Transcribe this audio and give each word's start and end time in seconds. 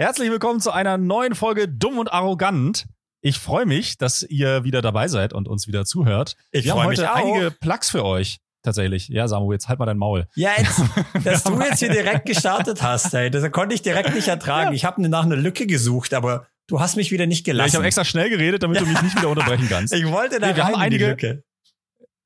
Herzlich 0.00 0.30
willkommen 0.30 0.60
zu 0.60 0.70
einer 0.70 0.96
neuen 0.96 1.34
Folge 1.34 1.66
Dumm 1.68 1.98
und 1.98 2.12
Arrogant. 2.12 2.86
Ich 3.20 3.38
freue 3.38 3.66
mich, 3.66 3.98
dass 3.98 4.22
ihr 4.22 4.62
wieder 4.62 4.80
dabei 4.80 5.08
seid 5.08 5.32
und 5.32 5.48
uns 5.48 5.66
wieder 5.66 5.84
zuhört. 5.84 6.36
Ich 6.52 6.64
Wir 6.64 6.72
haben 6.72 6.78
freue 6.82 6.88
mich 6.90 7.00
heute 7.00 7.12
auch. 7.12 7.16
einige 7.16 7.50
Plugs 7.50 7.90
für 7.90 8.04
euch. 8.04 8.38
Tatsächlich. 8.62 9.08
Ja, 9.08 9.26
Samu, 9.28 9.52
jetzt 9.52 9.68
halt 9.68 9.78
mal 9.80 9.86
dein 9.86 9.98
Maul. 9.98 10.26
Ja, 10.36 10.50
jetzt, 10.56 10.80
dass 11.24 11.42
du 11.44 11.60
jetzt 11.60 11.78
hier 11.80 11.90
direkt 11.90 12.26
gestartet 12.26 12.82
hast, 12.82 13.12
ey, 13.14 13.28
das 13.30 13.50
konnte 13.50 13.74
ich 13.74 13.82
direkt 13.82 14.14
nicht 14.14 14.28
ertragen. 14.28 14.72
Ich 14.72 14.84
habe 14.84 15.02
nach 15.08 15.24
einer 15.24 15.36
Lücke 15.36 15.66
gesucht, 15.66 16.14
aber 16.14 16.46
du 16.68 16.78
hast 16.80 16.96
mich 16.96 17.10
wieder 17.10 17.26
nicht 17.26 17.44
Ja, 17.46 17.52
gelassen. 17.52 17.68
ich 17.70 17.74
habe 17.76 17.86
extra 17.86 18.04
schnell 18.04 18.30
geredet, 18.30 18.62
damit 18.62 18.80
du 18.80 18.86
mich 18.86 19.00
nicht 19.02 19.16
wieder 19.16 19.28
unterbrechen 19.30 19.66
kannst. 19.68 19.92
ich 19.94 20.06
wollte 20.08 20.38
da 20.38 20.48
Nee, 20.48 20.56
wir 20.56 20.62
rein 20.64 20.74
haben 20.74 20.82
in 20.84 20.90
die 20.90 20.96
einige- 20.96 21.06
Lücke. 21.08 21.44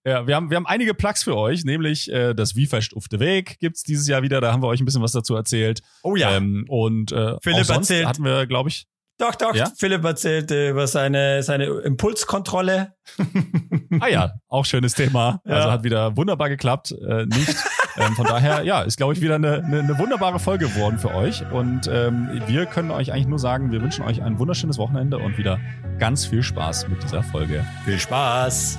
Ja, 0.05 0.27
wir 0.27 0.35
haben, 0.35 0.51
wir 0.51 0.57
haben 0.57 0.67
einige 0.67 0.95
Plugs 0.95 1.23
für 1.23 1.37
euch, 1.37 1.65
nämlich 1.65 2.11
äh, 2.13 2.35
das 2.35 2.57
Wie 2.57 2.67
fest 2.67 2.93
auf 2.97 3.07
der 3.09 3.21
Weg 3.21 3.59
gibt's 3.61 3.83
dieses 3.85 4.09
Jahr 4.09 4.23
wieder. 4.23 4.41
Da 4.41 4.53
haben 4.53 4.63
wir 4.63 4.67
euch 4.67 4.81
ein 4.81 4.85
bisschen 4.85 5.03
was 5.03 5.13
dazu 5.13 5.35
erzählt. 5.37 5.81
Oh 6.03 6.17
ja, 6.17 6.37
Ähm, 6.37 6.65
und 6.69 7.13
äh, 7.13 7.37
Philipp 7.43 7.69
erzählt- 7.69 8.07
hatten 8.07 8.25
wir, 8.25 8.47
glaube 8.47 8.69
ich, 8.69 8.87
doch, 9.19 9.35
doch. 9.37 9.55
ja? 9.55 9.71
Philipp 9.79 10.03
erzählte 10.03 10.71
über 10.71 10.89
seine, 10.89 11.43
seine 11.45 11.67
Impulskontrolle. 11.67 12.95
Ah 14.01 14.09
ja, 14.09 14.33
auch 14.49 14.65
schönes 14.65 14.95
Thema. 14.95 15.41
Ja. 15.45 15.55
Also 15.57 15.71
hat 15.71 15.85
wieder 15.85 16.17
wunderbar 16.17 16.49
geklappt. 16.49 16.93
Äh, 16.93 17.27
nicht. 17.27 17.55
ähm, 17.99 18.15
von 18.17 18.25
daher, 18.27 18.63
ja, 18.63 18.81
ist, 18.83 18.97
glaube 18.97 19.13
ich, 19.13 19.21
wieder 19.21 19.35
eine, 19.35 19.63
eine, 19.63 19.81
eine 19.81 19.99
wunderbare 19.99 20.41
Folge 20.41 20.67
geworden 20.67 20.99
für 20.99 21.15
euch. 21.15 21.43
Und 21.53 21.89
ähm, 21.93 22.41
wir 22.47 22.65
können 22.67 22.91
euch 22.91 23.13
eigentlich 23.13 23.27
nur 23.29 23.39
sagen, 23.39 23.71
wir 23.71 23.83
wünschen 23.83 24.03
euch 24.05 24.23
ein 24.23 24.39
wunderschönes 24.39 24.79
Wochenende 24.79 25.19
und 25.19 25.37
wieder 25.37 25.61
ganz 25.99 26.25
viel 26.25 26.43
Spaß 26.43 26.89
mit 26.89 27.03
dieser 27.03 27.23
Folge. 27.23 27.65
Viel 27.85 27.99
Spaß. 27.99 28.79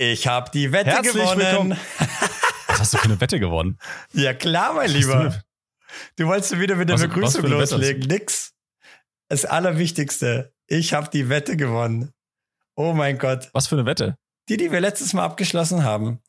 Ich 0.00 0.28
habe 0.28 0.48
die 0.52 0.70
Wette 0.70 0.90
Herzlich 0.92 1.12
gewonnen. 1.14 1.40
willkommen. 1.40 1.78
Was 2.68 2.78
hast 2.80 2.94
du 2.94 2.98
für 2.98 3.04
eine 3.06 3.20
Wette 3.20 3.40
gewonnen? 3.40 3.78
Ja 4.12 4.32
klar, 4.32 4.72
mein 4.74 4.90
Lieber. 4.90 5.24
du- 5.30 5.42
Du 6.16 6.26
wolltest 6.28 6.56
wieder 6.60 6.76
mit 6.76 6.88
der 6.88 6.94
Was- 6.94 7.02
was 7.02 7.08
Begrüßung 7.08 7.42
Wette 7.44 7.54
loslegen. 7.76 8.02
Nix. 8.08 8.52
Das 9.28 9.44
Allerwichtigste. 9.44 10.52
Ich 10.68 10.92
habe 10.92 11.10
die 11.10 11.28
Wette 11.28 11.56
gewonnen. 11.56 12.12
Oh 12.76 12.92
mein 12.92 13.18
Gott. 13.18 13.48
Was 13.54 13.66
für 13.66 13.74
eine 13.74 13.86
Wette? 13.86 14.16
Die, 14.48 14.56
die 14.56 14.70
wir 14.70 14.80
letztes 14.80 15.12
Mal 15.14 15.24
abgeschlossen 15.24 15.82
haben. 15.82 16.20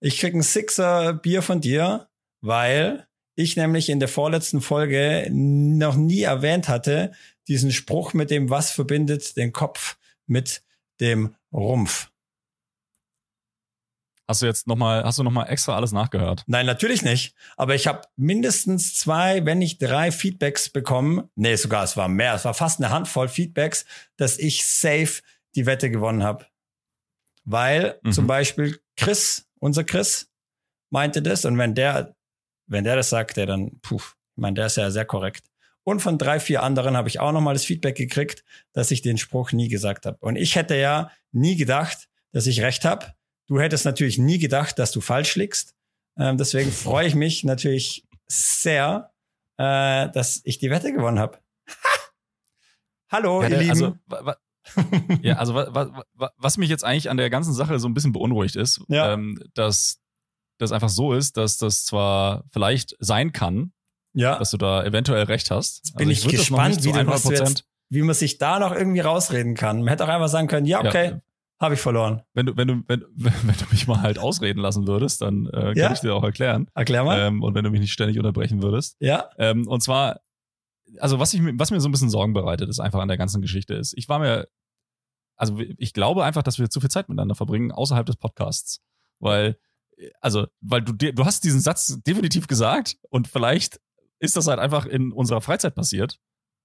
Ich 0.00 0.18
krieg 0.20 0.34
ein 0.34 0.42
Sixer 0.42 1.14
Bier 1.14 1.40
von 1.40 1.62
dir, 1.62 2.08
weil 2.42 3.06
ich 3.36 3.56
nämlich 3.56 3.88
in 3.88 4.00
der 4.00 4.08
vorletzten 4.08 4.60
Folge 4.60 5.28
noch 5.30 5.96
nie 5.96 6.22
erwähnt 6.22 6.68
hatte, 6.68 7.12
diesen 7.48 7.70
Spruch 7.72 8.12
mit 8.12 8.30
dem, 8.30 8.50
was 8.50 8.70
verbindet 8.72 9.36
den 9.38 9.52
Kopf 9.52 9.96
mit 10.26 10.62
dem 11.00 11.34
Rumpf. 11.52 12.10
Hast 14.28 14.42
du 14.42 14.46
jetzt 14.46 14.66
nochmal, 14.66 15.04
hast 15.04 15.18
du 15.18 15.22
noch 15.22 15.30
mal 15.30 15.44
extra 15.44 15.76
alles 15.76 15.92
nachgehört? 15.92 16.42
Nein, 16.46 16.66
natürlich 16.66 17.02
nicht. 17.02 17.34
Aber 17.56 17.74
ich 17.76 17.86
habe 17.86 18.02
mindestens 18.16 18.94
zwei, 18.94 19.44
wenn 19.44 19.58
nicht 19.58 19.78
drei 19.80 20.10
Feedbacks 20.10 20.68
bekommen. 20.68 21.28
Nee, 21.36 21.54
sogar 21.56 21.84
es 21.84 21.96
war 21.96 22.08
mehr. 22.08 22.34
Es 22.34 22.44
war 22.44 22.54
fast 22.54 22.80
eine 22.80 22.90
Handvoll 22.90 23.28
Feedbacks, 23.28 23.84
dass 24.16 24.38
ich 24.38 24.66
safe 24.66 25.22
die 25.54 25.66
Wette 25.66 25.90
gewonnen 25.90 26.24
habe. 26.24 26.46
Weil 27.44 28.00
Mhm. 28.02 28.12
zum 28.12 28.26
Beispiel 28.26 28.80
Chris, 28.96 29.46
unser 29.60 29.84
Chris, 29.84 30.28
meinte 30.90 31.22
das. 31.22 31.44
Und 31.44 31.56
wenn 31.58 31.74
der, 31.74 32.14
wenn 32.66 32.84
der 32.84 32.96
das 32.96 33.10
sagt, 33.10 33.36
der 33.36 33.46
dann, 33.46 33.78
puh, 33.80 33.96
ich 33.98 34.40
meine, 34.42 34.54
der 34.54 34.66
ist 34.66 34.76
ja 34.76 34.90
sehr 34.90 35.04
korrekt. 35.04 35.44
Und 35.84 36.00
von 36.00 36.18
drei, 36.18 36.40
vier 36.40 36.64
anderen 36.64 36.96
habe 36.96 37.08
ich 37.08 37.20
auch 37.20 37.30
nochmal 37.30 37.54
das 37.54 37.64
Feedback 37.64 37.94
gekriegt, 37.96 38.42
dass 38.72 38.90
ich 38.90 39.02
den 39.02 39.18
Spruch 39.18 39.52
nie 39.52 39.68
gesagt 39.68 40.04
habe. 40.04 40.16
Und 40.20 40.34
ich 40.34 40.56
hätte 40.56 40.74
ja 40.76 41.12
nie 41.30 41.54
gedacht, 41.56 42.08
dass 42.32 42.48
ich 42.48 42.60
recht 42.60 42.84
habe. 42.84 43.14
Du 43.46 43.60
hättest 43.60 43.84
natürlich 43.84 44.18
nie 44.18 44.38
gedacht, 44.38 44.78
dass 44.78 44.90
du 44.92 45.00
falsch 45.00 45.36
liegst. 45.36 45.74
Ähm, 46.18 46.36
deswegen 46.36 46.70
freue 46.72 47.06
ich 47.06 47.14
mich 47.14 47.44
natürlich 47.44 48.06
sehr, 48.26 49.12
äh, 49.58 50.08
dass 50.10 50.40
ich 50.44 50.58
die 50.58 50.70
Wette 50.70 50.92
gewonnen 50.92 51.18
habe. 51.18 51.38
Hallo, 53.10 53.42
Ja, 53.42 53.48
ihr 53.48 53.58
Lieben. 53.58 53.70
also, 53.70 53.94
ja, 55.22 55.36
also 55.36 55.54
wa, 55.54 55.72
wa, 55.72 56.04
wa, 56.14 56.30
was 56.36 56.56
mich 56.58 56.68
jetzt 56.68 56.84
eigentlich 56.84 57.08
an 57.08 57.16
der 57.16 57.30
ganzen 57.30 57.54
Sache 57.54 57.78
so 57.78 57.88
ein 57.88 57.94
bisschen 57.94 58.12
beunruhigt 58.12 58.56
ist, 58.56 58.80
Ja. 58.88 59.12
ähm, 59.12 59.40
dass 59.54 60.00
das 60.58 60.72
einfach 60.72 60.88
so 60.88 61.12
ist, 61.12 61.36
dass 61.36 61.56
das 61.58 61.84
zwar 61.84 62.44
vielleicht 62.50 62.96
sein 62.98 63.32
kann, 63.32 63.72
ja, 64.12 64.38
dass 64.38 64.50
du 64.50 64.56
da 64.56 64.82
eventuell 64.84 65.24
recht 65.24 65.50
hast. 65.50 65.82
Also 65.84 65.94
bin 65.98 66.10
ich 66.10 66.24
würd 66.24 66.32
das 66.38 66.50
noch 66.50 66.58
gespannt, 66.58 66.84
wie 66.84 66.92
du- 66.92 67.06
was 67.06 67.22
du 67.22 67.28
100%. 67.28 67.38
jetzt- 67.48 67.64
wie 67.90 68.02
man 68.02 68.14
sich 68.16 68.38
da 68.38 68.58
noch 68.58 68.72
irgendwie 68.72 69.00
rausreden 69.00 69.54
kann. 69.54 69.78
Man 69.80 69.88
hätte 69.88 70.02
auch 70.04 70.08
einfach 70.08 70.28
sagen 70.28 70.48
können, 70.48 70.66
ja, 70.66 70.80
okay, 70.84 71.10
Ja, 71.10 71.20
habe 71.60 71.74
ich 71.74 71.80
verloren. 71.80 72.22
wenn 72.34 72.46
du, 72.46 72.56
wenn 72.56 72.68
du, 72.68 72.82
wenn, 72.86 73.04
wenn 73.16 73.56
du 73.56 73.64
mich 73.70 73.86
mal 73.86 74.02
halt 74.02 74.18
ausreden 74.18 74.60
lassen 74.60 74.86
würdest, 74.86 75.22
dann 75.22 75.46
äh, 75.46 75.50
kann 75.50 75.76
Ja. 75.76 75.92
ich 75.92 76.00
dir 76.00 76.14
auch 76.14 76.22
erklären. 76.24 76.68
Erklär 76.74 77.04
mal. 77.04 77.18
Ähm, 77.18 77.42
und 77.42 77.54
wenn 77.54 77.64
du 77.64 77.70
mich 77.70 77.80
nicht 77.80 77.92
ständig 77.92 78.18
unterbrechen 78.18 78.62
würdest. 78.62 78.96
ja, 79.00 79.30
Ähm, 79.38 79.66
und 79.66 79.82
zwar, 79.82 80.20
also 80.98 81.18
was, 81.18 81.32
ich, 81.34 81.40
mir- 81.40 81.58
was 81.58 81.70
mir 81.70 81.80
so 81.80 81.88
ein 81.88 81.92
bisschen 81.92 82.10
Sorgen 82.10 82.32
bereitet, 82.34 82.68
ist 82.68 82.80
einfach 82.80 83.00
an 83.00 83.08
der 83.08 83.16
ganzen 83.18 83.40
Geschichte 83.42 83.74
ist, 83.74 83.94
ich 83.96 84.08
war 84.08 84.18
mir, 84.18 84.48
also 85.36 85.58
ich 85.78 85.92
glaube 85.92 86.24
einfach, 86.24 86.42
dass 86.42 86.58
wir 86.58 86.70
zu 86.70 86.80
viel 86.80 86.90
Zeit 86.90 87.08
miteinander 87.08 87.34
verbringen 87.34 87.72
außerhalb 87.72 88.06
des 88.06 88.16
Podcasts. 88.16 88.80
Weil, 89.18 89.58
also, 90.20 90.46
weil 90.60 90.82
du, 90.82 90.92
du 90.92 91.24
hast 91.24 91.42
diesen 91.44 91.60
Satz 91.60 92.00
definitiv 92.06 92.46
gesagt 92.48 92.96
und 93.10 93.28
vielleicht 93.28 93.80
ist 94.18 94.36
das 94.36 94.46
halt 94.46 94.58
einfach 94.58 94.86
in 94.86 95.12
unserer 95.12 95.40
Freizeit 95.40 95.74
passiert 95.74 96.18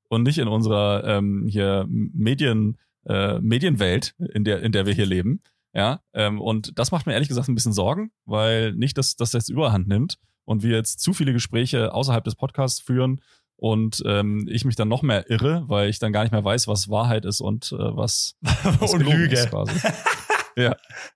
und 0.09 0.23
nicht 0.23 0.37
in 0.37 0.47
unserer 0.49 1.03
ähm, 1.05 1.45
hier 1.49 1.85
Medien, 1.87 2.77
äh, 3.05 3.39
Medienwelt, 3.39 4.15
in 4.33 4.43
der, 4.43 4.61
in 4.61 4.71
der 4.71 4.85
wir 4.85 4.93
hier 4.93 5.05
leben. 5.05 5.41
Ja, 5.73 6.01
ähm, 6.13 6.41
und 6.41 6.77
das 6.77 6.91
macht 6.91 7.05
mir 7.05 7.13
ehrlich 7.13 7.29
gesagt 7.29 7.47
ein 7.47 7.55
bisschen 7.55 7.73
Sorgen, 7.73 8.11
weil 8.25 8.73
nicht, 8.73 8.97
dass 8.97 9.15
das 9.15 9.31
jetzt 9.31 9.49
überhand 9.49 9.87
nimmt 9.87 10.17
und 10.43 10.63
wir 10.63 10.75
jetzt 10.75 10.99
zu 10.99 11.13
viele 11.13 11.31
Gespräche 11.31 11.93
außerhalb 11.93 12.23
des 12.23 12.35
Podcasts 12.35 12.81
führen 12.81 13.21
und 13.55 14.03
ähm, 14.05 14.47
ich 14.49 14.65
mich 14.65 14.75
dann 14.75 14.89
noch 14.89 15.01
mehr 15.01 15.29
irre, 15.29 15.63
weil 15.67 15.89
ich 15.89 15.99
dann 15.99 16.11
gar 16.11 16.23
nicht 16.23 16.31
mehr 16.31 16.43
weiß, 16.43 16.67
was 16.67 16.89
Wahrheit 16.89 17.23
ist 17.23 17.39
und 17.39 17.71
äh, 17.71 17.77
was, 17.77 18.35
was 18.41 18.93
und 18.93 19.01
Lüge. 19.01 19.33
ist 19.33 19.49
quasi. 19.49 19.73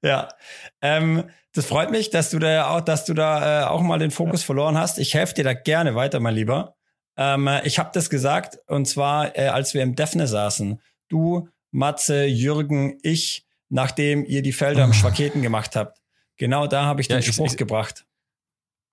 Ja, 0.02 0.30
ähm, 0.82 1.26
das 1.54 1.66
freut 1.66 1.92
mich, 1.92 2.10
dass 2.10 2.30
du 2.30 2.40
da 2.40 2.70
auch, 2.70 2.82
dass 2.82 3.06
du 3.06 3.14
da 3.14 3.64
äh, 3.64 3.66
auch 3.66 3.82
mal 3.82 4.00
den 4.00 4.12
Fokus 4.12 4.44
verloren 4.44 4.78
hast. 4.78 4.98
Ich 4.98 5.14
helfe 5.14 5.34
dir 5.34 5.44
da 5.44 5.54
gerne 5.54 5.94
weiter, 5.94 6.20
mein 6.20 6.36
Lieber. 6.36 6.76
Ähm, 7.18 7.48
äh, 7.48 7.66
ich 7.66 7.80
habe 7.80 7.92
das 7.94 8.10
gesagt 8.10 8.60
und 8.68 8.88
zwar, 8.88 9.38
äh, 9.38 9.48
als 9.48 9.74
wir 9.74 9.84
im 9.84 9.96
Defne 9.96 10.28
saßen. 10.28 10.82
Du, 11.10 11.48
Matze, 11.76 12.26
Jürgen, 12.26 12.98
ich, 13.04 13.46
nachdem 13.70 14.24
ihr 14.26 14.42
die 14.42 14.54
Felder 14.54 14.84
am 14.84 14.94
Schwaketen 14.94 15.42
gemacht 15.42 15.76
habt. 15.76 16.02
Genau 16.38 16.68
da 16.68 16.86
habe 16.86 17.02
ich 17.02 17.08
Ja, 17.08 17.18
den 17.18 17.20
ich- 17.22 17.34
Spruch 17.36 17.48
ich- 17.52 17.58
gebracht. 17.58 18.06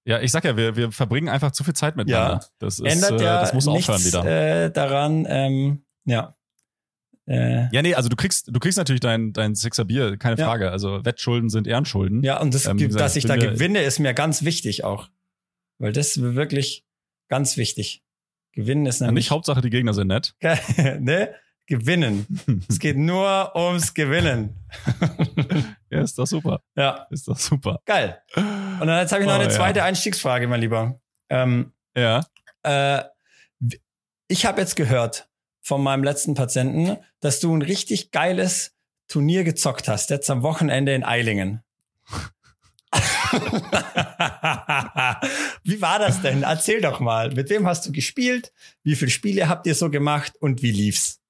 Ja, 0.05 0.21
ich 0.21 0.33
sag 0.33 0.45
ja, 0.45 0.57
wir, 0.57 0.75
wir 0.75 0.91
verbringen 0.91 1.29
einfach 1.29 1.53
zu 1.53 1.63
viel 1.63 1.75
Zeit 1.75 1.95
miteinander. 1.95 2.41
Ja. 2.43 2.49
Das 2.59 2.81
ist, 2.81 2.85
Ändert 2.93 3.21
äh, 3.21 3.25
ja 3.25 3.41
das 3.41 3.55
muss 3.55 3.67
nichts 3.67 3.89
aufhören 3.89 4.05
wieder. 4.05 4.65
Äh, 4.65 4.73
daran. 4.73 5.27
Ähm, 5.29 5.85
ja. 6.07 6.35
Äh, 7.29 7.69
ja, 7.73 7.83
nee, 7.83 7.95
also 7.95 8.09
du 8.09 8.17
kriegst, 8.17 8.49
du 8.53 8.59
kriegst 8.59 8.77
natürlich 8.79 8.99
dein, 8.99 9.33
dein 9.33 9.55
Sixer 9.55 9.85
Bier, 9.85 10.17
keine 10.17 10.37
Ja. 10.41 10.47
Frage. 10.47 10.73
Also 10.73 11.05
Wettschulden 11.05 11.51
sind 11.51 11.69
Ehrenschulden. 11.69 12.25
Ja, 12.25 12.41
und 12.41 12.53
das, 12.53 12.67
Ähm, 12.67 12.79
gesagt, 12.79 13.01
dass 13.01 13.15
ich 13.15 13.27
da 13.27 13.37
gewinne, 13.37 13.83
ist 13.83 14.01
mir 14.01 14.13
ganz 14.13 14.43
wichtig 14.43 14.83
auch. 14.83 15.09
Weil 15.79 15.93
das 15.93 16.17
ist 16.17 16.23
wirklich 16.35 16.85
ganz 17.29 17.57
wichtig. 17.57 18.03
Gewinnen 18.55 18.87
ist 18.87 19.01
Ja, 19.01 19.07
nämlich 19.07 19.27
nicht 19.27 19.31
Hauptsache, 19.31 19.61
die 19.61 19.71
Gegner 19.71 19.95
sind 19.95 20.09
nett. 20.09 20.35
ne? 20.99 21.33
Gewinnen. 21.73 22.27
Es 22.69 22.79
geht 22.79 22.99
nur 22.99 23.57
ums 23.57 23.95
Gewinnen. 23.95 24.55
Ja, 25.91 26.01
ist 26.01 26.19
doch 26.19 26.27
super. 26.27 26.61
Ja, 26.75 27.07
Ist 27.11 27.29
doch 27.29 27.39
super. 27.39 27.81
geil. 27.85 28.19
Und 28.35 28.87
dann 28.87 28.99
jetzt 29.01 29.13
habe 29.13 29.21
ich 29.23 29.27
noch 29.29 29.35
Oh, 29.37 29.41
eine 29.41 29.51
ja. 29.51 29.57
zweite 29.57 29.83
Einstiegsfrage, 29.83 30.49
mein 30.49 30.61
Lieber. 30.63 30.99
Ähm, 31.29 31.73
Ja. 31.95 32.25
äh, 32.63 33.03
ich 34.29 34.47
habe 34.47 34.61
jetzt 34.63 34.75
gehört 34.77 35.29
von 35.61 35.83
meinem 35.83 36.03
letzten 36.03 36.33
Patienten, 36.35 36.97
dass 37.21 37.41
du 37.41 37.55
ein 37.55 37.61
richtig 37.61 38.11
geiles 38.11 38.73
Turnier 39.09 39.45
gezockt 39.45 39.87
hast, 39.89 40.09
jetzt 40.09 40.31
am 40.31 40.43
Wochenende 40.43 40.95
in 40.95 41.05
Eilingen. 41.05 41.63
war 45.81 45.99
das 45.99 46.23
denn? 46.23 46.43
Erzähl 46.43 46.81
doch 46.81 47.01
mal. 47.01 47.31
Mit 47.33 47.51
wem 47.51 47.67
hast 47.67 47.87
du 47.87 47.93
gespielt? 47.93 48.53
Wie 48.83 48.97
viele 48.97 49.11
Spiele 49.11 49.49
habt 49.49 49.67
ihr 49.67 49.75
so 49.75 49.91
gemacht 49.91 50.35
und 50.41 50.63
wie 50.63 50.73
lief's? 50.73 51.21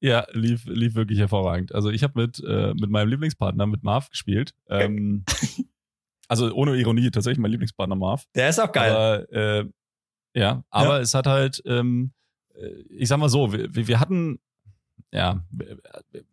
Ja, 0.00 0.26
lief, 0.32 0.66
lief 0.66 0.94
wirklich 0.94 1.18
hervorragend. 1.18 1.74
Also 1.74 1.90
ich 1.90 2.02
habe 2.02 2.20
mit, 2.20 2.42
äh, 2.44 2.74
mit 2.74 2.90
meinem 2.90 3.08
Lieblingspartner, 3.08 3.66
mit 3.66 3.82
Marv, 3.82 4.10
gespielt. 4.10 4.54
Ähm, 4.68 5.24
also 6.28 6.52
ohne 6.52 6.76
Ironie, 6.76 7.10
tatsächlich 7.10 7.38
mein 7.38 7.50
Lieblingspartner 7.50 7.96
Marv. 7.96 8.24
Der 8.34 8.48
ist 8.48 8.58
auch 8.58 8.72
geil. 8.72 8.92
Aber, 8.92 9.32
äh, 9.32 9.64
ja, 10.34 10.64
aber 10.70 10.96
ja. 10.96 11.00
es 11.00 11.14
hat 11.14 11.26
halt, 11.26 11.62
ähm, 11.64 12.12
äh, 12.54 12.68
ich 12.90 13.08
sag 13.08 13.18
mal 13.18 13.30
so, 13.30 13.52
wir, 13.52 13.74
wir 13.74 14.00
hatten 14.00 14.38
ja, 15.12 15.44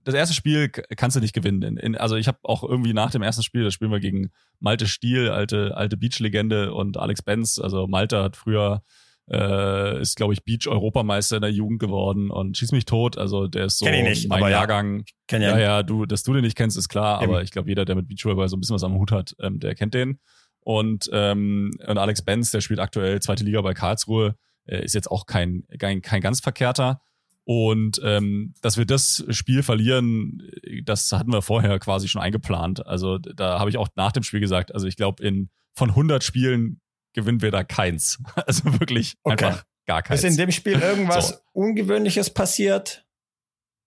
das 0.04 0.16
erste 0.16 0.34
Spiel 0.34 0.70
kannst 0.70 1.16
du 1.16 1.22
nicht 1.22 1.34
gewinnen. 1.34 1.62
In, 1.62 1.78
in, 1.78 1.96
also 1.96 2.16
ich 2.16 2.28
habe 2.28 2.40
auch 2.44 2.64
irgendwie 2.64 2.94
nach 2.94 3.12
dem 3.12 3.22
ersten 3.22 3.44
Spiel, 3.44 3.64
das 3.64 3.74
spielen 3.74 3.92
wir 3.92 4.00
gegen 4.00 4.32
Malte 4.60 4.88
Stiel, 4.88 5.30
alte, 5.30 5.78
alte 5.78 5.96
Beach-Legende 5.96 6.74
und 6.74 6.98
Alex 6.98 7.22
Benz. 7.22 7.60
Also 7.60 7.88
Malte 7.88 8.22
hat 8.22 8.36
früher, 8.36 8.84
äh, 9.30 10.02
ist 10.02 10.16
glaube 10.16 10.34
ich 10.34 10.44
Beach-Europameister 10.44 11.38
in 11.38 11.42
der 11.42 11.52
Jugend 11.52 11.80
geworden 11.80 12.30
und 12.30 12.58
schieß 12.58 12.72
mich 12.72 12.86
tot. 12.86 13.18
Also 13.18 13.48
der 13.48 13.66
ist 13.66 13.80
so 13.80 13.86
Kenn 13.86 13.96
ich 13.96 14.04
nicht, 14.04 14.30
mein 14.30 14.40
aber 14.40 14.52
Jahrgang. 14.52 15.06
Ja, 15.32 15.40
ja, 15.40 15.60
ja, 15.60 15.84
du, 15.84 16.06
dass 16.06 16.24
du 16.24 16.34
den 16.34 16.44
nicht 16.44 16.58
kennst, 16.58 16.78
ist 16.78 16.90
klar, 16.90 17.22
Eben. 17.22 17.32
aber 17.32 17.42
ich 17.44 17.52
glaube, 17.52 17.70
jeder, 17.70 17.86
der 17.86 17.96
mit 17.96 18.08
Beachvolleyball 18.08 18.50
so 18.50 18.58
ein 18.58 18.60
bisschen 18.60 18.76
was 18.76 18.84
am 18.84 18.96
Hut 18.96 19.12
hat, 19.12 19.36
ähm, 19.40 19.60
der 19.60 19.76
kennt 19.76 19.94
den. 19.94 20.20
Und, 20.60 21.10
ähm, 21.12 21.72
und 21.86 21.98
Alex 21.98 22.22
Benz, 22.22 22.52
der 22.52 22.62
spielt 22.62 22.80
aktuell 22.80 23.22
zweite 23.22 23.44
Liga 23.44 23.62
bei 23.62 23.74
Karlsruhe, 23.74 24.36
äh, 24.66 24.84
ist 24.84 24.96
jetzt 24.96 25.12
auch 25.12 25.26
kein, 25.26 25.64
kein, 25.78 26.02
kein 26.02 26.22
ganz 26.22 26.40
verkehrter. 26.40 27.02
Und 27.46 28.00
ähm, 28.04 28.54
dass 28.62 28.78
wir 28.78 28.86
das 28.86 29.26
Spiel 29.30 29.64
verlieren, 29.64 30.42
das 30.86 31.12
hatten 31.12 31.34
wir 31.34 31.42
vorher 31.42 31.78
quasi 31.80 32.08
schon 32.08 32.22
eingeplant. 32.22 32.86
Also 32.88 33.18
da 33.18 33.60
habe 33.60 33.70
ich 33.70 33.78
auch 33.78 33.90
nach 33.96 34.14
dem 34.14 34.24
Spiel 34.24 34.40
gesagt, 34.40 34.74
also 34.74 34.88
ich 34.88 34.96
glaube, 34.96 35.22
in 35.24 35.50
von 35.76 35.90
100 35.90 36.24
Spielen 36.24 36.80
gewinnen 37.14 37.42
wir 37.42 37.52
da 37.52 37.64
keins. 37.64 38.20
Also 38.48 38.80
wirklich 38.80 39.16
okay. 39.24 39.46
einfach 39.46 39.66
gar 39.86 40.02
keins. 40.02 40.24
Ist 40.24 40.32
in 40.32 40.38
dem 40.38 40.52
Spiel 40.52 40.80
irgendwas 40.80 41.30
so. 41.30 41.36
Ungewöhnliches 41.54 42.30
passiert? 42.30 43.06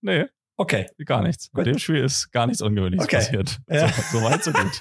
Nee. 0.02 0.26
Okay. 0.58 0.86
Gar 1.04 1.22
nichts. 1.22 1.50
Gut. 1.50 1.66
In 1.66 1.74
dem 1.74 1.78
Spiel 1.78 2.02
ist 2.02 2.30
gar 2.32 2.46
nichts 2.46 2.62
Ungewöhnliches 2.62 3.04
okay. 3.04 3.16
passiert. 3.16 3.58
Ja. 3.68 3.88
So, 3.88 4.18
so 4.18 4.24
weit, 4.24 4.42
so 4.44 4.52
gut. 4.52 4.80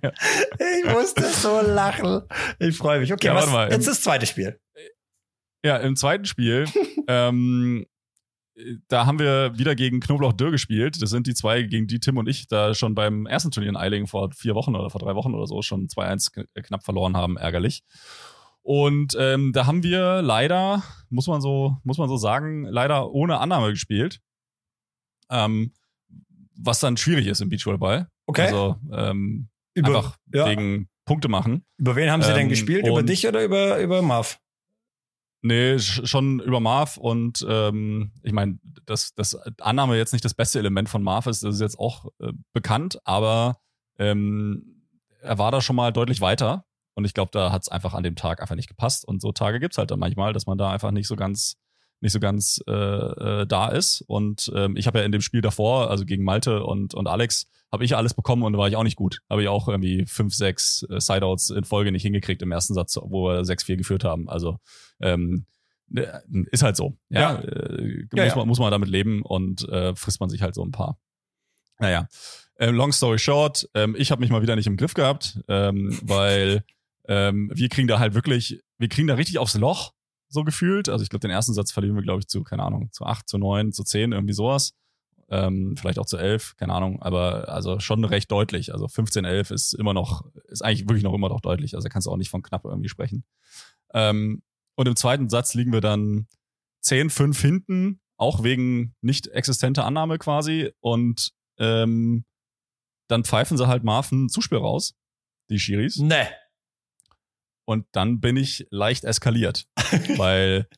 Ich 0.60 0.92
musste 0.92 1.24
so 1.24 1.60
lachen. 1.62 2.22
Ich 2.58 2.76
freue 2.76 3.00
mich. 3.00 3.12
Okay, 3.12 3.28
ja, 3.28 3.34
was, 3.34 3.50
mal, 3.50 3.70
jetzt 3.70 3.88
das 3.88 4.02
zweite 4.02 4.26
Spiel. 4.26 4.60
Ja, 5.64 5.78
im 5.78 5.96
zweiten 5.96 6.24
Spiel 6.24 6.66
ähm, 7.08 7.86
da 8.88 9.06
haben 9.06 9.18
wir 9.18 9.58
wieder 9.58 9.74
gegen 9.74 10.00
Knoblauch 10.00 10.32
Dürr 10.32 10.50
gespielt. 10.50 11.00
Das 11.00 11.10
sind 11.10 11.26
die 11.26 11.34
zwei, 11.34 11.62
gegen 11.62 11.86
die 11.86 12.00
Tim 12.00 12.16
und 12.16 12.28
ich 12.28 12.48
da 12.48 12.74
schon 12.74 12.94
beim 12.94 13.26
ersten 13.26 13.50
Turnier 13.50 13.70
in 13.70 13.76
Eilingen 13.76 14.06
vor 14.06 14.30
vier 14.32 14.54
Wochen 14.54 14.74
oder 14.74 14.90
vor 14.90 15.00
drei 15.00 15.14
Wochen 15.14 15.34
oder 15.34 15.46
so 15.46 15.62
schon 15.62 15.86
2-1 15.86 16.44
knapp 16.62 16.84
verloren 16.84 17.16
haben, 17.16 17.36
ärgerlich. 17.36 17.82
Und 18.62 19.16
ähm, 19.18 19.52
da 19.52 19.66
haben 19.66 19.82
wir 19.82 20.22
leider, 20.22 20.82
muss 21.08 21.26
man 21.26 21.40
so, 21.40 21.76
muss 21.84 21.98
man 21.98 22.08
so 22.08 22.16
sagen, 22.16 22.64
leider 22.64 23.10
ohne 23.12 23.38
Annahme 23.38 23.70
gespielt. 23.70 24.20
Ähm, 25.30 25.72
was 26.54 26.80
dann 26.80 26.96
schwierig 26.96 27.26
ist 27.26 27.40
im 27.40 27.48
Beachvolleyball. 27.48 28.08
Okay. 28.26 28.46
Also 28.46 28.76
ähm, 28.92 29.48
über, 29.74 29.88
einfach 29.88 30.16
ja. 30.34 30.48
wegen 30.48 30.88
Punkte 31.04 31.28
machen. 31.28 31.64
Über 31.78 31.96
wen 31.96 32.10
haben 32.10 32.22
sie 32.22 32.32
denn 32.32 32.42
ähm, 32.42 32.48
gespielt? 32.48 32.86
Über 32.86 33.02
dich 33.02 33.26
oder 33.26 33.44
über, 33.44 33.80
über 33.80 34.02
Marv? 34.02 34.38
Nee, 35.40 35.78
schon 35.78 36.40
über 36.40 36.58
Marv 36.58 36.96
und 36.96 37.46
ähm, 37.48 38.10
ich 38.24 38.32
meine, 38.32 38.58
dass 38.86 39.14
das 39.14 39.36
Annahme 39.60 39.96
jetzt 39.96 40.12
nicht 40.12 40.24
das 40.24 40.34
beste 40.34 40.58
Element 40.58 40.88
von 40.88 41.02
Marv 41.02 41.28
ist, 41.28 41.44
das 41.44 41.54
ist 41.54 41.60
jetzt 41.60 41.78
auch 41.78 42.06
äh, 42.18 42.32
bekannt, 42.52 42.98
aber 43.04 43.58
ähm, 43.98 44.84
er 45.20 45.38
war 45.38 45.52
da 45.52 45.60
schon 45.60 45.76
mal 45.76 45.92
deutlich 45.92 46.20
weiter 46.20 46.64
und 46.94 47.04
ich 47.04 47.14
glaube, 47.14 47.30
da 47.32 47.52
hat 47.52 47.62
es 47.62 47.68
einfach 47.68 47.94
an 47.94 48.02
dem 48.02 48.16
Tag 48.16 48.40
einfach 48.42 48.56
nicht 48.56 48.68
gepasst 48.68 49.06
und 49.06 49.22
so 49.22 49.30
Tage 49.30 49.60
gibt's 49.60 49.78
halt 49.78 49.92
dann 49.92 50.00
manchmal, 50.00 50.32
dass 50.32 50.46
man 50.46 50.58
da 50.58 50.70
einfach 50.70 50.90
nicht 50.90 51.06
so 51.06 51.14
ganz 51.14 51.54
nicht 52.00 52.12
so 52.12 52.20
ganz 52.20 52.60
äh, 52.68 52.72
äh, 52.72 53.46
da 53.46 53.68
ist 53.68 54.02
und 54.08 54.50
ähm, 54.56 54.76
ich 54.76 54.88
habe 54.88 54.98
ja 54.98 55.04
in 55.04 55.12
dem 55.12 55.20
Spiel 55.20 55.40
davor, 55.40 55.88
also 55.88 56.04
gegen 56.04 56.24
Malte 56.24 56.64
und 56.64 56.94
und 56.94 57.06
Alex, 57.06 57.46
habe 57.70 57.84
ich 57.84 57.96
alles 57.96 58.14
bekommen 58.14 58.42
und 58.42 58.54
da 58.54 58.58
war 58.58 58.68
ich 58.68 58.76
auch 58.76 58.82
nicht 58.82 58.96
gut. 58.96 59.20
Habe 59.28 59.42
ich 59.42 59.48
auch 59.48 59.68
irgendwie 59.68 60.06
fünf, 60.06 60.34
sechs 60.34 60.86
äh, 60.90 61.00
Sideouts 61.00 61.50
in 61.50 61.64
Folge 61.64 61.92
nicht 61.92 62.02
hingekriegt 62.02 62.42
im 62.42 62.52
ersten 62.52 62.74
Satz, 62.74 62.98
wo 63.00 63.28
wir 63.28 63.42
6-4 63.42 63.76
geführt 63.76 64.04
haben. 64.04 64.28
Also 64.28 64.58
ähm, 65.00 65.46
äh, 65.94 66.06
ist 66.50 66.62
halt 66.62 66.76
so. 66.76 66.96
Ja, 67.08 67.20
ja. 67.20 67.40
Äh, 67.40 68.06
muss, 68.10 68.24
ja, 68.26 68.36
Man, 68.36 68.48
muss 68.48 68.58
man 68.58 68.70
damit 68.70 68.88
leben 68.88 69.22
und 69.22 69.68
äh, 69.68 69.94
frisst 69.94 70.20
man 70.20 70.28
sich 70.28 70.42
halt 70.42 70.54
so 70.54 70.64
ein 70.64 70.70
paar. 70.70 70.98
Naja, 71.78 72.08
äh, 72.56 72.70
long 72.70 72.92
story 72.92 73.18
short, 73.18 73.68
ähm, 73.74 73.94
ich 73.98 74.10
habe 74.10 74.20
mich 74.20 74.30
mal 74.30 74.42
wieder 74.42 74.56
nicht 74.56 74.66
im 74.66 74.76
Griff 74.76 74.94
gehabt, 74.94 75.40
ähm, 75.48 75.96
weil 76.02 76.64
ähm, 77.06 77.50
wir 77.54 77.68
kriegen 77.68 77.88
da 77.88 77.98
halt 77.98 78.14
wirklich, 78.14 78.60
wir 78.78 78.88
kriegen 78.88 79.06
da 79.06 79.14
richtig 79.14 79.38
aufs 79.38 79.54
Loch, 79.54 79.92
so 80.28 80.44
gefühlt. 80.44 80.88
Also 80.88 81.02
ich 81.02 81.08
glaube, 81.08 81.20
den 81.20 81.30
ersten 81.30 81.54
Satz 81.54 81.70
verlieren 81.72 81.96
wir, 81.96 82.02
glaube 82.02 82.20
ich, 82.20 82.28
zu, 82.28 82.42
keine 82.42 82.64
Ahnung, 82.64 82.90
zu 82.92 83.06
acht, 83.06 83.28
zu 83.28 83.38
neun, 83.38 83.72
zu 83.72 83.84
zehn, 83.84 84.12
irgendwie 84.12 84.34
sowas 84.34 84.74
ähm, 85.30 85.76
vielleicht 85.76 85.98
auch 85.98 86.06
zu 86.06 86.16
11, 86.16 86.56
keine 86.56 86.72
Ahnung, 86.72 87.02
aber 87.02 87.48
also 87.48 87.80
schon 87.80 88.04
recht 88.04 88.30
deutlich. 88.30 88.72
Also 88.72 88.88
15, 88.88 89.24
11 89.24 89.50
ist 89.50 89.72
immer 89.74 89.92
noch, 89.92 90.24
ist 90.48 90.62
eigentlich 90.62 90.88
wirklich 90.88 91.02
noch 91.02 91.14
immer 91.14 91.28
noch 91.28 91.40
deutlich. 91.40 91.74
Also 91.74 91.86
da 91.86 91.92
kannst 91.92 92.06
du 92.06 92.10
auch 92.10 92.16
nicht 92.16 92.30
von 92.30 92.42
knapp 92.42 92.64
irgendwie 92.64 92.88
sprechen. 92.88 93.24
Ähm, 93.92 94.42
und 94.78 94.86
im 94.86 94.94
zweiten 94.94 95.28
Satz 95.28 95.54
liegen 95.54 95.72
wir 95.72 95.80
dann 95.80 96.28
10, 96.82 97.10
5 97.10 97.40
hinten, 97.40 98.00
auch 98.16 98.44
wegen 98.44 98.94
nicht 99.00 99.26
existenter 99.26 99.84
Annahme 99.84 100.18
quasi. 100.18 100.70
Und 100.78 101.32
ähm, 101.58 102.24
dann 103.08 103.24
pfeifen 103.24 103.58
sie 103.58 103.66
halt 103.66 103.82
Marven 103.82 104.28
Zuspiel 104.28 104.58
raus, 104.58 104.94
die 105.50 105.58
Schiris. 105.58 105.96
Nee. 105.96 106.28
Und 107.66 107.86
dann 107.90 108.20
bin 108.20 108.36
ich 108.36 108.68
leicht 108.70 109.02
eskaliert, 109.02 109.66
weil, 110.16 110.68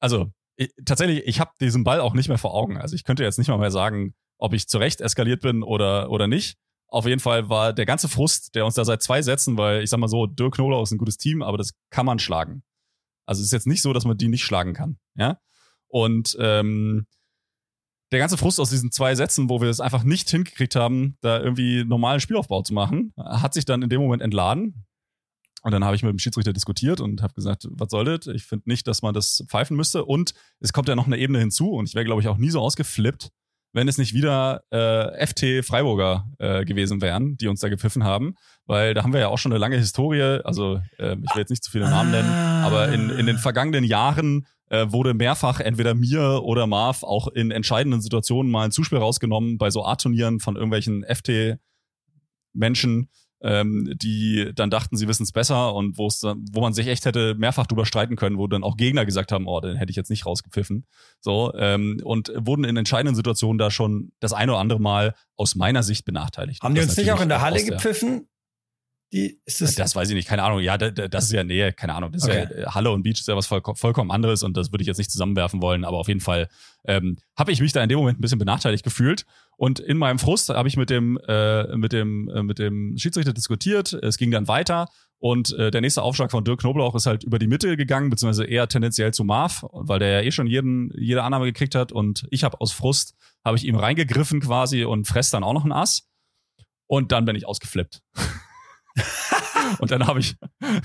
also 0.00 0.32
ich, 0.56 0.74
tatsächlich, 0.84 1.22
ich 1.24 1.38
habe 1.38 1.52
diesen 1.60 1.84
Ball 1.84 2.00
auch 2.00 2.14
nicht 2.14 2.28
mehr 2.28 2.36
vor 2.36 2.52
Augen. 2.52 2.78
Also 2.78 2.96
ich 2.96 3.04
könnte 3.04 3.22
jetzt 3.22 3.38
nicht 3.38 3.46
mal 3.46 3.58
mehr 3.58 3.70
sagen, 3.70 4.16
ob 4.38 4.54
ich 4.54 4.66
zurecht 4.66 5.00
eskaliert 5.00 5.40
bin 5.40 5.62
oder, 5.62 6.10
oder 6.10 6.26
nicht. 6.26 6.58
Auf 6.88 7.06
jeden 7.06 7.20
Fall 7.20 7.48
war 7.48 7.72
der 7.72 7.86
ganze 7.86 8.08
Frust, 8.08 8.56
der 8.56 8.66
uns 8.66 8.74
da 8.74 8.84
seit 8.84 9.02
zwei 9.02 9.22
Sätzen, 9.22 9.56
weil 9.56 9.84
ich 9.84 9.90
sag 9.90 10.00
mal 10.00 10.08
so, 10.08 10.26
Dirk 10.26 10.56
Knoblauch 10.56 10.82
ist 10.82 10.90
ein 10.90 10.98
gutes 10.98 11.16
Team, 11.16 11.42
aber 11.42 11.58
das 11.58 11.74
kann 11.90 12.06
man 12.06 12.18
schlagen. 12.18 12.64
Also 13.30 13.42
es 13.42 13.46
ist 13.46 13.52
jetzt 13.52 13.68
nicht 13.68 13.80
so, 13.80 13.92
dass 13.92 14.04
man 14.04 14.18
die 14.18 14.26
nicht 14.26 14.42
schlagen 14.42 14.74
kann. 14.74 14.98
Ja. 15.14 15.38
Und 15.86 16.36
ähm, 16.40 17.06
der 18.10 18.18
ganze 18.18 18.36
Frust 18.36 18.58
aus 18.58 18.70
diesen 18.70 18.90
zwei 18.90 19.14
Sätzen, 19.14 19.48
wo 19.48 19.60
wir 19.60 19.68
es 19.68 19.78
einfach 19.78 20.02
nicht 20.02 20.28
hingekriegt 20.28 20.74
haben, 20.74 21.16
da 21.20 21.38
irgendwie 21.38 21.84
normalen 21.84 22.18
Spielaufbau 22.18 22.62
zu 22.62 22.74
machen, 22.74 23.12
hat 23.16 23.54
sich 23.54 23.64
dann 23.64 23.82
in 23.82 23.88
dem 23.88 24.00
Moment 24.00 24.20
entladen. 24.20 24.84
Und 25.62 25.70
dann 25.70 25.84
habe 25.84 25.94
ich 25.94 26.02
mit 26.02 26.10
dem 26.10 26.18
Schiedsrichter 26.18 26.52
diskutiert 26.52 27.00
und 27.00 27.22
habe 27.22 27.34
gesagt, 27.34 27.68
was 27.70 27.90
soll 27.90 28.04
das? 28.04 28.26
Ich 28.26 28.42
finde 28.42 28.68
nicht, 28.68 28.88
dass 28.88 29.00
man 29.00 29.14
das 29.14 29.44
pfeifen 29.46 29.76
müsste. 29.76 30.04
Und 30.04 30.34
es 30.58 30.72
kommt 30.72 30.88
ja 30.88 30.96
noch 30.96 31.06
eine 31.06 31.16
Ebene 31.16 31.38
hinzu 31.38 31.70
und 31.70 31.88
ich 31.88 31.94
wäre, 31.94 32.04
glaube 32.04 32.22
ich, 32.22 32.26
auch 32.26 32.36
nie 32.36 32.50
so 32.50 32.60
ausgeflippt, 32.60 33.30
wenn 33.72 33.88
es 33.88 33.98
nicht 33.98 34.14
wieder 34.14 34.62
äh, 34.70 35.26
FT 35.26 35.64
Freiburger 35.64 36.26
äh, 36.38 36.64
gewesen 36.64 37.00
wären, 37.00 37.36
die 37.36 37.48
uns 37.48 37.60
da 37.60 37.68
gepfiffen 37.68 38.04
haben. 38.04 38.34
Weil 38.66 38.94
da 38.94 39.02
haben 39.02 39.12
wir 39.12 39.20
ja 39.20 39.28
auch 39.28 39.38
schon 39.38 39.52
eine 39.52 39.58
lange 39.58 39.76
Historie. 39.76 40.40
Also 40.44 40.80
äh, 40.98 41.16
ich 41.22 41.34
will 41.34 41.40
jetzt 41.40 41.50
nicht 41.50 41.64
zu 41.64 41.70
viele 41.70 41.88
Namen 41.88 42.10
nennen, 42.10 42.28
aber 42.28 42.92
in, 42.92 43.10
in 43.10 43.26
den 43.26 43.38
vergangenen 43.38 43.84
Jahren 43.84 44.46
äh, 44.70 44.90
wurde 44.90 45.14
mehrfach 45.14 45.60
entweder 45.60 45.94
mir 45.94 46.42
oder 46.42 46.66
Marv 46.66 47.02
auch 47.02 47.28
in 47.28 47.50
entscheidenden 47.50 48.00
Situationen 48.00 48.50
mal 48.50 48.64
ein 48.64 48.72
Zuspiel 48.72 48.98
rausgenommen 48.98 49.58
bei 49.58 49.70
so 49.70 49.84
Art-Turnieren 49.84 50.40
von 50.40 50.56
irgendwelchen 50.56 51.04
FT-Menschen 51.04 53.08
ähm, 53.42 53.92
die 53.96 54.50
dann 54.54 54.70
dachten, 54.70 54.96
sie 54.96 55.08
wissen 55.08 55.22
es 55.22 55.32
besser 55.32 55.74
und 55.74 55.98
wo 55.98 56.06
es 56.06 56.22
wo 56.22 56.60
man 56.60 56.72
sich 56.72 56.86
echt 56.86 57.06
hätte 57.06 57.34
mehrfach 57.34 57.66
drüber 57.66 57.86
streiten 57.86 58.16
können, 58.16 58.38
wo 58.38 58.46
dann 58.46 58.62
auch 58.62 58.76
Gegner 58.76 59.06
gesagt 59.06 59.32
haben, 59.32 59.46
oh, 59.46 59.60
den 59.60 59.76
hätte 59.76 59.90
ich 59.90 59.96
jetzt 59.96 60.10
nicht 60.10 60.26
rausgepfiffen. 60.26 60.86
So, 61.20 61.52
ähm, 61.54 62.00
und 62.04 62.32
wurden 62.36 62.64
in 62.64 62.76
entscheidenden 62.76 63.14
Situationen 63.14 63.58
da 63.58 63.70
schon 63.70 64.12
das 64.20 64.32
eine 64.32 64.52
oder 64.52 64.60
andere 64.60 64.80
Mal 64.80 65.14
aus 65.36 65.54
meiner 65.54 65.82
Sicht 65.82 66.04
benachteiligt. 66.04 66.62
Haben 66.62 66.74
die 66.74 66.82
uns 66.82 66.96
nicht 66.96 67.12
auch 67.12 67.20
in 67.20 67.28
der 67.28 67.40
Halle 67.40 67.64
gepfiffen? 67.64 68.28
Die, 69.12 69.40
ist 69.44 69.60
das, 69.60 69.74
das 69.74 69.96
weiß 69.96 70.08
ich 70.10 70.14
nicht, 70.14 70.28
keine 70.28 70.44
Ahnung. 70.44 70.60
Ja, 70.60 70.78
das 70.78 71.24
ist 71.24 71.32
ja, 71.32 71.42
nee, 71.42 71.72
keine 71.72 71.94
Ahnung. 71.94 72.12
Das 72.12 72.24
okay. 72.24 72.44
ist 72.44 72.58
ja, 72.58 72.74
Halle 72.74 72.92
und 72.92 73.02
Beach 73.02 73.18
ist 73.18 73.26
ja 73.26 73.36
was 73.36 73.48
voll, 73.48 73.60
vollkommen 73.74 74.10
anderes 74.10 74.44
und 74.44 74.56
das 74.56 74.70
würde 74.72 74.82
ich 74.82 74.86
jetzt 74.86 74.98
nicht 74.98 75.10
zusammenwerfen 75.10 75.60
wollen, 75.60 75.84
aber 75.84 75.98
auf 75.98 76.06
jeden 76.06 76.20
Fall 76.20 76.48
ähm, 76.84 77.16
habe 77.36 77.50
ich 77.50 77.60
mich 77.60 77.72
da 77.72 77.82
in 77.82 77.88
dem 77.88 77.98
Moment 77.98 78.18
ein 78.18 78.22
bisschen 78.22 78.38
benachteiligt 78.38 78.84
gefühlt. 78.84 79.26
Und 79.56 79.80
in 79.80 79.98
meinem 79.98 80.18
Frust 80.18 80.48
habe 80.48 80.68
ich 80.68 80.76
mit 80.76 80.90
dem, 80.90 81.18
äh, 81.26 81.76
mit, 81.76 81.92
dem, 81.92 82.28
äh, 82.28 82.42
mit 82.42 82.58
dem 82.58 82.96
Schiedsrichter 82.96 83.32
diskutiert. 83.32 83.92
Es 83.92 84.16
ging 84.16 84.30
dann 84.30 84.46
weiter 84.46 84.86
und 85.20 85.52
äh, 85.52 85.70
der 85.70 85.82
nächste 85.82 86.02
Aufschlag 86.02 86.30
von 86.30 86.44
Dirk 86.44 86.60
Knoblauch 86.60 86.94
ist 86.94 87.04
halt 87.04 87.24
über 87.24 87.38
die 87.38 87.46
Mitte 87.46 87.76
gegangen, 87.76 88.08
beziehungsweise 88.08 88.46
eher 88.46 88.68
tendenziell 88.68 89.12
zu 89.12 89.22
Marv, 89.22 89.66
weil 89.70 89.98
der 89.98 90.08
ja 90.08 90.20
eh 90.22 90.30
schon 90.30 90.46
jeden, 90.46 90.90
jede 90.96 91.22
Annahme 91.22 91.44
gekriegt 91.44 91.74
hat. 91.74 91.92
Und 91.92 92.26
ich 92.30 92.42
habe 92.42 92.58
aus 92.60 92.72
Frust, 92.72 93.14
habe 93.44 93.58
ich 93.58 93.66
ihm 93.66 93.76
reingegriffen 93.76 94.40
quasi 94.40 94.84
und 94.84 95.06
fress 95.06 95.30
dann 95.30 95.44
auch 95.44 95.52
noch 95.52 95.66
ein 95.66 95.72
Ass. 95.72 96.08
Und 96.86 97.12
dann 97.12 97.26
bin 97.26 97.36
ich 97.36 97.46
ausgeflippt. 97.46 98.00
und 99.78 99.90
dann 99.90 100.06
habe 100.06 100.20
ich, 100.20 100.36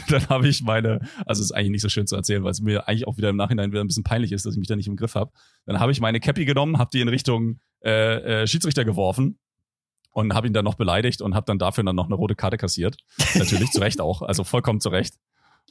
dann 0.09 0.27
habe 0.29 0.47
ich 0.47 0.61
meine, 0.61 0.99
also 1.25 1.41
es 1.41 1.47
ist 1.47 1.51
eigentlich 1.51 1.71
nicht 1.71 1.81
so 1.81 1.89
schön 1.89 2.07
zu 2.07 2.15
erzählen, 2.15 2.43
weil 2.43 2.51
es 2.51 2.61
mir 2.61 2.87
eigentlich 2.87 3.07
auch 3.07 3.17
wieder 3.17 3.29
im 3.29 3.35
Nachhinein 3.35 3.71
wieder 3.71 3.81
ein 3.81 3.87
bisschen 3.87 4.03
peinlich 4.03 4.31
ist, 4.31 4.45
dass 4.45 4.53
ich 4.53 4.59
mich 4.59 4.67
da 4.67 4.75
nicht 4.75 4.87
im 4.87 4.95
Griff 4.95 5.15
habe. 5.15 5.31
Dann 5.65 5.79
habe 5.79 5.91
ich 5.91 6.01
meine 6.01 6.19
Cappy 6.19 6.45
genommen, 6.45 6.77
habe 6.77 6.89
die 6.93 7.01
in 7.01 7.07
Richtung 7.07 7.59
äh, 7.83 8.43
äh, 8.43 8.47
Schiedsrichter 8.47 8.85
geworfen 8.85 9.39
und 10.11 10.33
habe 10.33 10.47
ihn 10.47 10.53
dann 10.53 10.65
noch 10.65 10.75
beleidigt 10.75 11.21
und 11.21 11.35
habe 11.35 11.45
dann 11.45 11.59
dafür 11.59 11.83
dann 11.83 11.95
noch 11.95 12.05
eine 12.05 12.15
rote 12.15 12.35
Karte 12.35 12.57
kassiert. 12.57 12.97
Natürlich 13.35 13.71
zu 13.71 13.81
Recht 13.81 13.99
auch, 14.01 14.21
also 14.21 14.43
vollkommen 14.43 14.79
zu 14.79 14.89
Recht. 14.89 15.15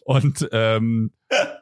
Und, 0.05 0.49
ähm, 0.53 1.13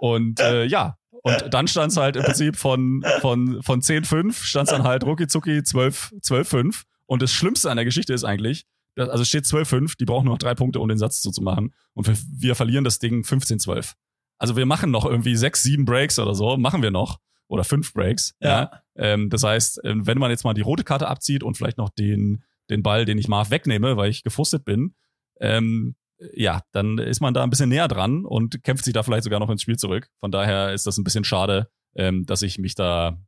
und 0.01 0.41
äh, 0.41 0.65
ja, 0.65 0.97
und 1.23 1.55
dann 1.55 1.69
stand 1.69 1.93
es 1.93 1.97
halt 1.97 2.17
im 2.17 2.25
Prinzip 2.25 2.57
von, 2.57 3.05
von, 3.21 3.63
von 3.63 3.81
10-5, 3.81 4.35
stand 4.43 4.69
es 4.69 4.75
dann 4.75 4.83
halt 4.83 5.05
rucki 5.05 5.25
12-5. 5.25 6.83
Und 7.07 7.23
das 7.23 7.33
Schlimmste 7.33 7.71
an 7.71 7.77
der 7.77 7.85
Geschichte 7.85 8.13
ist 8.13 8.25
eigentlich, 8.25 8.67
also 8.97 9.25
steht 9.25 9.45
12-5, 9.45 9.97
die 9.99 10.05
brauchen 10.05 10.27
nur 10.27 10.35
noch 10.35 10.39
drei 10.39 10.55
Punkte, 10.55 10.81
um 10.81 10.89
den 10.89 10.99
Satz 10.99 11.21
zuzumachen. 11.21 11.75
Und 11.95 12.07
wir, 12.07 12.17
wir 12.31 12.55
verlieren 12.55 12.85
das 12.85 12.99
Ding 12.99 13.23
15-12. 13.23 13.95
Also 14.39 14.57
wir 14.57 14.67
machen 14.67 14.91
noch 14.91 15.05
irgendwie 15.05 15.37
sechs, 15.37 15.63
sieben 15.63 15.85
Breaks 15.85 16.19
oder 16.19 16.35
so, 16.35 16.57
machen 16.57 16.83
wir 16.83 16.91
noch. 16.91 17.19
Oder 17.49 17.65
fünf 17.65 17.93
Breaks. 17.93 18.35
Ja. 18.41 18.49
ja. 18.49 18.83
Ähm, 18.97 19.29
das 19.29 19.43
heißt, 19.43 19.81
ähm, 19.85 20.07
wenn 20.07 20.19
man 20.19 20.31
jetzt 20.31 20.45
mal 20.45 20.55
die 20.55 20.63
rote 20.63 20.85
Karte 20.85 21.09
abzieht 21.09 21.43
und 21.43 21.57
vielleicht 21.57 21.79
noch 21.79 21.91
den, 21.91 22.43
den 22.71 22.83
Ball, 22.83 23.05
den 23.05 23.19
ich 23.19 23.29
Marv 23.29 23.51
wegnehme, 23.51 23.97
weil 23.97 24.11
ich 24.11 24.23
gefrustet 24.23 24.65
bin, 24.65 24.95
ähm, 25.39 25.97
ja, 26.35 26.63
dann 26.73 26.99
ist 26.99 27.21
man 27.21 27.35
da 27.35 27.43
ein 27.43 27.51
bisschen 27.51 27.69
näher 27.69 27.89
dran 27.89 28.25
und 28.25 28.63
kämpft 28.63 28.85
sich 28.85 28.95
da 28.95 29.03
vielleicht 29.03 29.25
sogar 29.25 29.41
noch 29.41 29.51
ins 29.51 29.63
Spiel 29.63 29.77
zurück. 29.77 30.09
Von 30.21 30.31
daher 30.31 30.73
ist 30.73 30.87
das 30.87 30.97
ein 30.99 31.05
bisschen 31.05 31.25
schade, 31.25 31.69
ähm, 31.95 32.25
dass 32.27 32.43
ich 32.43 32.59
mich 32.59 32.75
da, 32.75 33.19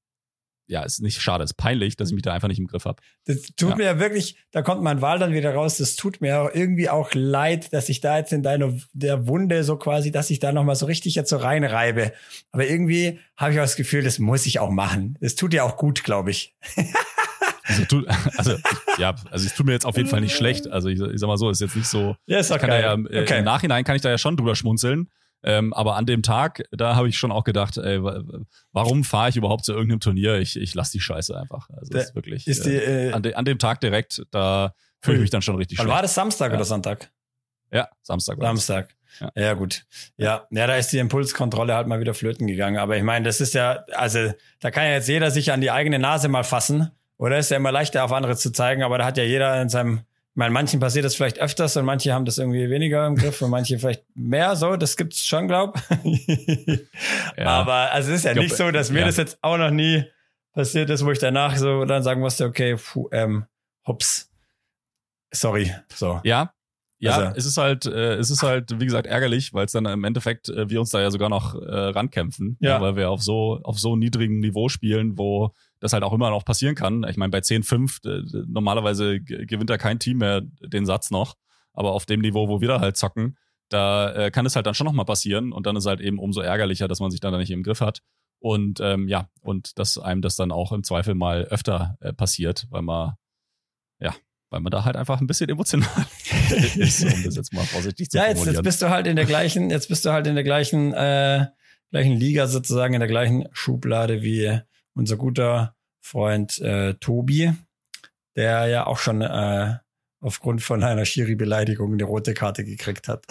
ja, 0.66 0.83
ist 0.83 1.02
nicht 1.02 1.21
schade, 1.21 1.44
ist 1.44 1.54
peinlich, 1.54 1.97
dass 1.97 2.09
ich 2.09 2.14
mich 2.14 2.23
da 2.23 2.33
einfach 2.33 2.49
nicht 2.49 2.59
im 2.59 2.66
Griff 2.66 2.85
habe. 2.87 3.02
Das 3.26 3.42
tut 3.56 3.71
Ja. 3.71 3.76
mir 3.76 3.85
ja 3.85 3.99
wirklich, 4.00 4.37
da 4.50 4.62
kommt 4.62 4.83
mein 4.83 5.02
Wahl 5.02 5.18
dann 5.18 5.33
wieder 5.35 5.52
raus. 5.54 5.76
Das 5.78 5.97
tut 5.97 6.21
mir 6.21 6.40
auch 6.40 6.50
irgendwie 6.54 6.88
auch 6.88 7.11
leid, 7.12 7.73
dass 7.73 7.88
ich 7.88 8.00
da 8.00 8.16
jetzt 8.18 8.33
in 8.33 8.42
deine 8.42 8.80
der 8.94 9.26
Wunde 9.26 9.62
so 9.64 9.76
quasi, 9.76 10.11
dass 10.11 10.30
ich 10.30 10.38
da 10.38 10.52
nochmal 10.52 10.76
so 10.76 10.87
richtig 10.87 11.14
jetzt 11.14 11.28
so 11.30 11.37
reinreibe. 11.37 12.12
Aber 12.50 12.66
irgendwie 12.66 13.18
habe 13.37 13.52
ich 13.52 13.59
auch 13.59 13.64
das 13.64 13.76
Gefühl, 13.76 14.02
das 14.02 14.18
muss 14.18 14.47
ich 14.47 14.59
auch 14.61 14.71
machen. 14.71 15.18
Das 15.21 15.35
tut 15.35 15.52
ja 15.52 15.64
auch 15.64 15.76
gut, 15.76 16.02
glaube 16.04 16.30
ich. 16.30 16.54
Also, 17.66 17.85
tu, 17.87 18.02
also 18.37 18.56
ja, 18.99 19.14
also 19.30 19.47
es 19.47 19.54
tut 19.54 19.64
mir 19.64 19.73
jetzt 19.73 19.87
auf 19.87 19.97
jeden 19.97 20.09
Fall 20.09 20.21
nicht 20.21 20.37
schlecht. 20.37 20.68
Also 20.71 20.88
ich, 20.88 21.00
ich 21.00 21.18
sag 21.18 21.28
mal 21.28 21.38
so, 21.38 21.49
ist 21.49 21.62
jetzt 21.62 21.75
nicht 21.75 21.88
so. 21.88 22.14
Ja, 22.26 22.38
ist 22.38 22.50
doch 22.50 22.59
kann 22.59 22.68
da 22.68 22.78
ja, 22.78 22.94
geil. 22.94 23.06
äh, 23.11 23.23
okay. 23.23 23.38
Im 23.38 23.44
Nachhinein 23.47 23.85
kann 23.85 23.97
ich 23.97 24.02
da 24.02 24.11
ja 24.11 24.18
schon 24.18 24.37
drüber 24.37 24.54
schmunzeln. 24.54 25.09
Ähm, 25.47 25.73
aber 25.75 25.97
an 25.97 26.07
dem 26.07 26.23
Tag, 26.23 26.65
da 26.73 26.97
habe 26.97 27.09
ich 27.09 27.19
schon 27.19 27.31
auch 27.31 27.45
gedacht, 27.45 27.77
ey, 27.77 28.03
wa- 28.03 28.23
warum 28.73 29.05
fahre 29.05 29.29
ich 29.29 29.37
überhaupt 29.37 29.65
zu 29.65 29.73
irgendeinem 29.73 30.01
Turnier? 30.01 30.39
Ich, 30.39 30.59
ich 30.59 30.75
lass 30.75 30.91
die 30.91 31.01
Scheiße 31.01 31.39
einfach. 31.39 31.69
Also 31.71 31.93
Da 31.93 31.99
das 31.99 32.09
ist 32.09 32.15
wirklich. 32.15 32.47
ist 32.47 32.65
die, 32.65 32.71
äh, 32.75 33.09
äh, 33.11 33.13
an, 33.13 33.23
de, 33.23 33.35
an 33.35 33.45
dem 33.45 33.59
Tag 33.59 33.81
direkt, 33.81 34.23
da 34.31 34.75
fühle 35.03 35.17
ich 35.19 35.21
mich 35.23 35.31
dann 35.31 35.43
schon 35.43 35.57
richtig 35.57 35.77
schlecht. 35.79 35.91
war 35.93 36.03
das 36.03 36.15
Samstag 36.15 36.51
Ja. 36.51 36.57
oder 36.57 36.65
Sonntag? 36.65 37.11
Ja, 37.71 37.89
Samstag. 38.03 38.39
war 38.39 38.53
das. 38.55 38.67
Samstag. 38.67 38.95
Ja. 39.21 39.31
Ja. 39.37 39.53
gut. 39.55 39.85
Ja, 40.17 40.47
ja, 40.51 40.67
da 40.67 40.77
ist 40.77 40.93
die 40.93 40.99
Impulskontrolle 40.99 41.75
halt 41.75 41.87
mal 41.89 42.01
wieder 42.01 42.15
flöten 42.15 42.47
gegangen. 42.47 42.79
Aber 42.79 42.97
ich 42.97 43.03
meine, 43.03 43.25
das 43.25 43.41
ist 43.41 43.53
ja, 43.55 43.85
also 43.95 44.33
da 44.61 44.71
kann 44.71 44.85
ja 44.87 44.93
jetzt 44.93 45.09
jeder 45.09 45.31
sich 45.31 45.53
an 45.53 45.61
die 45.61 45.71
eigene 45.71 45.99
Nase 45.99 46.29
mal 46.29 46.43
fassen. 46.45 46.91
Oder 47.17 47.39
ist 47.39 47.51
ja 47.51 47.59
immer 47.59 47.71
leichter 47.71 48.03
auf 48.05 48.13
andere 48.13 48.37
zu 48.37 48.51
zeigen, 48.51 48.83
aber 48.83 48.99
da 48.99 49.05
hat 49.05 49.17
ja 49.19 49.23
jeder 49.25 49.61
in 49.63 49.69
seinem, 49.69 50.01
meine, 50.35 50.53
manchen 50.53 50.81
passiert 50.81 51.05
das 51.05 51.14
vielleicht 51.14 51.38
öfters 51.38 51.76
und 51.76 51.85
manche 51.85 52.12
haben 52.12 52.25
das 52.25 52.38
irgendwie 52.38 52.69
weniger 52.69 53.07
im 53.07 53.14
Griff 53.14 53.41
und 53.43 53.50
manche 53.50 53.79
vielleicht 53.79 54.05
mehr 54.14 54.57
so. 54.57 54.76
Das 54.76 54.97
gibt's 54.97 55.26
schon, 55.26 55.47
glaub. 55.49 55.81
Ja. 57.37 57.47
Aber 57.47 57.93
also 57.93 58.11
es 58.11 58.19
ist 58.19 58.25
ja 58.25 58.33
glaub, 58.33 58.45
nicht 58.45 58.57
so, 58.57 58.71
dass 58.71 58.91
mir 58.91 59.00
ja. 59.00 59.07
das 59.07 59.17
jetzt 59.17 59.38
auch 59.43 59.57
noch 59.57 59.71
nie 59.71 60.05
passiert 60.53 60.91
ist, 60.91 61.05
wo 61.05 61.11
ich 61.11 61.19
danach 61.19 61.57
so 61.57 61.85
dann 61.85 62.03
sagen 62.03 62.21
musste, 62.21 62.45
okay, 62.45 62.76
puh, 62.76 63.09
ähm, 63.12 63.45
hups. 63.87 64.31
Sorry. 65.33 65.73
So. 65.93 66.21
Ja. 66.25 66.53
Ja, 67.00 67.17
Also- 67.17 67.37
es 67.37 67.45
ist 67.47 67.57
halt, 67.59 67.87
äh, 67.87 68.14
es 68.14 68.31
ist 68.31 68.43
halt, 68.43 68.81
wie 68.81 68.85
gesagt, 68.85 69.07
ärgerlich, 69.07 69.53
weil 69.53 69.67
es 69.67 69.73
dann 69.73 69.85
im 69.85 70.05
Endeffekt 70.05 70.49
äh, 70.49 70.71
wir 70.71 70.81
uns 70.81 70.91
da 70.91 71.00
ja 71.00 71.11
sogar 71.11 71.29
noch 71.29 71.55
äh, 71.55 71.59
rankämpfen, 71.69 72.57
Ja. 72.61 72.81
weil 72.81 72.97
wir 72.97 73.11
auf 73.11 73.23
so 73.23 73.61
auf 73.62 73.79
so 73.79 73.97
niedrigem 73.97 74.38
Niveau 74.38 74.69
spielen, 74.69 75.19
wo 75.19 75.53
das 75.85 75.93
halt 75.93 76.03
auch 76.03 76.14
immer 76.14 76.31
noch 76.31 76.47
passieren 76.47 76.75
kann. 76.75 77.05
Ich 77.05 77.19
meine, 77.19 77.31
bei 77.31 77.41
10-5 77.41 78.09
äh, 78.09 78.45
normalerweise 78.49 79.21
gewinnt 79.21 79.69
da 79.69 79.76
kein 79.76 79.99
Team 79.99 80.19
mehr 80.19 80.41
den 80.41 80.87
Satz 80.87 81.11
noch, 81.11 81.37
aber 81.75 81.93
auf 81.93 82.07
dem 82.07 82.21
Niveau, 82.21 82.49
wo 82.49 82.62
wir 82.62 82.69
da 82.69 82.81
halt 82.81 82.97
zocken, 82.97 83.37
da 83.69 84.12
äh, 84.14 84.31
kann 84.31 84.47
es 84.47 84.57
halt 84.57 84.67
dann 84.67 84.75
schon 84.75 84.87
noch 84.87 84.95
mal 84.95 85.05
passieren 85.05 85.53
und 85.53 85.67
dann 85.67 85.76
ist 85.76 85.85
halt 85.85 86.00
eben 86.00 86.19
umso 86.19 86.41
ärgerlicher, 86.41 86.88
dass 86.88 87.00
man 87.00 87.11
sich 87.11 87.21
dann 87.21 87.33
da 87.33 87.38
nicht 87.38 87.50
im 87.50 87.62
Griff 87.62 87.83
hat 87.83 88.00
und 88.38 88.81
ähm, 88.81 89.09
ja 89.09 89.29
und 89.43 89.79
dass 89.79 89.99
einem 89.99 90.23
das 90.23 90.37
dann 90.37 90.53
auch 90.53 90.73
im 90.73 90.85
Zweifel 90.85 91.14
mal 91.14 91.45
öfter 91.45 91.99
äh, 92.00 92.14
passiert, 92.14 92.67
weil 92.71 92.83
man 92.83 93.14
ja 94.00 94.14
weil 94.49 94.61
man 94.61 94.71
da 94.71 94.85
halt 94.87 94.97
einfach 94.97 95.21
ein 95.21 95.26
bisschen 95.26 95.50
emotional 95.50 95.88
ist, 96.76 97.05
um 97.05 97.25
das 97.25 97.37
jetzt 97.37 97.53
mal 97.53 97.64
vorsichtig 97.64 98.09
zu 98.09 98.17
Ja, 98.17 98.25
jetzt, 98.25 98.37
formulieren. 98.38 98.55
jetzt 98.55 98.64
bist 98.64 98.81
du 98.83 98.88
halt 98.88 99.07
in 99.07 99.17
der 99.17 99.26
gleichen, 99.26 99.69
jetzt 99.69 99.88
bist 99.88 100.05
du 100.07 100.12
halt 100.12 100.26
in 100.26 100.35
der 100.35 100.45
gleichen, 100.45 100.95
äh, 100.95 101.47
gleichen 101.91 102.17
Liga 102.17 102.47
sozusagen, 102.47 102.95
in 102.95 103.00
der 103.00 103.09
gleichen 103.09 103.49
Schublade 103.53 104.23
wie 104.23 104.61
unser 104.95 105.17
guter 105.17 105.74
Freund 106.04 106.58
äh, 106.61 106.94
Tobi, 106.94 107.52
der 108.37 108.66
ja 108.66 108.87
auch 108.87 108.99
schon 108.99 109.23
äh, 109.23 109.78
aufgrund 110.20 110.62
von 110.62 110.82
einer 110.84 111.06
Schiri-Beleidigung 111.06 111.94
eine 111.94 112.04
rote 112.04 112.34
Karte 112.34 112.62
gekriegt 112.62 113.08
hat. 113.08 113.25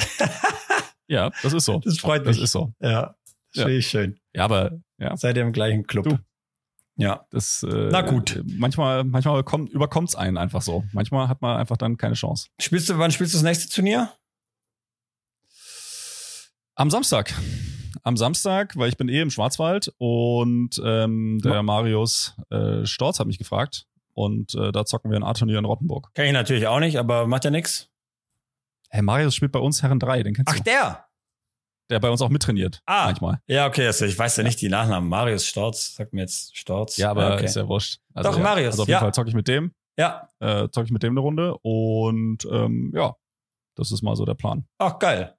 ja, 1.07 1.29
das 1.43 1.53
ist 1.53 1.65
so. 1.65 1.79
Das 1.79 1.99
freut 1.99 2.25
Das 2.25 2.35
mich. 2.37 2.43
ist 2.45 2.51
so. 2.51 2.73
Ja, 2.79 3.15
das 3.21 3.35
Ja. 3.53 3.63
finde 3.65 3.77
ich 3.77 3.87
schön. 3.87 4.19
Ja, 4.33 4.45
aber 4.45 4.79
ja, 4.97 5.15
Seid 5.15 5.37
ihr 5.37 5.43
im 5.43 5.51
gleichen 5.53 5.85
Club? 5.85 6.05
Du. 6.05 6.17
Ja. 6.95 7.27
das 7.29 7.61
äh, 7.61 7.89
Na 7.91 8.01
gut. 8.01 8.41
Manchmal, 8.45 9.03
manchmal 9.03 9.43
kommt, 9.43 9.69
überkommt's 9.71 10.15
einen 10.15 10.37
einfach 10.37 10.63
so. 10.63 10.83
Manchmal 10.93 11.27
hat 11.27 11.41
man 11.43 11.57
einfach 11.57 11.77
dann 11.77 11.97
keine 11.97 12.15
Chance. 12.15 12.47
Spielst 12.59 12.89
du, 12.89 12.97
wann 12.97 13.11
spielst 13.11 13.33
du 13.33 13.37
das 13.37 13.43
nächste 13.43 13.69
Turnier? 13.69 14.11
Am 16.75 16.89
Samstag. 16.89 17.33
Am 18.01 18.17
Samstag, 18.17 18.75
weil 18.77 18.89
ich 18.89 18.97
bin 18.97 19.07
eh 19.09 19.21
im 19.21 19.29
Schwarzwald 19.29 19.93
und 19.97 20.81
ähm, 20.83 21.39
der 21.43 21.62
Marius 21.63 22.35
äh, 22.50 22.85
Storz 22.85 23.19
hat 23.19 23.27
mich 23.27 23.38
gefragt 23.38 23.85
und 24.13 24.55
äh, 24.55 24.71
da 24.71 24.85
zocken 24.85 25.12
wir 25.12 25.17
ein 25.17 25.23
A-Turnier 25.23 25.59
in 25.59 25.65
Rottenburg. 25.65 26.12
Kann 26.15 26.25
ich 26.25 26.33
natürlich 26.33 26.67
auch 26.67 26.79
nicht, 26.79 26.97
aber 26.97 27.27
macht 27.27 27.45
ja 27.45 27.51
nix. 27.51 27.89
Hey, 28.89 29.01
Marius 29.01 29.35
spielt 29.35 29.51
bei 29.51 29.59
uns 29.59 29.81
Herren 29.83 30.00
3, 30.00 30.23
den 30.23 30.33
kennst 30.33 30.51
Ach, 30.51 30.57
du. 30.57 30.63
der! 30.63 31.05
Der 31.89 32.00
bei 32.00 32.09
uns 32.09 32.21
auch 32.21 32.29
mittrainiert. 32.29 32.81
Ah. 32.85 33.05
Manchmal. 33.05 33.39
Ja, 33.45 33.67
okay, 33.67 33.85
also 33.85 34.05
ich 34.05 34.17
weiß 34.17 34.38
ja 34.38 34.43
nicht 34.43 34.62
die 34.62 34.69
Nachnamen. 34.69 35.09
Marius 35.09 35.45
Storz, 35.45 35.95
sagt 35.95 36.13
mir 36.13 36.21
jetzt 36.21 36.55
Storz. 36.57 36.95
Ja, 36.97 37.12
aber 37.12 37.33
okay. 37.33 37.45
ist 37.45 37.55
ja 37.55 37.67
wurscht. 37.67 38.00
Also, 38.13 38.29
Doch, 38.31 38.38
ja, 38.38 38.43
Marius, 38.43 38.71
Also 38.71 38.83
auf 38.83 38.88
ja. 38.88 38.95
jeden 38.97 39.01
Fall 39.05 39.13
zocke 39.13 39.29
ich 39.29 39.35
mit 39.35 39.47
dem. 39.47 39.73
ja, 39.97 40.27
Äh, 40.39 40.69
zocke 40.69 40.85
ich 40.85 40.91
mit 40.91 41.03
dem 41.03 41.13
eine 41.13 41.19
Runde 41.19 41.57
und 41.62 42.45
ähm, 42.50 42.91
ja, 42.95 43.15
das 43.75 43.91
ist 43.91 44.01
mal 44.01 44.15
so 44.15 44.23
der 44.25 44.33
Plan. 44.35 44.65
ach 44.79 44.97
geil. 44.97 45.35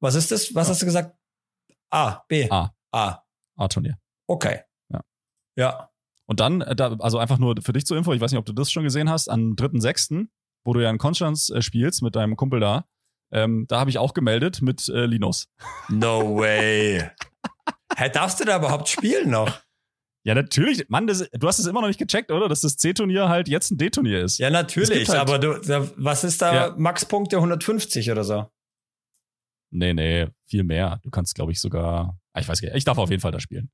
Was 0.00 0.14
ist 0.14 0.30
das? 0.32 0.54
Was 0.54 0.68
Ja. 0.68 0.72
hast 0.72 0.82
du 0.82 0.86
gesagt? 0.86 1.16
A, 1.90 2.22
B. 2.28 2.48
A. 2.50 2.70
A. 2.92 3.22
A-Turnier. 3.56 3.98
Okay. 4.28 4.60
Ja. 4.92 5.00
Ja. 5.56 5.90
Und 6.26 6.40
dann, 6.40 6.60
äh, 6.62 6.74
also 7.00 7.18
einfach 7.18 7.38
nur 7.38 7.54
für 7.62 7.72
dich 7.72 7.86
zur 7.86 7.96
Info, 7.96 8.12
ich 8.12 8.20
weiß 8.20 8.30
nicht, 8.32 8.38
ob 8.38 8.46
du 8.46 8.52
das 8.52 8.70
schon 8.72 8.84
gesehen 8.84 9.10
hast, 9.10 9.28
am 9.28 9.54
3.6., 9.56 10.26
wo 10.64 10.72
du 10.72 10.80
ja 10.80 10.90
in 10.90 10.98
Konstanz 10.98 11.50
äh, 11.50 11.60
spielst 11.62 12.02
mit 12.02 12.16
deinem 12.16 12.36
Kumpel 12.36 12.60
da, 12.60 12.86
ähm, 13.32 13.66
da 13.68 13.80
habe 13.80 13.90
ich 13.90 13.98
auch 13.98 14.14
gemeldet 14.14 14.62
mit 14.62 14.88
äh, 14.88 15.06
Linus. 15.06 15.48
No 15.88 16.36
way. 16.38 17.10
Hä, 17.96 18.08
darfst 18.10 18.40
du 18.40 18.44
da 18.44 18.56
überhaupt 18.58 18.88
spielen 18.88 19.30
noch? 19.30 19.60
Ja, 20.26 20.34
natürlich. 20.34 20.88
Mann, 20.88 21.06
das, 21.06 21.28
du 21.30 21.46
hast 21.46 21.58
es 21.58 21.66
immer 21.66 21.82
noch 21.82 21.88
nicht 21.88 21.98
gecheckt, 21.98 22.30
oder? 22.32 22.48
Dass 22.48 22.62
das 22.62 22.76
C-Turnier 22.78 23.28
halt 23.28 23.46
jetzt 23.46 23.70
ein 23.70 23.76
D-Turnier 23.78 24.22
ist. 24.22 24.38
Ja, 24.38 24.48
natürlich, 24.48 25.06
halt- 25.08 25.20
aber 25.20 25.38
du, 25.38 25.60
was 25.96 26.24
ist 26.24 26.40
da 26.40 26.54
Ja. 26.54 26.74
Maxpunkte 26.78 27.36
150 27.36 28.10
oder 28.10 28.24
so? 28.24 28.46
Nee, 29.74 29.92
nee, 29.92 30.28
viel 30.46 30.62
mehr. 30.62 31.00
Du 31.02 31.10
kannst, 31.10 31.34
glaube 31.34 31.52
ich, 31.52 31.60
sogar. 31.60 32.18
Ah, 32.32 32.40
Ich 32.40 32.48
weiß 32.48 32.60
gar 32.60 32.68
nicht. 32.68 32.76
Ich 32.78 32.84
darf 32.84 32.96
auf 32.98 33.10
jeden 33.10 33.20
Fall 33.20 33.32
da 33.32 33.40
spielen. 33.40 33.70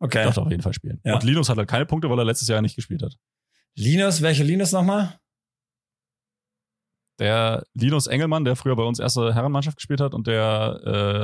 Ich 0.00 0.04
Okay. 0.06 0.24
darf 0.24 0.34
da 0.34 0.42
auf 0.42 0.50
jeden 0.50 0.62
Fall 0.62 0.72
spielen. 0.74 1.00
Ja. 1.04 1.14
Und 1.14 1.22
Linus 1.24 1.48
hat 1.48 1.58
halt 1.58 1.68
keine 1.68 1.86
Punkte, 1.86 2.08
weil 2.10 2.18
er 2.18 2.24
letztes 2.24 2.48
Jahr 2.48 2.60
nicht 2.62 2.76
gespielt 2.76 3.02
hat. 3.02 3.14
Linus, 3.74 4.22
welche 4.22 4.42
Linus 4.44 4.72
nochmal? 4.72 5.18
Der 7.18 7.64
Linus 7.72 8.06
Engelmann, 8.06 8.44
der 8.44 8.56
früher 8.56 8.76
bei 8.76 8.82
uns 8.82 8.98
erste 8.98 9.34
Herrenmannschaft 9.34 9.76
gespielt 9.78 10.00
hat 10.00 10.12
und 10.12 10.26
der 10.26 10.80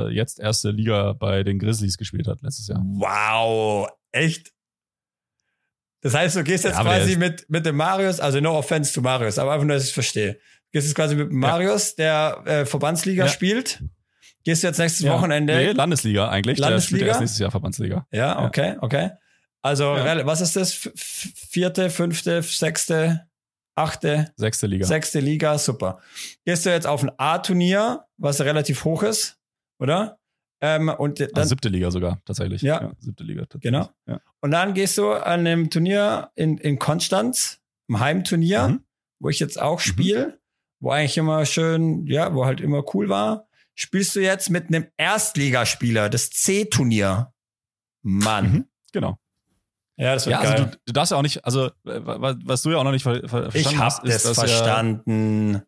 äh, 0.09 0.13
jetzt 0.13 0.39
erste 0.39 0.71
Liga 0.71 1.13
bei 1.13 1.43
den 1.43 1.59
Grizzlies 1.59 1.97
gespielt 1.97 2.27
hat 2.27 2.41
letztes 2.41 2.67
Jahr. 2.67 2.81
Wow, 2.83 3.87
echt? 4.11 4.51
Das 6.01 6.15
heißt, 6.15 6.35
du 6.35 6.43
gehst 6.43 6.63
jetzt 6.65 6.77
Ja, 6.77 6.81
quasi 6.81 7.15
mit, 7.15 7.47
mit 7.49 7.65
dem 7.65 7.75
Marius, 7.77 8.19
also 8.19 8.39
no 8.39 8.57
offense 8.57 8.91
zu 8.91 9.01
Marius, 9.01 9.37
aber 9.37 9.53
einfach 9.53 9.65
nur, 9.67 9.75
dass 9.75 9.83
ich 9.83 9.89
es 9.89 9.93
verstehe. 9.93 10.33
Du 10.33 10.39
gehst 10.79 10.87
jetzt 10.87 10.95
quasi 10.95 11.15
mit 11.15 11.31
Marius, 11.31 11.95
der 11.95 12.41
äh, 12.45 12.65
Verbandsliga 12.65 13.25
Ja. 13.25 13.29
spielt. 13.29 13.83
Gehst 14.43 14.63
du 14.63 14.67
jetzt 14.67 14.77
nächstes 14.77 15.05
Ja. 15.05 15.13
Wochenende? 15.13 15.55
Nee, 15.55 15.71
Landesliga 15.71 16.29
eigentlich. 16.29 16.57
Der 16.57 16.69
Landesliga? 16.69 16.97
spielt 16.97 17.07
erst 17.09 17.19
nächstes 17.21 17.39
Jahr 17.39 17.51
Verbandsliga. 17.51 18.05
Ja, 18.11 18.45
okay, 18.45 18.75
okay. 18.81 19.11
Also, 19.61 19.95
Ja. 19.95 20.25
was 20.25 20.41
ist 20.41 20.55
das? 20.55 20.73
Vierte, 20.95 21.89
fünfte, 21.89 22.41
sechste, 22.41 23.27
achte, 23.75 24.31
Sechste 24.35 24.67
Liga. 24.67 24.85
sechste 24.85 25.19
Liga, 25.21 25.57
super. 25.57 25.99
Gehst 26.45 26.65
du 26.65 26.69
jetzt 26.71 26.85
auf 26.87 27.01
ein 27.03 27.11
A-Turnier, 27.17 28.05
was 28.17 28.41
relativ 28.41 28.83
hoch 28.83 29.03
ist, 29.03 29.37
oder? 29.79 30.19
Ähm, 30.61 30.89
und 30.89 31.19
dann, 31.19 31.29
also 31.33 31.49
siebte 31.49 31.69
Liga 31.69 31.91
sogar, 31.91 32.21
tatsächlich. 32.25 32.61
Ja. 32.61 32.91
siebte 32.99 33.23
Liga. 33.23 33.41
Tatsächlich. 33.45 33.71
Genau. 33.71 33.89
Ja. 34.05 34.19
Und 34.41 34.51
dann 34.51 34.73
gehst 34.73 34.97
du 34.97 35.11
an 35.11 35.41
einem 35.41 35.69
Turnier 35.69 36.29
in, 36.35 36.57
in 36.57 36.79
Konstanz, 36.79 37.59
im 37.89 37.99
Heimturnier, 37.99 38.67
Mhm. 38.67 38.83
wo 39.19 39.29
ich 39.29 39.39
jetzt 39.39 39.61
auch 39.61 39.79
spiele, 39.79 40.39
wo 40.79 40.91
eigentlich 40.91 41.17
immer 41.17 41.45
schön, 41.45 42.05
ja, 42.07 42.33
wo 42.33 42.45
halt 42.45 42.61
immer 42.61 42.83
cool 42.93 43.09
war. 43.09 43.47
Spielst 43.75 44.15
du 44.15 44.19
jetzt 44.21 44.49
mit 44.49 44.67
einem 44.67 44.87
Erstligaspieler, 44.97 46.09
das 46.09 46.29
C-Turnier. 46.29 47.33
Mann. 48.03 48.51
Mhm. 48.51 48.65
Genau. 48.91 49.17
Ja, 49.95 50.13
das 50.13 50.25
wird 50.25 50.33
Ja, 50.35 50.41
geil. 50.43 50.51
also 50.51 50.65
du, 50.65 50.77
du 50.85 50.93
darfst 50.93 51.11
ja 51.11 51.17
auch 51.17 51.21
nicht, 51.21 51.43
also 51.45 51.71
was, 51.83 52.35
was 52.43 52.61
du 52.63 52.71
ja 52.71 52.77
auch 52.77 52.83
noch 52.83 52.91
nicht 52.91 53.03
ver, 53.03 53.27
ver, 53.27 53.47
ich 53.47 53.63
verstanden 53.63 53.79
hab 53.79 53.85
hast, 53.85 54.03
ist, 54.03 54.25
das 54.25 54.37
verstanden. 54.37 55.61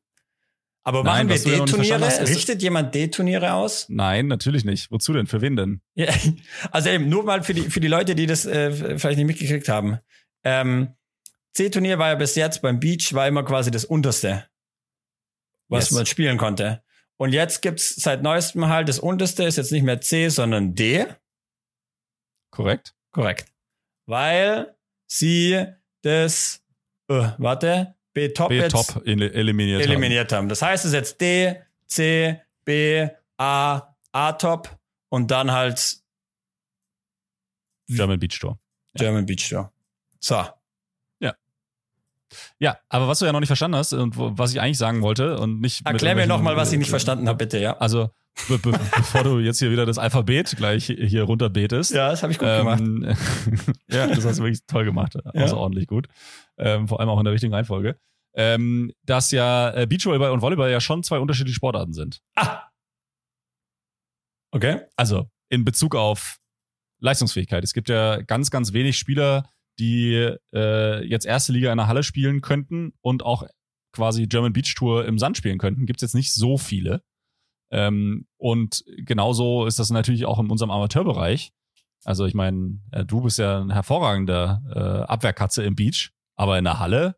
Aber 0.83 1.03
Nein, 1.03 1.27
machen 1.27 1.43
wir 1.45 1.51
ja 1.53 1.63
nicht 1.63 1.73
verstanden 1.75 2.05
D-Turniere? 2.07 2.29
Richtet 2.35 2.61
jemand 2.61 2.93
D-Turniere 2.93 3.53
aus? 3.53 3.87
Nein, 3.89 4.27
natürlich 4.27 4.65
nicht. 4.65 4.91
Wozu 4.91 5.13
denn? 5.13 5.25
Für 5.25 5.41
wen 5.41 5.55
denn? 5.55 5.81
Ja, 5.95 6.13
also 6.71 6.89
eben, 6.89 7.09
nur 7.09 7.23
mal 7.23 7.43
für 7.43 7.53
die, 7.55 7.69
für 7.69 7.79
die 7.79 7.87
Leute, 7.87 8.13
die 8.13 8.27
das 8.27 8.45
äh, 8.45 8.97
vielleicht 8.99 9.17
nicht 9.17 9.25
mitgekriegt 9.27 9.67
haben. 9.69 9.99
Ähm, 10.43 10.89
C-Turnier 11.53 11.97
war 11.97 12.09
ja 12.09 12.15
bis 12.15 12.35
jetzt 12.35 12.61
beim 12.61 12.79
Beach, 12.79 13.13
war 13.13 13.27
immer 13.27 13.43
quasi 13.43 13.71
das 13.71 13.85
unterste, 13.85 14.45
was 15.69 15.85
Yes. 15.85 15.91
man 15.91 16.05
spielen 16.05 16.37
konnte. 16.37 16.83
Und 17.17 17.31
jetzt 17.33 17.61
gibt's 17.61 17.95
seit 17.95 18.21
neuestem 18.23 18.67
halt, 18.67 18.89
das 18.89 18.99
unterste 18.99 19.43
ist 19.43 19.55
jetzt 19.57 19.71
nicht 19.71 19.83
mehr 19.83 20.01
C, 20.01 20.29
sondern 20.29 20.75
D. 20.75 21.05
Korrekt? 22.51 22.93
Korrekt. 23.11 23.51
Weil 24.05 24.75
sie 25.07 25.65
das, 26.01 26.63
äh, 27.09 27.29
warte, 27.37 27.95
B-Top 28.13 28.51
jetzt 28.51 28.73
B-Top 28.73 29.05
ele- 29.07 29.31
eliminiert. 29.33 29.81
haben. 29.81 29.89
eliminiert 29.89 30.31
haben. 30.31 30.49
Das 30.49 30.61
heißt, 30.61 30.85
es 30.85 30.89
ist 30.91 30.95
jetzt 30.95 31.21
D, 31.21 31.61
C, 31.87 32.41
B, 32.65 33.07
A, 33.37 33.95
A-Top 34.11 34.77
und 35.09 35.31
dann 35.31 35.51
halt 35.51 35.97
German 37.87 38.19
Beach 38.19 38.39
Tour. 38.39 38.59
German 38.95 39.25
Beach 39.25 39.47
Tour. 39.49 39.71
So. 40.19 40.43
Ja, 42.59 42.77
aber 42.89 43.07
was 43.07 43.19
du 43.19 43.25
ja 43.25 43.31
noch 43.31 43.39
nicht 43.39 43.47
verstanden 43.47 43.77
hast 43.77 43.93
und 43.93 44.17
wo, 44.17 44.31
was 44.35 44.51
ich 44.51 44.61
eigentlich 44.61 44.77
sagen 44.77 45.01
wollte 45.01 45.37
und 45.37 45.61
nicht. 45.61 45.85
Erklär 45.85 46.15
mir 46.15 46.27
nochmal, 46.27 46.55
was 46.55 46.71
ich 46.71 46.79
nicht 46.79 46.89
verstanden 46.89 47.27
habe, 47.27 47.37
bitte, 47.37 47.59
ja. 47.59 47.77
Also, 47.77 48.09
be 48.47 48.57
be 48.57 48.71
bevor 48.95 49.23
du 49.23 49.39
jetzt 49.39 49.59
hier 49.59 49.71
wieder 49.71 49.85
das 49.85 49.97
Alphabet 49.97 50.55
gleich 50.57 50.85
hier 50.85 51.23
runterbetest. 51.23 51.93
Ja, 51.93 52.09
das 52.09 52.23
habe 52.23 52.33
ich 52.33 52.39
gut 52.39 52.47
gemacht. 52.47 52.79
Ähm, 52.79 53.15
ja, 53.89 54.07
das 54.07 54.25
hast 54.25 54.39
du 54.39 54.43
wirklich 54.43 54.65
toll 54.67 54.85
gemacht. 54.85 55.15
Außerordentlich 55.35 55.87
gut. 55.87 56.07
Ähm, 56.57 56.87
vor 56.87 56.99
allem 56.99 57.09
auch 57.09 57.19
in 57.19 57.25
der 57.25 57.33
richtigen 57.33 57.53
Reihenfolge. 57.53 57.97
Ähm, 58.37 58.91
dass 59.03 59.31
ja 59.31 59.73
äh, 59.73 59.87
Beachvolleyball 59.87 60.31
und 60.31 60.41
Volleyball 60.41 60.69
ja 60.69 60.81
schon 60.81 61.03
zwei 61.03 61.19
unterschiedliche 61.19 61.55
Sportarten 61.55 61.93
sind. 61.93 62.21
Ah. 62.35 62.63
Okay. 64.51 64.81
Also 64.97 65.29
in 65.49 65.63
Bezug 65.63 65.95
auf 65.95 66.37
Leistungsfähigkeit. 66.99 67.63
Es 67.63 67.73
gibt 67.73 67.89
ja 67.89 68.21
ganz, 68.21 68.51
ganz 68.51 68.73
wenig 68.73 68.97
Spieler, 68.97 69.49
die 69.79 70.35
äh, 70.53 71.05
jetzt 71.05 71.25
erste 71.25 71.51
Liga 71.51 71.71
in 71.71 71.77
der 71.77 71.87
Halle 71.87 72.03
spielen 72.03 72.41
könnten 72.41 72.93
und 73.01 73.23
auch 73.23 73.45
quasi 73.91 74.27
German 74.27 74.53
Beach 74.53 74.73
Tour 74.75 75.05
im 75.05 75.19
Sand 75.19 75.37
spielen 75.37 75.57
könnten. 75.57 75.85
Gibt 75.85 76.01
es 76.01 76.09
jetzt 76.09 76.15
nicht 76.15 76.33
so 76.33 76.57
viele. 76.57 77.01
Ähm, 77.71 78.27
und 78.37 78.83
genauso 78.97 79.65
ist 79.65 79.79
das 79.79 79.89
natürlich 79.89 80.25
auch 80.25 80.39
in 80.39 80.49
unserem 80.49 80.71
Amateurbereich. 80.71 81.51
Also 82.03 82.25
ich 82.25 82.35
meine, 82.35 82.79
äh, 82.91 83.03
du 83.03 83.21
bist 83.21 83.39
ja 83.39 83.61
ein 83.61 83.71
hervorragender 83.71 84.61
äh, 84.73 85.11
Abwehrkatze 85.11 85.63
im 85.63 85.75
Beach, 85.75 86.11
aber 86.35 86.57
in 86.57 86.63
der 86.63 86.79
Halle, 86.79 87.15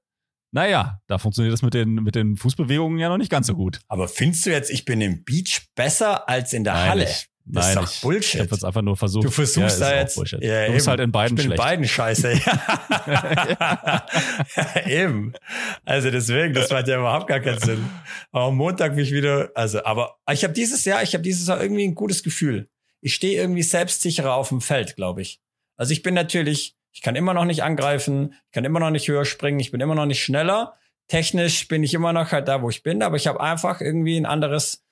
naja, 0.51 1.01
da 1.07 1.17
funktioniert 1.17 1.51
das 1.51 1.61
mit 1.61 1.73
den, 1.73 1.95
mit 1.95 2.15
den 2.15 2.37
Fußbewegungen 2.37 2.97
ja 2.99 3.09
noch 3.09 3.17
nicht 3.17 3.29
ganz 3.31 3.47
so 3.47 3.55
gut. 3.55 3.81
Aber 3.89 4.07
findest 4.07 4.45
du 4.45 4.51
jetzt, 4.51 4.71
ich 4.71 4.85
bin 4.85 5.01
im 5.01 5.23
Beach 5.25 5.67
besser 5.75 6.29
als 6.29 6.53
in 6.53 6.63
der 6.63 6.73
Nein, 6.73 6.89
Halle? 6.89 7.03
ich, 7.03 7.27
Das 7.49 7.69
ist 7.69 7.75
nein, 7.75 7.83
doch 7.83 7.91
ich, 7.91 8.01
Bullshit. 8.01 8.35
Ich 8.35 8.39
habe 8.41 8.51
jetzt 8.51 8.65
einfach 8.65 8.81
nur 8.81 8.97
versucht. 8.97 9.25
Du 9.25 9.31
versuchst 9.31 9.79
ja, 9.79 9.89
da 9.89 9.95
jetzt. 9.95 10.17
Ja, 10.17 10.65
du 10.67 10.73
bist 10.73 10.85
eben. 10.85 10.89
halt 10.89 10.99
in 10.99 11.11
beiden 11.13 11.37
ich 11.37 11.43
bin 11.43 11.51
in 11.51 11.57
schlecht. 11.57 11.63
beiden 11.63 11.87
scheiße. 11.87 12.33
ja, 14.55 14.87
eben. 14.87 15.33
Also 15.85 16.11
deswegen, 16.11 16.53
das 16.53 16.69
macht 16.69 16.89
ja 16.89 16.99
überhaupt 16.99 17.27
gar 17.27 17.39
keinen 17.39 17.59
Sinn. 17.59 17.89
Aber 18.31 18.45
am 18.45 18.57
Montag 18.57 18.95
mich 18.95 19.13
wieder, 19.13 19.51
also, 19.55 19.83
aber 19.85 20.17
ich 20.29 20.43
habe 20.43 20.53
dieses 20.53 20.83
Jahr, 20.83 21.01
ich 21.03 21.13
habe 21.13 21.23
dieses 21.23 21.47
Jahr 21.47 21.61
irgendwie 21.61 21.87
ein 21.87 21.95
gutes 21.95 22.21
Gefühl. 22.21 22.69
Ich 22.99 23.15
stehe 23.15 23.39
irgendwie 23.39 23.63
selbstsicherer 23.63 24.33
auf 24.33 24.49
dem 24.49 24.59
Feld, 24.59 24.97
glaube 24.97 25.21
ich. 25.21 25.39
Also 25.77 25.93
ich 25.93 26.03
bin 26.03 26.15
natürlich, 26.15 26.75
ich 26.91 27.01
kann 27.01 27.15
immer 27.15 27.33
noch 27.33 27.45
nicht 27.45 27.63
angreifen, 27.63 28.33
ich 28.47 28.51
kann 28.51 28.65
immer 28.65 28.81
noch 28.81 28.89
nicht 28.89 29.07
höher 29.07 29.23
springen, 29.23 29.61
ich 29.61 29.71
bin 29.71 29.79
immer 29.79 29.95
noch 29.95 30.05
nicht 30.05 30.21
schneller. 30.21 30.73
Technisch 31.07 31.69
bin 31.69 31.83
ich 31.83 31.93
immer 31.93 32.11
noch 32.11 32.33
halt 32.33 32.49
da, 32.49 32.61
wo 32.61 32.69
ich 32.69 32.83
bin, 32.83 33.01
aber 33.01 33.15
ich 33.15 33.27
habe 33.27 33.39
einfach 33.39 33.79
irgendwie 33.79 34.17
ein 34.17 34.25
anderes, 34.25 34.83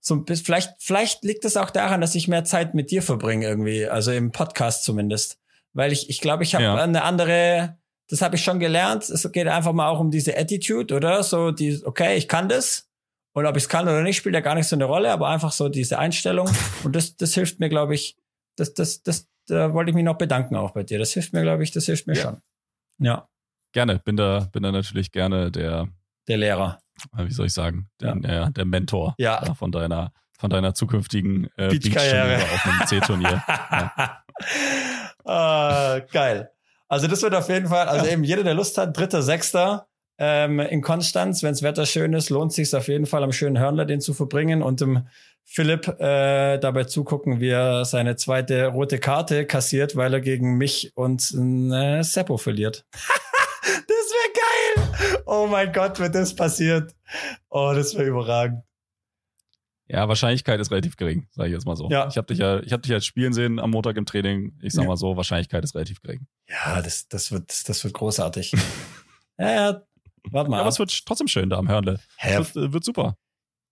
so 0.00 0.14
ein 0.14 0.24
bisschen, 0.24 0.44
vielleicht, 0.46 0.74
vielleicht 0.78 1.24
liegt 1.24 1.44
es 1.44 1.56
auch 1.56 1.70
daran, 1.70 2.00
dass 2.00 2.14
ich 2.14 2.28
mehr 2.28 2.44
Zeit 2.44 2.74
mit 2.74 2.90
dir 2.90 3.02
verbringe 3.02 3.46
irgendwie, 3.46 3.86
also 3.88 4.12
im 4.12 4.30
Podcast 4.32 4.84
zumindest. 4.84 5.38
Weil 5.74 5.92
ich, 5.92 6.08
ich 6.08 6.20
glaube, 6.20 6.42
ich 6.44 6.54
habe 6.54 6.64
Ja. 6.64 6.76
eine 6.76 7.02
andere, 7.02 7.78
das 8.08 8.22
habe 8.22 8.36
ich 8.36 8.42
schon 8.44 8.58
gelernt. 8.58 9.08
Es 9.10 9.30
geht 9.32 9.46
einfach 9.48 9.72
mal 9.72 9.88
auch 9.88 10.00
um 10.00 10.10
diese 10.10 10.36
Attitude, 10.36 10.94
oder? 10.94 11.22
So 11.22 11.50
die, 11.50 11.80
okay, 11.84 12.16
ich 12.16 12.28
kann 12.28 12.48
das. 12.48 12.88
Und 13.34 13.46
ob 13.46 13.56
ich 13.56 13.64
es 13.64 13.68
kann 13.68 13.86
oder 13.86 14.02
nicht, 14.02 14.16
spielt 14.16 14.34
ja 14.34 14.40
gar 14.40 14.54
nicht 14.54 14.66
so 14.66 14.74
eine 14.76 14.84
Rolle, 14.86 15.12
aber 15.12 15.28
einfach 15.28 15.52
so 15.52 15.68
diese 15.68 15.98
Einstellung. 15.98 16.48
Und 16.84 16.96
das, 16.96 17.16
das 17.16 17.34
hilft 17.34 17.60
mir, 17.60 17.68
glaube 17.68 17.94
ich, 17.94 18.16
das, 18.56 18.74
das, 18.74 19.02
das, 19.02 19.28
da 19.46 19.72
wollte 19.74 19.90
ich 19.90 19.94
mich 19.94 20.04
noch 20.04 20.16
bedanken 20.18 20.56
auch 20.56 20.72
bei 20.72 20.82
dir. 20.82 20.98
Das 20.98 21.12
hilft 21.12 21.32
mir, 21.32 21.42
glaube 21.42 21.62
ich, 21.62 21.70
das 21.70 21.84
hilft 21.86 22.06
mir 22.06 22.14
Ja. 22.14 22.22
schon. 22.22 22.42
Ja, 23.00 23.28
Gerne, 23.72 23.98
bin 23.98 24.16
da, 24.16 24.48
bin 24.50 24.62
da 24.62 24.72
natürlich 24.72 25.12
gerne 25.12 25.50
der, 25.52 25.86
der 26.26 26.38
Lehrer. 26.38 26.80
Äh, 27.16 27.26
wie 27.26 27.32
soll 27.32 27.46
ich 27.46 27.52
sagen, 27.52 27.88
der, 28.00 28.14
der, 28.16 28.50
der 28.50 28.64
Mentor 28.64 29.14
Ja. 29.18 29.42
äh, 29.42 29.54
von 29.54 29.72
deiner, 29.72 30.12
von 30.38 30.50
deiner 30.50 30.74
zukünftigen 30.74 31.48
äh, 31.56 31.68
Beach-Karriere. 31.68 32.36
Auf 32.42 32.66
einem 32.66 32.86
C-Turnier. 32.86 33.42
ah, 35.24 36.00
geil. 36.12 36.50
Also 36.88 37.06
das 37.06 37.22
wird 37.22 37.34
auf 37.34 37.48
jeden 37.48 37.68
Fall, 37.68 37.88
also 37.88 38.06
eben 38.06 38.24
jeder, 38.24 38.44
der 38.44 38.54
Lust 38.54 38.78
hat, 38.78 38.96
dritter, 38.96 39.22
sechster 39.22 39.88
ähm, 40.18 40.58
in 40.58 40.82
Konstanz, 40.82 41.42
wenns 41.42 41.62
Wetter 41.62 41.86
schön 41.86 42.12
ist, 42.12 42.30
lohnt 42.30 42.52
sich 42.52 42.74
auf 42.74 42.88
jeden 42.88 43.06
Fall 43.06 43.22
am 43.22 43.32
schönen 43.32 43.58
Hörnler 43.58 43.84
den 43.84 44.00
zu 44.00 44.14
verbringen 44.14 44.62
und 44.62 44.80
dem 44.80 45.06
Philipp 45.44 45.88
äh, 46.00 46.58
dabei 46.58 46.84
zugucken, 46.84 47.40
wie 47.40 47.48
er 47.50 47.84
seine 47.84 48.16
zweite 48.16 48.66
rote 48.66 48.98
Karte 48.98 49.46
kassiert, 49.46 49.96
weil 49.96 50.12
er 50.12 50.20
gegen 50.20 50.58
mich 50.58 50.92
und 50.94 51.22
äh, 51.32 52.02
Seppo 52.02 52.36
verliert. 52.36 52.84
Oh 55.26 55.46
mein 55.50 55.72
Gott, 55.72 55.98
wenn 56.00 56.12
das 56.12 56.34
passiert. 56.34 56.94
Oh, 57.50 57.72
das 57.74 57.94
wäre 57.94 58.08
überragend. 58.08 58.62
Ja, 59.86 60.06
Wahrscheinlichkeit 60.06 60.60
ist 60.60 60.70
relativ 60.70 60.96
gering, 60.96 61.28
sage 61.30 61.48
ich 61.48 61.54
jetzt 61.54 61.64
mal 61.64 61.76
so. 61.76 61.88
Ja. 61.90 62.08
Ich 62.08 62.16
habe 62.18 62.26
dich 62.26 62.38
ja, 62.38 62.60
ich 62.60 62.72
habe 62.72 62.82
dich 62.82 62.90
jetzt 62.90 63.06
spielen 63.06 63.32
sehen 63.32 63.58
am 63.58 63.70
Montag 63.70 63.96
im 63.96 64.04
Training. 64.04 64.58
Ich 64.62 64.74
sag 64.74 64.82
Ja. 64.82 64.88
mal 64.88 64.96
so, 64.96 65.16
Wahrscheinlichkeit 65.16 65.64
ist 65.64 65.74
relativ 65.74 66.02
gering. 66.02 66.26
Ja, 66.48 66.82
das, 66.82 67.08
das 67.08 67.32
wird, 67.32 67.68
das 67.68 67.84
wird 67.84 67.94
großartig. 67.94 68.52
ja, 69.38 69.50
ja. 69.50 69.82
Warte 70.30 70.50
mal. 70.50 70.56
Ja, 70.56 70.60
aber 70.60 70.66
ab. 70.68 70.72
es 70.72 70.78
wird 70.78 71.06
trotzdem 71.06 71.28
schön 71.28 71.48
da 71.48 71.56
am 71.56 71.68
Hörnle. 71.68 72.00
Hä, 72.18 72.36
Wird, 72.38 72.72
wird 72.72 72.84
super. 72.84 73.16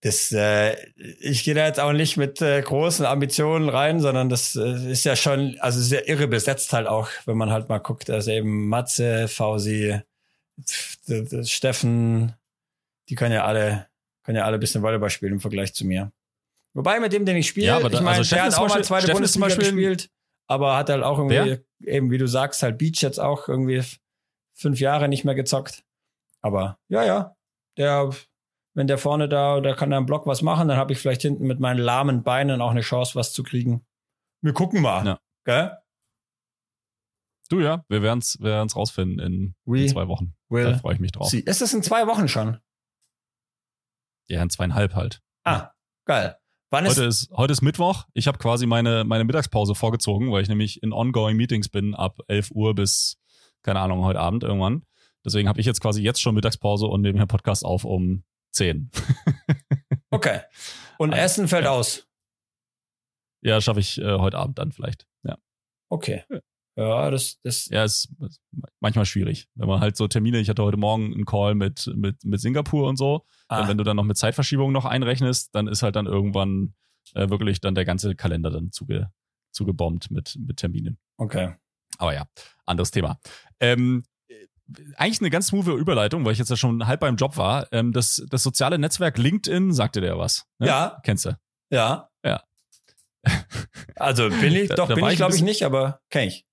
Das, 0.03 0.31
äh, 0.33 0.77
ich 1.21 1.43
gehe 1.45 1.55
da 1.55 1.67
jetzt 1.67 1.81
auch 1.81 1.93
nicht 1.93 2.17
mit 2.17 2.41
äh, 2.41 2.63
großen 2.63 3.05
Ambitionen 3.05 3.69
rein, 3.69 4.01
sondern 4.01 4.29
das 4.29 4.55
äh, 4.57 4.91
ist 4.91 5.05
ja 5.05 5.17
schon, 5.17 5.57
also 5.61 5.81
sehr 5.81 6.09
irre 6.09 6.29
besetzt 6.29 6.73
halt 6.73 6.87
auch, 6.87 7.09
wenn 7.27 7.37
man 7.37 7.51
halt 7.51 7.69
mal 7.69 7.79
guckt. 7.79 8.09
Also 8.09 8.31
eben 8.31 8.69
Matze, 8.69 9.27
Fausi, 9.29 10.01
Steffen, 11.45 12.35
die 13.09 13.15
können 13.15 13.33
ja 13.35 13.45
alle, 13.45 13.87
können 14.25 14.37
ja 14.37 14.45
alle 14.45 14.57
ein 14.57 14.61
bisschen 14.61 14.83
Volleyball 14.83 15.11
spielen 15.11 15.35
im 15.35 15.41
Vergleich 15.41 15.75
zu 15.75 15.87
mir. 15.87 16.13
Wobei 16.75 17.01
mit 17.01 17.13
dem, 17.13 17.25
den 17.25 17.37
ich 17.37 17.49
spiele, 17.49 17.67
Ja, 17.69 17.77
aber 17.77 17.89
da- 17.89 17.99
ich 17.99 18.05
meine, 18.05 18.19
also 18.19 18.35
der 18.35 18.45
hat 18.45 18.55
auch 18.55 18.61
mal 18.63 18.67
Beispiel- 18.67 18.85
zweite 18.85 19.03
Steffen 19.05 19.15
Bundesliga 19.17 19.47
Beispiel- 19.47 19.65
gespielt, 19.65 20.11
aber 20.47 20.77
hat 20.77 20.91
halt 20.91 21.03
auch 21.05 21.19
irgendwie, 21.19 21.59
eben 21.81 22.11
wie 22.11 22.19
du 22.19 22.27
sagst, 22.29 22.63
halt 22.63 22.79
Beach 22.79 23.01
jetzt 23.03 23.19
auch 23.19 23.49
irgendwie 23.49 23.83
fünf 24.55 24.81
Jahre 24.81 25.09
nicht 25.09 25.25
mehr 25.25 25.35
gezockt. 25.35 25.85
Aber 26.43 26.79
ja, 26.89 27.05
ja, 27.05 27.37
der, 27.79 28.11
wenn 28.75 28.87
der 28.87 28.99
vorne 28.99 29.29
da, 29.29 29.61
da 29.61 29.75
kann 29.75 29.91
er 29.93 29.99
im 29.99 30.07
Block 30.07 30.27
was 30.27 30.43
machen, 30.43 30.69
dann 30.69 30.77
habe 30.77 30.93
ich 30.93 30.99
vielleicht 30.99 31.23
hinten 31.23 31.47
mit 31.47 31.61
meinen 31.61 31.79
lahmen 31.79 32.23
Beinen 32.23 32.61
auch 32.61 32.71
eine 32.71 32.83
Chance, 32.83 33.15
was 33.15 33.33
zu 33.33 33.43
kriegen. 33.43 33.85
Wir 34.43 34.53
gucken 34.53 34.83
mal. 34.83 35.05
Ja. 35.07 35.21
Gell? 35.45 35.79
Du 37.49 37.61
ja, 37.61 37.85
wir 37.89 38.03
werden 38.03 38.19
es 38.21 38.39
wir 38.41 38.51
werden's 38.51 38.77
rausfinden 38.77 39.19
in, 39.19 39.55
in 39.67 39.89
zwei 39.89 40.09
Wochen. 40.09 40.35
Da 40.51 40.79
freue 40.79 40.95
ich 40.95 41.01
mich 41.01 41.13
drauf. 41.13 41.29
see. 41.29 41.41
Ist 41.41 41.61
das 41.61 41.73
in 41.75 41.83
zwei 41.83 42.07
Wochen 42.07 42.29
schon? 42.29 42.59
Ja, 44.29 44.43
in 44.43 44.51
zweieinhalb 44.51 44.95
halt. 44.95 45.23
Ah, 45.45 45.71
geil. 46.05 46.37
Wann 46.71 46.85
ist, 46.85 46.97
Heute 46.97 47.07
ist, 47.07 47.31
heute 47.31 47.53
ist 47.53 47.63
Mittwoch. 47.63 48.07
Ich 48.13 48.27
habe 48.27 48.39
quasi 48.39 48.67
meine, 48.67 49.05
meine 49.05 49.25
Mittagspause 49.25 49.77
vorgezogen, 49.77 50.33
weil 50.33 50.43
ich 50.43 50.49
nämlich 50.49 50.83
in 50.83 50.93
ongoing 50.93 51.37
Meetings 51.37 51.69
bin 51.69 51.95
ab 51.95 52.19
11 52.27 52.51
Uhr 52.51 52.75
bis, 52.75 53.19
keine 53.63 53.79
Ahnung, 53.81 54.05
heute 54.05 54.19
Abend 54.19 54.43
irgendwann. 54.43 54.85
Deswegen 55.25 55.49
habe 55.49 55.61
ich 55.61 55.67
jetzt 55.67 55.81
quasi 55.81 56.03
jetzt 56.03 56.21
schon 56.21 56.35
Mittagspause 56.35 56.87
und 56.87 57.03
nehme 57.03 57.19
hier 57.19 57.27
Podcast 57.27 57.65
auf 57.65 57.85
um 57.85 58.25
10. 58.53 58.91
okay. 60.11 60.41
Und 60.99 61.13
Also, 61.13 61.25
Essen 61.25 61.49
fällt 61.49 61.65
ja. 61.65 61.71
aus. 61.71 62.09
Ja, 63.43 63.61
schaffe 63.61 63.81
ich 63.81 63.99
äh, 63.99 64.19
heute 64.19 64.39
Abend 64.39 64.59
dann 64.59 64.73
vielleicht. 64.73 65.07
Ja, 65.23 65.37
Okay. 65.89 66.25
Ja, 66.29 66.41
das, 66.77 67.39
das, 67.43 67.67
ja 67.67 67.85
ist, 67.85 68.09
manchmal 68.81 69.07
schwierig. 69.07 69.49
Wenn 69.55 69.67
man 69.69 69.81
halt 69.81 69.97
so 69.97 70.07
Termine, 70.09 70.39
ich 70.41 70.49
hatte 70.51 70.63
heute 70.63 70.77
Morgen 70.77 71.13
einen 71.15 71.25
Call 71.25 71.55
mit, 71.55 71.91
mit, 71.97 72.23
mit 72.25 72.41
Singapur 72.41 72.87
und 72.89 72.97
so. 72.97 73.25
ah, 73.49 73.63
Und 73.63 73.69
wenn 73.69 73.79
du 73.79 73.85
dann 73.85 73.97
noch 73.97 74.05
mit 74.05 74.19
Zeitverschiebung 74.19 74.73
noch 74.73 74.85
einrechnest, 74.85 75.55
dann 75.55 75.69
ist 75.69 75.83
halt 75.83 75.97
dann 75.97 76.07
irgendwann 76.07 76.75
äh, 77.15 77.31
wirklich 77.31 77.61
dann 77.61 77.75
der 77.75 77.85
ganze 77.87 78.15
Kalender 78.15 78.51
dann 78.51 78.73
zuge, 78.73 79.11
zugebombt 79.53 80.11
mit, 80.11 80.37
mit 80.39 80.59
Terminen. 80.59 80.99
okay. 81.17 81.55
Aber 81.99 82.13
ja, 82.13 82.27
anderes 82.67 82.91
Thema. 82.91 83.19
Ähm, 83.59 84.03
äh, 84.29 84.35
eigentlich 84.97 85.21
eine 85.23 85.31
ganz 85.31 85.47
smooth 85.47 85.69
Überleitung, 85.69 86.27
weil 86.27 86.33
ich 86.33 86.39
jetzt 86.39 86.51
ja 86.51 86.57
schon 86.57 86.87
halb 86.87 87.01
beim 87.01 87.17
Job 87.17 87.39
war. 87.39 87.73
Ähm, 87.73 87.93
das, 87.93 88.23
das 88.29 88.43
soziale 88.43 88.79
Netzwerk 88.79 89.17
LinkedIn 89.17 89.73
sagte 89.73 90.03
dir 90.03 90.19
was. 90.19 90.45
Ne? 90.59 90.67
Ja, 90.67 91.01
Kennst 91.05 91.25
du? 91.25 91.39
ja. 91.71 92.11
Ja. 92.23 92.43
Also 93.95 94.29
bin 94.29 94.55
ich, 94.55 94.69
Da- 94.69 94.75
doch, 94.75 94.89
da 94.89 94.95
bin 94.95 95.05
war 95.05 95.11
ich 95.13 95.17
glaube 95.17 95.35
ich 95.35 95.43
nicht, 95.43 95.63
aber 95.63 96.01
kenn 96.11 96.29
ich. 96.29 96.45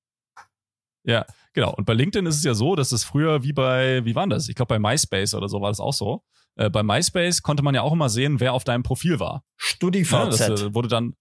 Ja, 1.06 1.26
genau. 1.54 1.74
Und 1.76 1.86
bei 1.86 1.94
LinkedIn 1.94 2.26
ist 2.26 2.38
es 2.38 2.44
ja 2.44 2.54
so, 2.54 2.76
dass 2.76 2.92
es 2.92 3.04
früher 3.04 3.44
wie 3.44 3.54
bei, 3.54 4.04
wie 4.06 4.16
war 4.16 4.24
denn 4.24 4.30
das? 4.32 4.48
Ich 4.50 4.56
glaube 4.56 4.70
bei 4.70 4.80
MySpace 4.80 5.34
oder 5.36 5.50
so 5.50 5.62
war 5.62 5.70
das 5.70 5.80
auch 5.80 5.94
so. 5.94 6.24
äh, 6.56 6.70
bei 6.70 6.84
MySpace 6.84 7.42
konnte 7.42 7.64
man 7.64 7.76
ja 7.76 7.82
auch 7.82 7.94
immer 7.94 8.10
sehen, 8.10 8.40
wer 8.40 8.54
auf 8.54 8.64
deinem 8.64 8.84
Profil 8.84 9.20
war. 9.20 9.44
StudiVZ. 9.58 10.12
Ja, 10.12 10.26
das 10.50 10.62
äh, 10.62 10.74
wurde 10.74 10.88
dann, 10.88 11.14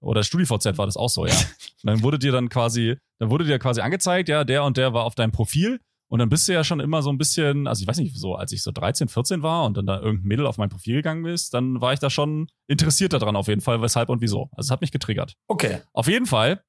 oder 0.00 0.22
StudiVZ 0.22 0.76
war 0.78 0.86
das 0.86 0.96
auch 0.96 1.08
so, 1.08 1.26
ja. 1.26 1.34
Dann 1.82 2.02
wurde 2.02 2.18
dir 2.18 2.30
dann 2.32 2.50
quasi, 2.50 2.96
dann 3.18 3.30
wurde 3.30 3.44
dir 3.46 3.58
quasi 3.58 3.80
angezeigt, 3.80 4.28
ja, 4.28 4.44
der 4.44 4.64
und 4.64 4.76
der 4.76 4.92
war 4.92 5.04
auf 5.04 5.14
deinem 5.14 5.32
Profil. 5.32 5.80
Und 6.08 6.18
dann 6.18 6.28
bist 6.28 6.46
du 6.48 6.52
ja 6.52 6.62
schon 6.64 6.80
immer 6.80 7.00
so 7.02 7.08
ein 7.10 7.16
bisschen, 7.16 7.66
also 7.66 7.80
ich 7.80 7.88
weiß 7.88 7.96
nicht, 7.98 8.14
so 8.16 8.34
als 8.34 8.52
ich 8.52 8.62
so 8.62 8.70
13, 8.72 9.08
14 9.08 9.42
war 9.42 9.64
und 9.64 9.76
dann 9.78 9.86
da 9.86 9.98
irgendein 10.00 10.26
Mädel 10.28 10.46
auf 10.46 10.58
mein 10.58 10.68
Profil 10.68 10.96
gegangen 10.96 11.24
ist, 11.24 11.54
dann 11.54 11.80
war 11.80 11.92
ich 11.94 12.00
da 12.00 12.10
schon 12.10 12.48
interessiert 12.66 13.12
daran 13.14 13.36
auf 13.36 13.46
jeden 13.48 13.60
Fall, 13.62 13.80
weshalb 13.80 14.08
und 14.10 14.20
wieso. 14.20 14.50
Also 14.52 14.66
es 14.66 14.70
hat 14.72 14.80
mich 14.82 14.90
getriggert. 14.92 15.36
okay, 15.46 15.78
Auf 15.94 16.08
jeden 16.08 16.26
Fall, 16.26 16.62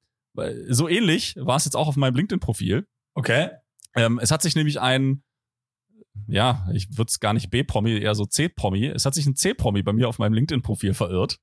so 0.68 0.88
ähnlich 0.88 1.34
war 1.36 1.56
es 1.56 1.64
jetzt 1.64 1.74
auch 1.74 1.88
auf 1.88 1.96
meinem 1.96 2.14
LinkedIn-Profil. 2.16 2.86
okay. 3.14 3.50
Ähm, 3.94 4.18
es 4.22 4.30
hat 4.30 4.40
sich 4.40 4.54
nämlich 4.54 4.80
ein, 4.80 5.22
ja, 6.26 6.66
ich 6.72 6.96
würde 6.96 7.10
es 7.10 7.20
gar 7.20 7.34
nicht 7.34 7.50
B-Promi, 7.50 7.98
eher 7.98 8.14
so 8.14 8.24
C-Promi. 8.24 8.86
Es 8.86 9.04
hat 9.04 9.12
sich 9.12 9.26
ein 9.26 9.36
C-Promi 9.36 9.82
bei 9.82 9.92
mir 9.92 10.08
auf 10.08 10.18
meinem 10.18 10.32
LinkedIn-Profil 10.32 10.94
verirrt. 10.94 11.38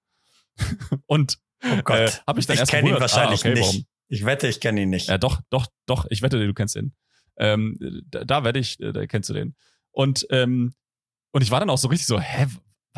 und 1.05 1.37
Oh 1.63 1.81
Gott. 1.83 1.97
äh, 1.97 2.11
habe 2.25 2.39
ich 2.39 2.47
dann 2.47 2.55
ich 2.55 2.61
erst 2.61 2.71
kenne 2.71 2.87
ihn 2.87 2.93
gewundert, 2.93 3.13
wahrscheinlich 3.13 3.45
ah, 3.45 3.49
okay, 3.49 3.59
nicht. 3.59 3.67
Warum? 3.67 3.85
Ich 4.07 4.25
wette, 4.25 4.47
ich 4.47 4.59
kenne 4.59 4.81
ihn 4.81 4.89
nicht. 4.89 5.09
Ja, 5.09 5.17
doch, 5.17 5.41
doch, 5.51 5.67
doch. 5.85 6.07
Ich 6.09 6.21
wette, 6.21 6.43
du 6.43 6.53
kennst 6.53 6.75
ihn. 6.75 6.95
Ähm, 7.37 7.77
da, 8.09 8.23
da 8.23 8.43
wette 8.43 8.59
ich, 8.59 8.79
äh, 8.79 8.91
da 8.91 9.05
kennst 9.05 9.29
du 9.29 9.33
den. 9.33 9.55
Und 9.91 10.25
ähm, 10.31 10.73
und 11.31 11.41
ich 11.43 11.51
war 11.51 11.59
dann 11.59 11.69
auch 11.69 11.77
so 11.77 11.87
richtig 11.87 12.07
so, 12.07 12.19
hä, 12.19 12.47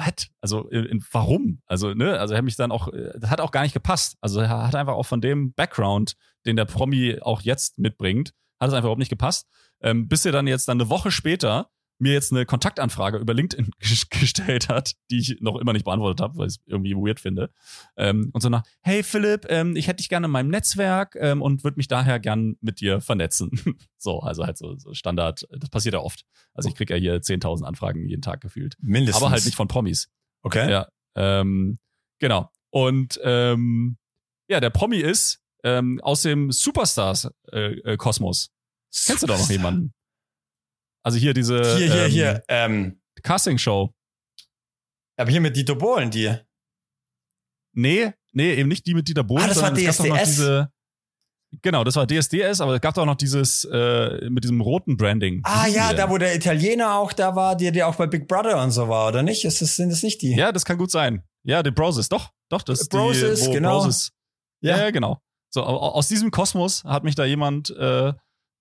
was? 0.06 0.28
Also 0.42 0.68
in, 0.70 0.86
in, 0.86 1.06
warum? 1.12 1.62
Also 1.66 1.94
ne, 1.94 2.20
also 2.20 2.36
hat 2.36 2.44
mich 2.44 2.56
dann 2.56 2.72
auch, 2.72 2.88
äh, 2.90 3.12
das 3.20 3.30
hat 3.30 3.42
auch 3.42 3.52
gar 3.52 3.64
nicht 3.64 3.74
gepasst. 3.74 4.18
Also 4.22 4.42
er 4.42 4.50
hat 4.50 4.76
einfach 4.76 4.94
auch 4.94 5.06
von 5.06 5.22
dem 5.22 5.54
Background, 5.54 6.16
den 6.46 6.56
der 6.56 6.66
Promi 6.66 7.20
auch 7.22 7.42
jetzt 7.42 7.78
mitbringt, 7.80 8.34
hat 8.60 8.70
es 8.70 8.74
einfach 8.74 8.86
überhaupt 8.86 9.00
nicht 9.00 9.10
gepasst. 9.10 9.48
Ähm, 9.82 10.08
bis 10.08 10.26
er 10.26 10.32
dann 10.32 10.48
jetzt 10.48 10.68
dann 10.68 10.80
eine 10.80 10.90
Woche 10.90 11.12
später 11.12 11.70
mir 12.02 12.14
jetzt 12.14 12.32
eine 12.32 12.46
Kontaktanfrage 12.46 13.18
über 13.20 13.34
LinkedIn 13.34 13.70
ges- 13.82 14.10
gestellt 14.10 14.70
hat, 14.70 14.94
die 15.12 15.20
ich 15.20 15.38
noch 15.40 15.58
immer 15.58 15.72
nicht 15.74 15.86
beantwortet 15.86 16.20
habe, 16.22 16.38
weil 16.38 16.48
ich 16.48 16.56
es 16.56 16.60
irgendwie 16.66 16.96
weird 16.96 17.20
finde. 17.20 17.52
Ähm, 17.96 18.30
und 18.34 18.42
so 18.42 18.50
nach, 18.50 18.64
hey 18.82 19.04
Philipp, 19.04 19.46
ähm, 19.50 19.76
ich 19.76 19.88
hätte 19.88 19.98
dich 19.98 20.10
gerne 20.10 20.26
in 20.26 20.32
meinem 20.32 20.50
Netzwerk 20.50 21.16
ähm, 21.20 21.42
und 21.42 21.64
würde 21.64 21.78
mich 21.78 21.88
daher 21.88 22.20
gern 22.20 22.58
mit 22.62 22.82
dir 22.82 23.02
vernetzen. 23.02 23.52
so, 23.98 24.20
also 24.20 24.46
halt 24.46 24.58
so, 24.58 24.76
so 24.78 24.94
Standard, 24.94 25.48
das 25.52 25.70
passiert 25.70 25.94
ja 25.94 26.00
oft. 26.00 26.26
Also 26.54 26.70
ich 26.70 26.76
kriege 26.76 26.94
ja 26.96 27.00
hier 27.00 27.22
10.000 27.22 27.64
Anfragen 27.64 28.08
jeden 28.08 28.22
Tag 28.22 28.42
gefühlt. 28.42 28.76
Mindestens. 28.82 29.22
Aber 29.22 29.32
halt 29.32 29.46
nicht 29.46 29.56
von 29.56 29.68
Promis. 29.68 30.10
Okay. 30.42 30.70
Ja, 30.72 30.88
ähm, 31.16 31.78
genau. 32.20 32.50
Und 32.72 33.20
ähm, 33.24 33.98
ja, 34.50 34.60
der 34.60 34.70
Promi 34.72 34.98
ist 34.98 35.40
ähm, 35.64 36.02
aus 36.02 36.24
dem 36.24 36.52
Superstars-Kosmos. 36.52 38.50
Kennst 39.06 39.24
du 39.24 39.28
da 39.28 39.38
noch 39.38 39.50
jemanden? 39.50 39.94
Also 41.04 41.18
hier 41.18 41.34
diese 41.34 41.78
Hier, 41.78 41.88
hier, 41.92 42.06
ähm, 42.06 42.12
hier. 42.12 42.44
Ähm, 42.48 43.02
Casting-Show. 43.24 43.94
aber 45.18 45.32
hier 45.32 45.42
mit 45.42 45.56
Dieter 45.56 45.76
Bohlen, 45.76 46.10
die. 46.12 46.34
Nee, 47.74 48.12
nee, 48.34 48.54
eben 48.56 48.70
nicht 48.70 48.86
die 48.86 48.94
mit 48.94 49.08
Dieter 49.08 49.24
Bohlen. 49.24 49.44
Ah, 49.44 49.48
das 49.48 49.62
war 49.62 49.74
DSDS. 49.74 50.30
Diese, 50.36 50.72
genau, 51.62 51.84
das 51.84 51.96
war 51.96 52.06
DSDS, 52.08 52.60
aber 52.62 52.76
es 52.76 52.82
gab 52.82 52.94
doch 52.96 53.06
noch 53.06 53.16
dieses 53.16 53.64
äh, 53.66 54.30
mit 54.30 54.44
diesem 54.44 54.62
roten 54.62 54.98
Branding. 54.98 55.42
Ah 55.44 55.68
ja, 55.68 55.90
die 55.92 55.96
da 55.96 56.10
wo 56.10 56.18
der 56.18 56.36
Italiener 56.36 56.96
auch 56.96 57.14
da 57.14 57.36
war, 57.36 57.56
der, 57.56 57.72
der 57.72 57.88
auch 57.88 57.96
bei 57.96 58.08
Big 58.08 58.28
Brother 58.28 58.62
und 58.62 58.72
so 58.72 58.88
war, 58.90 59.08
oder 59.08 59.24
nicht? 59.24 59.46
Ist 59.46 59.62
das, 59.62 59.76
sind 59.76 59.90
das 59.90 60.04
nicht 60.04 60.22
die? 60.22 60.36
Ja, 60.36 60.52
das 60.52 60.66
kann 60.66 60.78
gut 60.78 60.92
sein. 60.92 61.24
Ja, 61.44 61.64
die 61.64 61.72
Broses, 61.72 62.10
doch, 62.10 62.32
doch, 62.50 62.62
das 62.62 62.82
ist 62.82 62.90
Broses, 62.90 63.46
die, 63.46 63.52
genau. 63.52 63.80
Broses. 63.80 64.12
Ja. 64.62 64.78
ja, 64.78 64.92
genau. 64.92 65.20
So, 65.50 65.64
au- 65.64 65.78
aus 65.94 66.08
diesem 66.08 66.30
Kosmos 66.32 66.84
hat 66.84 67.04
mich 67.04 67.16
da 67.16 67.26
jemand 67.26 67.70
äh, 67.72 68.14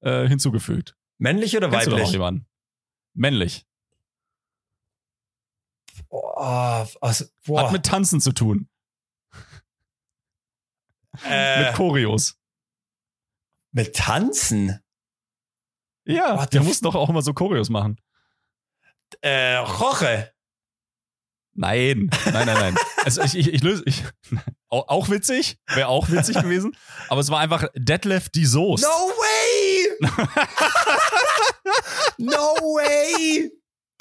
äh, 0.03 0.29
hinzugefügt. 0.29 0.95
Männlich 1.21 1.55
oder 1.57 1.69
Kennst 1.69 1.87
du 1.87 1.91
da 1.91 1.97
noch 1.97 2.03
weiblich? 2.03 2.13
jemanden? 2.13 2.47
Männlich. 3.13 3.67
Oh, 6.09 6.87
also, 7.01 7.25
boah. 7.45 7.65
Hat 7.65 7.73
mit 7.73 7.85
Tanzen 7.85 8.21
zu 8.21 8.33
tun. 8.33 8.69
äh, 11.25 11.65
Mit 11.67 11.75
Choreos. 11.75 12.37
mit 13.73 13.95
Tanzen? 13.95 14.81
Ja, 16.07 16.39
What 16.41 16.53
der 16.55 16.63
muss 16.63 16.81
doch 16.81 16.95
auch 16.95 17.11
immer 17.11 17.23
so 17.23 17.35
Choreos 17.35 17.69
machen. 17.69 18.01
Äh, 19.21 19.57
Roche. 19.57 20.33
Nein, 21.53 22.09
nein, 22.25 22.47
nein, 22.47 22.59
nein. 22.59 22.77
Also 23.05 23.23
ich, 23.23 23.35
ich, 23.35 23.49
ich 23.55 23.63
löse. 23.63 23.83
Ich, 23.87 24.03
auch, 24.69 25.09
witzig, 25.11 25.59
wäre 25.69 25.89
auch 25.89 26.11
witzig 26.11 26.37
gewesen. 26.43 26.77
Aber 27.09 27.21
es 27.21 27.29
war 27.31 27.41
einfach 27.41 27.67
Detlef 27.75 28.29
die 28.31 28.45
Soest. 28.47 28.83
No 28.85 28.89
way! 28.89 29.60
No 32.19 32.55
way! 32.77 33.51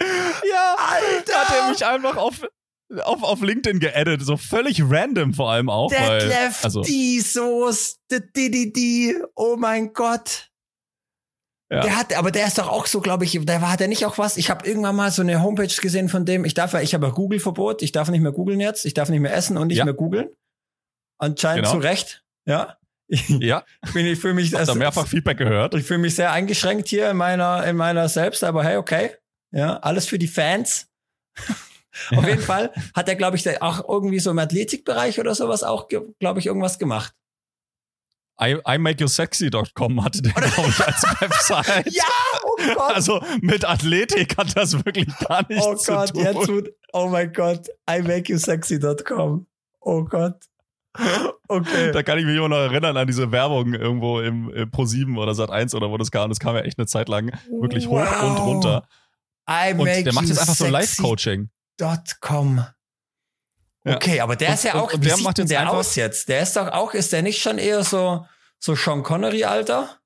Ja, 0.01 0.75
Alter! 0.77 1.23
da 1.25 1.45
hat 1.45 1.55
er 1.55 1.69
mich 1.71 1.85
einfach 1.85 2.15
auf, 2.15 2.41
auf, 3.03 3.23
auf 3.23 3.41
LinkedIn 3.41 3.79
geaddet. 3.79 4.21
So 4.21 4.37
völlig 4.37 4.81
random 4.83 5.33
vor 5.33 5.51
allem 5.51 5.69
auch. 5.69 5.89
Detlef, 5.89 6.63
also, 6.63 6.81
die 6.81 7.19
Soße, 7.19 7.97
die, 8.11 8.49
die, 8.51 8.73
die, 8.73 9.21
oh 9.35 9.55
mein 9.57 9.93
Gott. 9.93 10.45
Ja. 11.71 11.81
Der 11.81 11.97
hat, 11.97 12.17
aber 12.17 12.31
der 12.31 12.47
ist 12.47 12.57
doch 12.57 12.67
auch 12.67 12.87
so, 12.87 12.99
glaube 12.99 13.25
ich, 13.25 13.39
der 13.45 13.61
war, 13.61 13.71
hat 13.71 13.81
er 13.81 13.87
nicht 13.87 14.03
auch 14.05 14.17
was? 14.17 14.37
Ich 14.37 14.49
habe 14.49 14.67
irgendwann 14.67 14.95
mal 14.95 15.11
so 15.11 15.21
eine 15.21 15.43
Homepage 15.43 15.67
gesehen 15.67 16.09
von 16.09 16.25
dem. 16.25 16.43
Ich 16.43 16.55
darf 16.55 16.73
ja, 16.73 16.81
ich 16.81 16.95
habe 16.95 17.05
ja 17.05 17.11
Google-Verbot. 17.13 17.83
Ich 17.83 17.91
darf 17.91 18.09
nicht 18.09 18.21
mehr 18.21 18.31
googeln 18.31 18.59
jetzt. 18.59 18.85
Ich 18.85 18.95
darf 18.95 19.09
nicht 19.09 19.19
mehr 19.19 19.35
essen 19.35 19.55
und 19.55 19.67
nicht 19.67 19.77
Ja. 19.77 19.85
mehr 19.85 19.93
googeln. 19.93 20.29
Anscheinend 21.19 21.65
Genau. 21.65 21.75
zu 21.79 21.83
Recht. 21.85 22.23
Ja. 22.47 22.78
Ich, 23.11 23.27
ja, 23.27 23.63
bin, 23.93 24.05
ich 24.05 24.19
fühle 24.19 24.35
mich, 24.35 24.53
hab 24.53 24.65
da 24.65 24.75
mehrfach 24.75 25.07
Feedback 25.07 25.39
gehört. 25.39 25.73
ich 25.73 25.83
fühle 25.83 25.99
mich 25.99 26.15
sehr 26.15 26.31
eingeschränkt 26.31 26.87
hier 26.87 27.09
in 27.09 27.17
meiner, 27.17 27.65
in 27.65 27.75
meiner 27.75 28.07
selbst, 28.07 28.43
aber 28.43 28.63
hey, 28.63 28.77
okay. 28.77 29.11
Ja, 29.51 29.77
alles 29.77 30.05
für 30.05 30.19
die 30.19 30.27
Fans. 30.27 30.87
Auf 32.15 32.27
jeden 32.27 32.41
Fall 32.41 32.71
hat 32.93 33.09
er, 33.09 33.15
glaube 33.15 33.35
ich, 33.37 33.61
auch 33.61 33.87
irgendwie 33.89 34.19
so 34.19 34.29
im 34.31 34.39
Athletikbereich 34.39 35.19
oder 35.19 35.33
sowas 35.33 35.63
auch, 35.63 35.87
glaube 35.87 36.39
ich, 36.39 36.45
irgendwas 36.45 36.79
gemacht. 36.79 37.13
I, 38.41 38.57
IMakeYouSexy.com 38.63 40.03
hatte 40.03 40.21
der, 40.21 40.31
glaube 40.31 40.69
ich, 40.69 40.79
als 40.79 41.03
Website. 41.19 41.91
Ja, 41.91 42.05
oh 42.43 42.55
Gott. 42.73 42.95
Also 42.95 43.21
mit 43.41 43.65
Athletik 43.65 44.37
hat 44.37 44.55
das 44.55 44.73
wirklich 44.73 45.07
gar 45.27 45.45
nichts 45.49 45.65
oh 45.65 45.75
zu 45.75 45.91
Gott, 45.91 46.09
tun. 46.11 46.23
jetzt 46.23 46.71
oh 46.93 47.07
mein 47.07 47.33
Gott, 47.33 47.67
imakeyousexy.com. 47.89 49.45
Oh 49.81 50.05
Gott. 50.05 50.48
Okay. 51.51 51.91
Da 51.91 52.03
kann 52.03 52.19
ich 52.19 52.25
mich 52.25 52.35
immer 52.37 52.47
noch 52.49 52.57
erinnern 52.57 52.95
an 52.95 53.07
diese 53.07 53.31
Werbung 53.31 53.73
irgendwo 53.73 54.19
im, 54.21 54.49
im 54.53 54.69
Pro7 54.69 55.17
oder 55.17 55.31
Sat1 55.31 55.73
oder 55.75 55.89
wo 55.89 55.97
das 55.97 56.11
kam. 56.11 56.29
Das 56.29 56.39
kam 56.39 56.55
ja 56.55 56.61
echt 56.61 56.77
eine 56.77 56.85
Zeit 56.85 57.09
lang 57.09 57.31
wirklich 57.59 57.87
hoch 57.87 57.99
Wow. 57.99 58.21
und 58.23 58.37
runter. 58.37 58.87
Und 59.47 59.85
der 60.05 60.13
macht 60.13 60.27
jetzt 60.27 60.37
einfach 60.37 60.53
so 60.53 60.67
Live-Coaching. 60.67 61.49
.com. 62.21 62.63
Ja. 63.83 63.95
Okay, 63.95 64.19
aber 64.19 64.35
der 64.35 64.49
Und- 64.49 64.53
ist 64.55 64.63
ja 64.63 64.75
auch, 64.75 64.93
und 64.93 65.01
wie 65.01 65.07
der 65.07 65.15
sieht 65.15 65.23
macht 65.23 65.37
jetzt 65.39 65.49
der 65.49 65.71
aus 65.71 65.95
jetzt? 65.95 66.29
Der 66.29 66.41
ist 66.43 66.55
doch 66.55 66.67
auch, 66.67 66.93
ist 66.93 67.11
der 67.13 67.23
nicht 67.23 67.41
schon 67.41 67.57
eher 67.57 67.83
so, 67.83 68.25
so 68.59 68.75
Sean 68.75 69.01
Connery, 69.01 69.45
Alter? 69.45 69.97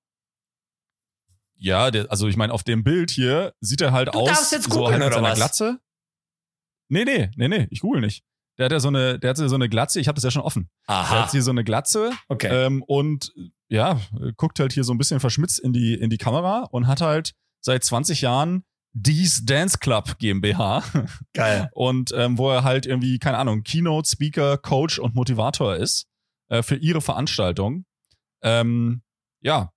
Ja, 1.56 1.92
der, 1.92 2.10
also 2.12 2.28
ich 2.28 2.38
meine, 2.38 2.54
auf 2.54 2.64
dem 2.64 2.84
Bild 2.84 3.10
hier 3.12 3.54
sieht 3.60 3.82
er 3.82 3.92
halt 3.92 4.10
Du 4.14 4.20
aus 4.20 4.28
darfst 4.30 4.52
jetzt 4.52 4.72
so 4.72 4.86
halt 4.88 4.98
mit 5.00 5.08
oder 5.08 5.16
seiner 5.16 5.30
was? 5.30 5.36
Glatze. 5.36 5.80
Nee, 6.90 7.04
nee, 7.06 7.32
nee, 7.36 7.48
nee, 7.48 7.68
ich 7.70 7.80
google 7.82 8.02
nicht. 8.02 8.24
Der 8.58 8.66
hat 8.66 8.72
ja 8.72 8.80
so 8.80 8.88
eine, 8.90 9.18
der 9.20 9.32
hat 9.32 9.38
so 9.38 9.56
eine 9.56 9.68
Glatze, 9.70 10.00
ich 10.00 10.08
habe 10.08 10.16
das 10.16 10.24
ja 10.24 10.32
schon 10.32 10.42
offen. 10.44 10.70
Der 10.88 10.96
Aha. 10.96 11.24
hat 11.24 11.32
hier 11.32 11.42
so 11.42 11.52
eine 11.52 11.64
Glatze 11.64 12.12
Okay. 12.30 12.48
ähm, 12.66 12.84
und 12.84 13.34
ja, 13.68 14.00
guckt 14.38 14.60
halt 14.60 14.74
hier 14.74 14.84
so 14.84 14.94
ein 14.94 14.98
bisschen 15.00 15.20
verschmitzt 15.20 15.60
in 15.60 15.74
die, 15.74 15.96
in 15.96 16.10
die 16.12 16.18
Kamera 16.20 16.68
und 16.70 16.86
hat 16.88 17.02
halt 17.02 17.34
seit 17.62 17.84
20 17.84 18.22
Jahren 18.22 18.64
Dees 18.96 19.44
Dance 19.46 19.80
Club 19.80 20.20
GmbH. 20.20 20.84
Geil. 21.34 21.70
und 21.74 22.12
ähm, 22.16 22.38
wo 22.38 22.52
er 22.52 22.64
halt 22.64 22.86
irgendwie, 22.86 23.18
keine 23.18 23.40
Ahnung, 23.40 23.64
Keynote, 23.64 24.08
Speaker, 24.08 24.58
Coach 24.60 25.00
und 25.00 25.16
Motivator 25.16 25.76
ist 25.76 26.06
äh, 26.50 26.62
für 26.62 26.76
ihre 26.76 27.02
Veranstaltung. 27.02 27.86
Ähm, 28.44 29.02
ja. 29.42 29.72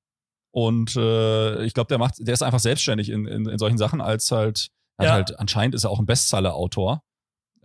Und 0.51 0.97
äh, 0.97 1.65
ich 1.65 1.73
glaube, 1.73 1.89
der 1.89 1.97
macht, 1.99 2.15
der 2.19 2.35
ist 2.35 2.43
einfach 2.43 2.61
selbstständig 2.61 3.09
in, 3.09 3.27
in, 3.27 3.47
in 3.49 3.59
solchen 3.59 3.79
Sachen, 3.79 4.03
als 4.03 4.31
halt, 4.31 4.69
Ja. 5.01 5.13
halt, 5.13 5.39
anscheinend 5.39 5.75
ist 5.75 5.85
er 5.85 5.91
auch 5.91 5.99
ein 5.99 6.07
Bestseller-Autor. 6.07 7.03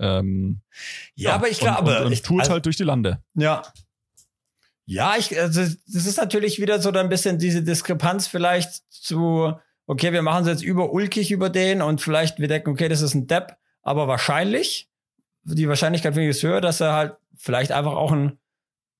Ähm, 0.01 0.61
Ja, 1.15 1.35
aber 1.35 1.47
ich 1.49 1.61
und- 1.61 1.67
glaube, 1.67 1.99
und, 1.99 2.05
und 2.07 2.11
ich- 2.11 2.21
tourt 2.23 2.41
also- 2.41 2.53
halt 2.53 2.65
durch 2.65 2.77
die 2.77 2.83
Lande. 2.83 3.21
Ja. 3.35 3.61
Ja, 4.85 5.15
ich, 5.17 5.39
also, 5.39 5.61
das 5.61 6.05
ist 6.05 6.17
natürlich 6.17 6.59
wieder 6.59 6.81
so 6.81 6.91
ein 6.91 7.07
bisschen 7.07 7.37
diese 7.37 7.61
Diskrepanz 7.63 8.27
vielleicht 8.27 8.83
zu, 8.91 9.53
okay, 9.85 10.11
wir 10.11 10.21
machen 10.21 10.41
es 10.41 10.47
jetzt 10.49 10.63
über 10.63 10.91
ulkig 10.91 11.31
über 11.31 11.49
den 11.49 11.81
und 11.81 12.01
vielleicht 12.01 12.39
wir 12.39 12.47
denken, 12.47 12.71
okay, 12.71 12.89
das 12.89 13.01
ist 13.01 13.13
ein 13.13 13.27
Depp, 13.27 13.55
aber 13.83 14.07
wahrscheinlich, 14.07 14.89
die 15.43 15.69
Wahrscheinlichkeit 15.69 16.13
finde 16.13 16.29
ich 16.29 16.35
ist 16.35 16.43
höher, 16.43 16.61
dass 16.61 16.81
er 16.81 16.93
halt 16.93 17.13
vielleicht 17.37 17.71
einfach 17.71 17.93
auch 17.93 18.11
ein, 18.11 18.37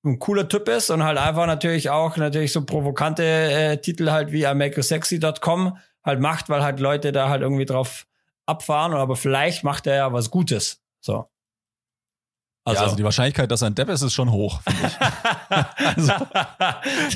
ein 0.04 0.18
cooler 0.18 0.48
Typ 0.48 0.68
ist 0.68 0.88
und 0.90 1.02
halt 1.02 1.18
einfach 1.18 1.46
natürlich 1.46 1.90
auch 1.90 2.16
natürlich 2.16 2.52
so 2.52 2.64
provokante 2.64 3.22
äh, 3.24 3.76
Titel 3.78 4.10
halt 4.10 4.32
wie 4.32 4.44
imakeyousexy.com 4.44 5.76
halt 6.04 6.20
macht, 6.20 6.48
weil 6.48 6.62
halt 6.62 6.80
Leute 6.80 7.12
da 7.12 7.28
halt 7.28 7.42
irgendwie 7.42 7.66
drauf 7.66 8.06
abfahren, 8.46 8.92
aber 8.94 9.14
vielleicht 9.16 9.62
macht 9.62 9.86
er 9.86 9.96
ja 9.96 10.12
was 10.12 10.30
Gutes. 10.30 10.81
So. 11.02 11.28
Also, 12.64 12.78
ja, 12.78 12.84
also 12.84 12.96
die 12.96 13.04
Wahrscheinlichkeit, 13.04 13.50
dass 13.50 13.62
er 13.62 13.66
ein 13.66 13.74
Depp 13.74 13.88
ist, 13.88 14.02
ist 14.02 14.14
schon 14.14 14.30
hoch, 14.30 14.60
finde 14.62 14.86
ich. 14.86 15.00
also, 15.86 16.12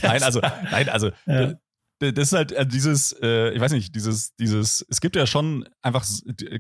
nein, 0.03 0.23
also, 0.23 0.41
nein, 0.71 0.89
also, 0.89 1.11
Ja. 1.27 1.55
das 2.01 2.13
ist 2.17 2.33
halt 2.33 2.51
äh, 2.51 2.67
dieses, 2.67 3.13
äh, 3.23 3.51
ich 3.51 3.61
weiß 3.61 3.71
nicht, 3.71 3.95
dieses, 3.95 4.35
dieses, 4.35 4.85
es 4.91 5.01
gibt 5.01 5.15
ja 5.15 5.25
schon 5.25 5.69
einfach 5.83 6.05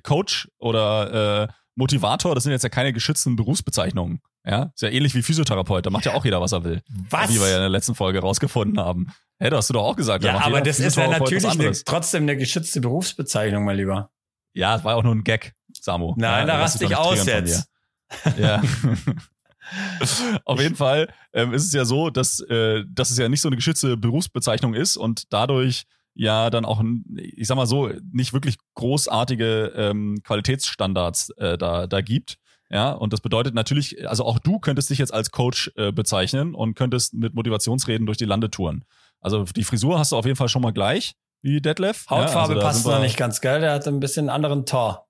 Coach 0.05 0.49
oder 0.59 1.43
äh, 1.43 1.49
Motivator, 1.75 2.37
das 2.37 2.45
sind 2.45 2.53
jetzt 2.53 2.63
ja 2.63 2.69
keine 2.69 2.93
geschützten 2.93 3.35
Berufsbezeichnungen. 3.35 4.21
Ja, 4.47 4.71
ist 4.73 4.83
ja 4.83 4.89
ähnlich 4.89 5.17
wie 5.17 5.23
Physiotherapeut, 5.23 5.85
da 5.85 5.91
macht 5.91 6.05
ja 6.05 6.15
auch 6.15 6.25
jeder, 6.25 6.41
was 6.41 6.53
er 6.53 6.63
will. 6.63 6.81
Was? 7.11 7.29
Wie 7.29 7.41
wir 7.41 7.49
ja 7.49 7.57
in 7.57 7.63
der 7.63 7.69
letzten 7.69 7.97
Folge 7.97 8.21
rausgefunden 8.21 8.79
haben. 8.79 9.09
Hä, 9.41 9.51
du 9.51 9.57
hast 9.57 9.69
du 9.69 9.75
doch 9.75 9.83
auch 9.83 9.97
gesagt. 9.97 10.23
ja, 10.23 10.41
aber 10.41 10.61
das 10.61 10.79
ist 10.79 10.97
ja 10.97 11.09
natürlich 11.09 11.45
eine, 11.45 11.73
trotzdem 11.73 12.23
eine 12.23 12.37
geschützte 12.37 12.81
Berufsbezeichnung, 12.81 13.65
mein 13.65 13.77
Lieber. 13.79 14.11
Ja, 14.55 14.77
es 14.77 14.85
war 14.85 14.95
auch 14.95 15.03
nur 15.03 15.15
ein 15.15 15.25
Gag, 15.25 15.56
Samu. 15.87 16.15
Nein, 16.17 16.47
ja, 16.47 16.53
da 16.55 16.59
lass 16.59 16.73
rast 16.75 16.83
dich 16.83 16.91
ich 16.91 16.97
aus 16.97 17.25
jetzt. 17.25 17.69
Ja. 18.39 18.63
Auf 20.45 20.61
jeden 20.61 20.77
Fall 20.77 21.09
ähm, 21.33 21.53
ist 21.53 21.65
es 21.65 21.73
ja 21.73 21.85
so, 21.85 22.11
dass, 22.11 22.39
äh, 22.39 22.85
dass 22.89 23.11
es 23.11 23.19
ja 23.19 23.29
nicht 23.29 23.41
so 23.41 23.49
eine 23.49 23.57
geschützte 23.57 23.97
Berufsbezeichnung 23.97 24.75
ist 24.75 24.97
und 24.97 25.33
dadurch 25.33 25.87
ja 26.15 26.51
dann 26.51 26.65
auch, 26.65 26.83
ich 27.17 27.49
sag 27.49 27.57
mal 27.57 27.67
so, 27.67 27.91
nicht 28.13 28.33
wirklich 28.33 28.57
großartige 28.75 29.73
ähm, 29.77 30.21
Qualitätsstandards 30.23 31.31
äh, 31.31 31.59
da, 31.59 31.89
da 31.89 32.01
gibt. 32.01 32.37
Ja, 32.71 32.93
und 32.93 33.13
das 33.13 33.21
bedeutet 33.21 33.55
natürlich, 33.55 34.09
also 34.09 34.25
auch 34.25 34.39
du 34.39 34.59
könntest 34.59 34.91
dich 34.91 34.99
jetzt 34.99 35.15
als 35.15 35.31
Coach 35.31 35.71
äh, 35.77 35.93
bezeichnen 35.93 36.55
und 36.55 36.75
könntest 36.75 37.15
mit 37.15 37.35
Motivationsreden 37.35 38.07
durch 38.07 38.19
die 38.19 38.25
Lande 38.25 38.51
touren. 38.51 38.85
Also 39.21 39.45
die 39.45 39.65
Frisur 39.65 39.99
hast 39.99 40.13
du 40.13 40.17
auf 40.17 40.27
jeden 40.27 40.37
Fall 40.37 40.49
schon 40.49 40.63
mal 40.63 40.73
gleich, 40.73 41.15
wie 41.43 41.61
Detlef. 41.61 42.07
Hautfarbe 42.11 42.33
ja, 42.33 42.41
also 42.41 42.55
da 42.55 42.61
passt 42.61 42.87
noch 42.87 43.01
nicht 43.01 43.17
ganz 43.17 43.41
geil, 43.41 43.61
der 43.61 43.73
hat 43.73 43.87
ein 43.87 44.01
bisschen 44.01 44.29
anderen 44.31 44.67
Tor. 44.67 45.06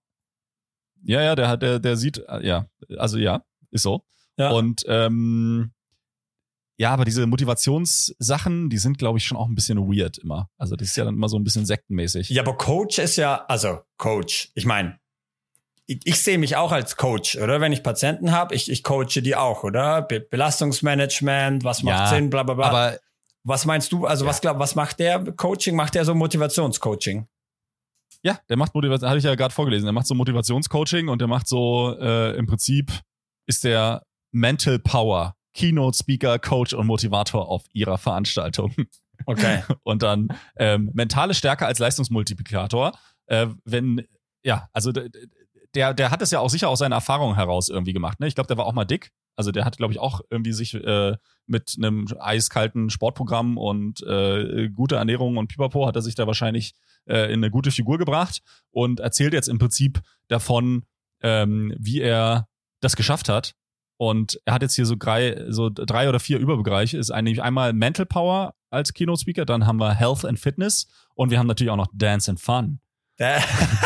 Ja, 1.07 1.23
ja, 1.23 1.35
der 1.37 1.49
hat, 1.49 1.63
der, 1.63 1.79
der 1.79 1.97
sieht, 1.97 2.19
äh, 2.29 2.47
ja, 2.47 2.67
also 2.99 3.17
ja, 3.19 3.43
ist 3.71 3.83
so. 3.83 4.05
Ja. 4.37 4.51
Und 4.51 4.85
ähm, 4.89 5.73
ja, 6.79 6.91
aber 6.93 7.05
diese 7.07 7.27
Motivationssachen, 7.27 8.69
die 8.69 8.79
sind, 8.79 8.99
glaube 8.99 9.19
ich, 9.19 9.25
schon 9.25 9.39
auch 9.39 9.49
ein 9.49 9.55
bisschen 9.55 9.79
weird 9.79 10.19
immer. 10.19 10.51
Also 10.59 10.77
das 10.77 10.89
ist 10.89 10.97
ja 10.97 11.05
dann 11.05 11.15
immer 11.15 11.29
so 11.29 11.39
ein 11.39 11.45
bisschen 11.45 11.65
sektenmäßig. 11.65 12.29
Ja, 12.31 12.43
aber 12.43 12.57
Coach 12.57 12.99
ist 12.99 13.17
ja, 13.17 13.45
also 13.47 13.81
Coach, 13.97 14.51
ich 14.55 14.67
meine, 14.67 14.99
ich, 15.87 16.01
ich 16.05 16.21
sehe 16.23 16.37
mich 16.39 16.57
auch 16.57 16.73
als 16.73 16.97
Coach, 16.97 17.37
oder? 17.37 17.61
Wenn 17.61 17.73
ich 17.73 17.83
Patienten 17.83 18.33
habe, 18.33 18.55
ich, 18.55 18.71
ich 18.71 18.83
coache 18.83 19.23
die 19.23 19.37
auch, 19.37 19.63
oder? 19.63 20.03
Be 20.03 20.21
Belastungsmanagement, 20.21 21.65
was 21.65 21.83
macht 21.83 21.99
Ja, 21.99 22.07
Sinn, 22.09 22.29
bla 22.29 22.43
bla 22.43 22.55
bla. 22.55 22.67
aber 22.67 22.99
was 23.45 23.65
meinst 23.65 23.93
du, 23.93 24.05
also 24.05 24.25
Ja. 24.25 24.31
was 24.31 24.41
glaub, 24.41 24.59
was 24.59 24.75
macht 24.75 24.99
der 24.99 25.21
Coaching? 25.33 25.77
Macht 25.77 25.95
der 25.95 26.05
so 26.05 26.15
Motivationscoaching? 26.15 27.27
Ja, 28.27 28.41
der 28.49 28.57
macht 28.57 28.75
Motivation, 28.75 29.09
hatte 29.09 29.19
ich 29.19 29.25
ja 29.25 29.37
gerade 29.37 29.55
vorgelesen, 29.55 29.87
der 29.87 29.93
macht 29.93 30.09
so 30.09 30.15
Motivationscoaching 30.17 31.07
und 31.09 31.21
der 31.21 31.29
macht 31.29 31.47
so, 31.47 31.97
äh, 31.97 32.37
im 32.37 32.47
Prinzip 32.47 32.91
ist 33.47 33.63
der 33.63 34.03
Mental 34.33 34.81
Power, 34.81 35.37
Keynote 35.55 35.97
Speaker, 35.97 36.41
Coach 36.41 36.73
und 36.73 36.89
Motivator 36.89 37.49
auf 37.49 37.63
ihrer 37.73 37.99
Veranstaltung. 37.99 38.75
Okay. 39.25 39.63
Und 39.85 40.03
dann 40.03 40.29
ähm, 40.57 40.91
mentale 40.93 41.33
Stärke 41.33 41.65
als 41.65 41.79
Leistungsmultiplikator. 41.79 42.93
Äh, 43.27 43.47
wenn, 43.65 44.07
ja, 44.43 44.69
also 44.75 44.93
der, 44.93 45.95
der 45.95 46.11
hat 46.11 46.21
es 46.21 46.31
ja 46.31 46.41
auch 46.41 46.51
sicher 46.51 46.69
aus 46.69 46.81
seiner 46.81 46.97
Erfahrung 46.97 47.35
heraus 47.35 47.71
irgendwie 47.71 47.95
gemacht. 47.95 48.21
Ne? 48.21 48.27
Ich 48.27 48.35
glaube, 48.35 48.49
der 48.49 48.59
war 48.59 48.67
auch 48.67 48.75
mal 48.75 48.85
dick. 48.85 49.11
Also 49.37 49.53
der 49.53 49.65
hat, 49.65 49.79
glaube 49.79 49.95
ich, 49.95 49.99
auch 50.01 50.21
irgendwie 50.29 50.53
sich 50.53 50.75
äh, 50.75 51.17
mit 51.47 51.77
einem 51.79 52.07
eiskalten 52.19 52.91
Sportprogramm 52.91 53.57
und 53.57 54.03
äh, 54.03 54.69
gute 54.69 54.97
Ernährung 54.97 55.39
und 55.39 55.49
Pipapo 55.49 55.87
hat 55.87 55.97
er 55.97 56.03
sich 56.03 56.15
da 56.15 56.27
wahrscheinlich 56.27 56.75
äh, 57.07 57.27
in 57.33 57.41
eine 57.43 57.51
gute 57.51 57.71
Figur 57.71 57.99
gebracht 57.99 58.43
und 58.71 59.01
erzählt 59.01 59.33
jetzt 59.33 59.49
im 59.49 59.59
Prinzip 59.59 60.01
davon, 60.29 60.85
ähm, 61.23 61.75
wie 61.79 62.01
er 62.01 62.49
das 62.81 62.97
geschafft 62.97 63.29
hat. 63.29 63.55
Und 63.99 64.39
er 64.45 64.55
hat 64.55 64.63
jetzt 64.63 64.75
hier 64.75 64.85
so 64.85 64.95
drei, 64.99 65.47
so 65.49 65.71
drei 65.71 66.09
oder 66.09 66.21
vier 66.21 66.39
Überbereiche. 66.39 66.99
Ist 66.99 67.11
eigentlich 67.11 67.43
einmal 67.43 67.73
Mental 67.73 68.05
Power 68.05 68.55
als 68.71 68.93
Keynote 68.93 69.21
Speaker, 69.21 69.47
dann 69.47 69.67
haben 69.67 69.79
wir 69.79 69.95
Health 69.95 70.25
and 70.27 70.39
Fitness 70.39 70.87
und 71.15 71.31
wir 71.31 71.39
haben 71.39 71.47
natürlich 71.47 71.71
auch 71.71 71.77
noch 71.77 71.89
Dance 71.95 72.31
and 72.31 72.39
Fun. 72.41 72.81
Da- 73.17 73.41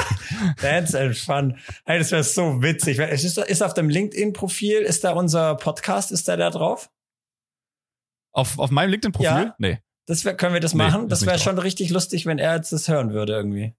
Dance 0.61 0.99
and 0.99 1.17
Fun. 1.17 1.59
Hey, 1.85 1.99
das 1.99 2.11
wäre 2.11 2.25
so 2.25 2.61
witzig. 2.63 2.99
Es 2.99 3.23
Ist, 3.23 3.39
ist 3.39 3.63
auf 3.63 3.75
dem 3.75 3.89
LinkedIn-Profil, 3.89 4.79
ist 4.81 5.05
da 5.05 5.13
unser 5.13 5.55
Podcast, 5.55 6.11
ist 6.11 6.27
da 6.27 6.37
da 6.37 6.51
drauf? 6.51 6.91
Auf, 8.33 8.59
auf 8.59 8.71
meinem 8.71 8.91
LinkedIn-Profil? 8.91 9.27
Ja. 9.29 9.55
Nee. 9.59 9.79
Das 10.07 10.25
wär, 10.25 10.35
können 10.35 10.55
wir 10.55 10.61
das 10.61 10.75
Nee, 10.75 10.85
machen? 10.85 11.03
ist 11.05 11.11
Das 11.13 11.23
wäre 11.23 11.37
drauf. 11.37 11.43
schon 11.45 11.59
richtig 11.59 11.91
lustig, 11.91 12.27
wenn 12.27 12.39
er 12.39 12.57
jetzt 12.57 12.73
das 12.73 12.89
hören 12.89 13.13
würde 13.13 13.33
irgendwie. 13.35 13.75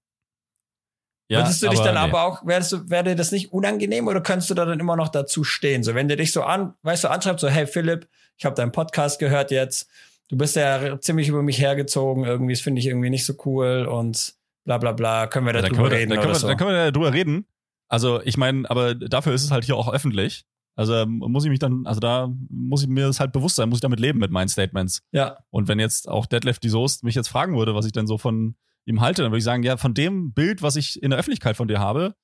Ja, 1.28 1.38
Würdest 1.40 1.62
du 1.62 1.68
dich 1.68 1.80
dann 1.80 1.94
nee. 1.94 2.00
aber 2.00 2.24
auch, 2.24 2.46
wärst 2.46 2.72
du, 2.72 2.90
wäre 2.90 3.04
dir 3.04 3.16
das 3.16 3.32
nicht 3.32 3.52
unangenehm 3.52 4.06
oder 4.06 4.20
könntest 4.20 4.50
du 4.50 4.54
da 4.54 4.64
dann 4.66 4.80
immer 4.80 4.96
noch 4.96 5.08
dazu 5.08 5.44
stehen? 5.44 5.82
So, 5.82 5.94
wenn 5.94 6.08
der 6.08 6.16
dich 6.18 6.32
so 6.32 6.42
an, 6.42 6.74
weißt 6.82 7.04
du, 7.04 7.08
anschreibt, 7.08 7.40
so, 7.40 7.48
hey 7.48 7.66
Philipp, 7.66 8.08
ich 8.36 8.44
habe 8.44 8.54
deinen 8.54 8.72
Podcast 8.72 9.18
gehört 9.18 9.50
jetzt, 9.50 9.88
du 10.28 10.36
bist 10.36 10.56
ja 10.56 11.00
ziemlich 11.00 11.28
über 11.28 11.42
mich 11.42 11.58
hergezogen, 11.58 12.24
irgendwie, 12.24 12.52
das 12.52 12.60
finde 12.60 12.80
ich 12.80 12.86
irgendwie 12.86 13.08
nicht 13.10 13.24
so 13.24 13.34
cool 13.46 13.86
und 13.90 14.34
bla 14.64 14.76
bla 14.78 14.92
bla, 14.92 15.26
können 15.26 15.46
wir 15.46 15.54
Ja, 15.54 15.62
da 15.62 15.68
können 15.68 15.82
wir, 15.84 15.90
reden 15.90 16.10
dann 16.10 16.18
können 16.20 16.32
wir, 16.32 16.38
so? 16.38 16.48
dann 16.48 16.56
können 16.58 16.70
wir 16.70 16.84
da 16.84 16.90
drüber 16.90 17.12
reden. 17.14 17.46
Also 17.88 18.20
ich 18.22 18.36
meine, 18.36 18.68
aber 18.70 18.94
dafür 18.94 19.32
ist 19.32 19.44
es 19.44 19.50
halt 19.50 19.64
hier 19.64 19.76
auch 19.76 19.92
öffentlich. 19.92 20.44
Also 20.74 20.94
ähm, 20.94 21.18
muss 21.18 21.44
ich 21.44 21.50
mich 21.50 21.58
dann, 21.58 21.86
also 21.86 22.00
da 22.00 22.32
muss 22.48 22.82
ich 22.82 22.88
mir 22.88 23.06
das 23.06 23.20
halt 23.20 23.32
bewusst 23.32 23.56
sein, 23.56 23.68
muss 23.68 23.78
ich 23.78 23.82
damit 23.82 24.00
leben 24.00 24.18
mit 24.18 24.30
meinen 24.30 24.48
Statements. 24.48 25.02
ja, 25.12 25.38
Und 25.50 25.68
wenn 25.68 25.78
jetzt 25.78 26.08
auch 26.08 26.26
Deadlift 26.26 26.62
die 26.62 26.70
Soest 26.70 27.04
mich 27.04 27.14
jetzt 27.14 27.28
fragen 27.28 27.56
würde, 27.56 27.74
was 27.74 27.84
ich 27.86 27.92
denn 27.92 28.06
so 28.06 28.16
von 28.18 28.56
ihm 28.86 29.00
halte, 29.00 29.22
dann 29.22 29.30
würde 29.30 29.38
ich 29.38 29.44
sagen, 29.44 29.62
ja, 29.62 29.76
von 29.76 29.94
dem 29.94 30.32
Bild, 30.32 30.62
was 30.62 30.76
ich 30.76 31.02
in 31.02 31.10
der 31.10 31.18
Öffentlichkeit 31.18 31.56
von 31.56 31.68
dir 31.68 31.78
habe, 31.78 32.14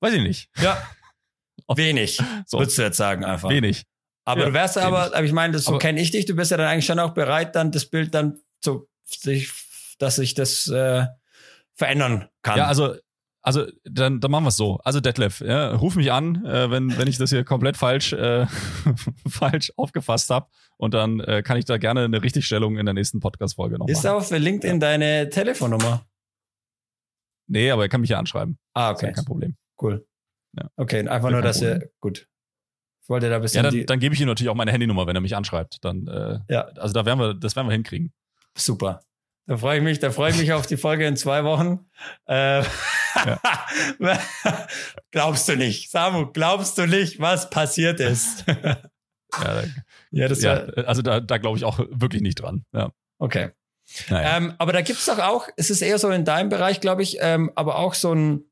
weiß 0.00 0.14
ich 0.14 0.22
nicht. 0.22 0.50
ja. 0.60 0.76
wenig, 1.76 2.20
So, 2.46 2.58
würdest 2.58 2.78
du 2.78 2.82
jetzt 2.82 2.96
sagen 2.96 3.24
einfach. 3.24 3.50
wenig. 3.50 3.84
Aber 4.24 4.40
Ja, 4.40 4.46
du 4.48 4.52
wärst 4.52 4.78
aber, 4.78 5.06
aber 5.06 5.24
ich 5.24 5.32
meine, 5.32 5.54
das 5.54 5.64
so 5.64 5.78
kenne 5.78 6.00
ich 6.00 6.10
dich, 6.10 6.26
du 6.26 6.34
bist 6.34 6.50
ja 6.50 6.56
dann 6.56 6.66
eigentlich 6.66 6.86
schon 6.86 6.98
auch 6.98 7.14
bereit, 7.14 7.54
dann 7.56 7.72
das 7.72 7.86
Bild 7.86 8.14
dann 8.14 8.40
so, 8.62 8.88
sich, 9.04 9.50
dass 9.98 10.16
sich 10.16 10.34
das 10.34 10.68
äh, 10.68 11.06
verändern 11.74 12.28
kann. 12.42 12.58
Ja, 12.58 12.66
also, 12.66 12.94
also 13.48 13.66
dann, 13.84 14.20
dann 14.20 14.30
machen 14.30 14.44
wir 14.44 14.48
es 14.50 14.56
so. 14.56 14.78
Also 14.84 15.00
Detlef, 15.00 15.40
ja, 15.40 15.74
ruf 15.74 15.96
mich 15.96 16.12
an, 16.12 16.44
äh, 16.44 16.70
wenn, 16.70 16.96
wenn 16.98 17.08
ich 17.08 17.16
das 17.18 17.30
hier 17.30 17.44
komplett 17.44 17.76
falsch, 17.76 18.12
äh, 18.12 18.46
falsch 19.28 19.72
aufgefasst 19.76 20.28
habe. 20.30 20.46
Und 20.76 20.94
dann 20.94 21.20
äh, 21.20 21.42
kann 21.42 21.56
ich 21.56 21.64
da 21.64 21.78
gerne 21.78 22.04
eine 22.04 22.22
Richtigstellung 22.22 22.76
in 22.78 22.84
der 22.86 22.94
nächsten 22.94 23.20
Podcast-Folge 23.20 23.78
noch 23.78 23.88
ist 23.88 24.04
machen. 24.04 24.16
auf 24.16 24.30
LinkedIn 24.30 24.78
deine 24.80 25.28
Telefonnummer? 25.30 26.06
Nee, 27.48 27.70
aber 27.70 27.82
er 27.82 27.88
kann 27.88 28.00
mich 28.02 28.10
ja 28.10 28.18
anschreiben. 28.18 28.58
Ah, 28.74 28.92
Ist 28.92 29.00
ja 29.02 29.08
okay, 29.08 29.14
kein 29.16 29.24
Problem. 29.24 29.56
cool. 29.82 30.06
Ja. 30.56 30.68
Okay, 30.76 31.08
einfach 31.08 31.28
Ja, 31.28 31.32
nur, 31.32 31.42
dass 31.42 31.58
Problem. 31.60 31.82
gut. 32.00 32.28
Ich 33.02 33.08
wollte 33.08 33.30
da 33.30 33.36
ein 33.36 33.38
Ja, 33.38 33.42
bisschen 33.42 33.62
dann, 33.62 33.72
die, 33.72 33.86
dann 33.86 34.00
gebe 34.00 34.14
ich 34.14 34.20
ihm 34.20 34.26
natürlich 34.28 34.50
auch 34.50 34.54
meine 34.54 34.70
Handynummer, 34.72 35.06
wenn 35.06 35.16
er 35.16 35.22
mich 35.22 35.34
anschreibt. 35.34 35.78
Dann, 35.82 36.06
äh, 36.06 36.40
Ja. 36.50 36.64
also 36.76 36.92
da 36.92 37.06
werden 37.06 37.18
wir, 37.18 37.34
das 37.34 37.56
werden 37.56 37.68
wir 37.68 37.72
hinkriegen. 37.72 38.12
super. 38.56 39.00
Da 39.48 39.56
freue 39.56 39.78
ich 39.78 39.82
mich, 39.82 39.98
da 39.98 40.10
freue 40.10 40.30
ich 40.30 40.36
mich 40.36 40.52
auf 40.52 40.66
die 40.66 40.76
Folge 40.76 41.06
in 41.06 41.16
zwei 41.16 41.42
Wochen. 41.42 41.86
Äh, 42.26 42.62
glaubst 45.10 45.48
du 45.48 45.56
nicht, 45.56 45.90
Samu, 45.90 46.26
glaubst 46.26 46.76
du 46.76 46.86
nicht, 46.86 47.18
was 47.18 47.50
passiert 47.50 47.98
ist? 47.98 48.44
Ja, 49.42 49.62
ja, 50.10 50.26
das 50.26 50.40
ja, 50.40 50.66
war, 50.74 50.88
also 50.88 51.02
da, 51.02 51.20
da 51.20 51.36
glaube 51.36 51.58
ich 51.58 51.64
auch 51.66 51.78
wirklich 51.90 52.22
nicht 52.22 52.36
dran. 52.36 52.64
Ja. 52.72 52.92
okay. 53.18 53.50
Naja. 54.08 54.38
Ähm, 54.38 54.54
aber 54.56 54.72
da 54.72 54.80
gibt's 54.80 55.04
doch 55.04 55.18
auch, 55.18 55.48
es 55.58 55.68
ist 55.68 55.82
eher 55.82 55.98
so 55.98 56.08
in 56.08 56.24
deinem 56.24 56.48
Bereich, 56.48 56.80
glaube 56.80 57.02
ich, 57.02 57.18
ähm, 57.20 57.52
aber 57.54 57.76
auch 57.76 57.92
so 57.92 58.14
ein, 58.14 58.50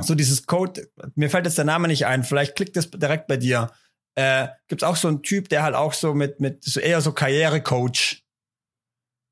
so 0.00 0.16
dieses 0.16 0.46
Code, 0.46 0.90
mir 1.14 1.30
fällt 1.30 1.46
jetzt 1.46 1.56
der 1.56 1.64
Name 1.64 1.86
nicht 1.86 2.04
ein, 2.06 2.24
vielleicht 2.24 2.56
klickt 2.56 2.76
es 2.76 2.90
direkt 2.90 3.28
bei 3.28 3.36
dir. 3.36 3.70
Äh, 4.16 4.48
gibt's 4.66 4.82
auch 4.82 4.96
so 4.96 5.06
einen 5.06 5.22
Typ, 5.22 5.50
der 5.50 5.62
halt 5.62 5.76
auch 5.76 5.92
so 5.92 6.14
mit, 6.14 6.40
mit 6.40 6.64
so 6.64 6.80
eher 6.80 7.00
so 7.00 7.12
Karrierecoach 7.12 8.24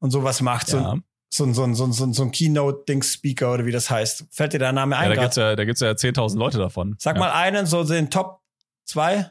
und 0.00 0.10
sowas 0.10 0.40
macht, 0.40 0.68
so, 0.68 0.78
ja. 0.78 0.94
so, 1.28 1.44
ein, 1.44 1.54
so, 1.54 1.64
ein, 1.64 1.74
so, 1.74 1.84
ein, 1.84 1.92
so 1.92 2.04
ein, 2.04 2.12
so 2.12 2.22
ein 2.22 2.30
Keynote-Dings-Speaker 2.30 3.52
oder 3.52 3.66
wie 3.66 3.72
das 3.72 3.90
heißt. 3.90 4.26
Fällt 4.30 4.52
dir 4.52 4.58
der 4.58 4.72
Name 4.72 4.94
ja, 4.94 5.00
ein? 5.00 5.08
da 5.08 5.14
grad? 5.14 5.24
gibt's 5.24 5.36
ja, 5.36 5.56
da 5.56 5.64
gibt's 5.64 5.80
ja 5.80 5.90
10.000 5.90 6.38
Leute 6.38 6.58
davon. 6.58 6.96
Sag 6.98 7.16
ja. 7.16 7.20
mal 7.20 7.32
einen, 7.32 7.66
so 7.66 7.84
den 7.84 8.10
Top 8.10 8.42
zwei. 8.84 9.30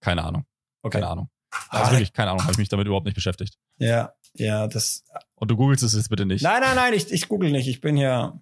Keine 0.00 0.24
Ahnung. 0.24 0.46
Okay. 0.82 0.98
Keine 0.98 1.08
Ahnung. 1.10 1.30
Ah, 1.50 1.80
Also 1.80 1.92
wirklich, 1.92 2.12
keine 2.12 2.30
Ahnung, 2.30 2.42
habe 2.42 2.52
ich 2.52 2.58
mich 2.58 2.68
damit 2.68 2.86
überhaupt 2.86 3.06
nicht 3.06 3.14
beschäftigt. 3.14 3.58
Ja, 3.78 4.14
ja, 4.34 4.66
das. 4.68 5.04
Und 5.34 5.50
du 5.50 5.56
googelst 5.56 5.82
es 5.82 5.94
jetzt 5.94 6.08
bitte 6.08 6.26
nicht. 6.26 6.42
Nein, 6.42 6.60
nein, 6.60 6.76
nein, 6.76 6.94
ich, 6.94 7.10
ich 7.12 7.28
google 7.28 7.50
nicht. 7.50 7.68
Ich 7.68 7.80
bin 7.80 7.96
hier. 7.96 8.40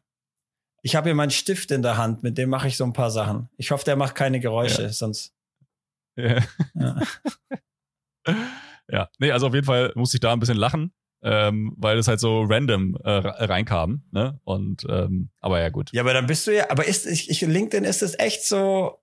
Ich 0.82 0.94
habe 0.94 1.08
hier 1.08 1.14
meinen 1.14 1.30
Stift 1.30 1.70
in 1.72 1.82
der 1.82 1.96
Hand, 1.96 2.22
mit 2.22 2.38
dem 2.38 2.50
mache 2.50 2.68
ich 2.68 2.76
so 2.76 2.84
ein 2.84 2.92
paar 2.92 3.10
Sachen. 3.10 3.48
Ich 3.56 3.72
hoffe, 3.72 3.84
der 3.84 3.96
macht 3.96 4.14
keine 4.14 4.38
Geräusche, 4.38 4.90
sonst. 4.90 5.34
Ja. 6.14 6.40
Ja. 6.74 7.00
ja, 8.88 9.08
nee, 9.18 9.32
also 9.32 9.48
auf 9.48 9.54
jeden 9.54 9.66
Fall 9.66 9.92
musste 9.96 10.16
ich 10.16 10.20
da 10.20 10.32
ein 10.32 10.38
bisschen 10.38 10.56
lachen, 10.56 10.92
ähm, 11.22 11.74
weil 11.76 11.98
es 11.98 12.08
halt 12.08 12.20
so 12.20 12.42
random 12.42 12.96
äh, 13.04 13.10
re- 13.10 13.48
reinkam, 13.48 14.02
ne? 14.12 14.40
Und 14.44 14.86
ähm, 14.88 15.30
aber 15.40 15.60
ja 15.60 15.68
gut. 15.70 15.90
ja, 15.92 16.02
aber 16.02 16.12
dann 16.14 16.26
bist 16.26 16.46
du 16.46 16.54
ja. 16.54 16.70
Aber 16.70 16.86
ist 16.86 17.06
ich, 17.06 17.30
ich 17.30 17.40
LinkedIn 17.40 17.84
ist 17.84 18.02
es 18.02 18.18
echt 18.18 18.44
so. 18.44 18.98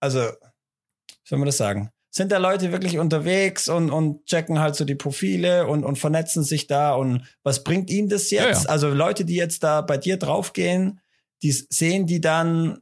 Also, 0.00 0.20
wie 0.20 1.28
soll 1.28 1.38
man 1.38 1.46
das 1.46 1.56
sagen? 1.56 1.90
Sind 2.10 2.32
da 2.32 2.38
Leute 2.38 2.72
wirklich 2.72 2.98
unterwegs 2.98 3.68
und, 3.68 3.90
und 3.90 4.24
checken 4.24 4.58
halt 4.58 4.74
so 4.76 4.84
die 4.84 4.94
Profile 4.94 5.66
und, 5.66 5.84
und 5.84 5.96
vernetzen 5.98 6.42
sich 6.42 6.66
da 6.66 6.94
und 6.94 7.22
was 7.42 7.64
bringt 7.64 7.90
ihnen 7.90 8.08
das 8.08 8.30
Ja, 8.30 8.46
jetzt? 8.46 8.64
ja. 8.64 8.70
Also 8.70 8.88
Leute, 8.88 9.24
die 9.26 9.34
jetzt 9.36 9.62
da 9.62 9.82
bei 9.82 9.98
dir 9.98 10.16
draufgehen, 10.16 11.00
die 11.42 11.52
sehen 11.52 12.06
die 12.06 12.20
dann, 12.20 12.78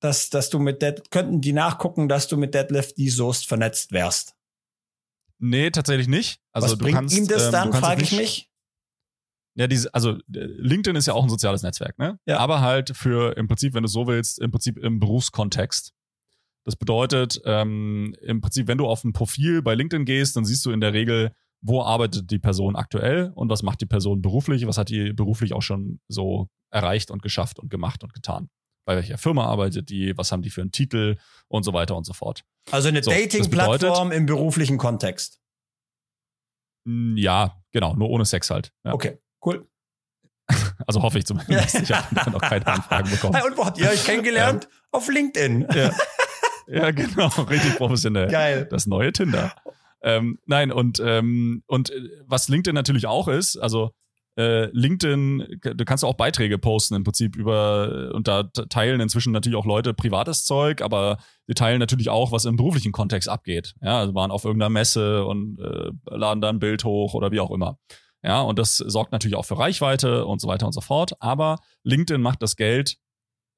dass, 0.00 0.30
dass 0.30 0.48
du 0.48 0.60
mit 0.60 0.80
Dead, 0.80 1.10
könnten 1.10 1.40
die 1.40 1.52
nachgucken, 1.52 2.08
dass 2.08 2.28
du 2.28 2.36
mit 2.36 2.54
Deadlift 2.54 2.96
die 2.98 3.10
Soest 3.10 3.48
vernetzt 3.48 3.90
wärst. 3.90 4.36
Nee, 5.38 5.70
tatsächlich 5.70 6.08
nicht. 6.08 6.40
Also 6.52 6.66
was 6.66 6.72
du 6.72 6.78
bringt 6.78 6.96
kannst, 6.96 7.16
ihm 7.16 7.28
das 7.28 7.46
ähm, 7.46 7.52
dann, 7.52 7.72
frage 7.72 8.02
ich 8.02 8.12
mich. 8.12 8.50
Ja, 9.54 9.66
diese, 9.66 9.92
also 9.92 10.12
äh, 10.12 10.20
LinkedIn 10.32 10.96
ist 10.96 11.06
ja 11.06 11.14
auch 11.14 11.22
ein 11.22 11.28
soziales 11.28 11.62
Netzwerk, 11.62 11.98
ne? 11.98 12.18
Ja. 12.26 12.38
Aber 12.38 12.60
halt 12.60 12.96
für 12.96 13.36
im 13.36 13.48
Prinzip, 13.48 13.74
wenn 13.74 13.82
du 13.82 13.88
so 13.88 14.06
willst, 14.06 14.38
im 14.40 14.50
Prinzip 14.50 14.78
im 14.78 15.00
Berufskontext. 15.00 15.92
Das 16.64 16.76
bedeutet, 16.76 17.40
ähm, 17.44 18.14
im 18.22 18.40
Prinzip, 18.40 18.68
wenn 18.68 18.78
du 18.78 18.86
auf 18.86 19.02
ein 19.02 19.12
Profil 19.12 19.62
bei 19.62 19.74
LinkedIn 19.74 20.04
gehst, 20.04 20.36
dann 20.36 20.44
siehst 20.44 20.64
du 20.66 20.70
in 20.70 20.80
der 20.80 20.92
Regel, 20.92 21.32
wo 21.60 21.82
arbeitet 21.82 22.30
die 22.30 22.38
Person 22.38 22.76
aktuell 22.76 23.32
und 23.34 23.50
was 23.50 23.62
macht 23.62 23.80
die 23.80 23.86
Person 23.86 24.22
beruflich, 24.22 24.66
was 24.66 24.78
hat 24.78 24.90
die 24.90 25.12
beruflich 25.12 25.54
auch 25.54 25.62
schon 25.62 26.00
so 26.08 26.48
erreicht 26.70 27.10
und 27.10 27.22
geschafft 27.22 27.58
und 27.58 27.70
gemacht 27.70 28.04
und 28.04 28.12
getan. 28.14 28.50
Bei 28.88 28.96
welcher 28.96 29.18
Firma 29.18 29.44
arbeitet 29.44 29.90
die, 29.90 30.16
was 30.16 30.32
haben 30.32 30.40
die 30.40 30.48
für 30.48 30.62
einen 30.62 30.72
Titel 30.72 31.18
und 31.48 31.62
so 31.62 31.74
weiter 31.74 31.94
und 31.94 32.04
so 32.04 32.14
fort. 32.14 32.46
Also 32.70 32.88
eine 32.88 33.02
So, 33.02 33.10
Dating-Plattform 33.10 34.12
im 34.12 34.24
beruflichen 34.24 34.78
Kontext. 34.78 35.42
Mm, 36.86 37.14
Ja, 37.18 37.60
genau, 37.70 37.94
nur 37.96 38.08
ohne 38.08 38.24
Sex 38.24 38.48
halt. 38.48 38.72
Ja. 38.84 38.94
Okay, 38.94 39.18
cool. 39.44 39.68
Also 40.86 41.02
hoffe 41.02 41.18
ich 41.18 41.26
zumindest. 41.26 41.74
Ich 41.82 41.92
habe 41.92 42.30
noch 42.30 42.40
keine 42.40 42.66
Anfragen 42.66 43.10
bekommen. 43.10 43.38
Und 43.42 43.58
wo 43.58 43.66
habt 43.66 43.76
ihr 43.76 43.90
euch 43.90 44.02
kennengelernt? 44.06 44.70
Auf 44.90 45.06
LinkedIn. 45.08 45.68
Ja. 45.74 45.92
ja, 46.68 46.90
genau, 46.90 47.26
richtig 47.42 47.76
professionell. 47.76 48.30
Geil. 48.30 48.66
Das 48.70 48.86
neue 48.86 49.12
Tinder. 49.12 49.54
Ähm, 50.00 50.38
nein, 50.46 50.72
und, 50.72 50.98
ähm, 51.04 51.62
und 51.66 51.90
äh, 51.90 52.08
was 52.24 52.48
LinkedIn 52.48 52.74
natürlich 52.74 53.04
auch 53.04 53.28
ist, 53.28 53.58
also 53.58 53.92
äh, 54.38 54.70
LinkedIn, 54.72 55.60
du 55.60 55.84
kannst 55.84 56.04
auch 56.04 56.14
Beiträge 56.14 56.58
posten 56.58 56.94
im 56.94 57.02
Prinzip 57.02 57.34
über, 57.34 58.12
und 58.14 58.28
da 58.28 58.44
teilen 58.44 59.00
inzwischen 59.00 59.32
natürlich 59.32 59.58
auch 59.58 59.66
Leute 59.66 59.94
privates 59.94 60.44
Zeug, 60.44 60.80
aber 60.80 61.18
die 61.48 61.54
teilen 61.54 61.80
natürlich 61.80 62.08
auch, 62.08 62.30
was 62.30 62.44
im 62.44 62.56
beruflichen 62.56 62.92
Kontext 62.92 63.28
abgeht. 63.28 63.74
Ja, 63.82 63.98
also 63.98 64.14
waren 64.14 64.30
auf 64.30 64.44
irgendeiner 64.44 64.70
Messe 64.70 65.24
und 65.24 65.58
äh, 65.58 65.90
laden 66.06 66.40
da 66.40 66.50
ein 66.50 66.60
Bild 66.60 66.84
hoch 66.84 67.14
oder 67.14 67.32
wie 67.32 67.40
auch 67.40 67.50
immer. 67.50 67.78
Ja, 68.22 68.40
und 68.40 68.60
das 68.60 68.76
sorgt 68.76 69.10
natürlich 69.10 69.36
auch 69.36 69.44
für 69.44 69.58
Reichweite 69.58 70.24
und 70.24 70.40
so 70.40 70.46
weiter 70.46 70.66
und 70.66 70.72
so 70.72 70.80
fort. 70.80 71.12
Aber 71.20 71.58
LinkedIn 71.82 72.22
macht 72.22 72.40
das 72.40 72.54
Geld 72.54 72.96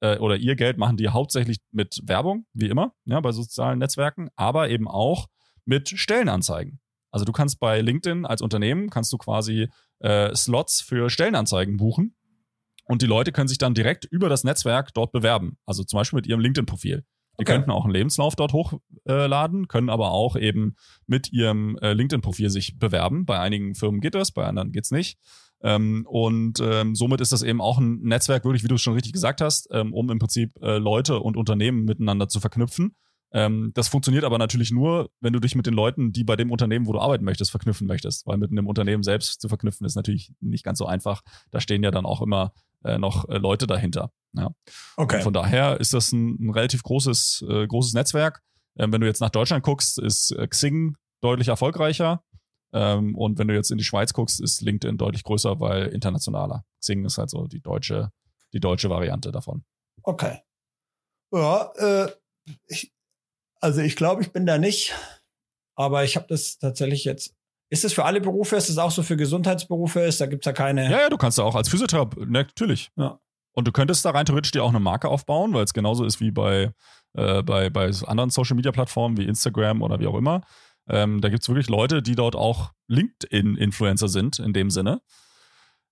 äh, 0.01 0.17
oder 0.17 0.37
ihr 0.37 0.55
Geld 0.55 0.79
machen 0.79 0.97
die 0.97 1.09
hauptsächlich 1.09 1.59
mit 1.71 2.01
Werbung, 2.05 2.47
wie 2.53 2.69
immer, 2.69 2.93
ja, 3.05 3.19
bei 3.19 3.31
sozialen 3.31 3.77
Netzwerken, 3.77 4.29
aber 4.35 4.69
eben 4.69 4.87
auch 4.87 5.27
mit 5.65 5.89
Stellenanzeigen. 5.89 6.79
Also 7.11 7.25
du 7.25 7.33
kannst 7.33 7.59
bei 7.59 7.81
LinkedIn 7.81 8.25
als 8.25 8.41
Unternehmen 8.41 8.89
kannst 8.89 9.13
du 9.13 9.17
quasi 9.17 9.69
äh, 10.01 10.35
Slots 10.35 10.81
für 10.81 11.09
Stellenanzeigen 11.09 11.77
buchen 11.77 12.15
und 12.85 13.01
die 13.01 13.07
Leute 13.07 13.31
können 13.31 13.47
sich 13.47 13.57
dann 13.57 13.73
direkt 13.73 14.05
über 14.05 14.29
das 14.29 14.43
Netzwerk 14.43 14.93
dort 14.93 15.11
bewerben. 15.11 15.57
Also 15.65 15.83
zum 15.83 15.97
Beispiel 15.97 16.17
mit 16.17 16.27
ihrem 16.27 16.39
LinkedIn-Profil. 16.41 17.05
Die 17.39 17.43
Okay. 17.43 17.53
könnten 17.53 17.71
auch 17.71 17.85
einen 17.85 17.93
Lebenslauf 17.93 18.35
dort 18.35 18.53
hochladen, 18.53 19.67
können 19.67 19.89
aber 19.89 20.11
auch 20.11 20.35
eben 20.35 20.75
mit 21.07 21.31
ihrem 21.31 21.77
äh, 21.77 21.93
LinkedIn-Profil 21.93 22.49
sich 22.49 22.77
bewerben. 22.77 23.25
Bei 23.25 23.39
einigen 23.39 23.73
Firmen 23.73 24.01
geht 24.01 24.15
das, 24.15 24.31
bei 24.31 24.45
anderen 24.45 24.71
geht's 24.71 24.91
nicht. 24.91 25.17
Ähm, 25.63 26.05
und 26.07 26.59
ähm, 26.59 26.95
somit 26.95 27.21
ist 27.21 27.31
das 27.31 27.43
eben 27.43 27.61
auch 27.61 27.77
ein 27.77 28.01
Netzwerk, 28.01 28.43
wirklich, 28.43 28.63
wie 28.63 28.67
du 28.67 28.75
es 28.75 28.81
schon 28.81 28.93
richtig 28.93 29.13
gesagt 29.13 29.41
hast, 29.41 29.69
ähm, 29.71 29.93
um 29.93 30.09
im 30.09 30.19
Prinzip 30.19 30.51
äh, 30.61 30.77
Leute 30.77 31.19
und 31.19 31.37
Unternehmen 31.37 31.85
miteinander 31.85 32.27
zu 32.27 32.39
verknüpfen. 32.39 32.95
Ähm, 33.33 33.71
das 33.75 33.87
funktioniert 33.87 34.23
aber 34.23 34.37
natürlich 34.37 34.71
nur, 34.71 35.09
wenn 35.21 35.33
du 35.33 35.39
dich 35.39 35.55
mit 35.55 35.65
den 35.65 35.73
Leuten, 35.73 36.11
die 36.11 36.23
bei 36.23 36.35
dem 36.35 36.51
Unternehmen, 36.51 36.85
wo 36.85 36.93
du 36.93 36.99
arbeiten 36.99 37.23
möchtest, 37.23 37.51
verknüpfen 37.51 37.87
möchtest. 37.87 38.27
Weil 38.27 38.37
mit 38.37 38.51
einem 38.51 38.67
Unternehmen 38.67 39.03
selbst 39.03 39.41
zu 39.41 39.47
verknüpfen 39.47 39.85
ist 39.85 39.95
natürlich 39.95 40.33
nicht 40.39 40.63
ganz 40.63 40.79
so 40.79 40.85
einfach. 40.85 41.21
Da 41.51 41.59
stehen 41.59 41.83
ja 41.83 41.91
dann 41.91 42.05
auch 42.05 42.21
immer 42.21 42.53
äh, 42.83 42.97
noch 42.97 43.29
äh, 43.29 43.37
Leute 43.37 43.67
dahinter. 43.67 44.11
Ja. 44.33 44.51
Okay. 44.97 45.17
Und 45.17 45.23
von 45.23 45.33
daher 45.33 45.79
ist 45.79 45.93
das 45.93 46.11
ein, 46.11 46.37
ein 46.45 46.49
relativ 46.51 46.83
großes, 46.83 47.45
äh, 47.47 47.67
großes 47.67 47.93
Netzwerk. 47.93 48.41
Ähm, 48.77 48.91
wenn 48.91 49.01
du 49.01 49.07
jetzt 49.07 49.21
nach 49.21 49.29
Deutschland 49.29 49.63
guckst, 49.63 49.99
ist 49.99 50.31
äh, 50.31 50.47
Xing 50.47 50.97
deutlich 51.21 51.47
erfolgreicher. 51.47 52.23
Ähm, 52.73 53.15
und 53.15 53.37
wenn 53.37 53.47
du 53.47 53.53
jetzt 53.53 53.71
in 53.71 53.77
die 53.77 53.83
Schweiz 53.83 54.13
guckst, 54.13 54.41
ist 54.41 54.61
LinkedIn 54.61 54.97
deutlich 54.97 55.23
größer, 55.23 55.59
weil 55.59 55.87
internationaler. 55.87 56.63
Xing 56.79 57.05
ist 57.05 57.17
halt 57.17 57.29
so 57.29 57.47
die 57.47 57.61
deutsche, 57.61 58.11
die 58.53 58.59
deutsche 58.59 58.89
Variante 58.89 59.31
davon. 59.31 59.63
Okay. 60.03 60.39
Ja, 61.33 61.71
äh, 61.77 62.11
ich, 62.67 62.93
also 63.61 63.81
ich 63.81 63.95
glaube, 63.95 64.21
ich 64.21 64.31
bin 64.31 64.45
da 64.45 64.57
nicht, 64.57 64.93
aber 65.75 66.03
ich 66.03 66.15
habe 66.15 66.25
das 66.27 66.57
tatsächlich 66.57 67.05
jetzt. 67.05 67.35
Ist 67.69 67.85
es 67.85 67.93
für 67.93 68.03
alle 68.03 68.19
Berufe? 68.19 68.57
Ist 68.57 68.69
es 68.69 68.77
auch 68.77 68.91
so 68.91 69.01
für 69.01 69.15
Gesundheitsberufe? 69.15 70.01
Ist 70.01 70.19
da 70.19 70.25
gibt's 70.25 70.45
ja 70.45 70.51
keine. 70.51 70.91
Ja, 70.91 71.01
ja, 71.01 71.09
du 71.09 71.17
kannst 71.17 71.37
da 71.37 71.43
auch 71.43 71.55
als 71.55 71.69
Physiotherapeut, 71.69 72.29
ne, 72.29 72.43
natürlich. 72.43 72.91
Ja. 72.97 73.19
Und 73.53 73.67
du 73.67 73.71
könntest 73.71 74.03
da 74.03 74.11
rein 74.11 74.25
theoretisch 74.25 74.51
dir 74.51 74.63
auch 74.63 74.69
eine 74.69 74.79
Marke 74.79 75.07
aufbauen, 75.07 75.53
weil 75.53 75.63
es 75.63 75.73
genauso 75.73 76.03
ist 76.03 76.19
wie 76.19 76.31
bei, 76.31 76.73
äh, 77.13 77.43
bei, 77.43 77.69
bei 77.69 77.91
anderen 78.05 78.29
Social 78.29 78.55
Media 78.55 78.71
Plattformen 78.71 79.17
wie 79.17 79.25
Instagram 79.25 79.81
oder 79.81 79.99
wie 79.99 80.07
auch 80.07 80.15
immer. 80.15 80.41
Ähm, 80.89 81.21
da 81.21 81.29
gibt's 81.29 81.47
wirklich 81.47 81.69
Leute, 81.69 82.01
die 82.01 82.15
dort 82.15 82.35
auch 82.35 82.71
LinkedIn-Influencer 82.87 84.09
sind, 84.09 84.39
in 84.39 84.53
dem 84.53 84.69
Sinne. 84.69 85.01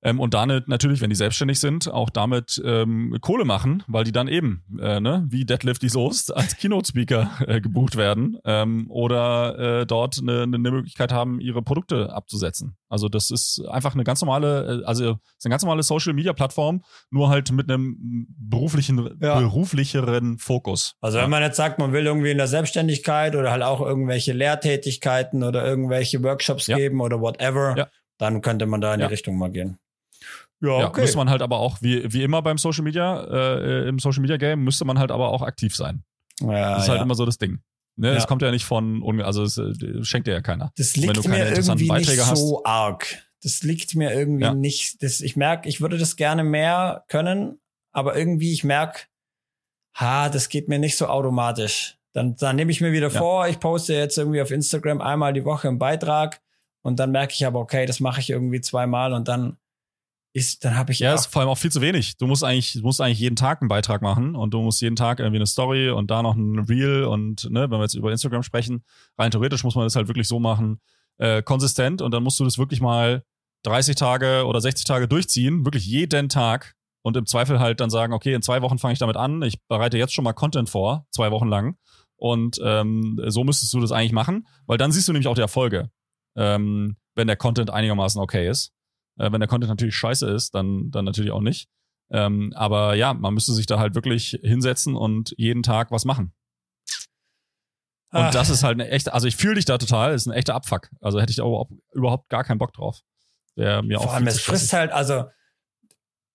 Ähm, 0.01 0.19
und 0.19 0.33
damit 0.33 0.67
natürlich, 0.69 1.01
wenn 1.01 1.09
die 1.09 1.15
selbstständig 1.15 1.59
sind, 1.59 1.91
auch 1.91 2.09
damit 2.09 2.61
ähm, 2.63 3.17
Kohle 3.21 3.43
machen, 3.43 3.83
weil 3.87 4.05
die 4.05 4.11
dann 4.13 4.27
eben, 4.29 4.63
äh, 4.79 4.99
ne, 5.01 5.25
wie 5.29 5.43
Deadlift 5.45 5.81
die 5.81 5.89
Soest, 5.89 6.33
als 6.35 6.55
Keynote-Speaker 6.57 7.29
äh, 7.47 7.59
gebucht 7.61 7.97
werden 7.97 8.37
ähm, 8.45 8.85
oder 8.89 9.81
äh, 9.81 9.85
dort 9.85 10.17
eine, 10.21 10.43
eine 10.43 10.57
Möglichkeit 10.57 11.11
haben, 11.11 11.41
ihre 11.41 11.61
Produkte 11.61 12.13
abzusetzen. 12.13 12.77
Also 12.87 13.09
das 13.09 13.29
ist 13.29 13.61
einfach 13.67 13.93
eine 13.93 14.03
ganz 14.05 14.21
normale, 14.21 14.81
äh, 14.81 14.85
also 14.85 15.19
ist 15.37 15.45
eine 15.45 15.51
ganz 15.51 15.63
normale 15.63 15.83
Social-Media-Plattform, 15.83 16.81
nur 17.11 17.29
halt 17.29 17.51
mit 17.51 17.69
einem 17.69 18.25
beruflichen, 18.39 19.17
Ja. 19.21 19.39
beruflicheren 19.39 20.37
Fokus. 20.37 20.95
Also 21.01 21.17
wenn 21.19 21.29
man 21.29 21.43
jetzt 21.43 21.57
sagt, 21.57 21.77
man 21.77 21.91
will 21.91 22.05
irgendwie 22.05 22.31
in 22.31 22.37
der 22.37 22.47
Selbstständigkeit 22.47 23.35
oder 23.35 23.51
halt 23.51 23.63
auch 23.63 23.81
irgendwelche 23.81 24.31
Lehrtätigkeiten 24.33 25.43
oder 25.43 25.65
irgendwelche 25.65 26.23
Workshops 26.23 26.67
Ja. 26.67 26.77
geben 26.77 27.01
oder 27.01 27.19
whatever, 27.19 27.75
Ja. 27.77 27.87
dann 28.17 28.41
könnte 28.41 28.65
man 28.65 28.79
da 28.81 28.93
in 28.93 29.01
die 29.01 29.05
Richtung 29.05 29.37
mal 29.37 29.51
gehen. 29.51 29.77
Ja, 30.61 30.79
Ja, 30.81 30.87
okay. 30.89 31.01
müsste 31.01 31.17
man 31.17 31.29
halt 31.29 31.41
aber 31.41 31.57
auch, 31.59 31.77
wie, 31.81 32.11
wie 32.11 32.23
immer 32.23 32.41
beim 32.41 32.57
Social 32.57 32.83
Media, 32.83 33.23
äh, 33.23 33.87
im 33.87 33.99
Social 33.99 34.21
Media 34.21 34.37
Game, 34.37 34.63
müsste 34.63 34.85
man 34.85 34.99
halt 34.99 35.11
aber 35.11 35.29
auch 35.29 35.41
aktiv 35.41 35.75
sein. 35.75 36.03
ja, 36.41 36.73
Das 36.75 36.83
ist 36.83 36.89
halt 36.89 36.97
ja. 36.99 37.03
immer 37.03 37.15
so 37.15 37.25
das 37.25 37.37
Ding. 37.37 37.59
Ne? 37.95 38.09
Ja. 38.11 38.15
Es 38.17 38.27
kommt 38.27 38.41
ja 38.41 38.51
nicht 38.51 38.65
von, 38.65 39.03
also 39.21 39.43
es 39.43 39.57
äh, 39.57 40.03
schenkt 40.03 40.27
dir 40.27 40.33
ja 40.33 40.41
keiner. 40.41 40.71
Das 40.77 40.95
wenn 40.95 41.03
liegt 41.03 41.17
du 41.17 41.21
keine 41.23 41.35
mir 41.35 41.47
interessanten 41.49 41.83
irgendwie 41.83 41.99
nicht 41.99 42.07
Beiträge 42.07 42.27
hast. 42.27 42.39
so 42.39 42.63
arg. 42.63 43.23
Das 43.41 43.63
liegt 43.63 43.95
mir 43.95 44.13
irgendwie 44.13 44.43
Ja. 44.43 44.53
nicht. 44.53 45.01
Das, 45.03 45.21
ich 45.21 45.35
merke, 45.37 45.67
ich 45.69 45.79
würde 45.81 45.97
das 45.97 46.15
gerne 46.17 46.43
mehr 46.43 47.03
können, 47.07 47.59
aber 47.91 48.15
irgendwie 48.17 48.51
ich 48.53 48.63
merke, 48.63 49.01
ha, 49.95 50.29
das 50.29 50.49
geht 50.49 50.67
mir 50.69 50.79
nicht 50.79 50.97
so 50.97 51.07
automatisch. 51.07 51.97
Dann, 52.13 52.35
dann 52.35 52.55
nehme 52.55 52.71
ich 52.71 52.81
mir 52.81 52.91
wieder 52.91 53.09
Ja. 53.11 53.17
vor, 53.19 53.47
ich 53.47 53.59
poste 53.59 53.93
jetzt 53.93 54.17
irgendwie 54.17 54.41
auf 54.41 54.51
Instagram 54.51 55.01
einmal 55.01 55.33
die 55.33 55.45
Woche 55.45 55.67
einen 55.67 55.79
Beitrag 55.79 56.41
und 56.81 56.99
dann 56.99 57.11
merke 57.11 57.33
ich 57.33 57.45
aber, 57.45 57.59
okay, 57.59 57.85
das 57.85 57.99
mache 57.99 58.19
ich 58.19 58.29
irgendwie 58.29 58.61
zweimal 58.61 59.13
und 59.13 59.27
dann 59.27 59.57
ist, 60.33 60.63
dann 60.63 60.77
habe 60.77 60.91
ich 60.91 60.99
Ja, 60.99 61.09
ja, 61.09 61.15
ist 61.15 61.27
vor 61.27 61.41
allem 61.41 61.49
auch 61.49 61.57
viel 61.57 61.71
zu 61.71 61.81
wenig. 61.81 62.17
Du 62.17 62.27
musst 62.27 62.43
eigentlich, 62.43 62.73
du 62.73 62.81
musst 62.81 63.01
eigentlich 63.01 63.19
jeden 63.19 63.35
Tag 63.35 63.61
einen 63.61 63.69
Beitrag 63.69 64.01
machen 64.01 64.35
und 64.35 64.53
du 64.53 64.61
musst 64.61 64.81
jeden 64.81 64.95
Tag 64.95 65.19
irgendwie 65.19 65.37
eine 65.37 65.47
Story 65.47 65.89
und 65.89 66.11
da 66.11 66.21
noch 66.21 66.35
ein 66.35 66.59
Reel 66.59 67.03
und 67.03 67.49
ne, 67.49 67.61
wenn 67.61 67.71
wir 67.71 67.81
jetzt 67.81 67.95
über 67.95 68.11
Instagram 68.11 68.43
sprechen, 68.43 68.83
rein 69.17 69.31
theoretisch 69.31 69.63
muss 69.63 69.75
man 69.75 69.85
das 69.85 69.95
halt 69.95 70.07
wirklich 70.07 70.27
so 70.27 70.39
machen, 70.39 70.81
äh, 71.17 71.41
konsistent 71.41 72.01
und 72.01 72.13
dann 72.13 72.23
musst 72.23 72.39
du 72.39 72.43
das 72.43 72.57
wirklich 72.57 72.79
mal 72.79 73.23
30 73.63 73.95
Tage 73.95 74.45
oder 74.45 74.61
60 74.61 74.85
Tage 74.85 75.07
durchziehen, 75.07 75.65
wirklich 75.65 75.85
jeden 75.85 76.29
Tag 76.29 76.75
und 77.01 77.17
im 77.17 77.25
Zweifel 77.25 77.59
halt 77.59 77.79
dann 77.79 77.89
sagen, 77.89 78.13
okay, 78.13 78.33
in 78.33 78.41
zwei 78.41 78.61
Wochen 78.61 78.77
fange 78.77 78.93
ich 78.93 78.99
damit 78.99 79.17
an, 79.17 79.41
ich 79.41 79.59
bereite 79.67 79.97
jetzt 79.97 80.13
schon 80.13 80.23
mal 80.23 80.33
Content 80.33 80.69
vor, 80.69 81.07
zwei 81.11 81.31
Wochen 81.31 81.47
lang 81.47 81.75
und 82.17 82.59
ähm, 82.63 83.19
so 83.27 83.43
müsstest 83.43 83.73
du 83.73 83.79
das 83.79 83.91
eigentlich 83.91 84.11
machen, 84.11 84.47
weil 84.67 84.77
dann 84.77 84.91
siehst 84.91 85.07
du 85.07 85.11
nämlich 85.11 85.27
auch 85.27 85.35
die 85.35 85.41
Erfolge, 85.41 85.89
ähm, 86.35 86.97
wenn 87.15 87.27
der 87.27 87.35
Content 87.35 87.71
einigermaßen 87.71 88.21
okay 88.21 88.47
ist. 88.47 88.73
Äh, 89.19 89.31
wenn 89.31 89.39
der 89.39 89.47
Content 89.47 89.69
natürlich 89.69 89.95
scheiße 89.95 90.27
ist, 90.27 90.55
dann, 90.55 90.89
dann 90.89 91.05
natürlich 91.05 91.31
auch 91.31 91.41
nicht. 91.41 91.69
Ähm, 92.11 92.51
aber 92.55 92.95
ja, 92.95 93.13
man 93.13 93.35
müsste 93.35 93.53
sich 93.53 93.67
da 93.67 93.77
halt 93.77 93.93
wirklich 93.93 94.39
hinsetzen 94.41 94.95
und 94.95 95.35
jeden 95.37 95.61
Tag 95.61 95.91
was 95.91 96.05
machen. 96.05 96.33
Und 98.11 98.21
Ach. 98.21 98.31
das 98.31 98.49
ist 98.49 98.63
halt 98.63 98.73
eine 98.73 98.89
echte, 98.89 99.13
also 99.13 99.27
ich 99.27 99.35
fühle 99.35 99.55
dich 99.55 99.65
da 99.65 99.77
total, 99.77 100.15
ist 100.15 100.25
ein 100.25 100.33
echter 100.33 100.55
Abfuck. 100.55 100.89
Also 100.99 101.21
hätte 101.21 101.29
ich 101.29 101.35
da 101.35 101.43
überhaupt, 101.93 102.29
gar 102.29 102.43
keinen 102.43 102.57
Bock 102.57 102.73
drauf. 102.73 103.01
Der 103.55 103.83
mir 103.83 103.99
vor 103.99 104.13
allem, 104.13 104.25
es 104.25 104.41
frisst 104.41 104.73
halt, 104.73 104.91
also 104.91 105.25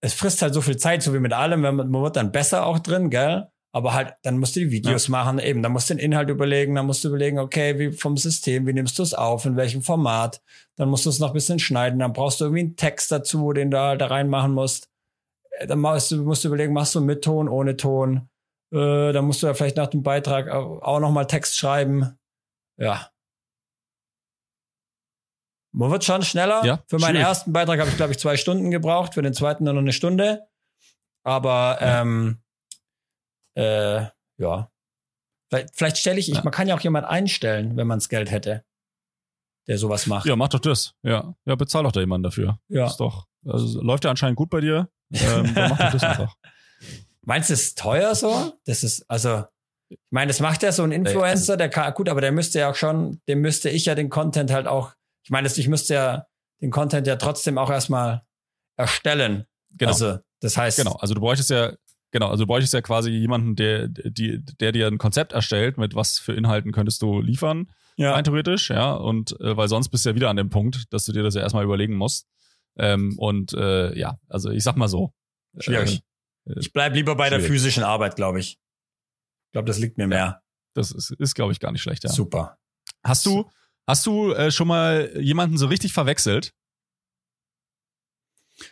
es 0.01 0.14
frisst 0.14 0.42
halt 0.42 0.55
so 0.55 0.61
viel 0.61 0.77
Zeit, 0.77 1.03
so 1.03 1.15
wie 1.15 1.19
mit 1.19 1.33
allem, 1.33 1.63
man 1.63 1.90
wird 1.90 2.17
dann 2.17 2.31
besser 2.31 2.67
auch 2.67 2.79
drin, 2.79 3.11
gell? 3.11 3.48
Aber 3.75 3.92
halt, 3.92 4.14
dann 4.22 4.38
musst 4.38 4.54
du 4.54 4.60
die 4.60 4.70
Videos 4.70 5.08
machen, 5.08 5.40
eben, 5.40 5.60
dann 5.60 5.72
musst 5.72 5.90
du 5.90 5.94
den 5.94 5.98
Inhalt 6.04 6.31
überlegen, 6.31 6.77
dann 6.77 6.87
musst 6.87 7.02
du 7.02 7.08
überlegen, 7.08 7.40
okay, 7.40 7.77
wie 7.81 7.90
vom 7.90 8.16
System, 8.16 8.68
wie 8.68 8.72
nimmst 8.72 8.96
du 9.00 9.02
es 9.02 9.14
auf, 9.14 9.46
in 9.46 9.56
welchem 9.56 9.83
Format, 9.83 10.40
dann 10.77 10.88
musst 10.88 11.06
du 11.06 11.10
es 11.10 11.18
noch 11.18 11.31
ein 11.31 11.35
bisschen 11.35 11.58
schneiden, 11.58 11.98
dann 11.98 12.12
brauchst 12.12 12.40
du 12.40 12.44
irgendwie 12.44 12.60
einen 12.60 12.77
Text 12.77 13.10
dazu, 13.10 13.52
den 13.52 13.72
du 13.72 13.81
halt 13.81 14.00
da 14.00 14.06
reinmachen 14.06 14.52
musst. 14.52 14.90
Äh, 15.58 15.66
Dann 15.66 15.81
musst 15.81 16.12
du, 16.12 16.22
musst 16.22 16.44
du 16.44 16.48
überlegen, 16.48 16.72
machst 16.72 16.94
du 16.94 17.00
mit 17.00 17.25
Ton, 17.25 17.48
ohne 17.48 17.77
Ton. 17.77 18.29
Äh, 18.72 19.12
dann 19.12 19.25
musst 19.25 19.42
du 19.42 19.48
ja 19.48 19.54
vielleicht 19.54 19.77
nach 19.77 19.88
dem 19.88 20.04
Beitrag 20.04 20.48
auch 20.50 21.00
nochmal 21.00 21.27
Text 21.27 21.56
schreiben. 21.58 22.16
Ja. 22.77 23.10
Man 25.72 25.90
wird 25.90 26.04
schon 26.04 26.22
schneller. 26.22 26.64
Ja, 26.64 26.83
Für 26.87 26.98
meinen 26.98 27.14
schwierig. 27.14 27.27
ersten 27.27 27.52
Beitrag 27.52 27.81
habe 27.81 27.90
ich, 27.90 27.96
glaube 27.96 28.12
ich, 28.12 28.18
zwei 28.20 28.37
Stunden 28.37 28.70
gebraucht, 28.70 29.14
für 29.14 29.22
den 29.22 29.35
zweiten 29.35 29.64
dann 29.64 29.75
noch 29.75 29.83
eine 29.83 29.92
Stunde. 29.92 30.46
Aber 31.25 31.79
Ja. 31.81 32.02
ähm, 32.02 32.38
äh, 33.55 34.07
ja. 34.38 34.71
Vielleicht, 35.50 35.77
vielleicht 35.77 35.98
stelle 35.98 36.19
ich, 36.19 36.29
ich, 36.31 36.37
Ja. 36.37 36.42
man 36.42 36.52
kann 36.52 36.67
ja 36.69 36.75
auch 36.75 36.81
jemand 36.81 37.07
einstellen, 37.07 37.77
wenn 37.77 37.87
man 37.87 37.98
das 37.98 38.09
Geld 38.09 38.31
hätte. 38.31 38.65
der 39.67 39.79
sowas 39.79 40.07
macht. 40.07 40.27
Ja, 40.27 40.37
mach 40.37 40.48
doch 40.50 40.59
das. 40.61 40.92
Ja, 41.02 41.35
ja, 41.46 41.55
bezahl 41.55 41.85
doch 41.85 41.92
da 41.92 42.00
jemanden 42.00 42.25
dafür. 42.25 42.59
Ja. 42.69 42.87
Ist 42.87 42.98
doch, 42.98 43.27
also 43.46 43.81
läuft 43.81 44.05
ja 44.05 44.11
anscheinend 44.11 44.37
gut 44.37 44.50
bei 44.50 44.61
dir. 44.61 44.90
Ähm, 45.13 45.55
dann 45.55 45.71
mach 45.71 45.79
doch 45.79 45.90
das 45.92 46.02
einfach. 46.02 46.37
Meinst 47.23 47.48
du, 47.48 47.55
es 47.55 47.63
ist 47.63 47.79
teuer 47.79 48.15
so? 48.15 48.52
Das 48.67 48.83
ist, 48.85 49.09
also, 49.11 49.44
ich 49.88 49.98
meine, 50.11 50.29
das 50.29 50.40
macht 50.40 50.63
ja 50.63 50.71
so 50.71 50.83
ein 50.83 50.92
Influencer, 50.92 51.57
der 51.57 51.71
kann, 51.71 51.94
gut, 51.94 52.11
aber 52.11 52.21
der 52.21 52.31
müsste 52.33 52.59
ja 52.59 52.71
auch 52.71 52.75
schon, 52.75 53.23
dem 53.27 53.40
müsste 53.40 53.71
ich 53.71 53.87
ja 53.87 53.94
den 53.94 54.11
Content 54.11 54.50
halt 54.50 54.67
auch, 54.67 54.92
ich 55.25 55.31
meine, 55.31 55.48
das- 55.48 55.57
ich 55.57 55.69
müsste 55.69 55.94
ja 55.94 56.27
den 56.61 56.71
Content 56.71 57.07
ja 57.07 57.17
trotzdem 57.17 57.57
auch 57.57 57.71
erstmal 57.71 58.23
erstellen. 58.77 59.46
Genau. 59.71 59.92
Also, 59.92 60.19
das 60.40 60.59
heißt, 60.59 60.77
Genau, 60.77 60.96
also 60.96 61.15
du 61.15 61.21
bräuchtest 61.23 61.48
ja, 61.48 61.73
genau, 62.15 62.29
also 62.29 62.44
du 62.44 62.46
bräuchtest 62.46 62.73
ja 62.73 62.81
quasi 62.81 63.10
jemanden, 63.10 63.56
der, 63.56 63.88
die, 63.88 64.40
der 64.60 64.71
dir 64.71 64.87
ein 64.87 64.98
Konzept 64.98 65.33
erstellt, 65.33 65.79
mit 65.79 65.96
was 65.96 66.21
für 66.21 66.33
Inhalten 66.33 66.71
könntest 66.71 67.02
du 67.02 67.21
liefern, 67.21 67.71
ja, 67.96 68.12
rein 68.12 68.25
theoretisch, 68.25 68.71
ja. 68.71 68.92
Und 68.94 69.38
äh, 69.40 69.56
weil 69.56 69.69
sonst 69.69 69.88
bist 69.88 70.04
du 70.04 70.10
ja 70.10 70.15
wieder 70.15 70.31
an 70.31 70.37
dem 70.37 70.48
Punkt, 70.48 70.92
dass 70.92 71.04
du 71.04 71.12
dir 71.12 71.25
das 71.25 71.35
ja 71.35 71.42
erstmal 71.42 71.65
überlegen 71.65 71.96
musst. 71.96 72.29
Ähm, 72.77 73.19
und 73.19 73.52
äh, 73.52 73.96
ja, 73.98 74.19
also 74.29 74.50
ich 74.50 74.62
sag 74.62 74.77
mal 74.77 74.88
so. 74.88 75.12
Schwierig. 75.58 76.02
Äh, 76.46 76.58
ich 76.60 76.73
bleib 76.73 76.94
lieber 76.94 77.17
bei 77.17 77.31
der 77.31 77.38
schwierig. 77.38 77.52
physischen 77.52 77.83
Arbeit, 77.83 78.15
glaube 78.17 78.38
ich. 78.38 78.58
Ich 79.46 79.52
glaube, 79.52 79.67
das 79.67 79.79
liegt 79.79 79.98
mir 79.98 80.06
mehr. 80.06 80.40
das 80.75 80.92
ist, 80.92 81.10
ist 81.19 81.35
glaube 81.35 81.52
ich, 81.52 81.60
gar 81.60 81.73
nicht 81.73 81.83
schlecht, 81.83 82.04
ja. 82.04 82.10
Super. 82.10 82.58
Hast 83.04 83.27
du, 83.27 83.50
hast 83.88 84.06
du 84.06 84.33
äh, 84.33 84.52
schon 84.52 84.69
mal 84.69 85.10
jemanden 85.21 85.58
so 85.58 85.67
richtig 85.67 85.92
verwechselt? 85.92 86.52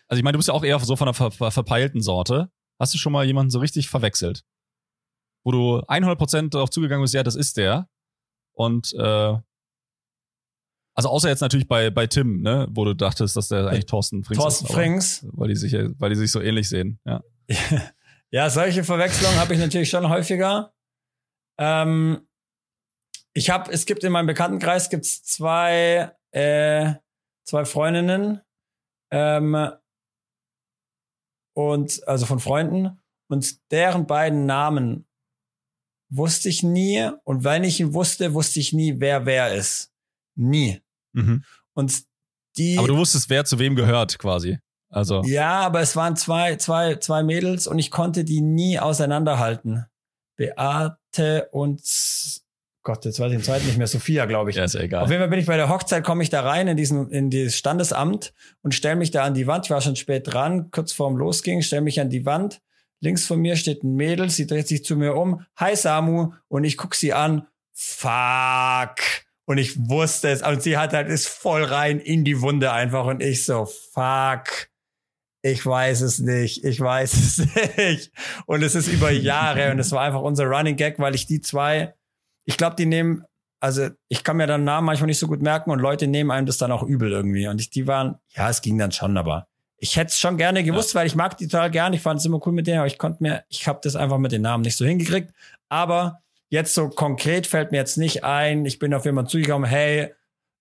Also 0.07 0.19
ich 0.19 0.23
meine, 0.23 0.33
du 0.33 0.39
bist 0.39 0.49
ja 0.49 0.55
auch 0.55 0.65
eher 0.65 0.79
so 0.79 0.95
von 0.95 1.07
der 1.07 1.15
ver 1.15 1.33
ver 1.33 1.51
verpeilten 1.51 2.03
Sorte. 2.03 2.53
Hast 2.83 2.95
du 2.95 2.99
schon 2.99 3.13
mal 3.13 3.25
jemanden 3.25 3.51
so 3.51 3.61
richtig 3.61 3.89
verwechselt? 3.89 4.45
Wo 5.45 5.53
du 5.53 5.79
100% 5.87 6.51
darauf 6.51 6.69
zugegangen 6.69 7.05
bist, 7.05 7.15
ja, 7.15 7.23
das 7.23 7.37
ist 7.37 7.57
der. 7.57 7.89
Und 8.55 8.93
äh, 8.95 9.39
also 10.95 11.09
außer 11.09 11.29
jetzt 11.29 11.43
natürlich 11.43 11.69
bei, 11.69 11.91
bei 11.91 12.09
Tim, 12.09 12.43
ne, 12.43 12.67
wo 12.71 12.85
du 12.85 12.95
dachtest, 12.95 13.37
dass 13.37 13.47
der 13.47 13.69
eigentlich 13.69 13.87
Thorsten 13.87 14.25
Frings 14.25 14.43
Thorsten 14.43 14.67
ist. 14.67 14.73
Frings. 14.73 15.27
Weil 15.31 15.49
die 15.51 15.55
sich, 15.55 15.73
weil 15.73 16.11
die 16.11 16.17
sich 16.17 16.33
so 16.33 16.41
ähnlich 16.41 16.69
sehen, 16.69 16.99
ja. 17.05 17.23
Ja, 18.33 18.51
solche 18.51 18.83
Verwechslungen 18.83 19.39
habe 19.39 19.55
ich 19.55 19.61
natürlich 19.61 19.91
schon 19.91 20.09
häufiger. 20.09 20.75
Ähm, 21.61 22.27
ich 23.33 23.51
habe, 23.51 23.71
es 23.71 23.87
gibt 23.87 24.03
in 24.03 24.11
meinem 24.11 24.27
Bekanntenkreis 24.27 24.91
gibt's 24.91 25.23
zwei, 25.23 26.17
äh, 26.33 26.95
zwei 27.45 27.65
Freundinnen 27.65 28.41
ähm, 29.13 29.71
und 31.55 32.07
also 32.07 32.27
von 32.27 32.41
Freunden 32.41 32.99
und 33.29 33.71
deren 33.71 34.07
beiden 34.07 34.47
Namen 34.47 35.07
wusste 36.11 36.49
ich 36.49 36.63
nie 36.63 37.11
und 37.25 37.45
wenn 37.45 37.65
ich 37.65 37.81
ihn 37.81 37.95
wusste, 37.95 38.35
wusste 38.35 38.61
ich 38.61 38.73
nie, 38.73 39.01
wer 39.01 39.27
wer 39.27 39.55
ist. 39.55 39.93
Nie. 40.35 40.83
Mhm. 41.13 41.45
Und 41.75 42.05
die 42.57 42.79
Aber 42.79 42.89
du 42.89 42.97
wusstest, 42.97 43.31
wer 43.31 43.45
zu 43.45 43.59
wem 43.59 43.75
gehört, 43.75 44.19
quasi. 44.19 44.59
Also, 44.91 45.23
ja, 45.25 45.61
aber 45.61 45.81
es 45.81 45.97
waren 45.97 46.17
zwei, 46.17 46.57
zwei, 46.57 46.97
zwei 46.97 47.23
Mädels 47.23 47.67
und 47.67 47.79
ich 47.79 47.91
konnte 47.91 48.25
die 48.25 48.43
nie 48.43 48.79
auseinanderhalten. 48.79 49.87
Beate 50.37 51.49
und 51.51 51.81
Gott, 52.85 53.05
jetzt 53.05 53.21
weiß 53.21 53.31
ich 53.31 53.39
den 53.39 53.45
zweiten 53.45 53.67
nicht 53.67 53.79
mehr, 53.79 53.87
Sophia, 53.87 54.27
glaube 54.27 54.51
ich. 54.51 54.57
ja, 54.57 54.65
ist 54.65 54.75
ja 54.75 54.81
egal. 54.81 55.05
Auf 55.05 55.11
jeden 55.11 55.21
Fall 55.21 55.29
bin 55.29 55.39
ich 55.39 55.47
bei 55.47 55.57
der 55.57 55.69
Hochzeit, 55.69 56.03
komme 56.03 56.23
ich 56.23 56.31
da 56.31 56.41
rein 56.41 56.67
in 56.67 56.77
diesen, 56.77 57.11
in 57.11 57.31
dieses 57.31 57.57
Standesamt 57.57 58.35
und 58.63 58.75
stelle 58.75 58.97
mich 58.97 59.13
da 59.13 59.23
an 59.23 59.35
die 59.35 59.47
Wand. 59.47 59.67
Ich 59.67 59.71
war 59.71 59.81
schon 59.81 59.95
spät 59.95 60.33
dran, 60.33 60.71
kurz 60.73 60.93
vorm 60.93 61.17
Losging, 61.17 61.63
stelle 61.63 61.83
mich 61.83 62.01
an 62.01 62.11
die 62.11 62.27
Wand. 62.27 62.61
Links 63.03 63.27
von 63.27 63.41
mir 63.41 63.57
steht 63.57 63.83
ein 63.83 63.95
Mädel, 63.95 64.31
sie 64.31 64.47
dreht 64.47 64.69
sich 64.69 64.85
zu 64.85 64.97
mir 64.97 65.15
um. 65.17 65.45
Hi 65.57 65.75
Samu. 65.75 66.33
Und 66.47 66.63
ich 66.63 66.77
guck 66.77 66.95
sie 66.95 67.13
an. 67.13 67.49
Fuck. 67.73 68.97
Und 69.45 69.59
ich 69.59 69.77
wusste 69.89 70.29
es. 70.29 70.43
Und 70.43 70.63
sie 70.63 70.77
hat 70.77 70.93
halt, 70.93 71.09
ist 71.09 71.27
voll 71.29 71.65
rein 71.65 71.99
in 71.99 72.25
die 72.25 72.41
Wunde 72.41 72.73
einfach. 72.73 73.07
Und 73.07 73.21
ich 73.21 73.45
so, 73.45 73.67
fuck. 73.67 74.69
Ich 75.43 75.67
weiß 75.67 76.03
es 76.03 76.21
nicht. 76.21 76.65
Ich 76.65 76.79
weiß 76.79 77.13
es 77.15 77.77
nicht. 77.77 78.13
Und 78.47 78.63
es 78.63 78.77
ist 78.77 78.87
über 78.87 79.11
Jahre. 79.11 79.73
Und 79.73 79.81
es 79.81 79.91
war 79.91 80.03
einfach 80.03 80.23
unser 80.23 80.45
Running 80.45 80.77
Gag, 80.77 81.01
weil 81.01 81.17
ich 81.17 81.27
die 81.27 81.41
zwei, 81.41 81.95
ich 82.45 82.57
glaube, 82.57 82.77
die 82.77 82.87
nehmen, 82.87 83.25
also 83.61 83.89
ich 84.09 84.25
kann 84.25 84.37
mir 84.37 84.47
dann 84.47 84.65
Namen 84.65 84.87
manchmal 84.87 85.07
nicht 85.07 85.19
so 85.19 85.29
gut 85.29 85.43
merken 85.43 85.71
und 85.71 85.79
Leute 85.79 86.07
nehmen 86.07 86.31
einem 86.31 86.47
das 86.47 86.59
dann 86.59 86.73
auch 86.73 86.83
übel 86.83 87.13
irgendwie. 87.13 87.47
Und 87.49 87.61
ich, 87.61 87.71
die 87.71 87.87
waren, 87.87 88.17
ja, 88.35 88.49
es 88.51 88.61
ging 88.61 88.79
dann 88.79 88.93
schon, 88.93 89.17
aber 89.17 89.47
ich 89.79 89.97
hätte 89.97 90.09
es 90.09 90.19
schon 90.19 90.37
gerne 90.37 90.63
gewusst, 90.63 90.95
weil 90.95 91.07
ich 91.07 91.17
mag 91.17 91.37
die 91.37 91.49
total 91.49 91.71
gern. 91.71 91.93
Ich 91.93 92.01
fand 92.03 92.21
es 92.21 92.27
immer 92.27 92.41
cool 92.47 92.53
mit 92.53 92.67
denen, 92.67 92.79
aber 92.79 92.87
ich 92.87 92.99
konnte 92.99 93.23
mir, 93.23 93.45
ich 93.49 93.67
habe 93.67 93.81
das 93.83 93.97
einfach 93.97 94.19
mit 94.19 94.33
den 94.33 94.43
Namen 94.43 94.63
nicht 94.63 94.77
so 94.77 94.85
hingekriegt. 94.85 95.33
Aber 95.69 96.23
jetzt 96.51 96.75
so 96.75 96.89
konkret 96.89 97.47
fällt 97.47 97.73
mir 97.73 97.79
jetzt 97.79 97.99
nicht 97.99 98.23
ein. 98.23 98.65
Ich 98.65 98.79
bin 98.79 98.95
auf 98.95 99.05
jemanden 99.05 99.31
zugekommen, 99.31 99.69
hey, 99.69 100.13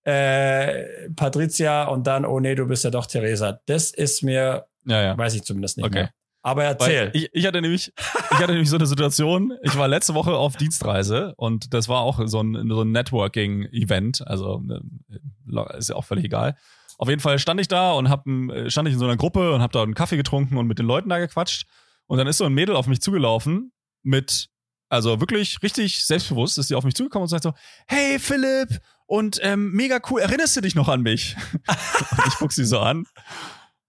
äh, 0.04 1.10
Patricia 1.16 1.86
und 1.86 2.08
dann, 2.08 2.26
oh 2.26 2.40
nee, 2.40 2.56
du 2.56 2.66
bist 2.66 2.84
ja 2.84 2.90
doch 2.90 3.06
Theresa. 3.06 3.60
Das 3.68 3.92
ist 3.92 4.24
mir, 4.24 4.66
ja, 4.86 5.02
ja. 5.04 5.18
weiß 5.18 5.36
ich 5.36 5.44
zumindest 5.44 5.78
nicht 5.78 5.86
Okay. 5.86 5.96
mehr. 5.96 6.10
Aber 6.44 6.64
erzähl. 6.64 7.12
Ich, 7.14 7.30
ich 7.34 7.46
hatte 7.46 7.62
nämlich, 7.62 7.94
ich 8.32 8.38
hatte 8.38 8.52
nämlich 8.54 8.70
so 8.70 8.76
eine 8.78 8.88
Situation. 8.88 9.54
Ich 9.62 9.78
war 9.78 9.88
letzte 9.88 10.16
Woche 10.16 10.34
auf 10.36 10.56
Dienstreise 10.58 11.34
und 11.38 11.74
das 11.74 11.88
war 11.88 12.00
auch 12.02 12.20
so 12.26 12.42
ein, 12.42 12.68
so 12.70 12.82
ein 12.82 12.92
Networking-Event. 12.92 14.26
Also 14.28 14.62
äh, 14.70 15.78
ist 15.78 15.90
ja 15.90 15.96
auch 15.96 16.06
völlig 16.06 16.26
egal. 16.26 16.58
Auf 16.98 17.10
jeden 17.10 17.22
Fall 17.22 17.38
stand 17.40 17.60
ich 17.62 17.68
da 17.68 17.92
und 17.94 18.10
hab, 18.10 18.26
ein- 18.26 18.70
stand 18.70 18.88
ich 18.88 18.94
in 18.94 19.00
so 19.00 19.06
einer 19.06 19.18
Gruppe 19.18 19.54
und 19.54 19.62
hab 19.62 19.72
da 19.72 19.84
einen 19.84 19.94
Kaffee 19.96 20.18
getrunken 20.18 20.58
und 20.58 20.68
mit 20.68 20.80
den 20.80 20.86
Leuten 20.86 21.10
da 21.10 21.20
gequatscht. 21.20 21.66
Und 22.08 22.18
dann 22.18 22.28
ist 22.28 22.38
so 22.38 22.46
ein 22.46 22.54
Mädel 22.54 22.76
auf 22.76 22.88
mich 22.88 23.02
zugelaufen 23.02 23.72
mit, 24.04 24.50
also 24.90 25.20
wirklich 25.20 25.62
richtig 25.64 26.04
selbstbewusst, 26.06 26.58
ist 26.58 26.68
sie 26.68 26.76
auf 26.76 26.84
mich 26.84 26.96
zugekommen 26.96 27.24
und 27.24 27.30
sagt 27.30 27.44
so, 27.44 27.54
hey 27.88 28.20
Philipp, 28.20 28.80
und 29.06 29.40
ähm, 29.44 29.72
mega 29.74 30.00
cool, 30.10 30.22
erinnerst 30.22 30.56
du 30.58 30.62
dich 30.62 30.74
noch 30.76 30.88
an 30.90 31.02
mich? 31.02 31.36
und 31.68 32.28
ich 32.28 32.36
guck 32.36 32.52
sie 32.52 32.66
so 32.66 32.80
an 32.80 33.06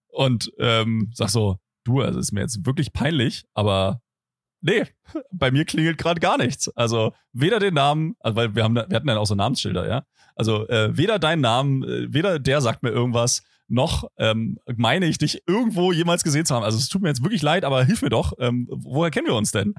und 0.08 0.52
ähm, 0.58 1.10
sag 1.14 1.30
so, 1.30 1.58
du, 1.84 2.00
also 2.00 2.18
ist 2.18 2.32
mir 2.32 2.40
jetzt 2.40 2.64
wirklich 2.66 2.92
peinlich, 2.92 3.44
aber 3.54 4.00
nee, 4.60 4.84
bei 5.32 5.50
mir 5.50 5.64
klingelt 5.64 5.98
gerade 5.98 6.20
gar 6.20 6.38
nichts. 6.38 6.68
Also 6.76 7.12
weder 7.32 7.58
den 7.58 7.74
Namen, 7.74 8.16
also 8.20 8.36
weil 8.36 8.54
wir 8.54 8.64
haben, 8.64 8.74
wir 8.74 8.82
hatten 8.82 9.06
dann 9.06 9.18
auch 9.18 9.26
so 9.26 9.34
Namensschilder, 9.34 9.88
ja. 9.88 10.04
Also 10.34 10.66
äh, 10.68 10.96
weder 10.96 11.18
dein 11.18 11.40
Namen, 11.40 11.82
äh, 11.82 12.12
weder 12.12 12.38
der 12.38 12.60
sagt 12.60 12.82
mir 12.82 12.90
irgendwas, 12.90 13.42
noch 13.68 14.04
ähm, 14.18 14.58
meine 14.76 15.06
ich 15.06 15.18
dich 15.18 15.42
irgendwo 15.46 15.92
jemals 15.92 16.24
gesehen 16.24 16.44
zu 16.44 16.54
haben. 16.54 16.64
Also 16.64 16.78
es 16.78 16.88
tut 16.88 17.02
mir 17.02 17.08
jetzt 17.08 17.22
wirklich 17.22 17.42
leid, 17.42 17.64
aber 17.64 17.84
hilf 17.84 18.02
mir 18.02 18.10
doch. 18.10 18.34
Ähm, 18.38 18.66
woher 18.70 19.10
kennen 19.10 19.26
wir 19.26 19.34
uns 19.34 19.50
denn? 19.50 19.74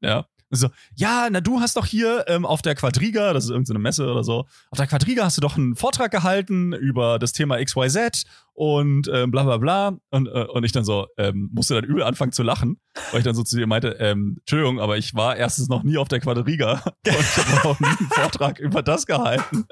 Ja. 0.00 0.26
So, 0.50 0.68
ja, 0.94 1.28
na 1.30 1.40
du 1.40 1.60
hast 1.60 1.76
doch 1.76 1.86
hier 1.86 2.24
ähm, 2.28 2.46
auf 2.46 2.62
der 2.62 2.74
Quadriga, 2.74 3.32
das 3.32 3.44
ist 3.44 3.50
irgendeine 3.50 3.78
Messe 3.78 4.10
oder 4.10 4.22
so, 4.22 4.46
auf 4.70 4.78
der 4.78 4.86
Quadriga 4.86 5.24
hast 5.24 5.36
du 5.36 5.40
doch 5.40 5.56
einen 5.56 5.74
Vortrag 5.74 6.10
gehalten 6.10 6.72
über 6.72 7.18
das 7.18 7.32
Thema 7.32 7.62
XYZ 7.62 8.24
und 8.52 9.08
ähm, 9.12 9.30
bla 9.30 9.42
bla 9.42 9.56
bla. 9.58 9.98
Und, 10.10 10.28
äh, 10.28 10.44
und 10.44 10.64
ich 10.64 10.72
dann 10.72 10.84
so, 10.84 11.06
ähm, 11.18 11.50
musste 11.52 11.74
dann 11.74 11.84
übel 11.84 12.02
anfangen 12.02 12.32
zu 12.32 12.42
lachen, 12.42 12.78
weil 13.10 13.20
ich 13.20 13.24
dann 13.24 13.34
so 13.34 13.42
zu 13.42 13.58
ihr 13.58 13.66
meinte, 13.66 13.96
ähm, 13.98 14.36
Entschuldigung, 14.40 14.80
aber 14.80 14.96
ich 14.96 15.14
war 15.14 15.36
erstens 15.36 15.68
noch 15.68 15.82
nie 15.82 15.98
auf 15.98 16.08
der 16.08 16.20
Quadriga 16.20 16.82
und 17.06 17.18
ich 17.20 17.36
habe 17.36 17.68
auch 17.68 17.80
nie 17.80 17.86
einen 17.86 18.08
Vortrag 18.10 18.58
über 18.60 18.82
das 18.82 19.06
gehalten. 19.06 19.66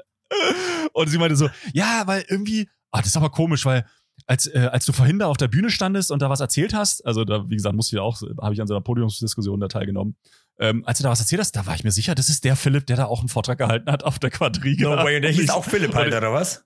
Und 0.93 1.09
sie 1.09 1.17
meinte 1.17 1.35
so, 1.35 1.49
ja, 1.73 2.03
weil 2.05 2.25
irgendwie, 2.27 2.67
ah, 2.91 2.99
das 2.99 3.07
ist 3.07 3.17
aber 3.17 3.29
komisch, 3.29 3.65
weil 3.65 3.85
als, 4.27 4.47
äh, 4.47 4.69
als 4.71 4.85
du 4.85 4.93
vorhin 4.93 5.19
da 5.19 5.27
auf 5.27 5.37
der 5.37 5.47
Bühne 5.47 5.69
standest 5.69 6.11
und 6.11 6.21
da 6.21 6.29
was 6.29 6.39
erzählt 6.39 6.73
hast, 6.73 7.05
also 7.05 7.25
da, 7.25 7.49
wie 7.49 7.55
gesagt, 7.55 7.75
musste 7.75 7.95
ich 7.95 7.99
auch, 7.99 8.21
habe 8.41 8.53
ich 8.53 8.61
an 8.61 8.67
so 8.67 8.73
einer 8.73 8.81
Podiumsdiskussion 8.81 9.59
da 9.59 9.67
teilgenommen. 9.67 10.15
Ähm, 10.59 10.83
als 10.85 10.99
du 10.99 11.03
da 11.03 11.09
was 11.09 11.19
erzählt 11.19 11.41
hast, 11.41 11.55
da 11.55 11.65
war 11.65 11.75
ich 11.75 11.83
mir 11.83 11.91
sicher, 11.91 12.15
das 12.15 12.29
ist 12.29 12.43
der 12.43 12.55
Philipp, 12.55 12.85
der 12.85 12.97
da 12.97 13.05
auch 13.05 13.19
einen 13.19 13.29
Vortrag 13.29 13.57
gehalten 13.57 13.91
hat 13.91 14.03
auf 14.03 14.19
der 14.19 14.29
Quadriga. 14.29 14.95
No 14.95 15.03
way, 15.03 15.15
und 15.15 15.23
der 15.23 15.31
hieß 15.31 15.49
auch 15.49 15.65
Philipp 15.65 15.93
halt, 15.95 16.13
oder 16.13 16.31
was? 16.31 16.63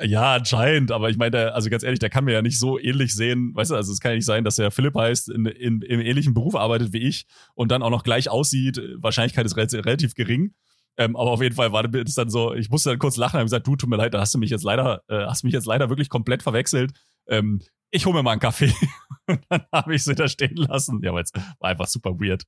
ja, 0.00 0.34
anscheinend, 0.34 0.90
aber 0.90 1.10
ich 1.10 1.16
meine, 1.16 1.52
also 1.52 1.68
ganz 1.70 1.82
ehrlich, 1.82 1.98
der 1.98 2.10
kann 2.10 2.24
mir 2.24 2.32
ja 2.32 2.42
nicht 2.42 2.58
so 2.58 2.78
ähnlich 2.78 3.14
sehen, 3.14 3.54
weißt 3.54 3.70
du, 3.70 3.74
also 3.74 3.92
es 3.92 4.00
kann 4.00 4.12
ja 4.12 4.16
nicht 4.16 4.24
sein, 4.24 4.44
dass 4.44 4.56
der 4.56 4.70
Philipp 4.70 4.94
heißt, 4.94 5.28
in, 5.28 5.46
in, 5.46 5.82
im 5.82 6.00
ähnlichen 6.00 6.34
Beruf 6.34 6.54
arbeitet 6.54 6.92
wie 6.92 7.02
ich 7.02 7.26
und 7.54 7.70
dann 7.70 7.82
auch 7.82 7.90
noch 7.90 8.02
gleich 8.02 8.30
aussieht. 8.30 8.80
Wahrscheinlichkeit 8.96 9.44
ist 9.46 9.56
relativ, 9.56 10.14
gering. 10.14 10.54
Ähm, 10.98 11.16
aber 11.16 11.30
auf 11.30 11.42
jeden 11.42 11.54
Fall 11.54 11.72
war 11.72 11.86
das 11.88 12.14
dann 12.14 12.30
so, 12.30 12.54
ich 12.54 12.68
musste 12.68 12.90
dann 12.90 12.98
kurz 12.98 13.16
lachen 13.16 13.36
und 13.36 13.40
hab 13.40 13.46
gesagt, 13.46 13.66
du, 13.66 13.76
tut 13.76 13.88
mir 13.88 13.96
leid, 13.96 14.12
da 14.14 14.20
hast 14.20 14.34
du 14.34 14.38
mich 14.38 14.50
jetzt 14.50 14.64
leider, 14.64 15.02
äh, 15.08 15.24
hast 15.26 15.42
mich 15.44 15.54
jetzt 15.54 15.66
leider 15.66 15.88
wirklich 15.88 16.08
komplett 16.08 16.42
verwechselt. 16.42 16.92
Ähm, 17.26 17.60
ich 17.92 18.04
hole 18.06 18.16
mir 18.16 18.22
mal 18.24 18.32
einen 18.32 18.40
Kaffee. 18.40 18.72
und 19.28 19.40
dann 19.48 19.62
habe 19.72 19.94
ich 19.94 20.02
sie 20.02 20.14
da 20.16 20.26
stehen 20.26 20.56
lassen. 20.56 21.00
Ja, 21.04 21.12
weil 21.14 21.22
es 21.22 21.32
war 21.60 21.70
einfach 21.70 21.86
super 21.86 22.10
weird. 22.18 22.42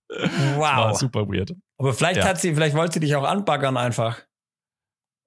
Wow. 0.56 0.98
super 0.98 1.28
weird. 1.28 1.54
Aber 1.78 1.94
vielleicht 1.94 2.18
Ja. 2.20 2.24
hat 2.26 2.40
sie, 2.40 2.52
vielleicht 2.54 2.74
wollte 2.74 2.94
sie 2.94 3.00
dich 3.00 3.14
auch 3.14 3.24
anbaggern 3.24 3.76
einfach. 3.76 4.20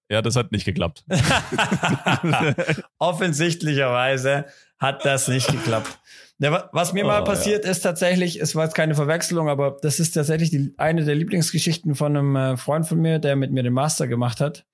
Ja, 0.09 0.21
das 0.21 0.35
hat 0.37 0.51
nicht 0.51 0.63
geklappt. 0.65 1.03
Offensichtlicherweise 2.99 4.45
hat 4.79 5.05
das 5.05 5.27
nicht 5.27 5.47
geklappt. 5.51 5.99
Ja, 6.39 6.51
wa- 6.51 6.69
was 6.71 6.93
mir 6.93 7.03
mal 7.03 7.21
Oh, 7.21 7.25
passiert 7.25 7.65
ist 7.65 7.81
tatsächlich, 7.81 8.39
es 8.39 8.55
war 8.55 8.63
jetzt 8.65 8.75
keine 8.75 8.95
Verwechslung, 8.95 9.49
aber 9.49 9.77
das 9.81 9.99
ist 9.99 10.11
tatsächlich 10.11 10.49
die, 10.51 10.73
eine 10.77 11.03
der 11.03 11.15
Lieblingsgeschichten 11.15 11.95
von 11.95 12.15
einem 12.15 12.35
äh, 12.35 12.57
Freund 12.57 12.87
von 12.87 12.99
mir, 12.99 13.19
der 13.19 13.35
mit 13.35 13.51
mir 13.51 13.63
den 13.63 13.73
Master 13.73 14.07
gemacht 14.07 14.39
hat. 14.39 14.65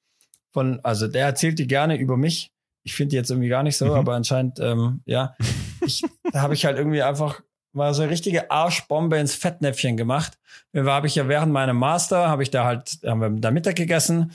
Von, 0.52 0.80
also 0.84 1.08
der 1.08 1.26
erzählt 1.26 1.58
die 1.58 1.68
gerne 1.68 1.98
über 1.98 2.16
mich. 2.18 2.52
Ich 2.84 2.94
finde 2.96 3.12
die 3.12 3.16
jetzt 3.16 3.32
irgendwie 3.32 3.50
gar 3.50 3.64
nicht 3.64 3.78
so, 3.78 3.86
Mhm. 3.86 3.92
aber 3.94 4.16
anscheinend, 4.16 4.60
ähm, 4.60 5.02
ja, 5.06 5.36
ich, 5.86 6.04
da 6.32 6.42
habe 6.42 6.54
ich 6.54 6.66
halt 6.66 6.78
irgendwie 6.78 7.02
einfach 7.02 7.42
mal 7.74 7.94
so 7.94 8.04
eine 8.04 8.12
richtige 8.12 8.52
Arschbombe 8.52 9.18
ins 9.18 9.34
Fettnäpfchen 9.36 9.98
gemacht. 9.98 10.38
Da 10.74 10.84
habe 10.86 11.08
ich 11.08 11.16
ja 11.16 11.28
während 11.28 11.52
meinem 11.52 11.78
Master, 11.78 12.28
habe 12.30 12.44
ich 12.44 12.52
da 12.52 12.66
halt, 12.66 13.00
haben 13.06 13.20
wir 13.22 13.30
da 13.42 13.52
Mittag 13.52 13.76
gegessen 13.76 14.32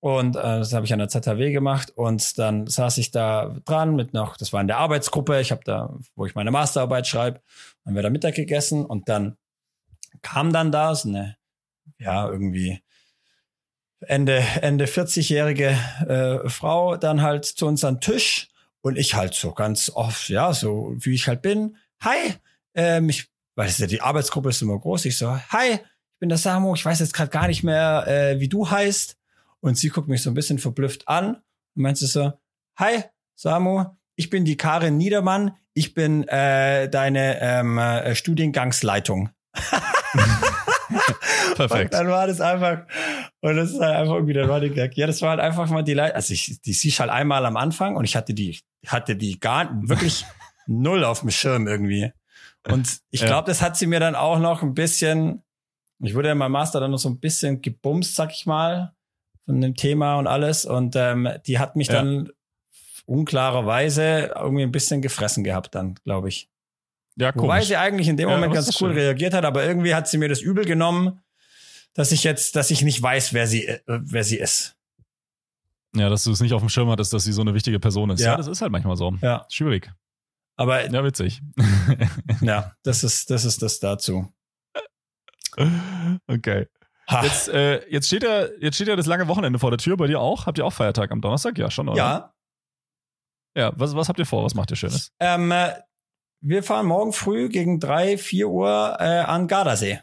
Und 0.00 0.36
äh, 0.36 0.40
das 0.40 0.72
habe 0.72 0.86
ich 0.86 0.92
an 0.92 1.00
der 1.00 1.08
ZHW 1.08 1.50
gemacht 1.52 1.90
und 1.96 2.38
dann 2.38 2.66
saß 2.68 2.98
ich 2.98 3.10
da 3.10 3.56
dran 3.64 3.96
mit 3.96 4.14
noch, 4.14 4.36
das 4.36 4.52
war 4.52 4.60
in 4.60 4.68
der 4.68 4.78
Arbeitsgruppe, 4.78 5.40
ich 5.40 5.50
habe 5.50 5.62
da, 5.64 5.92
wo 6.14 6.24
ich 6.24 6.36
meine 6.36 6.52
Masterarbeit 6.52 7.06
schreibe, 7.08 7.40
haben 7.84 7.96
wir 7.96 8.02
da 8.02 8.08
Mittag 8.10 8.36
gegessen 8.36 8.86
und 8.86 9.08
dann 9.08 9.36
kam 10.22 10.52
dann 10.52 10.70
da 10.70 10.94
so 10.94 11.08
eine, 11.08 11.36
ja, 11.98 12.28
irgendwie 12.28 12.80
Ende, 14.00 14.38
Ende 14.60 14.86
40-jährige 14.86 15.76
äh, 16.06 16.48
Frau 16.48 16.96
dann 16.96 17.22
halt 17.22 17.44
zu 17.44 17.66
uns 17.66 17.84
an 17.84 17.96
den 17.96 18.00
Tisch 18.00 18.48
und 18.80 18.96
ich 18.96 19.14
halt 19.14 19.34
so 19.34 19.52
ganz 19.52 19.90
oft, 19.90 20.28
ja, 20.28 20.52
so 20.52 20.94
wie 20.98 21.14
ich 21.14 21.28
halt 21.28 21.42
bin. 21.42 21.76
Hi, 22.00 22.34
ähm, 22.74 23.08
ich, 23.08 23.28
weil 23.56 23.68
ja, 23.70 23.86
die 23.86 24.00
Arbeitsgruppe 24.00 24.50
ist 24.50 24.62
immer 24.62 24.78
groß. 24.78 25.04
Ich 25.06 25.18
so, 25.18 25.36
hi, 25.36 25.72
ich 25.72 26.18
bin 26.20 26.28
der 26.28 26.38
Samu, 26.38 26.74
ich 26.74 26.84
weiß 26.84 27.00
jetzt 27.00 27.14
gerade 27.14 27.30
gar 27.30 27.48
nicht 27.48 27.64
mehr, 27.64 28.04
äh, 28.06 28.40
wie 28.40 28.48
du 28.48 28.70
heißt. 28.70 29.16
Und 29.60 29.76
sie 29.76 29.88
guckt 29.88 30.08
mich 30.08 30.22
so 30.22 30.30
ein 30.30 30.34
bisschen 30.34 30.58
verblüfft 30.58 31.08
an 31.08 31.34
und 31.34 31.82
meint 31.82 31.98
so, 31.98 32.32
hi, 32.76 33.02
Samu, 33.34 33.84
ich 34.14 34.30
bin 34.30 34.44
die 34.44 34.56
Karin 34.56 34.96
Niedermann, 34.96 35.56
ich 35.74 35.94
bin 35.94 36.26
äh, 36.28 36.88
deine 36.88 37.40
ähm, 37.40 37.78
äh, 37.78 38.14
Studiengangsleitung. 38.14 39.30
Perfekt. 41.58 41.94
Dann 41.94 42.08
war 42.08 42.26
das 42.26 42.40
einfach, 42.40 42.86
und 43.40 43.56
das 43.56 43.72
ist 43.72 43.80
halt 43.80 43.96
einfach 43.96 44.14
irgendwie 44.14 44.32
der 44.32 44.48
Running 44.48 44.74
Gag. 44.74 44.96
Ja, 44.96 45.06
das 45.06 45.20
war 45.22 45.30
halt 45.30 45.40
einfach 45.40 45.68
mal 45.70 45.82
die 45.82 45.94
Leid. 45.94 46.14
Also 46.14 46.32
ich, 46.32 46.60
die 46.60 46.72
siehst 46.72 47.00
halt 47.00 47.10
einmal 47.10 47.44
am 47.44 47.56
Anfang 47.56 47.96
und 47.96 48.04
ich 48.04 48.16
hatte 48.16 48.32
die, 48.32 48.60
hatte 48.86 49.16
die 49.16 49.40
gar 49.40 49.70
wirklich 49.88 50.24
null 50.66 51.04
auf 51.04 51.20
dem 51.20 51.30
Schirm 51.30 51.66
irgendwie. 51.66 52.12
Und 52.66 53.00
ich 53.10 53.20
glaube, 53.20 53.32
ja. 53.32 53.42
das 53.42 53.62
hat 53.62 53.76
sie 53.76 53.86
mir 53.86 54.00
dann 54.00 54.14
auch 54.14 54.38
noch 54.38 54.62
ein 54.62 54.74
bisschen, 54.74 55.42
ich 56.00 56.14
wurde 56.14 56.30
in 56.30 56.38
meinem 56.38 56.52
Master 56.52 56.80
dann 56.80 56.90
noch 56.90 56.98
so 56.98 57.08
ein 57.08 57.18
bisschen 57.18 57.62
gebumst, 57.62 58.14
sag 58.14 58.30
ich 58.32 58.46
mal, 58.46 58.92
von 59.46 59.60
dem 59.60 59.74
Thema 59.74 60.16
und 60.16 60.26
alles. 60.26 60.64
Und 60.64 60.94
ähm, 60.94 61.28
die 61.46 61.58
hat 61.58 61.76
mich 61.76 61.88
ja. 61.88 61.94
dann 61.94 62.30
unklarerweise 63.06 64.32
irgendwie 64.36 64.62
ein 64.62 64.72
bisschen 64.72 65.02
gefressen 65.02 65.42
gehabt 65.42 65.74
dann, 65.74 65.94
glaube 66.04 66.28
ich. 66.28 66.48
Ja, 67.16 67.32
komisch. 67.32 67.44
Wobei 67.44 67.60
sie 67.62 67.76
eigentlich 67.76 68.06
in 68.06 68.16
dem 68.16 68.28
Moment 68.28 68.54
ja, 68.54 68.60
ganz 68.60 68.80
cool 68.80 68.90
schön. 68.90 68.98
reagiert 68.98 69.34
hat, 69.34 69.44
aber 69.44 69.64
irgendwie 69.64 69.94
hat 69.94 70.06
sie 70.06 70.18
mir 70.18 70.28
das 70.28 70.40
übel 70.40 70.64
genommen, 70.64 71.20
dass 71.98 72.12
ich 72.12 72.22
jetzt, 72.22 72.54
dass 72.54 72.70
ich 72.70 72.82
nicht 72.82 73.02
weiß, 73.02 73.32
wer 73.32 73.48
sie, 73.48 73.66
äh, 73.66 73.80
wer 73.86 74.22
sie 74.22 74.36
ist. 74.36 74.76
Ja, 75.96 76.08
dass 76.08 76.22
du 76.22 76.30
es 76.30 76.40
nicht 76.40 76.52
auf 76.52 76.62
dem 76.62 76.68
Schirm 76.68 76.88
hattest, 76.90 77.12
dass 77.12 77.24
sie 77.24 77.32
so 77.32 77.40
eine 77.40 77.54
wichtige 77.54 77.80
Person 77.80 78.10
ist. 78.10 78.20
Ja, 78.20 78.32
ja 78.32 78.36
das 78.36 78.46
ist 78.46 78.62
halt 78.62 78.70
manchmal 78.70 78.96
so. 78.96 79.14
Ja. 79.20 79.46
Schwierig. 79.50 79.90
Aber. 80.54 80.88
Ja, 80.88 81.02
witzig. 81.02 81.42
ja, 82.40 82.72
das 82.84 83.02
ist, 83.02 83.30
das 83.30 83.44
ist 83.44 83.62
das 83.62 83.80
dazu. 83.80 84.32
Okay. 86.28 86.68
Jetzt, 87.22 87.48
äh, 87.48 87.84
jetzt, 87.88 88.06
steht 88.06 88.22
ja, 88.22 88.46
jetzt 88.60 88.76
steht 88.76 88.86
ja 88.86 88.94
das 88.94 89.06
lange 89.06 89.26
Wochenende 89.26 89.58
vor 89.58 89.72
der 89.72 89.78
Tür. 89.78 89.96
Bei 89.96 90.06
dir 90.06 90.20
auch? 90.20 90.46
Habt 90.46 90.58
ihr 90.58 90.64
auch 90.64 90.72
Feiertag 90.72 91.10
am 91.10 91.20
Donnerstag? 91.20 91.58
Ja, 91.58 91.68
schon, 91.68 91.88
oder? 91.88 91.98
Ja. 91.98 92.34
Ja, 93.56 93.72
was, 93.74 93.96
was 93.96 94.08
habt 94.08 94.20
ihr 94.20 94.26
vor? 94.26 94.44
Was 94.44 94.54
macht 94.54 94.70
ihr 94.70 94.76
Schönes? 94.76 95.10
Ähm, 95.18 95.50
äh, 95.50 95.72
wir 96.40 96.62
fahren 96.62 96.86
morgen 96.86 97.12
früh 97.12 97.48
gegen 97.48 97.80
drei, 97.80 98.18
vier 98.18 98.48
Uhr 98.50 98.98
äh, 99.00 99.18
an 99.20 99.48
Gardasee. 99.48 100.00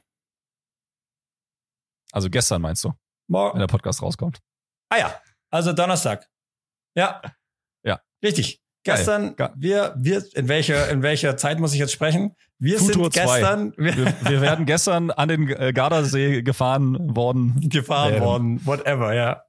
Also 2.16 2.30
gestern 2.30 2.62
meinst 2.62 2.82
du? 2.86 2.94
Morgen. 3.28 3.56
Wenn 3.56 3.60
der 3.60 3.68
Podcast 3.68 4.02
rauskommt. 4.02 4.40
Ah 4.90 4.98
ja, 4.98 5.22
also 5.50 5.74
Donnerstag. 5.74 6.26
Ja. 6.96 7.22
Ja. 7.84 8.00
Richtig. 8.24 8.62
Gestern, 8.84 9.36
Geil. 9.36 9.52
wir, 9.58 9.96
wir, 9.98 10.24
in 10.36 10.48
welcher, 10.48 10.90
in 10.90 11.02
welcher 11.02 11.36
Zeit 11.36 11.60
muss 11.60 11.74
ich 11.74 11.80
jetzt 11.80 11.92
sprechen? 11.92 12.36
Wir 12.58 12.80
Futur 12.80 13.12
sind 13.12 13.14
gestern. 13.14 13.74
Wir, 13.76 13.96
wir, 14.22 14.42
werden 14.42 14.66
gestern 14.66 15.12
an 15.12 15.28
den 15.28 15.50
äh, 15.50 15.74
Gardasee 15.74 16.42
gefahren 16.42 17.16
worden. 17.18 17.60
Gefahren 17.68 18.12
werden. 18.12 18.24
worden, 18.24 18.66
whatever, 18.66 19.14
ja. 19.14 19.44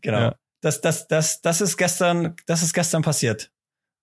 Genau. 0.00 0.18
Ja. 0.18 0.34
Das, 0.62 0.80
das, 0.80 1.08
das, 1.08 1.42
das 1.42 1.60
ist 1.60 1.76
gestern, 1.76 2.36
das 2.46 2.62
ist 2.62 2.72
gestern 2.72 3.02
passiert. 3.02 3.50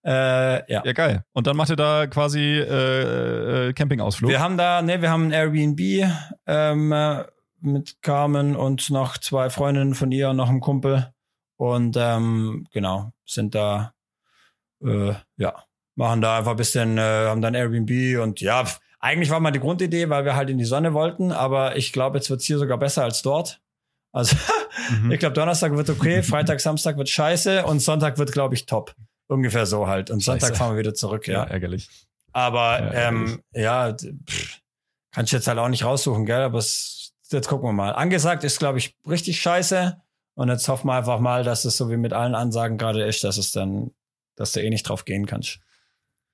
Äh, 0.05 0.71
ja. 0.71 0.83
Ja, 0.85 0.93
geil. 0.93 1.23
Und 1.31 1.47
dann 1.47 1.57
macht 1.57 1.71
ihr 1.71 1.75
da 1.75 2.05
quasi 2.05 2.39
äh, 2.39 3.69
äh, 3.69 3.73
Campingausflug? 3.73 4.29
Wir 4.29 4.41
haben 4.41 4.57
da, 4.57 4.83
ne, 4.83 5.01
wir 5.01 5.09
haben 5.09 5.29
ein 5.29 5.31
Airbnb 5.31 5.79
ähm, 6.45 6.91
äh, 6.91 7.23
mit 7.61 8.01
Carmen 8.01 8.55
und 8.55 8.89
noch 8.89 9.17
zwei 9.17 9.49
Freundinnen 9.49 9.95
von 9.95 10.11
ihr 10.11 10.29
und 10.29 10.37
noch 10.37 10.49
einem 10.49 10.61
Kumpel. 10.61 11.13
Und 11.57 11.97
ähm, 11.99 12.67
genau, 12.71 13.11
sind 13.25 13.55
da, 13.55 13.93
äh, 14.83 15.13
ja, 15.37 15.63
machen 15.95 16.21
da 16.21 16.37
einfach 16.37 16.51
ein 16.51 16.57
bisschen, 16.57 16.97
äh, 16.97 17.27
haben 17.27 17.41
dann 17.41 17.55
Airbnb 17.55 18.21
und 18.21 18.39
ja, 18.39 18.65
eigentlich 18.99 19.29
war 19.29 19.39
mal 19.39 19.51
die 19.51 19.59
Grundidee, 19.59 20.09
weil 20.09 20.25
wir 20.25 20.35
halt 20.35 20.49
in 20.49 20.57
die 20.57 20.65
Sonne 20.65 20.93
wollten, 20.93 21.31
aber 21.31 21.75
ich 21.75 21.91
glaube, 21.93 22.17
jetzt 22.17 22.29
wird's 22.29 22.45
hier 22.45 22.57
sogar 22.57 22.77
besser 22.77 23.03
als 23.03 23.21
dort. 23.21 23.61
Also 24.11 24.35
mhm. 25.01 25.11
ich 25.11 25.19
glaube, 25.19 25.33
Donnerstag 25.33 25.75
wird 25.75 25.89
okay, 25.89 26.23
Freitag, 26.23 26.59
Samstag 26.59 26.97
wird 26.97 27.09
scheiße 27.09 27.65
und 27.65 27.79
Sonntag 27.79 28.17
wird, 28.17 28.31
glaube 28.31 28.55
ich, 28.55 28.65
top. 28.65 28.95
Ungefähr 29.27 29.65
so 29.65 29.87
halt. 29.87 30.09
Und 30.09 30.23
Scheiße. 30.23 30.39
Sonntag 30.39 30.57
fahren 30.57 30.73
wir 30.73 30.79
wieder 30.79 30.95
zurück, 30.95 31.27
ja. 31.27 31.43
ja 31.43 31.43
ärgerlich. 31.43 31.87
Aber 32.31 32.79
ja, 32.79 33.09
ähm, 33.09 33.41
ja 33.53 33.93
pff, 33.93 34.59
kann 35.11 35.25
ich 35.25 35.31
jetzt 35.31 35.47
halt 35.47 35.59
auch 35.59 35.69
nicht 35.69 35.83
raussuchen, 35.83 36.25
gell? 36.25 36.41
Aber 36.41 36.57
es, 36.57 36.98
jetzt 37.31 37.47
gucken 37.47 37.67
wir 37.69 37.73
mal. 37.73 37.91
Angesagt 37.91 38.43
ist, 38.43 38.59
glaube 38.59 38.77
ich, 38.77 38.95
richtig 39.07 39.41
scheiße. 39.41 40.01
Und 40.35 40.49
jetzt 40.49 40.67
hoffen 40.69 40.87
wir 40.87 40.93
einfach 40.93 41.19
mal, 41.19 41.43
dass 41.43 41.65
es 41.65 41.77
so 41.77 41.89
wie 41.89 41.97
mit 41.97 42.13
allen 42.13 42.35
Ansagen 42.35 42.77
gerade 42.77 43.03
ist, 43.03 43.23
dass 43.23 43.37
es 43.37 43.51
dann, 43.51 43.91
dass 44.35 44.53
du 44.53 44.61
eh 44.61 44.69
nicht 44.69 44.83
drauf 44.83 45.03
gehen 45.05 45.25
kannst. 45.25 45.59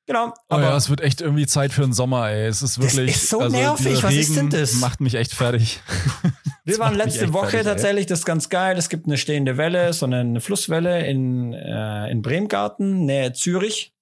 Genau. 0.08 0.34
Aber 0.48 0.62
oh 0.62 0.66
ja, 0.66 0.78
es 0.78 0.90
wird 0.90 1.02
echt 1.02 1.22
irgendwie 1.22 1.48
Zeit 1.48 1.74
für 1.74 1.82
den 1.82 1.94
Sommer, 1.94 2.30
ey. 2.30 2.46
Es 2.46 2.62
ist 2.62 2.80
wirklich. 2.80 3.14
Das 3.14 3.24
ist 3.24 3.30
so 3.30 3.40
also 3.40 3.58
nervig. 3.58 4.04
Was 4.04 4.14
ist 4.14 4.36
denn 4.36 4.52
das? 4.52 4.76
Macht 4.76 5.02
mich 5.02 5.16
echt 5.16 5.34
fertig. 5.34 5.82
Wir 6.64 6.78
waren 6.80 6.96
letzte 6.96 7.34
Woche 7.34 7.50
fertig, 7.50 7.68
tatsächlich, 7.68 8.06
das 8.06 8.20
ist 8.20 8.26
ganz 8.26 8.50
geil. 8.50 8.78
Es 8.78 8.90
gibt 8.90 9.08
eine 9.08 9.18
stehende 9.18 9.58
Welle, 9.58 9.94
so 9.94 10.06
eine 10.06 10.42
Flusswelle 10.42 11.06
in, 11.06 11.54
äh, 11.54 12.10
in 12.12 12.22
Bremgarten, 12.22 13.06
nähe 13.06 13.34
Zürich. 13.34 13.94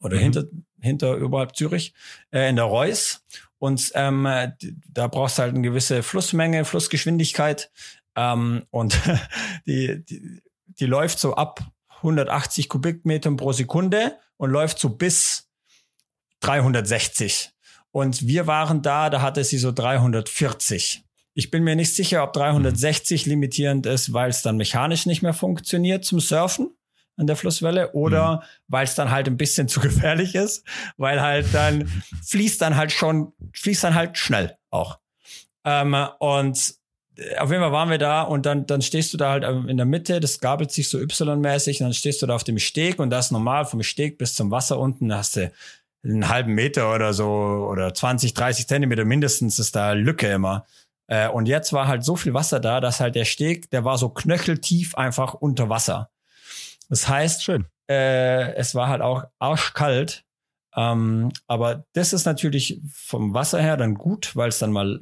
Oder 0.00 0.16
mhm. 0.16 0.20
hinter, 0.20 0.44
hinter 0.80 1.14
überhalb 1.14 1.56
Zürich, 1.56 1.94
äh, 2.32 2.48
in 2.48 2.56
der 2.56 2.66
Reuss. 2.66 3.24
Und 3.64 3.92
ähm, 3.94 4.28
da 4.90 5.06
brauchst 5.06 5.38
du 5.38 5.42
halt 5.42 5.54
eine 5.54 5.62
gewisse 5.62 6.02
Flussmenge, 6.02 6.66
Flussgeschwindigkeit. 6.66 7.70
Ähm, 8.14 8.64
und 8.68 9.00
die, 9.66 10.04
die, 10.04 10.42
die 10.66 10.84
läuft 10.84 11.18
so 11.18 11.34
ab 11.34 11.60
180 11.96 12.68
Kubikmetern 12.68 13.38
pro 13.38 13.52
Sekunde 13.52 14.18
und 14.36 14.50
läuft 14.50 14.78
so 14.78 14.90
bis 14.90 15.48
360. 16.40 17.52
Und 17.90 18.26
wir 18.26 18.46
waren 18.46 18.82
da, 18.82 19.08
da 19.08 19.22
hatte 19.22 19.42
sie 19.42 19.56
so 19.56 19.72
340. 19.72 21.02
Ich 21.32 21.50
bin 21.50 21.64
mir 21.64 21.74
nicht 21.74 21.94
sicher, 21.94 22.22
ob 22.22 22.34
360 22.34 23.24
limitierend 23.24 23.86
ist, 23.86 24.12
weil 24.12 24.28
es 24.28 24.42
dann 24.42 24.58
mechanisch 24.58 25.06
nicht 25.06 25.22
mehr 25.22 25.32
funktioniert 25.32 26.04
zum 26.04 26.20
Surfen 26.20 26.76
an 27.16 27.26
der 27.26 27.36
Flusswelle 27.36 27.92
oder 27.92 28.36
mhm. 28.36 28.46
weil 28.68 28.84
es 28.84 28.94
dann 28.94 29.10
halt 29.10 29.28
ein 29.28 29.36
bisschen 29.36 29.68
zu 29.68 29.80
gefährlich 29.80 30.34
ist, 30.34 30.66
weil 30.96 31.20
halt 31.20 31.46
dann 31.52 31.90
fließt 32.26 32.60
dann 32.60 32.76
halt 32.76 32.92
schon, 32.92 33.32
fließt 33.52 33.84
dann 33.84 33.94
halt 33.94 34.18
schnell 34.18 34.56
auch. 34.70 34.98
Ähm, 35.64 35.96
und 36.18 36.74
auf 37.38 37.50
jeden 37.50 37.62
Fall 37.62 37.72
waren 37.72 37.90
wir 37.90 37.98
da 37.98 38.22
und 38.22 38.44
dann, 38.44 38.66
dann 38.66 38.82
stehst 38.82 39.12
du 39.12 39.16
da 39.16 39.30
halt 39.30 39.44
in 39.44 39.76
der 39.76 39.86
Mitte, 39.86 40.18
das 40.18 40.40
gabelt 40.40 40.72
sich 40.72 40.88
so 40.88 40.98
Y-mäßig 40.98 41.80
und 41.80 41.86
dann 41.86 41.94
stehst 41.94 42.20
du 42.22 42.26
da 42.26 42.34
auf 42.34 42.44
dem 42.44 42.58
Steg 42.58 42.98
und 42.98 43.10
das 43.10 43.26
ist 43.26 43.32
normal 43.32 43.64
vom 43.66 43.82
Steg 43.82 44.18
bis 44.18 44.34
zum 44.34 44.50
Wasser 44.50 44.78
unten, 44.78 45.08
da 45.08 45.18
hast 45.18 45.36
du 45.36 45.52
einen 46.04 46.28
halben 46.28 46.54
Meter 46.54 46.92
oder 46.92 47.14
so 47.14 47.26
oder 47.70 47.94
20, 47.94 48.34
30 48.34 48.66
Zentimeter 48.66 49.04
mindestens 49.04 49.58
ist 49.58 49.76
da 49.76 49.92
Lücke 49.92 50.28
immer. 50.28 50.66
Äh, 51.06 51.28
und 51.28 51.46
jetzt 51.46 51.72
war 51.72 51.86
halt 51.86 52.04
so 52.04 52.16
viel 52.16 52.34
Wasser 52.34 52.60
da, 52.60 52.80
dass 52.80 53.00
halt 53.00 53.14
der 53.14 53.24
Steg, 53.24 53.70
der 53.70 53.84
war 53.84 53.96
so 53.96 54.08
knöcheltief 54.08 54.94
einfach 54.96 55.34
unter 55.34 55.68
Wasser. 55.68 56.10
Das 56.88 57.08
heißt, 57.08 57.42
Schön. 57.42 57.66
Äh, 57.88 58.54
es 58.54 58.74
war 58.74 58.88
halt 58.88 59.02
auch 59.02 59.24
arschkalt. 59.38 60.24
Ähm, 60.76 61.30
aber 61.46 61.84
das 61.92 62.12
ist 62.12 62.24
natürlich 62.24 62.80
vom 62.92 63.32
Wasser 63.32 63.60
her 63.62 63.76
dann 63.76 63.94
gut, 63.94 64.34
weil 64.34 64.48
es 64.48 64.58
dann 64.58 64.72
mal 64.72 65.00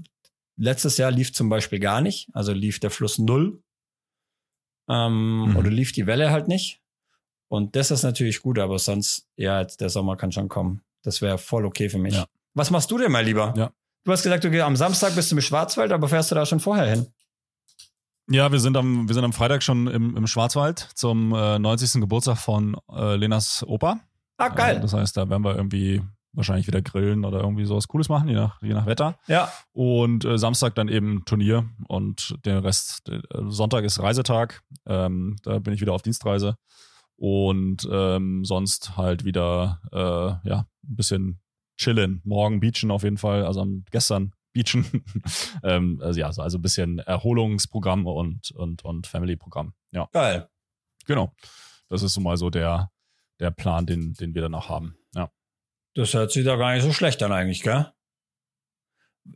Letztes 0.57 0.99
Jahr 0.99 1.11
lief 1.11 1.33
zum 1.33 1.49
Beispiel 1.49 1.81
gar 1.81 2.01
nicht, 2.01 2.29
also 2.35 2.53
lief 2.53 2.79
der 2.79 2.91
Fluss 2.91 3.19
null 3.19 3.63
ähm, 4.89 5.51
mhm. 5.51 5.57
oder 5.57 5.71
lief 5.71 5.93
die 5.93 6.07
Welle 6.07 6.31
halt 6.31 6.49
nicht. 6.49 6.81
Und 7.49 7.75
das 7.77 7.91
ist 7.91 8.03
natürlich 8.03 8.43
gut, 8.43 8.59
aber 8.59 8.79
sonst, 8.79 9.29
ja, 9.37 9.65
der 9.65 9.89
Sommer 9.89 10.17
kann 10.17 10.33
schon 10.33 10.49
kommen. 10.49 10.83
Das 11.03 11.21
wäre 11.21 11.39
voll 11.39 11.67
okay 11.67 11.89
für 11.89 11.99
mich. 11.99 12.15
Ja. 12.15 12.27
Was 12.55 12.71
machst 12.71 12.91
du 12.91 12.99
denn 12.99 13.13
mal 13.13 13.25
lieber? 13.25 13.55
Ja. 13.57 13.73
Du 14.05 14.13
hast 14.13 14.23
gesagt, 14.23 14.45
du 14.45 14.51
gehst 14.51 14.63
am 14.63 14.77
Samstag 14.77 15.15
bist 15.15 15.31
du 15.31 15.37
im 15.37 15.43
Schwarzwald, 15.43 15.93
aber 15.93 16.09
fährst 16.09 16.31
du 16.31 16.35
da 16.35 16.45
schon 16.45 16.61
vorher 16.61 16.87
hin? 16.87 17.07
Ja, 18.31 18.53
wir 18.53 18.61
sind 18.61 18.77
am, 18.77 19.09
wir 19.09 19.15
sind 19.15 19.25
am 19.25 19.33
Freitag 19.33 19.63
schon 19.63 19.89
im, 19.89 20.17
im 20.17 20.27
Schwarzwald 20.27 20.89
zum 20.95 21.35
äh, 21.35 21.59
90. 21.59 22.01
Geburtstag 22.01 22.39
von 22.39 22.77
äh, 22.91 23.17
Lenas 23.17 23.65
Opa. 23.67 24.01
Ah, 24.37 24.49
geil. 24.49 24.77
Äh, 24.77 24.81
das 24.81 24.93
heißt, 24.93 25.17
da 25.17 25.29
werden 25.29 25.45
wir 25.45 25.57
irgendwie 25.57 26.03
wahrscheinlich 26.33 26.67
wieder 26.67 26.81
grillen 26.81 27.25
oder 27.25 27.41
irgendwie 27.41 27.65
sowas 27.65 27.89
Cooles 27.89 28.09
machen, 28.09 28.29
je 28.29 28.35
nach, 28.35 28.61
je 28.63 28.73
nach 28.73 28.87
Wetter. 28.87 29.19
Ja. 29.27 29.53
Und 29.73 30.25
äh, 30.25 30.39
Samstag 30.39 30.75
dann 30.75 30.89
eben 30.89 31.25
Turnier 31.25 31.69
und 31.89 32.37
den 32.45 32.59
Rest, 32.59 33.09
äh, 33.09 33.21
Sonntag 33.49 33.85
ist 33.85 34.01
Reisetag. 34.01 34.63
Ähm, 34.87 35.37
da 35.43 35.59
bin 35.59 35.75
ich 35.75 35.81
wieder 35.81 35.93
auf 35.93 36.03
Dienstreise. 36.03 36.57
Und 37.17 37.87
ähm, 37.91 38.45
sonst 38.45 38.97
halt 38.97 39.25
wieder 39.25 39.81
äh, 39.93 40.49
ja, 40.49 40.67
ein 40.85 40.97
bisschen 40.97 41.41
chillen. 41.77 42.21
Morgen 42.25 42.61
beachen 42.61 42.91
auf 42.91 43.03
jeden 43.03 43.19
Fall. 43.19 43.45
Also 43.45 43.61
am, 43.61 43.85
gestern 43.91 44.33
beachen. 44.53 45.05
ähm, 45.63 46.01
also 46.03 46.21
ja, 46.21 46.27
also 46.27 46.59
ein 46.59 46.63
bisschen 46.63 46.99
Erholungsprogramm 46.99 48.07
und, 48.07 48.51
und, 48.53 48.85
und 48.85 49.07
Family-Programm. 49.07 49.75
Ja. 49.91 50.09
Geil. 50.13 50.49
Genau. 51.07 51.33
Das 51.89 52.03
ist 52.03 52.15
so 52.15 52.21
mal 52.21 52.37
so 52.37 52.51
der, 52.51 52.91
der 53.41 53.51
Plan, 53.51 53.87
den, 53.87 54.15
den 54.15 54.35
wir 54.35 54.43
dann 54.43 54.55
auch 54.55 54.69
haben. 54.69 54.97
Ja. 55.15 55.31
Das 55.95 56.15
hört 56.15 56.33
sich 56.33 56.45
da 56.45 56.57
gar 56.57 56.75
nicht 56.75 56.85
so 56.85 56.93
schlecht 56.93 57.23
an 57.23 57.33
eigentlich, 57.33 57.63
gell? 57.63 57.93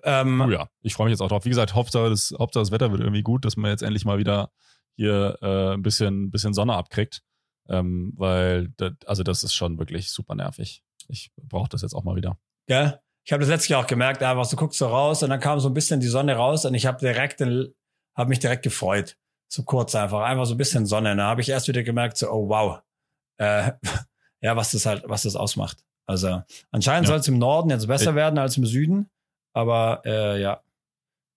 Ähm, 0.02 0.40
oh 0.40 0.50
ja, 0.50 0.68
ich 0.80 0.94
freue 0.94 1.06
mich 1.06 1.12
jetzt 1.12 1.20
auch 1.20 1.28
drauf. 1.28 1.44
Wie 1.44 1.50
gesagt, 1.50 1.74
Hauptsache 1.74 2.10
das, 2.10 2.34
Hauptsache 2.36 2.62
das 2.62 2.70
Wetter 2.72 2.90
wird 2.90 3.00
irgendwie 3.00 3.22
gut, 3.22 3.44
dass 3.44 3.56
man 3.56 3.70
jetzt 3.70 3.82
endlich 3.82 4.04
mal 4.04 4.18
wieder 4.18 4.50
hier 4.96 5.38
äh, 5.42 5.74
ein 5.74 5.82
bisschen, 5.82 6.30
bisschen 6.30 6.54
Sonne 6.54 6.74
abkriegt. 6.74 7.22
Ähm, 7.68 8.12
weil, 8.16 8.68
das, 8.76 8.92
also 9.06 9.22
das 9.22 9.42
ist 9.42 9.54
schon 9.54 9.78
wirklich 9.78 10.10
super 10.10 10.34
nervig. 10.34 10.82
Ich 11.08 11.30
brauche 11.36 11.68
das 11.68 11.82
jetzt 11.82 11.94
auch 11.94 12.04
mal 12.04 12.16
wieder. 12.16 12.38
Ja, 12.68 13.00
ich 13.26 13.32
habe 13.32 13.40
das 13.40 13.48
letztes 13.48 13.68
Jahr 13.68 13.82
auch 13.82 13.88
gemerkt, 13.88 14.22
einfach 14.22 14.44
so 14.44 14.56
guckst 14.56 14.80
du 14.80 14.84
raus 14.84 15.24
und 15.24 15.30
dann 15.30 15.40
kam 15.40 15.58
so 15.58 15.68
ein 15.68 15.74
bisschen 15.74 15.98
die 15.98 16.06
Sonne 16.06 16.36
raus 16.36 16.64
und 16.64 16.74
ich 16.74 16.86
habe 16.86 16.98
direkt, 16.98 17.40
habe 17.40 18.28
mich 18.28 18.38
direkt 18.38 18.62
gefreut. 18.62 19.16
So 19.48 19.64
kurz 19.64 19.96
einfach, 19.96 20.22
einfach 20.22 20.46
so 20.46 20.54
ein 20.54 20.58
bisschen 20.58 20.86
Sonne. 20.86 21.16
Da 21.16 21.24
habe 21.24 21.40
ich 21.40 21.48
erst 21.48 21.66
wieder 21.66 21.82
gemerkt, 21.82 22.16
so, 22.16 22.30
oh 22.30 22.48
wow, 22.48 22.82
äh, 23.38 23.72
ja, 24.40 24.54
was 24.54 24.70
das 24.70 24.86
halt, 24.86 25.02
was 25.06 25.22
das 25.22 25.34
ausmacht. 25.34 25.84
Also 26.08 26.40
anscheinend 26.70 27.08
ja. 27.08 27.14
soll 27.14 27.18
es 27.18 27.26
im 27.26 27.38
Norden 27.38 27.70
jetzt 27.70 27.88
besser 27.88 28.14
werden 28.14 28.38
als 28.38 28.56
im 28.58 28.64
Süden, 28.64 29.10
aber 29.52 30.02
äh, 30.04 30.40
ja, 30.40 30.62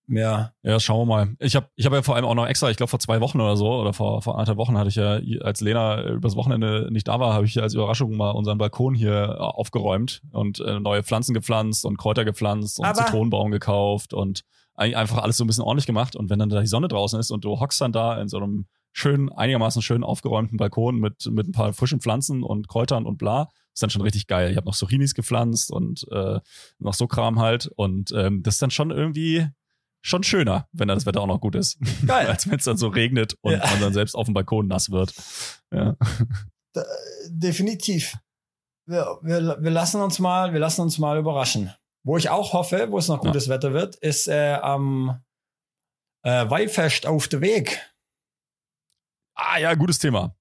mehr. 0.09 0.53
Ja, 0.63 0.79
schauen 0.79 1.07
wir 1.07 1.15
mal. 1.15 1.35
Ich 1.39 1.55
habe 1.55 1.67
ich 1.75 1.85
hab 1.85 1.93
ja 1.93 2.01
vor 2.01 2.15
allem 2.15 2.25
auch 2.25 2.35
noch 2.35 2.47
extra, 2.47 2.69
ich 2.69 2.77
glaube 2.77 2.89
vor 2.89 2.99
zwei 2.99 3.21
Wochen 3.21 3.39
oder 3.39 3.55
so, 3.55 3.71
oder 3.71 3.93
vor, 3.93 4.21
vor 4.21 4.35
anderthalb 4.35 4.57
Wochen 4.57 4.77
hatte 4.77 4.89
ich 4.89 4.95
ja, 4.95 5.19
als 5.41 5.61
Lena 5.61 6.03
übers 6.03 6.35
Wochenende 6.35 6.89
nicht 6.91 7.07
da 7.07 7.19
war, 7.19 7.33
habe 7.33 7.45
ich 7.45 7.61
als 7.61 7.73
Überraschung 7.73 8.15
mal 8.15 8.31
unseren 8.31 8.57
Balkon 8.57 8.95
hier 8.95 9.37
aufgeräumt 9.39 10.21
und 10.31 10.59
äh, 10.59 10.79
neue 10.79 11.03
Pflanzen 11.03 11.33
gepflanzt 11.33 11.85
und 11.85 11.97
Kräuter 11.97 12.25
gepflanzt 12.25 12.79
und 12.79 12.85
Aber 12.85 13.05
Zitronenbaum 13.05 13.51
gekauft 13.51 14.13
und 14.13 14.43
einfach 14.79 15.17
alles 15.17 15.37
so 15.37 15.43
ein 15.43 15.47
bisschen 15.47 15.63
ordentlich 15.63 15.87
gemacht. 15.87 16.15
Und 16.15 16.29
wenn 16.29 16.39
dann 16.39 16.49
da 16.49 16.61
die 16.61 16.67
Sonne 16.67 16.87
draußen 16.87 17.19
ist 17.19 17.31
und 17.31 17.43
du 17.43 17.59
hockst 17.59 17.81
dann 17.81 17.91
da 17.91 18.19
in 18.19 18.29
so 18.29 18.37
einem 18.37 18.65
schön, 18.93 19.31
einigermaßen 19.31 19.81
schön 19.81 20.03
aufgeräumten 20.03 20.57
Balkon 20.57 20.99
mit, 20.99 21.29
mit 21.31 21.47
ein 21.47 21.51
paar 21.51 21.73
frischen 21.73 21.99
Pflanzen 21.99 22.43
und 22.43 22.67
Kräutern 22.67 23.05
und 23.05 23.17
bla, 23.17 23.49
ist 23.73 23.83
dann 23.83 23.89
schon 23.89 24.01
richtig 24.01 24.27
geil. 24.27 24.51
Ich 24.51 24.57
habe 24.57 24.65
noch 24.65 24.75
Zucchinis 24.75 25.13
gepflanzt 25.13 25.71
und 25.71 26.07
äh, 26.11 26.39
noch 26.79 26.93
so 26.93 27.07
Kram 27.07 27.39
halt. 27.39 27.69
Und 27.75 28.11
ähm, 28.15 28.41
das 28.41 28.55
ist 28.55 28.61
dann 28.61 28.71
schon 28.71 28.91
irgendwie 28.91 29.47
schon 30.01 30.23
schöner, 30.23 30.67
wenn 30.71 30.87
dann 30.87 30.97
das 30.97 31.05
Wetter 31.05 31.21
auch 31.21 31.27
noch 31.27 31.41
gut 31.41 31.55
ist. 31.55 31.77
Geil. 32.05 32.27
Als 32.27 32.49
wenn 32.49 32.57
es 32.57 32.65
dann 32.65 32.77
so 32.77 32.87
regnet 32.87 33.35
und 33.41 33.53
ja. 33.53 33.59
man 33.59 33.81
dann 33.81 33.93
selbst 33.93 34.15
auf 34.15 34.25
dem 34.25 34.33
Balkon 34.33 34.67
nass 34.67 34.91
wird. 34.91 35.13
Ja. 35.73 35.95
Da, 36.73 36.85
definitiv. 37.27 38.17
Wir, 38.85 39.19
wir, 39.21 39.57
wir 39.59 39.71
lassen 39.71 40.01
uns 40.01 40.19
mal, 40.19 40.53
wir 40.53 40.59
lassen 40.59 40.81
uns 40.81 40.97
mal 40.97 41.17
überraschen. 41.17 41.73
Wo 42.03 42.17
ich 42.17 42.29
auch 42.29 42.53
hoffe, 42.53 42.91
wo 42.91 42.97
es 42.97 43.07
noch 43.07 43.21
gutes 43.21 43.47
ja. 43.47 43.55
Wetter 43.55 43.73
wird, 43.73 43.95
ist 43.97 44.27
äh, 44.27 44.53
am 44.53 45.21
äh, 46.23 46.49
Weihfest 46.49 47.05
auf 47.05 47.27
der 47.27 47.41
Weg. 47.41 47.79
Ah 49.35 49.57
ja, 49.57 49.73
gutes 49.73 49.99
Thema. 49.99 50.35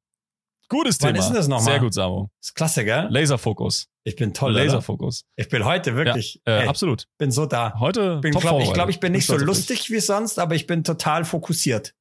Gutes 0.69 0.99
Wann 1.01 1.15
Thema. 1.15 1.19
ist 1.21 1.29
denn 1.29 1.37
das 1.37 1.49
nochmal? 1.49 1.73
Sehr 1.73 1.81
gut, 1.81 1.95
Samo. 1.95 2.31
ist 2.41 2.55
klasse, 2.55 2.85
gell? 2.85 3.07
Laserfokus. 3.09 3.89
Ich 4.05 4.17
bin 4.17 4.35
toll. 4.35 4.53
Laserfokus. 4.53 5.25
Ich 5.37 5.49
bin 5.49 5.65
heute 5.65 5.97
wirklich. 5.97 6.41
Ja, 6.47 6.59
äh, 6.59 6.63
ey, 6.63 6.69
absolut. 6.69 7.07
Bin 7.17 7.31
so 7.31 7.47
da. 7.47 7.75
Heute. 7.79 8.19
Bin, 8.19 8.33
glaub, 8.33 8.61
ich 8.61 8.73
glaube, 8.73 8.91
ich 8.91 9.01
bin 9.01 9.13
nicht 9.13 9.27
so 9.27 9.37
lustig 9.37 9.91
wie 9.91 10.01
sonst, 10.01 10.39
aber 10.39 10.55
ich 10.55 10.67
bin 10.67 10.85
total 10.85 11.25
fokussiert. 11.25 11.95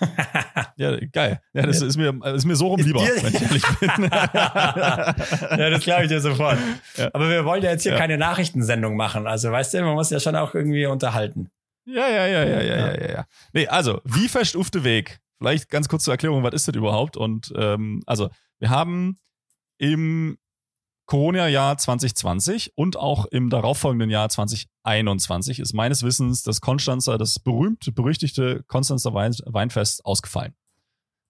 ja, 0.76 0.96
geil. 1.12 1.40
Ja, 1.52 1.66
das 1.66 1.82
ist 1.82 1.98
mir, 1.98 2.18
ist 2.34 2.46
mir 2.46 2.56
so 2.56 2.68
rum 2.68 2.80
lieber, 2.80 3.00
wenn 3.00 3.34
ich 3.34 3.42
ehrlich 3.42 3.62
bin. 3.78 3.90
ja, 4.10 5.70
das 5.70 5.84
glaube 5.84 6.04
ich 6.04 6.08
dir 6.08 6.20
sofort. 6.20 6.58
Ja. 6.96 7.10
Aber 7.12 7.28
wir 7.28 7.44
wollen 7.44 7.62
ja 7.62 7.70
jetzt 7.70 7.82
hier 7.82 7.92
ja. 7.92 7.98
keine 7.98 8.16
Nachrichtensendung 8.16 8.96
machen. 8.96 9.26
Also, 9.26 9.52
weißt 9.52 9.74
du, 9.74 9.82
man 9.82 9.94
muss 9.94 10.08
ja 10.08 10.20
schon 10.20 10.34
auch 10.36 10.54
irgendwie 10.54 10.86
unterhalten. 10.86 11.50
Ja, 11.86 12.08
ja, 12.08 12.26
ja, 12.26 12.44
ja, 12.44 12.62
ja, 12.62 12.76
ja, 12.76 12.94
ja. 12.94 13.12
ja. 13.12 13.26
Nee, 13.52 13.68
also, 13.68 14.00
wie 14.04 14.26
der 14.28 14.84
Weg? 14.84 15.20
Vielleicht 15.44 15.68
ganz 15.68 15.88
kurz 15.88 16.04
zur 16.04 16.14
Erklärung, 16.14 16.42
was 16.42 16.54
ist 16.54 16.68
das 16.68 16.74
überhaupt? 16.74 17.18
Und 17.18 17.52
ähm, 17.54 18.02
also, 18.06 18.30
wir 18.60 18.70
haben 18.70 19.20
im 19.76 20.38
Corona-Jahr 21.04 21.76
2020 21.76 22.72
und 22.76 22.96
auch 22.96 23.26
im 23.26 23.50
darauffolgenden 23.50 24.08
Jahr 24.08 24.30
2021 24.30 25.60
ist 25.60 25.74
meines 25.74 26.02
Wissens 26.02 26.42
das 26.42 26.62
Konstanzer, 26.62 27.18
das 27.18 27.38
berühmt 27.38 27.94
berüchtigte 27.94 28.62
Konstanzer 28.68 29.12
Wein 29.12 29.34
Weinfest 29.44 30.06
ausgefallen. 30.06 30.54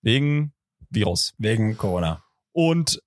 Wegen 0.01 0.53
Virus. 0.91 1.35
Wegen 1.39 1.77
Corona. 1.77 2.23
Und 2.53 3.03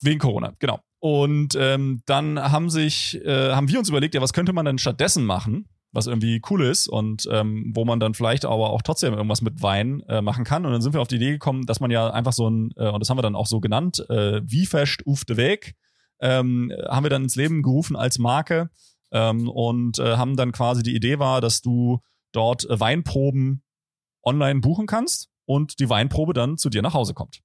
wegen 0.00 0.18
Corona, 0.18 0.54
genau. 0.60 0.80
Und 0.98 1.56
ähm, 1.56 2.00
dann 2.06 2.40
haben 2.40 2.70
sich, 2.70 3.22
äh, 3.22 3.52
haben 3.52 3.68
wir 3.68 3.78
uns 3.78 3.90
überlegt, 3.90 4.14
ja, 4.14 4.22
was 4.22 4.32
könnte 4.32 4.54
man 4.54 4.64
denn 4.64 4.78
stattdessen 4.78 5.26
machen? 5.26 5.68
Was 5.92 6.06
irgendwie 6.06 6.40
cool 6.50 6.62
ist 6.64 6.86
und 6.86 7.28
ähm, 7.30 7.72
wo 7.74 7.84
man 7.84 8.00
dann 8.00 8.14
vielleicht 8.14 8.44
aber 8.44 8.70
auch 8.70 8.82
trotzdem 8.82 9.14
irgendwas 9.14 9.40
mit 9.40 9.62
Wein 9.62 10.02
äh, 10.08 10.20
machen 10.20 10.44
kann. 10.44 10.66
Und 10.66 10.72
dann 10.72 10.82
sind 10.82 10.92
wir 10.92 11.00
auf 11.00 11.08
die 11.08 11.16
Idee 11.16 11.30
gekommen, 11.30 11.66
dass 11.66 11.80
man 11.80 11.90
ja 11.90 12.10
einfach 12.10 12.32
so 12.32 12.48
ein, 12.48 12.70
äh, 12.76 12.88
und 12.88 13.00
das 13.00 13.08
haben 13.08 13.18
wir 13.18 13.22
dann 13.22 13.36
auch 13.36 13.46
so 13.46 13.60
genannt, 13.60 14.04
äh, 14.10 14.42
wie 14.44 14.66
fest 14.66 15.02
auf 15.06 15.24
de 15.24 15.36
Weg, 15.36 15.74
ähm, 16.20 16.72
haben 16.88 17.04
wir 17.04 17.10
dann 17.10 17.24
ins 17.24 17.36
Leben 17.36 17.62
gerufen 17.62 17.96
als 17.96 18.18
Marke 18.18 18.70
ähm, 19.12 19.48
und 19.48 19.98
äh, 19.98 20.16
haben 20.16 20.36
dann 20.36 20.52
quasi 20.52 20.82
die 20.82 20.94
Idee 20.94 21.18
war, 21.18 21.40
dass 21.40 21.62
du 21.62 22.00
dort 22.32 22.68
äh, 22.68 22.78
Weinproben 22.78 23.62
online 24.22 24.60
buchen 24.60 24.86
kannst 24.86 25.30
und 25.46 25.78
die 25.78 25.88
Weinprobe 25.88 26.34
dann 26.34 26.58
zu 26.58 26.68
dir 26.68 26.82
nach 26.82 26.94
Hause 26.94 27.14
kommt. 27.14 27.40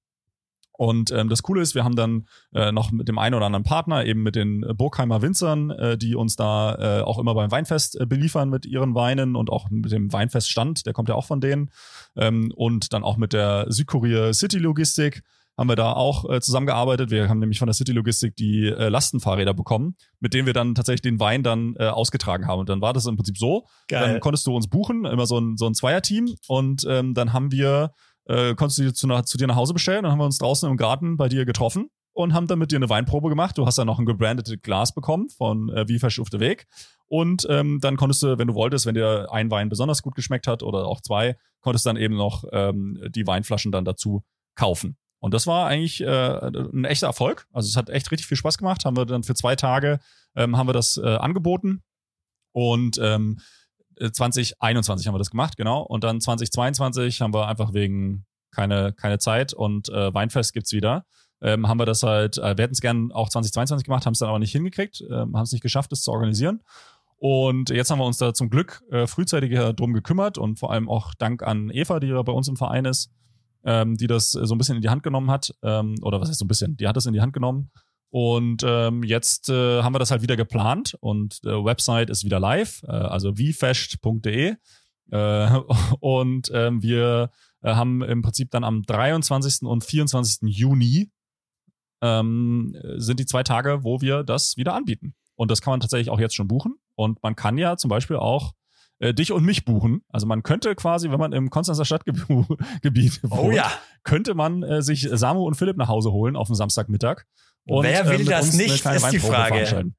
Und 0.76 1.12
ähm, 1.12 1.28
das 1.28 1.42
Coole 1.42 1.62
ist, 1.62 1.74
wir 1.74 1.84
haben 1.84 1.96
dann 1.96 2.26
äh, 2.52 2.72
noch 2.72 2.90
mit 2.90 3.08
dem 3.08 3.18
einen 3.18 3.34
oder 3.34 3.46
anderen 3.46 3.64
Partner, 3.64 4.04
eben 4.04 4.22
mit 4.22 4.34
den 4.34 4.64
äh, 4.64 4.74
Burgheimer 4.74 5.22
Winzern, 5.22 5.70
äh, 5.70 5.96
die 5.96 6.16
uns 6.16 6.36
da 6.36 6.98
äh, 6.98 7.02
auch 7.02 7.18
immer 7.18 7.34
beim 7.34 7.50
Weinfest 7.50 8.00
äh, 8.00 8.06
beliefern 8.06 8.50
mit 8.50 8.66
ihren 8.66 8.94
Weinen 8.94 9.36
und 9.36 9.50
auch 9.50 9.70
mit 9.70 9.92
dem 9.92 10.12
Weinfeststand, 10.12 10.86
der 10.86 10.92
kommt 10.92 11.08
ja 11.08 11.14
auch 11.14 11.26
von 11.26 11.40
denen. 11.40 11.70
Ähm, 12.16 12.52
und 12.56 12.92
dann 12.92 13.04
auch 13.04 13.16
mit 13.16 13.32
der 13.32 13.66
Südkorea 13.68 14.32
City 14.32 14.58
Logistik 14.58 15.22
haben 15.56 15.68
wir 15.68 15.76
da 15.76 15.92
auch 15.92 16.28
äh, 16.28 16.40
zusammengearbeitet. 16.40 17.10
Wir 17.10 17.28
haben 17.28 17.38
nämlich 17.38 17.58
von 17.58 17.66
der 17.66 17.74
City 17.74 17.92
Logistik 17.92 18.34
die 18.36 18.66
äh, 18.66 18.88
Lastenfahrräder 18.88 19.54
bekommen, 19.54 19.96
mit 20.18 20.34
denen 20.34 20.46
wir 20.46 20.52
dann 20.52 20.74
tatsächlich 20.74 21.02
den 21.02 21.20
Wein 21.20 21.42
dann 21.42 21.76
äh, 21.78 21.86
ausgetragen 21.86 22.46
haben. 22.46 22.60
Und 22.60 22.68
dann 22.68 22.80
war 22.80 22.92
das 22.92 23.06
im 23.06 23.16
Prinzip 23.16 23.38
so, 23.38 23.66
Geil. 23.88 24.00
dann 24.00 24.20
konntest 24.20 24.46
du 24.46 24.56
uns 24.56 24.68
buchen, 24.68 25.04
immer 25.04 25.26
so 25.26 25.38
ein, 25.38 25.56
so 25.56 25.66
ein 25.66 25.74
Zweierteam. 25.74 26.34
Und 26.48 26.84
ähm, 26.88 27.14
dann 27.14 27.32
haben 27.32 27.52
wir 27.52 27.92
äh, 28.26 28.54
konntest 28.54 28.78
du 28.78 28.92
zu, 28.92 29.08
zu 29.22 29.38
dir 29.38 29.46
nach 29.46 29.56
Hause 29.56 29.74
bestellen. 29.74 30.02
Dann 30.02 30.12
haben 30.12 30.18
wir 30.18 30.24
uns 30.24 30.38
draußen 30.38 30.68
im 30.68 30.76
Garten 30.76 31.16
bei 31.16 31.28
dir 31.28 31.44
getroffen 31.44 31.90
und 32.12 32.32
haben 32.32 32.46
dann 32.46 32.58
mit 32.58 32.72
dir 32.72 32.76
eine 32.76 32.88
Weinprobe 32.88 33.28
gemacht. 33.28 33.58
Du 33.58 33.66
hast 33.66 33.76
dann 33.76 33.86
noch 33.86 33.98
ein 33.98 34.06
gebrandetes 34.06 34.62
Glas 34.62 34.94
bekommen 34.94 35.28
von 35.28 35.68
äh, 35.70 35.88
Wie 35.88 35.98
verschufte 35.98 36.40
Weg. 36.40 36.66
Und 37.06 37.46
ähm, 37.50 37.80
dann 37.80 37.96
konntest 37.96 38.22
du, 38.22 38.38
wenn 38.38 38.48
du 38.48 38.54
wolltest, 38.54 38.86
wenn 38.86 38.94
dir 38.94 39.28
ein 39.30 39.50
Wein 39.50 39.68
besonders 39.68 40.02
gut 40.02 40.14
geschmeckt 40.14 40.46
hat 40.46 40.62
oder 40.62 40.86
auch 40.86 41.00
zwei, 41.00 41.36
konntest 41.60 41.86
dann 41.86 41.96
eben 41.96 42.16
noch 42.16 42.44
ähm, 42.52 43.00
die 43.10 43.26
Weinflaschen 43.26 43.72
dann 43.72 43.84
dazu 43.84 44.24
kaufen. 44.54 44.96
Und 45.18 45.34
das 45.34 45.46
war 45.46 45.66
eigentlich 45.66 46.02
äh, 46.02 46.06
ein 46.06 46.84
echter 46.84 47.06
Erfolg. 47.06 47.46
Also 47.52 47.68
es 47.68 47.76
hat 47.76 47.88
echt 47.88 48.10
richtig 48.10 48.26
viel 48.26 48.36
Spaß 48.36 48.58
gemacht. 48.58 48.84
Haben 48.84 48.96
wir 48.96 49.06
dann 49.06 49.22
für 49.22 49.34
zwei 49.34 49.56
Tage 49.56 49.98
ähm, 50.36 50.56
haben 50.56 50.68
wir 50.68 50.72
das 50.72 50.96
äh, 50.98 51.16
angeboten. 51.16 51.82
Und 52.52 52.98
ähm, 53.02 53.40
2021 53.98 55.04
äh, 55.04 55.08
haben 55.08 55.14
wir 55.14 55.18
das 55.18 55.30
gemacht, 55.30 55.56
genau. 55.56 55.82
Und 55.82 56.04
dann 56.04 56.20
2022 56.20 57.20
haben 57.20 57.34
wir 57.34 57.48
einfach 57.48 57.72
wegen 57.72 58.26
keine, 58.50 58.92
keine 58.92 59.18
Zeit 59.18 59.52
und 59.52 59.88
äh, 59.88 60.12
Weinfest 60.14 60.52
gibt's 60.52 60.72
wieder. 60.72 61.04
Ähm, 61.42 61.68
haben 61.68 61.78
wir 61.78 61.86
das 61.86 62.02
halt, 62.02 62.38
äh, 62.38 62.56
wir 62.56 62.62
hätten 62.62 62.74
es 62.74 62.80
gern 62.80 63.12
auch 63.12 63.28
2022 63.28 63.84
gemacht, 63.84 64.06
haben 64.06 64.12
es 64.12 64.20
dann 64.20 64.28
aber 64.28 64.38
nicht 64.38 64.52
hingekriegt, 64.52 65.02
äh, 65.02 65.12
haben 65.12 65.36
es 65.36 65.52
nicht 65.52 65.62
geschafft, 65.62 65.92
das 65.92 66.02
zu 66.02 66.12
organisieren. 66.12 66.62
Und 67.16 67.70
jetzt 67.70 67.90
haben 67.90 67.98
wir 67.98 68.06
uns 68.06 68.18
da 68.18 68.34
zum 68.34 68.50
Glück 68.50 68.82
äh, 68.90 69.06
frühzeitig 69.06 69.58
drum 69.76 69.94
gekümmert 69.94 70.36
und 70.38 70.58
vor 70.58 70.72
allem 70.72 70.88
auch 70.88 71.14
Dank 71.14 71.42
an 71.42 71.70
Eva, 71.70 72.00
die 72.00 72.08
ja 72.08 72.22
bei 72.22 72.32
uns 72.32 72.48
im 72.48 72.56
Verein 72.56 72.84
ist, 72.84 73.10
ähm, 73.64 73.96
die 73.96 74.06
das 74.06 74.32
so 74.32 74.54
ein 74.54 74.58
bisschen 74.58 74.76
in 74.76 74.82
die 74.82 74.90
Hand 74.90 75.02
genommen 75.02 75.30
hat. 75.30 75.54
Ähm, 75.62 75.94
oder 76.02 76.20
was 76.20 76.28
heißt 76.28 76.38
so 76.38 76.44
ein 76.44 76.48
bisschen? 76.48 76.76
Die 76.76 76.86
hat 76.86 76.96
das 76.96 77.06
in 77.06 77.14
die 77.14 77.20
Hand 77.20 77.32
genommen 77.32 77.70
und 78.14 78.62
ähm, 78.64 79.02
jetzt 79.02 79.48
äh, 79.48 79.82
haben 79.82 79.92
wir 79.92 79.98
das 79.98 80.12
halt 80.12 80.22
wieder 80.22 80.36
geplant 80.36 80.96
und 81.00 81.40
äh, 81.42 81.48
Website 81.48 82.10
ist 82.10 82.24
wieder 82.24 82.38
live, 82.38 82.84
äh, 82.84 82.92
also 82.92 83.38
wiefest.de. 83.38 84.54
Äh, 85.10 85.60
und 85.98 86.48
ähm, 86.54 86.80
wir 86.80 87.30
äh, 87.62 87.74
haben 87.74 88.02
im 88.04 88.22
Prinzip 88.22 88.52
dann 88.52 88.62
am 88.62 88.84
23. 88.84 89.62
und 89.62 89.82
24. 89.82 90.42
Juni 90.42 91.10
ähm, 92.02 92.76
sind 92.98 93.18
die 93.18 93.26
zwei 93.26 93.42
Tage, 93.42 93.82
wo 93.82 94.00
wir 94.00 94.22
das 94.22 94.56
wieder 94.56 94.74
anbieten. 94.74 95.16
Und 95.34 95.50
das 95.50 95.60
kann 95.60 95.72
man 95.72 95.80
tatsächlich 95.80 96.10
auch 96.10 96.20
jetzt 96.20 96.36
schon 96.36 96.46
buchen. 96.46 96.76
Und 96.94 97.20
man 97.20 97.34
kann 97.34 97.58
ja 97.58 97.76
zum 97.76 97.88
Beispiel 97.88 98.18
auch 98.18 98.52
äh, 99.00 99.12
dich 99.12 99.32
und 99.32 99.44
mich 99.44 99.64
buchen. 99.64 100.04
Also 100.08 100.28
man 100.28 100.44
könnte 100.44 100.76
quasi, 100.76 101.10
wenn 101.10 101.18
man 101.18 101.32
im 101.32 101.50
Konstanzer 101.50 101.84
Stadtgebiet 101.84 102.24
oh, 103.24 103.28
wohnt, 103.28 103.56
ja. 103.56 103.72
könnte 104.04 104.34
man 104.34 104.62
äh, 104.62 104.82
sich 104.82 105.08
Samu 105.10 105.44
und 105.44 105.56
Philipp 105.56 105.76
nach 105.76 105.88
Hause 105.88 106.12
holen 106.12 106.36
auf 106.36 106.46
dem 106.46 106.54
Samstagmittag 106.54 107.24
und, 107.66 107.84
Wer 107.84 108.08
will 108.08 108.22
äh, 108.22 108.24
das 108.24 108.52
nicht, 108.54 108.84
ist 108.84 109.12
die 109.12 109.18
Frage. 109.18 109.92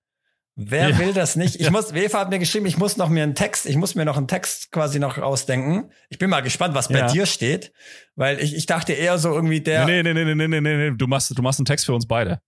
Wer 0.57 0.89
ja. 0.89 0.99
will 0.99 1.13
das 1.13 1.35
nicht? 1.35 1.59
Ich 1.59 1.69
muss, 1.69 1.93
Wefa 1.93 2.19
hat 2.19 2.29
mir 2.29 2.39
geschrieben, 2.39 2.65
ich 2.65 2.77
muss 2.77 2.95
noch 2.95 3.09
mir 3.09 3.23
einen 3.23 3.35
Text, 3.35 3.65
ich 3.65 3.75
muss 3.75 3.95
mir 3.95 4.05
noch 4.05 4.15
einen 4.15 4.29
Text 4.29 4.71
quasi 4.71 4.99
noch 4.99 5.17
ausdenken. 5.17 5.91
Ich 6.09 6.17
bin 6.17 6.29
mal 6.29 6.39
gespannt, 6.39 6.75
was 6.75 6.87
bei 6.87 6.99
ja. 6.99 7.07
dir 7.07 7.25
steht, 7.25 7.73
weil 8.15 8.39
ich, 8.39 8.55
ich 8.55 8.65
dachte 8.65 8.93
eher 8.93 9.17
so 9.17 9.33
irgendwie 9.33 9.59
der. 9.59 9.85
Nee, 9.85 10.01
nee, 10.01 10.13
nee, 10.13 10.23
nee, 10.23 10.35
nee, 10.35 10.61
nee, 10.61 10.61
nee, 10.61 10.91
du 10.95 11.07
machst, 11.07 11.37
du 11.37 11.41
machst 11.41 11.59
einen 11.59 11.65
Text 11.65 11.85
für 11.85 11.93
uns 11.93 12.07
beide. 12.07 12.39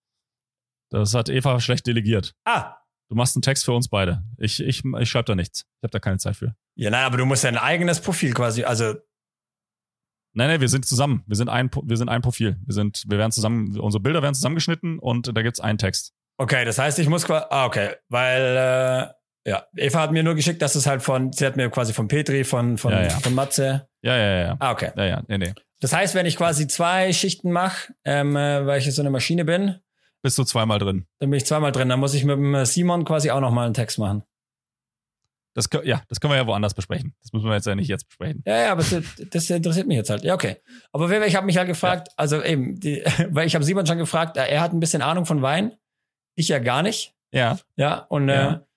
Das 0.89 1.13
hat 1.13 1.28
Eva 1.28 1.59
schlecht 1.59 1.86
delegiert. 1.86 2.34
Ah, 2.45 2.78
Du 3.09 3.15
machst 3.15 3.36
einen 3.36 3.41
Text 3.41 3.63
für 3.63 3.72
uns 3.72 3.88
beide. 3.88 4.24
Ich, 4.38 4.59
ich, 4.61 4.84
ich 4.84 5.09
schreibe 5.09 5.26
da 5.26 5.36
nichts. 5.36 5.61
Ich 5.61 5.84
habe 5.84 5.91
da 5.91 5.99
keine 5.99 6.18
Zeit 6.18 6.36
für. 6.36 6.55
Ja, 6.76 6.89
nein, 6.89 7.05
aber 7.05 7.18
du 7.18 7.26
musst 7.26 7.43
ja 7.43 7.49
ein 7.49 7.57
eigenes 7.57 8.01
Profil 8.01 8.34
quasi, 8.34 8.63
also 8.63 8.95
Nein, 10.38 10.49
nein, 10.49 10.61
wir 10.61 10.69
sind 10.69 10.85
zusammen. 10.85 11.23
Wir 11.25 11.35
sind 11.35 11.49
ein, 11.49 11.71
wir 11.83 11.97
sind 11.97 12.09
ein 12.09 12.21
Profil. 12.21 12.57
Wir 12.63 12.73
sind, 12.75 13.03
wir 13.07 13.17
werden 13.17 13.31
zusammen, 13.31 13.75
unsere 13.79 14.01
Bilder 14.01 14.21
werden 14.21 14.35
zusammengeschnitten 14.35 14.99
und 14.99 15.35
da 15.35 15.41
gibt's 15.41 15.59
einen 15.59 15.79
Text. 15.79 16.13
Okay, 16.38 16.63
das 16.63 16.77
heißt, 16.77 16.99
ich 16.99 17.09
muss 17.09 17.25
quasi, 17.25 17.45
ah, 17.49 17.65
okay, 17.65 17.95
weil, 18.09 18.41
äh, 18.43 19.49
ja, 19.49 19.65
Eva 19.75 19.99
hat 19.99 20.11
mir 20.11 20.21
nur 20.21 20.35
geschickt, 20.35 20.61
dass 20.61 20.75
es 20.75 20.85
halt 20.85 21.01
von, 21.01 21.33
sie 21.33 21.43
hat 21.43 21.55
mir 21.57 21.71
quasi 21.71 21.91
von 21.91 22.07
Petri, 22.07 22.43
von, 22.43 22.77
von, 22.77 22.91
Ja, 22.91 23.01
ja. 23.01 23.09
von 23.09 23.33
Matze. 23.33 23.88
Ja, 24.03 24.15
ja, 24.15 24.39
ja. 24.39 24.55
Ah, 24.59 24.71
okay. 24.73 24.91
Ja, 24.95 25.05
ja, 25.05 25.23
nee, 25.27 25.39
nee. 25.39 25.53
Das 25.79 25.91
heißt, 25.93 26.13
wenn 26.13 26.27
ich 26.27 26.38
quasi 26.38 26.67
zwei 26.67 27.13
Schichten 27.13 27.51
mache, 27.51 27.93
ähm, 28.05 28.35
äh, 28.35 28.63
weil 28.67 28.77
ich 28.77 28.85
jetzt 28.85 28.97
so 28.97 29.01
eine 29.01 29.09
Maschine 29.09 29.43
bin, 29.43 29.77
Bist 30.21 30.38
du 30.38 30.43
zweimal 30.43 30.77
drin. 30.77 31.07
dann 31.19 31.31
bin 31.31 31.38
ich 31.38 31.45
zweimal 31.47 31.71
drin. 31.71 31.89
Dann 31.89 31.99
muss 31.99 32.13
ich 32.13 32.23
mit 32.23 32.38
dem 32.38 32.63
Simon 32.65 33.05
quasi 33.05 33.31
auch 33.31 33.39
nochmal 33.39 33.65
einen 33.65 33.73
Text 33.73 33.97
machen. 33.97 34.21
Das, 35.58 35.68
ja, 35.86 36.03
das 36.08 36.20
können 36.20 36.34
wir 36.34 36.38
ja 36.38 36.45
woanders 36.45 36.76
besprechen. 36.76 37.16
Das 37.24 37.34
müssen 37.34 37.47
wir 37.47 37.55
jetzt 37.55 37.66
ja 37.66 37.74
nicht 37.74 37.88
jetzt 37.88 38.08
besprechen. 38.08 38.43
Ja, 38.45 38.58
ja, 38.62 38.72
aber 38.74 38.84
das, 38.84 39.01
das 39.32 39.49
interessiert 39.49 39.88
mich 39.88 39.97
jetzt 39.97 40.12
halt. 40.12 40.24
Ja, 40.24 40.36
okay. 40.36 40.58
Aber 40.91 41.10
ich 41.26 41.36
habe 41.36 41.47
mich 41.47 41.58
halt 41.58 41.68
gefragt, 41.68 42.10
also 42.16 42.43
eben, 42.43 42.80
die, 42.80 43.03
weil 43.32 43.47
ich 43.47 43.55
habe 43.55 43.66
Simon 43.66 43.88
schon 43.88 43.97
gefragt, 43.97 44.38
er 44.38 44.62
hat 44.62 44.72
ein 44.72 44.80
bisschen 44.80 45.01
Ahnung 45.01 45.26
von 45.26 45.41
Wein, 45.41 45.72
ich 46.36 46.49
ja 46.49 46.60
gar 46.60 46.84
nicht. 46.84 47.16
Ja, 47.32 47.58
Ja, 47.76 48.05
und 48.10 48.30
Ja. 48.30 48.68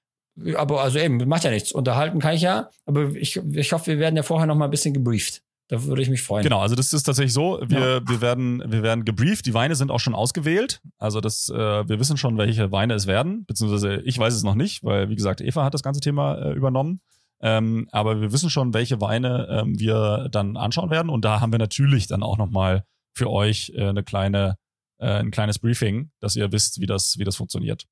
Äh, 0.42 0.54
aber 0.54 0.80
also 0.80 0.98
eben, 0.98 1.18
macht 1.28 1.44
ja 1.44 1.50
nichts. 1.50 1.70
Unterhalten 1.70 2.18
kann 2.18 2.34
ich 2.34 2.40
ja, 2.40 2.70
aber 2.86 3.10
ich, 3.14 3.36
ich 3.36 3.72
hoffe, 3.74 3.88
wir 3.88 3.98
werden 3.98 4.16
ja 4.16 4.22
vorher 4.22 4.46
noch 4.46 4.54
mal 4.56 4.64
ein 4.64 4.70
bisschen 4.70 4.94
gebrieft. 4.94 5.42
Da 5.70 5.84
würde 5.84 6.02
ich 6.02 6.10
mich 6.10 6.20
freuen. 6.20 6.42
genau. 6.42 6.58
Also 6.58 6.74
das 6.74 6.92
ist 6.92 7.04
tatsächlich 7.04 7.32
so. 7.32 7.60
Wir, 7.64 8.02
wir 8.04 8.20
werden, 8.20 8.60
wir 8.66 8.82
werden 8.82 9.04
gebrieft. 9.04 9.46
Die 9.46 9.54
Weine 9.54 9.76
sind 9.76 9.92
auch 9.92 10.00
schon 10.00 10.16
ausgewählt. 10.16 10.82
Also 10.98 11.20
das, 11.20 11.48
äh, 11.48 11.88
wir 11.88 12.00
wissen 12.00 12.16
schon, 12.16 12.36
welche 12.38 12.72
Weine 12.72 12.94
es 12.94 13.06
werden. 13.06 13.46
Beziehungsweise 13.46 14.00
ich 14.00 14.18
weiß 14.18 14.34
es 14.34 14.42
noch 14.42 14.56
nicht, 14.56 14.82
weil 14.82 15.10
wie 15.10 15.14
gesagt, 15.14 15.40
Eva 15.40 15.64
hat 15.64 15.72
das 15.72 15.84
ganze 15.84 16.00
Thema 16.00 16.34
äh, 16.38 16.52
übernommen. 16.54 17.00
Ähm, 17.40 17.88
aber 17.92 18.20
wir 18.20 18.32
wissen 18.32 18.50
schon, 18.50 18.74
welche 18.74 19.00
Weine 19.00 19.46
ähm, 19.48 19.78
wir 19.78 20.28
dann 20.32 20.56
anschauen 20.56 20.90
werden. 20.90 21.08
Und 21.08 21.24
da 21.24 21.40
haben 21.40 21.52
wir 21.52 21.60
natürlich 21.60 22.08
dann 22.08 22.24
auch 22.24 22.36
noch 22.36 22.50
mal 22.50 22.84
für 23.14 23.30
euch 23.30 23.72
äh, 23.76 23.90
eine 23.90 24.02
kleine, 24.02 24.56
äh, 24.98 25.06
ein 25.06 25.30
kleines 25.30 25.60
Briefing, 25.60 26.10
dass 26.18 26.34
ihr 26.34 26.50
wisst, 26.50 26.80
wie 26.80 26.86
das, 26.86 27.16
wie 27.16 27.24
das 27.24 27.36
funktioniert. 27.36 27.86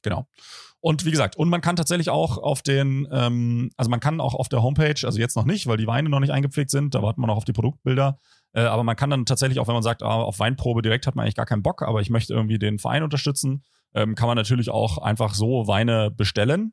Genau. 0.00 0.26
Und 0.86 1.04
wie 1.04 1.10
gesagt, 1.10 1.34
und 1.34 1.48
man 1.48 1.62
kann 1.62 1.74
tatsächlich 1.74 2.10
auch 2.10 2.38
auf 2.38 2.62
den, 2.62 3.08
ähm, 3.10 3.72
also 3.76 3.90
man 3.90 3.98
kann 3.98 4.20
auch 4.20 4.34
auf 4.34 4.48
der 4.48 4.62
Homepage, 4.62 4.94
also 5.04 5.18
jetzt 5.18 5.34
noch 5.34 5.44
nicht, 5.44 5.66
weil 5.66 5.78
die 5.78 5.88
Weine 5.88 6.08
noch 6.08 6.20
nicht 6.20 6.30
eingepflegt 6.30 6.70
sind, 6.70 6.94
da 6.94 7.02
warten 7.02 7.20
wir 7.20 7.26
noch 7.26 7.36
auf 7.36 7.44
die 7.44 7.52
Produktbilder. 7.52 8.20
Äh, 8.52 8.60
aber 8.60 8.84
man 8.84 8.94
kann 8.94 9.10
dann 9.10 9.26
tatsächlich 9.26 9.58
auch, 9.58 9.66
wenn 9.66 9.74
man 9.74 9.82
sagt, 9.82 10.04
ah, 10.04 10.14
auf 10.14 10.38
Weinprobe 10.38 10.82
direkt 10.82 11.08
hat 11.08 11.16
man 11.16 11.24
eigentlich 11.24 11.34
gar 11.34 11.44
keinen 11.44 11.64
Bock, 11.64 11.82
aber 11.82 12.02
ich 12.02 12.08
möchte 12.08 12.34
irgendwie 12.34 12.60
den 12.60 12.78
Verein 12.78 13.02
unterstützen, 13.02 13.64
ähm, 13.94 14.14
kann 14.14 14.28
man 14.28 14.36
natürlich 14.36 14.70
auch 14.70 14.98
einfach 14.98 15.34
so 15.34 15.66
Weine 15.66 16.12
bestellen. 16.12 16.72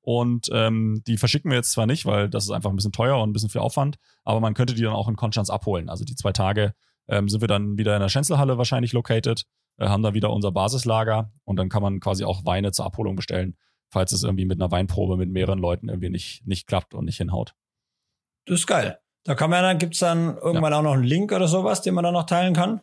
Und 0.00 0.48
ähm, 0.52 1.04
die 1.06 1.16
verschicken 1.16 1.48
wir 1.52 1.58
jetzt 1.58 1.70
zwar 1.70 1.86
nicht, 1.86 2.04
weil 2.04 2.28
das 2.28 2.42
ist 2.42 2.50
einfach 2.50 2.70
ein 2.70 2.74
bisschen 2.74 2.90
teuer 2.90 3.22
und 3.22 3.30
ein 3.30 3.32
bisschen 3.32 3.48
viel 3.48 3.60
Aufwand, 3.60 3.96
aber 4.24 4.40
man 4.40 4.54
könnte 4.54 4.74
die 4.74 4.82
dann 4.82 4.92
auch 4.92 5.06
in 5.06 5.14
Konstanz 5.14 5.50
abholen. 5.50 5.88
Also 5.88 6.04
die 6.04 6.16
zwei 6.16 6.32
Tage 6.32 6.74
ähm, 7.06 7.28
sind 7.28 7.40
wir 7.40 7.46
dann 7.46 7.78
wieder 7.78 7.94
in 7.94 8.02
der 8.02 8.08
Schenzelhalle 8.08 8.58
wahrscheinlich 8.58 8.92
located, 8.92 9.44
äh, 9.78 9.88
haben 9.88 10.02
da 10.02 10.14
wieder 10.14 10.30
unser 10.30 10.52
Basislager 10.52 11.32
und 11.44 11.56
dann 11.56 11.68
kann 11.68 11.82
man 11.82 12.00
quasi 12.00 12.24
auch 12.24 12.44
Weine 12.44 12.72
zur 12.72 12.86
Abholung 12.86 13.16
bestellen, 13.16 13.56
falls 13.90 14.12
es 14.12 14.22
irgendwie 14.22 14.44
mit 14.44 14.60
einer 14.60 14.70
Weinprobe 14.70 15.16
mit 15.16 15.30
mehreren 15.30 15.58
Leuten 15.58 15.88
irgendwie 15.88 16.10
nicht, 16.10 16.46
nicht 16.46 16.66
klappt 16.66 16.94
und 16.94 17.04
nicht 17.04 17.18
hinhaut. 17.18 17.54
Das 18.46 18.60
ist 18.60 18.66
geil. 18.66 18.98
Da 19.24 19.34
kann 19.34 19.50
man 19.50 19.62
dann, 19.62 19.78
gibt's 19.78 20.00
dann 20.00 20.36
irgendwann 20.36 20.74
auch 20.74 20.82
noch 20.82 20.94
einen 20.94 21.04
Link 21.04 21.32
oder 21.32 21.46
sowas, 21.46 21.80
den 21.82 21.94
man 21.94 22.04
dann 22.04 22.14
noch 22.14 22.26
teilen 22.26 22.54
kann? 22.54 22.80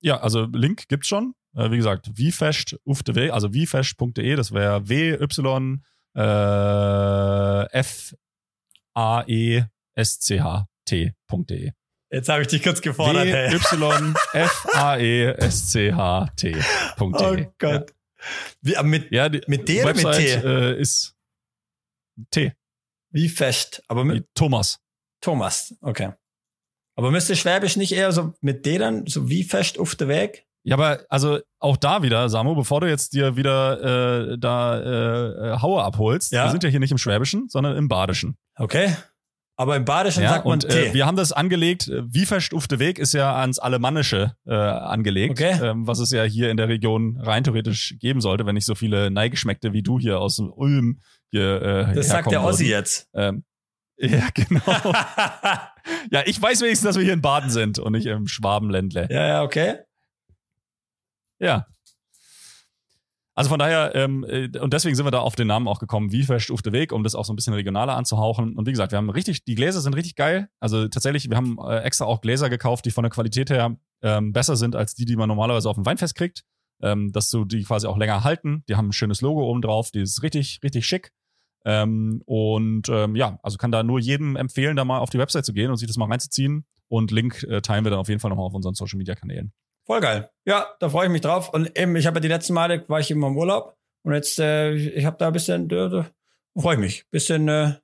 Ja, 0.00 0.20
also 0.20 0.46
Link 0.52 0.88
gibt's 0.88 1.06
schon. 1.06 1.34
Äh, 1.54 1.70
wie 1.70 1.76
gesagt, 1.76 2.18
wiefest 2.18 2.78
also 3.30 3.54
wiefest.de, 3.54 4.36
das 4.36 4.52
wäre 4.52 4.88
w 4.88 5.12
y 5.14 5.82
äh, 6.16 7.78
f 7.78 8.14
a 8.94 9.24
e 9.26 9.64
s 9.94 10.20
c 10.20 10.40
h 10.40 10.66
t.de. 10.84 11.72
Jetzt 12.14 12.28
habe 12.28 12.42
ich 12.42 12.48
dich 12.48 12.62
kurz 12.62 12.80
gefordert, 12.80 13.26
W 13.26 13.56
y 13.56 14.14
f 14.34 14.66
a 14.72 14.96
e 14.98 15.24
s 15.32 15.70
c 15.70 15.92
h 15.92 16.28
t.de. 16.36 16.62
Oh 17.00 17.10
Gott. 17.58 17.92
Wie, 18.62 18.76
aber 18.76 18.86
mit, 18.86 19.10
Ja, 19.10 19.28
die 19.28 19.42
Mit 19.48 19.68
D 19.68 19.82
oder 19.82 19.94
mit 19.94 20.12
T? 20.12 20.32
Äh, 20.34 20.80
ist 20.80 21.16
T, 22.30 22.52
wie 23.10 23.28
fest? 23.28 23.82
Aber 23.88 24.04
mit 24.04 24.16
wie 24.22 24.26
Thomas. 24.34 24.78
Thomas, 25.20 25.74
okay. 25.80 26.12
Aber 26.96 27.10
müsste 27.10 27.34
Schwäbisch 27.34 27.76
nicht 27.76 27.92
eher 27.92 28.12
so 28.12 28.32
mit 28.40 28.64
D 28.64 28.78
dann, 28.78 29.06
so 29.06 29.28
wie 29.28 29.42
fest 29.42 29.80
auf 29.80 29.96
der 29.96 30.06
Weg? 30.06 30.46
Ja, 30.62 30.76
aber 30.76 31.04
also 31.08 31.40
auch 31.58 31.76
da 31.76 32.02
wieder, 32.02 32.28
Samu, 32.28 32.54
bevor 32.54 32.80
du 32.80 32.88
jetzt 32.88 33.12
dir 33.12 33.36
wieder 33.36 34.30
äh, 34.32 34.38
da 34.38 35.54
äh, 35.54 35.60
Haue 35.60 35.82
abholst, 35.82 36.30
Ja. 36.32 36.44
wir 36.44 36.50
sind 36.52 36.62
ja 36.62 36.70
hier 36.70 36.80
nicht 36.80 36.92
im 36.92 36.98
Schwäbischen, 36.98 37.48
sondern 37.48 37.76
im 37.76 37.88
Badischen. 37.88 38.36
Okay. 38.56 38.94
Aber 39.56 39.76
im 39.76 39.84
Badischen 39.84 40.22
Ja, 40.24 40.30
sagt 40.30 40.44
man 40.46 40.54
und 40.54 40.68
T. 40.68 40.88
äh, 40.88 40.94
wir 40.94 41.06
haben 41.06 41.16
das 41.16 41.30
angelegt, 41.30 41.86
äh, 41.88 42.02
wie 42.06 42.26
verstufte 42.26 42.80
Weg 42.80 42.98
ist 42.98 43.14
ja 43.14 43.36
ans 43.36 43.58
Alemannische 43.60 44.34
äh, 44.46 44.52
angelegt, 44.54 45.40
Okay. 45.40 45.58
ähm, 45.62 45.86
was 45.86 46.00
es 46.00 46.10
ja 46.10 46.24
hier 46.24 46.50
in 46.50 46.56
der 46.56 46.68
Region 46.68 47.18
rein 47.20 47.44
theoretisch 47.44 47.94
geben 48.00 48.20
sollte, 48.20 48.46
wenn 48.46 48.54
nicht 48.56 48.66
so 48.66 48.74
viele 48.74 49.10
Neigeschmeckte 49.12 49.72
wie 49.72 49.82
du 49.82 50.00
hier 50.00 50.18
aus 50.18 50.38
Ulm 50.40 51.00
hier 51.30 51.62
äh, 51.62 51.94
das 51.94 52.08
sagt 52.08 52.30
der 52.32 52.42
Ossi 52.42 52.64
würden. 52.64 52.70
jetzt. 52.70 53.08
Ähm, 53.14 53.44
ja, 53.96 54.26
genau. 54.34 54.92
ja, 56.10 56.22
ich 56.26 56.42
weiß 56.42 56.60
wenigstens, 56.62 56.88
dass 56.88 56.96
wir 56.96 57.04
hier 57.04 57.12
in 57.12 57.22
Baden 57.22 57.50
sind 57.50 57.78
und 57.78 57.92
nicht 57.92 58.06
im 58.06 58.26
Schwabenländle. 58.26 59.06
ja, 59.08 59.26
ja, 59.28 59.42
okay. 59.44 59.76
Ja. 61.38 61.66
Also 63.36 63.50
von 63.50 63.58
daher, 63.58 63.94
ähm, 63.94 64.24
äh, 64.28 64.58
und 64.58 64.72
deswegen 64.72 64.94
sind 64.94 65.06
wir 65.06 65.10
da 65.10 65.18
auf 65.18 65.34
den 65.34 65.48
Namen 65.48 65.66
auch 65.66 65.80
gekommen, 65.80 66.12
wie 66.12 66.22
verstufte 66.22 66.72
Weg, 66.72 66.92
um 66.92 67.02
das 67.02 67.16
auch 67.16 67.24
so 67.24 67.32
ein 67.32 67.36
bisschen 67.36 67.54
regionaler 67.54 67.96
anzuhauchen. 67.96 68.56
Und 68.56 68.66
wie 68.66 68.70
gesagt, 68.70 68.92
wir 68.92 68.96
haben 68.96 69.10
richtig, 69.10 69.44
die 69.44 69.56
Gläser 69.56 69.80
sind 69.80 69.94
richtig 69.94 70.14
geil. 70.14 70.48
Also 70.60 70.86
tatsächlich, 70.86 71.28
wir 71.28 71.36
haben 71.36 71.58
äh, 71.58 71.80
extra 71.80 72.04
auch 72.04 72.20
Gläser 72.20 72.48
gekauft, 72.48 72.84
die 72.84 72.92
von 72.92 73.02
der 73.02 73.10
Qualität 73.10 73.50
her 73.50 73.76
ähm, 74.02 74.32
besser 74.32 74.54
sind 74.54 74.76
als 74.76 74.94
die, 74.94 75.04
die 75.04 75.16
man 75.16 75.28
normalerweise 75.28 75.68
auf 75.68 75.74
dem 75.74 75.84
Weinfest 75.84 76.14
kriegt. 76.14 76.44
Ähm, 76.82 77.12
dass 77.12 77.30
du 77.30 77.44
die 77.44 77.62
quasi 77.62 77.86
auch 77.86 77.96
länger 77.96 78.24
halten. 78.24 78.64
Die 78.68 78.74
haben 78.74 78.88
ein 78.88 78.92
schönes 78.92 79.20
Logo 79.20 79.48
oben 79.48 79.62
drauf, 79.62 79.90
die 79.90 80.00
ist 80.00 80.22
richtig, 80.22 80.60
richtig 80.62 80.84
schick. 80.84 81.12
Ähm, 81.64 82.20
und 82.26 82.88
ähm, 82.88 83.16
ja, 83.16 83.38
also 83.42 83.56
kann 83.56 83.72
da 83.72 83.82
nur 83.82 83.98
jedem 83.98 84.36
empfehlen, 84.36 84.76
da 84.76 84.84
mal 84.84 84.98
auf 84.98 85.10
die 85.10 85.18
Website 85.18 85.46
zu 85.46 85.52
gehen 85.54 85.70
und 85.70 85.76
sich 85.76 85.86
das 85.86 85.96
mal 85.96 86.08
reinzuziehen. 86.08 86.66
Und 86.88 87.10
Link 87.10 87.42
äh, 87.44 87.62
teilen 87.62 87.84
wir 87.84 87.90
dann 87.90 88.00
auf 88.00 88.08
jeden 88.08 88.20
Fall 88.20 88.28
nochmal 88.28 88.46
auf 88.46 88.54
unseren 88.54 88.74
Social 88.74 88.98
Media 88.98 89.14
Kanälen. 89.14 89.52
Voll 89.86 90.00
geil. 90.00 90.30
Ja, 90.46 90.66
da 90.80 90.88
freue 90.88 91.06
ich 91.06 91.12
mich 91.12 91.20
drauf. 91.20 91.52
Und 91.52 91.78
eben, 91.78 91.94
ich 91.96 92.06
habe 92.06 92.16
ja 92.16 92.20
die 92.20 92.28
letzten 92.28 92.54
Male, 92.54 92.88
war 92.88 93.00
ich 93.00 93.10
immer 93.10 93.28
im 93.28 93.36
Urlaub. 93.36 93.76
Und 94.02 94.14
jetzt, 94.14 94.38
äh, 94.38 94.72
ich 94.72 95.04
habe 95.04 95.16
da 95.18 95.28
ein 95.28 95.32
bisschen, 95.32 95.70
äh, 95.70 95.88
da 95.88 96.06
freue 96.58 96.74
ich 96.74 96.80
mich. 96.80 97.10
Bisschen 97.10 97.48
äh, 97.48 97.74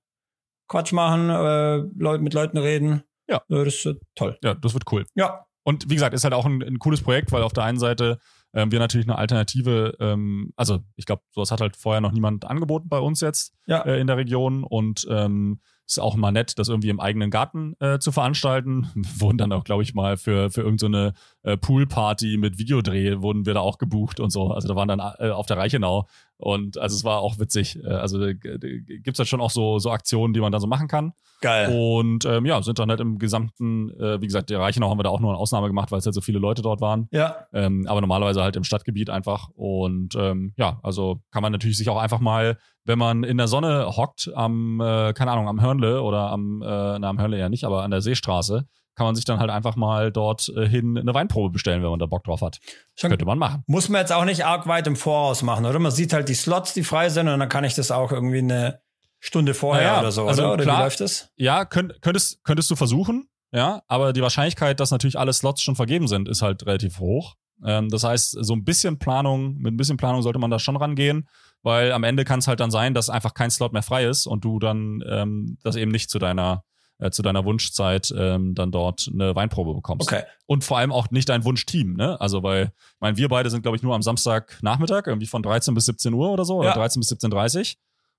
Quatsch 0.69 0.93
machen, 0.93 1.31
äh, 1.31 1.77
Leut, 1.99 2.23
mit 2.23 2.35
Leuten 2.35 2.59
reden. 2.59 3.03
Ja. 3.29 3.43
Das 3.49 3.67
ist 3.67 3.87
äh, 3.87 3.95
toll. 4.15 4.39
Ja, 4.43 4.55
das 4.55 4.75
wird 4.75 4.85
cool. 4.93 5.05
Ja, 5.15 5.47
Und 5.63 5.91
wie 5.91 5.95
gesagt, 5.95 6.15
ist 6.15 6.25
halt 6.25 6.35
auch 6.35 6.47
ein, 6.47 6.63
ein 6.63 6.79
cooles 6.79 7.03
Projekt, 7.03 7.33
weil 7.33 7.43
auf 7.43 7.53
der 7.53 7.65
einen 7.65 7.79
Seite 7.79 8.19
ähm, 8.53 8.73
wir 8.73 8.79
natürlich 8.79 9.07
eine 9.07 9.19
Alternative, 9.19 9.97
ähm, 10.01 10.53
also 10.57 10.81
ich 10.97 11.07
glaube, 11.07 11.23
sowas 11.31 11.51
hat 11.51 11.61
halt 11.61 11.77
vorher 11.77 12.01
noch 12.01 12.13
niemand 12.13 12.45
angeboten 12.45 12.89
bei 12.89 12.99
uns 12.99 13.21
jetzt 13.21 13.55
ja. 13.67 13.83
äh, 13.83 14.01
in 14.01 14.07
der 14.07 14.17
Region 14.17 14.65
und 14.65 15.07
ähm, 15.09 15.61
ist 15.87 15.99
auch 15.99 16.15
mal 16.17 16.31
nett, 16.31 16.59
das 16.59 16.69
irgendwie 16.69 16.89
im 16.89 17.01
eigenen 17.01 17.31
Garten 17.31 17.75
äh, 17.81 17.99
zu 17.99 18.13
veranstalten. 18.13 18.89
Wurden 19.19 19.39
dann 19.39 19.53
auch, 19.53 19.65
glaube 19.65 19.83
ich, 19.83 19.95
mal 19.95 20.17
für, 20.17 20.51
für 20.51 20.63
irgendeine 20.63 21.15
so 21.40 21.40
äh, 21.43 21.57
Poolparty 21.57 22.37
mit 22.37 22.59
Videodreh 22.59 23.21
wurden 23.21 23.47
wir 23.47 23.55
da 23.55 23.61
auch 23.61 23.79
gebucht 23.79 24.21
und 24.21 24.31
so. 24.31 24.51
Also 24.51 24.69
da 24.69 24.77
waren 24.77 24.89
dann 24.89 25.01
äh, 25.01 25.31
auf 25.31 25.47
der 25.47 25.57
Reichenau 25.57 26.07
und 26.37 26.79
also 26.79 26.97
es 26.97 27.05
war 27.05 27.21
auch 27.21 27.39
witzig. 27.39 27.79
Äh, 27.83 27.89
also 27.89 28.23
äh, 28.23 28.35
gibt's 28.35 29.19
halt 29.19 29.29
schon 29.29 29.41
auch 29.41 29.51
so, 29.51 29.79
so 29.79 29.91
Aktionen, 29.91 30.35
die 30.35 30.41
man 30.41 30.53
da 30.53 30.61
so 30.61 30.67
machen 30.67 30.89
kann. 30.89 31.13
Geil. 31.41 31.75
Und 31.75 32.27
ähm, 32.27 32.45
ja, 32.45 32.63
sind 32.63 32.79
dann 32.79 32.91
halt 32.91 33.01
im 33.01 33.19
gesamten, 33.19 33.91
äh, 33.99 34.21
wie 34.21 34.27
gesagt, 34.27 34.51
der 34.51 34.61
Reichenau 34.61 34.91
haben 34.91 34.99
wir 34.99 35.05
da 35.05 35.11
auch 35.11 35.21
nur 35.21 35.31
eine 35.31 35.39
Ausnahme 35.39 35.69
gemacht, 35.69 35.91
weil 35.91 35.99
es 35.99 36.05
halt 36.05 36.15
so 36.15 36.21
viele 36.21 36.39
Leute 36.39 36.61
dort 36.61 36.83
waren. 36.83 37.09
Ja, 37.13 37.47
Ähm, 37.53 37.87
aber 37.89 38.03
normalerweise 38.03 38.43
halt 38.43 38.57
im 38.57 38.65
Stadtgebiet 38.65 39.09
einfach. 39.09 39.49
Und 39.55 40.15
ähm, 40.17 40.53
ja, 40.57 40.79
also 40.83 41.21
kann 41.31 41.43
man 41.43 41.53
natürlich 41.53 41.79
sich 41.79 41.89
auch 41.89 41.99
einfach 41.99 42.21
mal, 42.21 42.59
wenn 42.85 42.99
man 42.99 43.25
in 43.25 43.39
der 43.39 43.49
Sonne 43.49 43.87
hockt, 43.97 44.31
am, 44.35 44.81
äh, 44.81 45.15
keine 45.15 45.31
Ahnung, 45.31 45.49
am 45.49 45.63
Hörnle 45.63 46.03
oder 46.03 46.31
am, 46.31 46.61
äh, 46.61 46.99
na, 46.99 47.09
am 47.09 47.19
Hörnle 47.19 47.39
ja 47.39 47.49
nicht, 47.49 47.65
aber 47.65 47.83
an 47.85 47.91
der 47.91 48.03
Seestraße, 48.03 48.67
kann 49.01 49.07
man 49.07 49.15
sich 49.15 49.25
dann 49.25 49.41
halt 49.41 49.49
einfach 49.49 49.77
mal 49.77 50.13
dort 50.13 50.53
äh, 50.55 50.69
hin 50.69 50.99
eine 50.99 51.15
Weinprobe 51.15 51.49
bestellen, 51.49 51.83
wenn 51.83 51.89
man 51.89 51.99
da 51.99 52.05
Bock 52.05 52.23
drauf 52.23 52.43
hat. 52.43 52.59
schon, 52.95 53.09
Könnte 53.09 53.25
man 53.25 53.39
machen. 53.39 53.65
muss 53.67 53.89
man 53.89 54.03
jetzt 54.03 54.13
auch 54.13 54.27
nicht 54.27 54.45
arg 54.45 54.67
weit 54.67 54.87
im 54.87 54.95
Voraus 54.95 55.41
machen, 55.41 55.65
oder? 55.65 55.79
Man 55.79 55.91
sieht 55.91 56.13
halt 56.13 56.29
die 56.29 56.35
Slots, 56.35 56.75
die 56.75 56.85
frei 56.85 57.09
sind, 57.09 57.27
und 57.27 57.41
dann 57.41 57.49
kann 57.49 57.65
ich 57.65 57.75
das 57.75 57.91
auch 57.91 58.13
irgendwie 58.13 58.41
eine 58.41 58.83
Stunde 59.19 59.55
vorher 59.55 59.87
Naja, 59.87 60.01
oder 60.01 60.13
so, 60.13 60.29
also 60.29 60.43
oder? 60.43 60.53
Oder 60.53 60.65
klar. 60.65 60.77
wie 60.77 60.83
läuft 60.83 61.01
das? 61.01 61.31
Ja, 61.37 61.65
könnt, 61.65 62.03
könntest, 62.03 62.45
könntest 62.45 62.71
du 62.71 62.77
versuchen, 62.77 63.27
ja, 63.53 63.81
aber 63.89 64.13
die 64.13 64.21
Wahrscheinlichkeit, 64.21 64.81
dass 64.81 64.91
natürlich 64.91 65.19
alle 65.19 65.33
Slots 65.33 65.63
schon 65.63 65.77
vergeben 65.77 66.07
sind, 66.07 66.29
ist 66.29 66.43
halt 66.43 66.67
relativ 66.67 66.99
hoch. 66.99 67.37
Ähm, 67.65 67.89
das 67.89 68.05
heißt, 68.05 68.37
so 68.39 68.53
ein 68.53 68.65
bisschen 68.65 68.99
Planung, 68.99 69.55
mit 69.57 69.73
ein 69.73 69.79
bisschen 69.79 69.97
Planung 69.97 70.21
sollte 70.21 70.39
man 70.39 70.51
da 70.51 70.59
schon 70.59 70.77
rangehen, 70.77 71.27
weil 71.63 71.93
am 71.93 72.05
Ende 72.05 72.27
kann 72.27 72.41
es 72.41 72.49
halt 72.49 72.61
dann 72.61 72.71
sein, 72.71 72.93
dass 72.93 73.09
einfach 73.09 73.33
kein 73.33 73.51
Slot 73.51 73.73
mehr 73.73 73.83
frei 73.83 74.05
ist 74.05 74.27
und 74.27 74.45
du 74.45 74.59
dann 74.59 75.03
ähm, 75.09 75.57
das 75.63 75.77
eben 75.77 75.91
nicht 75.91 76.11
zu 76.11 76.19
deiner 76.19 76.65
äh, 77.01 77.11
zu 77.11 77.23
deiner 77.23 77.45
Wunschzeit 77.45 78.13
ähm, 78.17 78.55
dann 78.55 78.71
dort 78.71 79.11
eine 79.13 79.35
Weinprobe 79.35 79.75
bekommst. 79.75 80.11
Okay. 80.13 80.23
Und 80.47 80.65
vor 80.65 80.79
allem 80.79 80.93
auch 80.93 81.11
nicht 81.11 81.29
dein 81.29 81.45
Wunschteam, 81.45 81.95
ne? 81.95 82.21
Also 82.21 82.43
weil, 82.43 82.73
ich 82.77 83.01
meine, 83.01 83.17
wir 83.17 83.29
beide 83.29 83.51
sind, 83.51 83.63
glaube 83.63 83.77
ich, 83.77 83.83
nur 83.83 83.95
am 83.95 84.03
Samstagnachmittag, 84.03 85.07
irgendwie 85.07 85.27
von 85.27 85.43
13 85.43 85.75
bis 85.75 85.87
17 85.87 86.13
Uhr 86.15 86.31
oder 86.31 86.45
so, 86.45 86.57
oder 86.59 86.69
Ja. 86.69 86.75
13 86.75 87.01
bis 87.01 87.11
17.30 87.13 87.77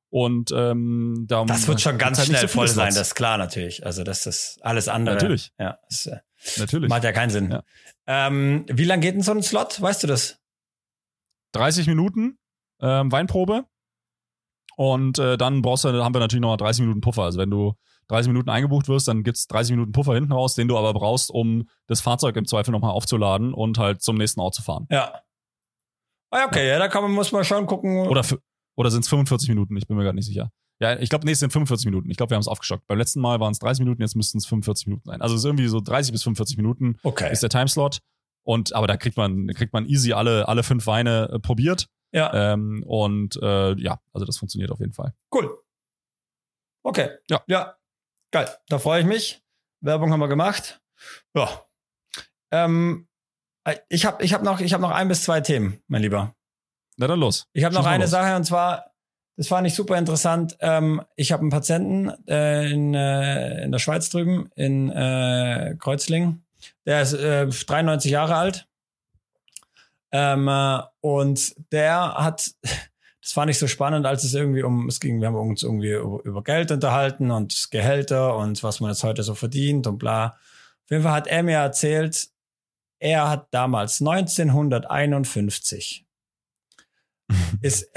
Und 0.10 0.52
ähm, 0.52 1.26
da 1.28 1.46
Das 1.46 1.68
wird 1.68 1.80
schon 1.82 1.98
ganz 1.98 2.18
halt 2.18 2.28
schnell 2.28 2.42
so 2.42 2.48
voll 2.48 2.68
sein, 2.68 2.92
Slots. 2.92 2.96
das 2.96 3.08
ist 3.10 3.16
klar 3.16 3.38
natürlich. 3.38 3.86
Also 3.86 4.04
das 4.04 4.26
ist 4.26 4.60
alles 4.62 4.88
andere. 4.88 5.16
Natürlich. 5.16 5.52
Ja, 5.60 5.78
das 5.90 6.06
äh, 6.08 6.18
Natürlich. 6.58 6.90
macht 6.90 7.04
ja 7.04 7.12
keinen 7.12 7.30
Sinn. 7.30 7.52
Ja. 7.52 7.64
Ähm, 8.08 8.66
wie 8.68 8.84
lang 8.84 9.00
geht 9.00 9.16
denn 9.16 9.22
so 9.22 9.32
ein 9.32 9.44
Slot? 9.44 9.82
Weißt 9.82 10.04
du 10.04 10.08
das? 10.08 10.40
30 11.54 11.88
Minuten 11.88 12.38
ähm, 12.82 13.12
Weinprobe. 13.12 13.66
Und 14.76 15.20
äh, 15.20 15.38
dann 15.38 15.62
brauchst 15.62 15.84
du, 15.84 15.90
haben 16.04 16.16
wir 16.16 16.20
natürlich 16.20 16.42
noch 16.42 16.56
30 16.58 16.82
Minuten 16.82 17.02
Puffer. 17.02 17.24
Also 17.24 17.38
wenn 17.40 17.52
du 17.52 17.76
30 18.12 18.28
Minuten 18.28 18.50
eingebucht 18.50 18.88
wirst, 18.88 19.08
dann 19.08 19.24
gibt's 19.24 19.48
30 19.48 19.72
Minuten 19.72 19.92
Puffer 19.92 20.14
hinten 20.14 20.32
raus, 20.32 20.56
den 20.56 20.68
du 20.68 20.78
aber 20.78 20.94
brauchst, 20.94 21.32
um 21.32 21.68
das 21.88 22.02
Fahrzeug 22.02 22.36
im 22.36 22.46
Zweifel 22.46 22.72
nochmal 22.72 22.92
aufzuladen 22.92 23.54
und 23.54 23.78
halt 23.78 24.02
zum 24.02 24.18
nächsten 24.18 24.40
Ort 24.40 24.54
zu 24.54 24.62
fahren. 24.62 24.88
Ja. 24.92 25.22
Ah, 26.32 26.46
okay, 26.46 26.68
ja, 26.68 26.80
da 26.80 26.88
kann 26.88 27.04
man, 27.04 27.12
muss 27.12 27.32
man 27.32 27.44
schon 27.44 27.66
gucken. 27.66 28.08
Oder, 28.08 28.24
oder 28.76 28.92
sind 28.92 29.02
es 29.02 29.10
45 29.10 29.50
Minuten? 29.50 29.76
Ich 29.78 29.88
bin 29.88 29.98
mir 29.98 30.04
gerade 30.04 30.16
nicht 30.16 30.28
sicher. 30.28 30.52
Ja, 30.80 30.98
ich 31.00 31.10
glaube, 31.10 31.26
nee, 31.26 31.32
es 31.32 31.40
sind 31.40 31.52
45 31.52 31.86
Minuten. 31.86 32.10
Ich 32.10 32.18
glaube, 32.18 32.32
wir 32.32 32.36
haben 32.36 32.42
es 32.42 32.48
aufgestockt. 32.48 32.88
Beim 32.88 32.98
letzten 32.98 33.22
Mal 33.22 33.40
waren 33.40 33.52
es 33.52 33.60
30 33.60 33.82
Minuten, 33.84 34.02
jetzt 34.02 34.16
müssten 34.16 34.40
es 34.40 34.46
45 34.48 34.88
Minuten 34.88 35.08
sein. 35.08 35.22
Also 35.22 35.36
es 35.36 35.42
ist 35.42 35.46
irgendwie 35.46 35.68
so 35.68 35.80
30 35.80 36.12
bis 36.12 36.24
45 36.24 36.58
Minuten 36.58 36.98
okay. 37.04 37.32
ist 37.32 37.44
der 37.44 37.50
Timeslot. 37.50 38.00
Und 38.44 38.74
aber 38.74 38.88
da 38.88 38.98
kriegt 38.98 39.18
man, 39.18 39.48
kriegt 39.50 39.74
man 39.74 39.86
easy 39.86 40.14
alle, 40.14 40.48
alle 40.48 40.64
fünf 40.64 40.88
Weine 40.88 41.30
äh, 41.34 41.40
probiert. 41.40 41.88
Ja, 42.14 42.54
Ähm, 42.54 42.84
und 42.86 43.38
äh, 43.42 43.74
ja, 43.80 44.02
also 44.12 44.26
das 44.26 44.38
funktioniert 44.38 44.72
auf 44.72 44.80
jeden 44.80 44.92
Fall. 44.94 45.14
cool. 45.34 45.58
Okay. 46.84 47.10
Ja. 47.30 47.42
Ja. 47.48 47.76
Geil. 48.32 48.50
Da 48.70 48.80
freue 48.80 49.02
ich 49.02 49.06
mich. 49.06 49.42
Werbung 49.82 50.12
haben 50.12 50.20
wir 50.20 50.28
gemacht. 50.28 50.82
Ja. 51.36 51.66
Ähm, 52.52 53.08
äh, 53.64 53.78
ich 53.90 54.06
habe 54.06 54.24
ich 54.24 54.34
hab 54.34 54.44
noch, 54.44 54.60
ich 54.60 54.74
hab 54.74 54.82
noch 54.82 54.92
ein 54.92 55.08
bis 55.08 55.24
zwei 55.24 55.42
Themen, 55.42 55.82
mein 55.88 56.02
Lieber. 56.02 56.36
Na 56.98 57.08
dann 57.08 57.20
los. 57.20 57.48
Ich 57.54 57.64
habe 57.64 57.76
noch 57.76 57.86
eine 57.86 58.04
los. 58.04 58.12
Sache 58.12 58.36
und 58.36 58.44
zwar, 58.44 58.92
das 59.38 59.48
fand 59.48 59.68
ich 59.68 59.76
super 59.76 59.98
interessant. 59.98 60.58
Ähm, 60.60 61.02
ich 61.16 61.32
habe 61.32 61.42
einen 61.42 61.50
Patienten 61.50 62.10
äh, 62.28 62.70
in, 62.72 62.94
äh, 62.94 63.64
in 63.64 63.72
der 63.72 63.80
Schweiz 63.80 64.10
drüben, 64.10 64.50
in 64.56 64.90
äh, 64.92 65.76
Kreuzlingen. 65.80 66.46
Der 66.86 67.02
ist 67.02 67.14
äh, 67.14 67.48
93 67.48 68.12
Jahre 68.12 68.36
alt. 68.36 68.68
Ähm, 70.12 70.48
äh, 70.48 70.82
und 71.00 71.56
der 71.72 72.16
hat, 72.16 72.52
das 73.22 73.34
fand 73.34 73.52
ich 73.52 73.60
so 73.60 73.68
spannend, 73.68 74.06
als 74.06 74.24
es 74.24 74.34
irgendwie 74.34 74.64
um, 74.64 74.88
es 74.88 75.00
ging, 75.00 75.22
wir 75.22 75.28
haben 75.28 75.36
uns 75.36 75.64
irgendwie 75.64 75.92
über, 75.92 76.24
über 76.24 76.44
Geld 76.44 76.72
unterhalten 76.72 77.30
und 77.30 77.68
Gehälter 77.70 78.36
und 78.36 78.64
was 78.64 78.80
man 78.80 78.92
jetzt 78.92 79.04
heute 79.04 79.24
so 79.24 79.36
verdient 79.36 79.88
und 79.88 80.00
bla. 80.00 80.38
Auf 80.86 80.90
jeden 80.90 81.04
Fall 81.04 81.14
hat 81.14 81.28
er 81.28 81.44
mir 81.44 81.58
erzählt, 81.58 82.30
er 83.00 83.30
hat 83.30 83.48
damals 83.52 84.02
1951 84.02 86.06
ist, 87.62 87.92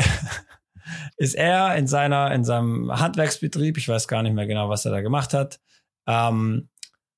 ist 1.17 1.35
er 1.35 1.75
in 1.77 1.87
seiner, 1.87 2.33
in 2.33 2.45
seinem 2.45 2.93
Handwerksbetrieb, 2.93 3.79
ich 3.79 3.89
weiß 3.89 4.09
gar 4.09 4.23
nicht 4.23 4.35
mehr 4.35 4.47
genau, 4.47 4.69
was 4.69 4.85
er 4.85 4.93
da 4.93 5.01
gemacht 5.01 5.33
hat, 5.33 5.59
ähm, 6.07 6.69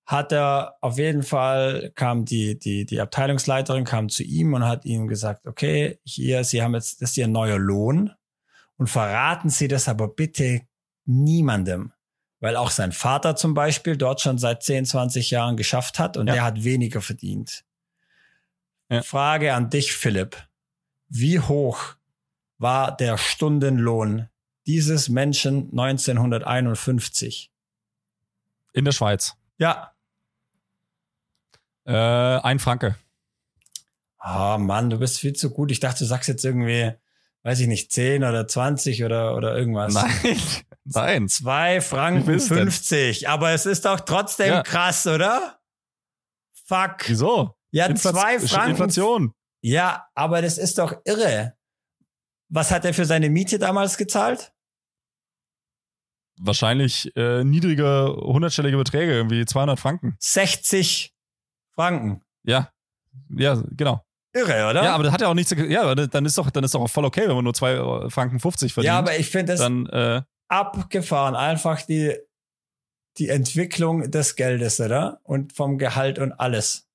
hat 0.07 0.33
er 0.33 0.77
auf 0.81 0.99
jeden 0.99 1.25
Fall, 1.25 1.91
kam 1.97 2.25
die, 2.25 2.59
die, 2.59 2.87
die 2.87 3.01
Abteilungsleiterin 3.01 3.85
kam 3.85 4.09
zu 4.09 4.23
ihm 4.23 4.55
und 4.55 4.65
hat 4.65 4.85
ihm 4.85 5.09
gesagt, 5.09 5.47
okay, 5.47 5.99
hier, 6.05 6.45
Sie 6.45 6.63
haben 6.63 6.75
jetzt, 6.75 7.03
das 7.03 7.11
ist 7.11 7.17
Ihr 7.17 7.27
neuer 7.27 7.59
Lohn 7.59 8.13
und 8.77 8.87
verraten 8.89 9.51
Sie 9.51 9.67
das 9.67 9.89
aber 9.89 10.09
bitte 10.09 10.63
niemandem. 11.05 11.93
Weil 12.39 12.55
auch 12.57 12.71
sein 12.71 12.93
Vater 12.93 13.35
zum 13.35 13.55
Beispiel 13.55 13.97
dort 13.97 14.21
schon 14.21 14.39
seit 14.39 14.63
10, 14.63 14.85
20 14.85 15.31
Jahren 15.31 15.57
geschafft 15.57 15.99
hat 15.99 16.17
und 16.17 16.29
Ja. 16.29 16.35
der 16.35 16.45
hat 16.45 16.63
weniger 16.63 17.01
verdient. 17.01 17.65
Ja. 18.89 19.03
Frage 19.03 19.55
an 19.55 19.71
dich, 19.71 19.93
Philipp. 19.93 20.37
Wie 21.09 21.41
hoch 21.41 21.97
war 22.59 22.97
der 22.97 23.19
Stundenlohn 23.19 24.29
dieses 24.67 25.09
Menschen 25.09 25.71
1951? 25.71 27.51
In 28.73 28.85
der 28.85 28.93
Schweiz. 28.93 29.35
Ja. 29.59 29.93
Äh, 31.87 31.93
ein 31.93 32.59
Franke. 32.59 32.97
Ah, 34.19 34.59
Mann, 34.59 34.91
du 34.91 34.99
bist 34.99 35.21
viel 35.21 35.35
zu 35.35 35.51
gut. 35.51 35.71
Ich 35.71 35.81
dachte, 35.81 36.01
du 36.01 36.05
sagst 36.05 36.29
jetzt 36.29 36.45
irgendwie, 36.45 36.93
weiß 37.45 37.61
ich 37.61 37.69
nicht, 37.69 37.93
10 37.93 38.25
oder 38.25 38.49
20 38.49 39.05
oder, 39.05 39.37
oder 39.37 39.57
irgendwas. 39.57 39.95
Nein. 39.95 40.41
Nein. 40.85 41.29
Zwei 41.29 41.81
Franken 41.81 42.25
viel 42.25 42.35
ist 42.35 42.45
es 42.45 42.49
denn? 42.49 42.59
50. 42.59 43.29
Aber 43.29 43.51
es 43.51 43.67
ist 43.67 43.85
doch 43.85 44.01
trotzdem 44.01 44.49
Ja. 44.53 44.63
krass, 44.63 45.07
oder? 45.07 45.61
Fuck. 46.67 47.09
Wieso? 47.09 47.57
Ja, 47.71 47.87
Infla- 47.87 48.13
zwei 48.13 48.41
Franken. 48.41 48.71
Inflation. 48.71 49.33
Ja, 49.61 50.09
aber 50.15 50.43
das 50.43 50.59
ist 50.59 50.79
doch 50.79 50.95
irre. 51.05 51.55
Was 52.49 52.71
hat 52.71 52.85
er 52.85 52.95
für 52.95 53.05
seine 53.05 53.31
Miete 53.31 53.59
damals 53.59 53.97
gezahlt? 53.97 54.53
Wahrscheinlich 56.39 57.11
äh, 57.17 57.45
niedrige, 57.45 58.15
hundertstellige 58.21 58.77
Beträge, 58.77 59.13
irgendwie 59.13 59.45
200 59.45 59.81
Franken. 59.81 60.17
60 60.21 61.15
Franken. 61.77 62.23
Ja. 62.45 62.71
Ja, 63.31 63.63
genau. 63.71 64.03
Irre, 64.35 64.69
oder? 64.71 64.85
Ja, 64.85 64.95
aber 64.95 65.05
das 65.05 65.13
hat 65.13 65.21
ja 65.23 65.29
auch 65.29 65.35
nichts. 65.35 65.55
Ja, 65.69 65.83
aber 65.83 65.95
dann 65.95 66.27
ist 66.27 66.37
doch, 66.37 66.51
dann 66.51 66.65
ist 66.65 66.75
doch 66.75 66.81
auch 66.83 66.91
voll 66.91 67.05
okay, 67.07 67.27
wenn 67.29 67.35
man 67.37 67.45
nur 67.45 67.55
zwei 67.55 67.77
Franken 68.11 68.39
50 68.41 68.75
verdient. 68.75 68.89
ja, 68.93 68.99
aber 68.99 69.17
ich 69.19 69.31
finde 69.31 69.55
es 69.55 69.61
dann, 69.61 69.87
äh, 69.87 70.23
abgefahren. 70.49 71.35
Einfach 71.35 71.83
die, 71.83 72.15
die 73.19 73.31
Entwicklung 73.31 74.11
des 74.11 74.37
Geldes, 74.37 74.79
oder? 74.81 75.21
Und 75.23 75.55
vom 75.55 75.79
Gehalt 75.79 76.19
und 76.19 76.33
alles. 76.33 76.87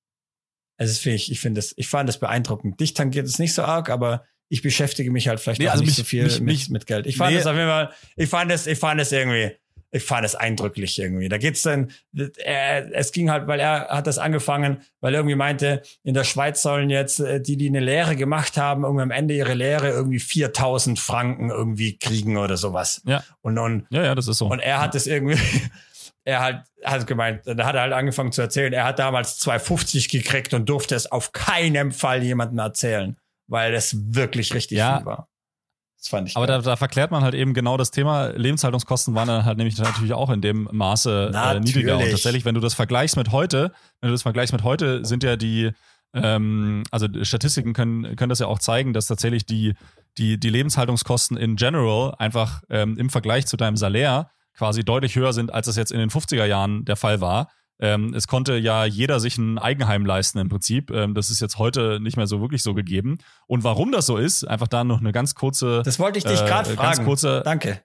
Also 0.78 0.92
das 0.92 0.98
finde 0.98 1.16
ich, 1.16 1.30
ich 1.32 1.40
finde 1.40 1.58
es, 1.58 1.74
ich 1.76 1.88
fand 1.88 2.08
das 2.08 2.18
beeindruckend. 2.20 2.78
Dich 2.80 2.94
tangiert 2.94 3.26
es 3.26 3.38
nicht 3.40 3.54
so 3.54 3.62
arg, 3.62 3.90
aber 3.90 4.24
ich 4.48 4.62
beschäftige 4.62 5.10
mich 5.10 5.28
halt 5.28 5.40
vielleicht 5.40 5.60
Nee, 5.60 5.68
auch 5.68 5.72
also 5.72 5.82
nicht 5.82 5.90
mich- 5.90 5.96
so 5.96 6.04
viel 6.04 6.24
mich- 6.24 6.34
mit, 6.40 6.42
mich- 6.46 6.70
mit 6.70 6.86
Geld. 6.86 7.06
Ich 7.06 7.16
fand 7.16 7.32
Nee. 7.32 7.38
es 7.40 7.46
auf 7.46 7.56
jeden 7.56 7.68
Fall, 7.68 7.92
ich 8.16 8.28
fand 8.28 8.52
es, 8.52 8.66
ich 8.66 8.78
fand 8.78 9.00
es 9.00 9.10
irgendwie, 9.10 9.56
ich 9.94 10.02
fand 10.02 10.24
es 10.24 10.34
eindrücklich 10.34 10.98
irgendwie. 10.98 11.28
Da 11.28 11.36
geht's 11.38 11.62
dann, 11.62 11.92
äh, 12.16 12.90
es 12.92 13.12
ging 13.12 13.30
halt, 13.30 13.46
weil 13.46 13.60
er 13.60 13.88
hat 13.88 14.06
das 14.06 14.18
angefangen, 14.18 14.80
weil 15.00 15.14
er 15.14 15.20
irgendwie 15.20 15.36
meinte, 15.36 15.82
in 16.02 16.14
der 16.14 16.24
Schweiz 16.24 16.62
sollen 16.62 16.88
jetzt 16.90 17.20
äh, 17.20 17.40
die, 17.40 17.56
die 17.58 17.68
eine 17.68 17.80
Lehre 17.80 18.16
gemacht 18.16 18.56
haben, 18.56 18.84
irgendwie 18.84 19.02
am 19.02 19.10
Ende 19.10 19.34
ihre 19.34 19.54
Lehre 19.54 19.90
irgendwie 19.90 20.18
4000 20.18 20.98
Franken 20.98 21.50
irgendwie 21.50 21.98
kriegen 21.98 22.38
oder 22.38 22.56
sowas. 22.56 23.02
Ja. 23.04 23.22
Und, 23.42 23.58
und 23.58 23.86
ja, 23.90 24.02
ja, 24.02 24.14
das 24.14 24.28
ist 24.28 24.38
so. 24.38 24.46
und 24.46 24.60
er 24.60 24.80
hat 24.80 24.94
es 24.94 25.06
irgendwie, 25.06 25.38
er 26.24 26.40
hat, 26.40 26.64
hat 26.82 27.06
gemeint, 27.06 27.42
da 27.44 27.66
hat 27.66 27.74
er 27.74 27.82
halt 27.82 27.92
angefangen 27.92 28.32
zu 28.32 28.40
erzählen, 28.40 28.72
er 28.72 28.84
hat 28.84 28.98
damals 28.98 29.40
2,50 29.42 30.10
gekriegt 30.10 30.54
und 30.54 30.68
durfte 30.70 30.94
es 30.94 31.12
auf 31.12 31.32
keinen 31.32 31.92
Fall 31.92 32.22
jemandem 32.22 32.60
erzählen, 32.60 33.16
weil 33.46 33.72
das 33.72 33.94
wirklich 34.14 34.54
richtig 34.54 34.78
Ja. 34.78 34.96
viel 34.98 35.06
war. 35.06 35.28
Das 36.02 36.08
fand 36.08 36.28
ich 36.28 36.36
aber 36.36 36.48
da, 36.48 36.58
da 36.58 36.74
verklärt 36.74 37.12
man 37.12 37.22
halt 37.22 37.34
eben 37.34 37.54
genau 37.54 37.76
das 37.76 37.92
Thema. 37.92 38.30
Lebenshaltungskosten 38.30 39.14
waren 39.14 39.28
dann 39.28 39.44
halt 39.44 39.56
nämlich 39.56 39.78
natürlich 39.78 40.12
auch 40.12 40.30
in 40.30 40.40
dem 40.40 40.68
Maße 40.72 41.30
äh, 41.32 41.60
niedriger. 41.60 41.96
Und 41.96 42.10
tatsächlich, 42.10 42.44
wenn 42.44 42.56
du 42.56 42.60
das 42.60 42.74
vergleichst 42.74 43.16
mit 43.16 43.30
heute, 43.30 43.70
wenn 44.00 44.08
du 44.08 44.12
das 44.12 44.22
vergleichst 44.22 44.52
mit 44.52 44.64
heute, 44.64 45.04
sind 45.04 45.22
ja 45.22 45.36
die, 45.36 45.70
ähm, 46.12 46.82
also 46.90 47.06
Statistiken 47.22 47.72
können, 47.72 48.16
können 48.16 48.30
das 48.30 48.40
ja 48.40 48.48
auch 48.48 48.58
zeigen, 48.58 48.92
dass 48.92 49.06
tatsächlich 49.06 49.46
die, 49.46 49.74
die, 50.18 50.40
die 50.40 50.50
Lebenshaltungskosten 50.50 51.36
in 51.36 51.54
general 51.54 52.16
einfach 52.18 52.62
ähm, 52.68 52.98
im 52.98 53.08
Vergleich 53.08 53.46
zu 53.46 53.56
deinem 53.56 53.76
Salär 53.76 54.28
quasi 54.56 54.84
deutlich 54.84 55.14
höher 55.14 55.32
sind, 55.32 55.54
als 55.54 55.68
es 55.68 55.76
jetzt 55.76 55.92
in 55.92 56.00
den 56.00 56.10
50er 56.10 56.46
Jahren 56.46 56.84
der 56.84 56.96
Fall 56.96 57.20
war. 57.20 57.48
Ähm, 57.80 58.14
es 58.14 58.28
konnte 58.28 58.56
ja 58.56 58.84
jeder 58.84 59.18
sich 59.18 59.38
ein 59.38 59.58
Eigenheim 59.58 60.06
leisten 60.06 60.38
im 60.38 60.48
Prinzip. 60.48 60.90
Ähm, 60.90 61.14
das 61.14 61.30
ist 61.30 61.40
jetzt 61.40 61.58
heute 61.58 61.98
nicht 62.00 62.16
mehr 62.16 62.26
so 62.28 62.40
wirklich 62.40 62.62
so 62.62 62.74
gegeben. 62.74 63.18
Und 63.46 63.64
warum 63.64 63.90
das 63.92 64.06
so 64.06 64.16
ist, 64.18 64.44
einfach 64.44 64.68
da 64.68 64.84
noch 64.84 65.00
eine 65.00 65.12
ganz 65.12 65.34
kurze 65.34 65.82
Das 65.84 65.98
wollte 65.98 66.18
ich 66.18 66.24
dich 66.24 66.40
äh, 66.40 66.44
gerade 66.46 66.74
ganz 66.76 66.96
fragen. 66.96 67.04
kurze- 67.04 67.42
Danke. 67.44 67.82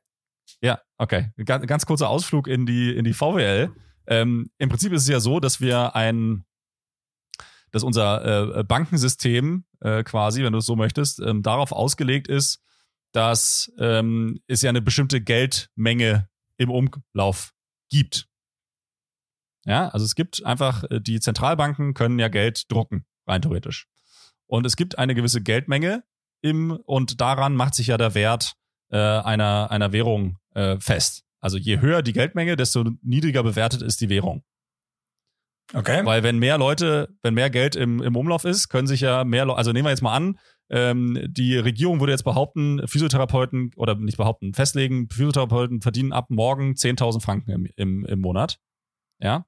ja, 0.61 0.79
okay. 0.97 1.31
Ganz, 1.45 1.65
ganz 1.65 1.85
kurzer 1.85 2.09
Ausflug 2.09 2.47
in 2.47 2.65
die, 2.65 2.95
in 2.95 3.05
die 3.05 3.13
VWL. 3.13 3.71
Ähm, 4.07 4.51
Im 4.59 4.69
Prinzip 4.69 4.93
ist 4.93 5.01
es 5.03 5.07
ja 5.09 5.19
so, 5.19 5.39
dass 5.39 5.59
wir 5.61 5.95
ein, 5.95 6.45
dass 7.71 7.83
unser 7.83 8.57
äh, 8.59 8.63
Bankensystem 8.63 9.65
äh, 9.81 10.03
quasi, 10.03 10.43
wenn 10.43 10.53
du 10.53 10.59
es 10.59 10.65
so 10.65 10.75
möchtest, 10.75 11.19
ähm, 11.19 11.43
darauf 11.43 11.71
ausgelegt 11.71 12.27
ist, 12.27 12.61
dass 13.13 13.71
ähm, 13.79 14.39
es 14.47 14.61
ja 14.61 14.69
eine 14.69 14.81
bestimmte 14.81 15.21
Geldmenge 15.21 16.29
im 16.57 16.69
Umlauf 16.69 17.53
gibt. 17.89 18.27
Ja, 19.67 19.89
also 19.89 20.05
es 20.05 20.15
gibt 20.15 20.45
einfach, 20.45 20.85
äh, 20.89 21.01
die 21.01 21.19
Zentralbanken 21.19 21.93
können 21.93 22.17
ja 22.19 22.29
Geld 22.29 22.71
drucken, 22.71 23.05
rein 23.27 23.41
theoretisch. 23.41 23.87
Und 24.47 24.65
es 24.65 24.77
gibt 24.77 24.97
eine 24.97 25.13
gewisse 25.13 25.41
Geldmenge 25.41 26.03
im, 26.41 26.71
und 26.71 27.19
daran 27.19 27.53
macht 27.55 27.75
sich 27.75 27.87
ja 27.87 27.97
der 27.97 28.15
Wert 28.15 28.53
äh, 28.91 28.97
einer, 28.97 29.69
einer 29.69 29.91
Währung 29.91 30.37
äh, 30.53 30.79
fest. 30.79 31.25
Also 31.41 31.57
je 31.57 31.81
höher 31.81 32.01
die 32.01 32.13
Geldmenge, 32.13 32.55
desto 32.55 32.85
niedriger 33.01 33.43
bewertet 33.43 33.81
ist 33.81 33.99
die 33.99 34.09
Währung. 34.09 34.43
Okay. 35.73 36.05
Weil 36.05 36.23
wenn 36.23 36.39
mehr 36.39 36.57
Leute, 36.57 37.09
wenn 37.21 37.33
mehr 37.33 37.49
Geld 37.49 37.75
im, 37.75 38.01
im 38.01 38.15
Umlauf 38.15 38.45
ist, 38.45 38.69
können 38.69 38.87
sich 38.87 39.01
ja 39.01 39.25
mehr 39.25 39.43
Leute, 39.43 39.57
also 39.57 39.73
nehmen 39.73 39.85
wir 39.85 39.89
jetzt 39.89 40.01
mal 40.01 40.15
an, 40.15 40.39
ähm, 40.69 41.21
die 41.27 41.57
Regierung 41.57 41.99
würde 41.99 42.13
jetzt 42.13 42.23
behaupten, 42.23 42.87
Physiotherapeuten, 42.87 43.71
oder 43.75 43.95
nicht 43.95 44.17
behaupten, 44.17 44.53
festlegen, 44.53 45.09
Physiotherapeuten 45.09 45.81
verdienen 45.81 46.13
ab 46.13 46.27
morgen 46.29 46.71
10.000 46.71 47.21
Franken 47.21 47.51
im, 47.51 47.67
im, 47.75 48.05
im 48.05 48.21
Monat. 48.21 48.59
ja, 49.19 49.45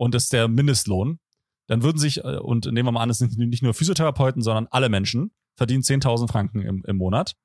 und 0.00 0.14
das 0.14 0.24
ist 0.24 0.32
der 0.32 0.48
Mindestlohn, 0.48 1.20
dann 1.66 1.82
würden 1.82 1.98
sich, 1.98 2.24
äh, 2.24 2.38
und 2.38 2.64
nehmen 2.64 2.88
wir 2.88 2.92
mal 2.92 3.02
an, 3.02 3.10
es 3.10 3.18
sind 3.18 3.36
nicht 3.36 3.62
nur 3.62 3.74
Physiotherapeuten, 3.74 4.40
sondern 4.40 4.66
alle 4.70 4.88
Menschen, 4.88 5.30
verdienen 5.56 5.82
10.000 5.82 6.26
Franken 6.26 6.62
im, 6.62 6.82
im 6.86 6.96
Monat. 6.96 7.36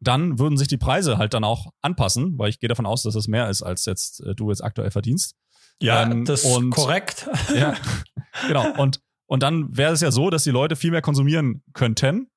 Dann 0.00 0.38
würden 0.38 0.56
sich 0.56 0.68
die 0.68 0.78
Preise 0.78 1.18
halt 1.18 1.34
dann 1.34 1.44
auch 1.44 1.66
anpassen, 1.82 2.38
weil 2.38 2.48
ich 2.48 2.58
gehe 2.58 2.68
davon 2.68 2.86
aus, 2.86 3.02
dass 3.02 3.14
es 3.14 3.28
mehr 3.28 3.50
ist, 3.50 3.62
als 3.62 3.84
jetzt 3.84 4.20
äh, 4.20 4.34
du 4.34 4.48
jetzt 4.48 4.64
aktuell 4.64 4.90
verdienst. 4.90 5.36
Ja, 5.78 6.04
ähm, 6.04 6.24
das 6.24 6.44
ist 6.44 6.70
korrekt. 6.70 7.28
Ja, 7.54 7.74
genau. 8.46 8.72
Und, 8.78 9.02
und 9.26 9.42
dann 9.42 9.76
wäre 9.76 9.92
es 9.92 10.00
ja 10.00 10.10
so, 10.10 10.30
dass 10.30 10.44
die 10.44 10.50
Leute 10.50 10.74
viel 10.74 10.90
mehr 10.90 11.02
konsumieren 11.02 11.62
könnten 11.74 12.30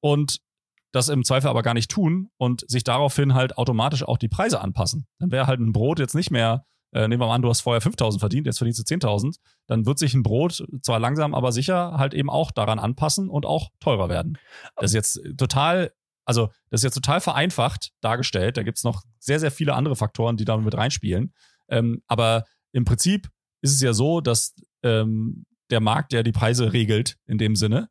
und 0.00 0.40
das 0.92 1.10
im 1.10 1.24
Zweifel 1.24 1.48
aber 1.48 1.62
gar 1.62 1.74
nicht 1.74 1.90
tun 1.90 2.30
und 2.38 2.64
sich 2.70 2.84
daraufhin 2.84 3.34
halt 3.34 3.58
automatisch 3.58 4.02
auch 4.02 4.16
die 4.16 4.28
Preise 4.28 4.62
anpassen. 4.62 5.06
Dann 5.18 5.30
wäre 5.30 5.46
halt 5.46 5.60
ein 5.60 5.74
Brot 5.74 5.98
jetzt 5.98 6.14
nicht 6.14 6.30
mehr, 6.30 6.64
äh, 6.94 7.08
nehmen 7.08 7.20
wir 7.20 7.26
mal 7.26 7.34
an, 7.34 7.42
du 7.42 7.48
hast 7.48 7.60
vorher 7.60 7.80
5000 7.80 8.20
verdient, 8.20 8.46
jetzt 8.46 8.58
verdienst 8.58 8.78
du 8.78 8.94
10.000, 8.94 9.36
dann 9.66 9.84
wird 9.84 9.98
sich 9.98 10.14
ein 10.14 10.22
Brot 10.22 10.64
zwar 10.82 11.00
langsam, 11.00 11.34
aber 11.34 11.50
sicher 11.50 11.94
halt 11.98 12.14
eben 12.14 12.30
auch 12.30 12.52
daran 12.52 12.78
anpassen 12.78 13.28
und 13.28 13.44
auch 13.44 13.70
teurer 13.80 14.08
werden. 14.08 14.38
Das 14.76 14.92
ist 14.92 14.94
jetzt 14.94 15.20
total, 15.36 15.92
also 16.24 16.50
das 16.70 16.80
ist 16.80 16.84
jetzt 16.84 16.94
total 16.94 17.20
vereinfacht 17.20 17.90
dargestellt. 18.00 18.56
Da 18.56 18.62
gibt 18.62 18.78
es 18.78 18.84
noch 18.84 19.02
sehr, 19.18 19.40
sehr 19.40 19.50
viele 19.50 19.74
andere 19.74 19.96
Faktoren, 19.96 20.36
die 20.36 20.44
da 20.44 20.56
mit 20.56 20.76
reinspielen. 20.76 21.34
Ähm, 21.68 22.02
aber 22.06 22.44
im 22.72 22.84
Prinzip 22.84 23.28
ist 23.60 23.72
es 23.72 23.80
ja 23.80 23.92
so, 23.92 24.20
dass 24.20 24.54
ähm, 24.82 25.46
der 25.70 25.80
Markt 25.80 26.12
ja 26.12 26.22
die 26.22 26.32
Preise 26.32 26.72
regelt 26.72 27.16
in 27.26 27.38
dem 27.38 27.56
Sinne. 27.56 27.88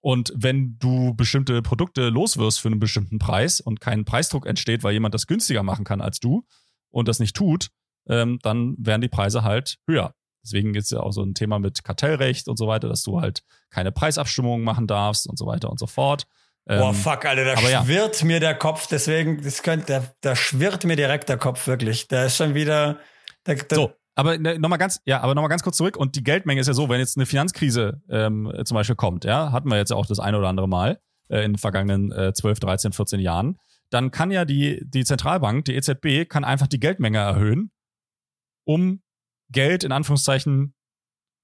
Und 0.00 0.32
wenn 0.34 0.78
du 0.78 1.12
bestimmte 1.14 1.60
Produkte 1.60 2.08
loswirst 2.08 2.60
für 2.60 2.68
einen 2.68 2.78
bestimmten 2.78 3.18
Preis 3.18 3.60
und 3.60 3.80
kein 3.80 4.04
Preisdruck 4.04 4.46
entsteht, 4.46 4.84
weil 4.84 4.92
jemand 4.92 5.12
das 5.12 5.26
günstiger 5.26 5.62
machen 5.62 5.84
kann 5.84 6.00
als 6.00 6.20
du 6.20 6.46
und 6.90 7.08
das 7.08 7.18
nicht 7.18 7.34
tut, 7.36 7.70
ähm, 8.08 8.38
dann 8.42 8.74
werden 8.78 9.02
die 9.02 9.08
Preise 9.08 9.42
halt 9.42 9.78
höher. 9.86 10.14
Deswegen 10.44 10.74
ist 10.74 10.92
ja 10.92 11.00
auch 11.00 11.12
so 11.12 11.22
ein 11.22 11.34
Thema 11.34 11.58
mit 11.58 11.84
Kartellrecht 11.84 12.48
und 12.48 12.56
so 12.56 12.66
weiter, 12.66 12.88
dass 12.88 13.02
du 13.02 13.20
halt 13.20 13.42
keine 13.70 13.92
Preisabstimmungen 13.92 14.64
machen 14.64 14.86
darfst 14.86 15.28
und 15.28 15.38
so 15.38 15.46
weiter 15.46 15.70
und 15.70 15.78
so 15.78 15.86
fort. 15.86 16.26
Boah, 16.64 16.90
ähm, 16.90 16.94
fuck, 16.94 17.24
Alter, 17.24 17.44
da 17.44 17.56
schwirrt 17.56 18.20
ja. 18.20 18.26
mir 18.26 18.40
der 18.40 18.54
Kopf, 18.54 18.86
deswegen, 18.88 19.42
das 19.42 19.62
könnte, 19.62 19.86
da, 19.86 20.04
da 20.20 20.36
schwirrt 20.36 20.84
mir 20.84 20.96
direkt 20.96 21.28
der 21.28 21.38
Kopf, 21.38 21.66
wirklich. 21.66 22.08
Da 22.08 22.24
ist 22.24 22.36
schon 22.36 22.54
wieder. 22.54 22.98
Da, 23.44 23.54
da 23.54 23.74
so, 23.74 23.92
aber 24.14 24.36
ne, 24.36 24.58
nochmal 24.58 24.78
ganz, 24.78 25.00
ja, 25.06 25.20
aber 25.20 25.34
nochmal 25.34 25.48
ganz 25.48 25.62
kurz 25.62 25.76
zurück. 25.76 25.96
Und 25.96 26.16
die 26.16 26.24
Geldmenge 26.24 26.60
ist 26.60 26.66
ja 26.66 26.74
so, 26.74 26.88
wenn 26.88 26.98
jetzt 26.98 27.16
eine 27.16 27.24
Finanzkrise 27.24 28.02
ähm, 28.10 28.52
zum 28.64 28.74
Beispiel 28.74 28.96
kommt, 28.96 29.24
ja, 29.24 29.52
hatten 29.52 29.70
wir 29.70 29.76
jetzt 29.76 29.90
ja 29.90 29.96
auch 29.96 30.06
das 30.06 30.18
eine 30.18 30.36
oder 30.38 30.48
andere 30.48 30.68
Mal 30.68 30.98
äh, 31.28 31.44
in 31.44 31.52
den 31.52 31.58
vergangenen 31.58 32.12
äh, 32.12 32.32
12, 32.34 32.60
13, 32.60 32.92
14 32.92 33.20
Jahren, 33.20 33.58
dann 33.90 34.10
kann 34.10 34.30
ja 34.30 34.44
die, 34.44 34.82
die 34.84 35.04
Zentralbank, 35.04 35.64
die 35.66 35.74
EZB, 35.74 36.28
kann 36.28 36.44
einfach 36.44 36.66
die 36.66 36.80
Geldmenge 36.80 37.18
erhöhen, 37.18 37.70
um 38.68 39.00
Geld 39.50 39.82
in 39.82 39.92
Anführungszeichen 39.92 40.74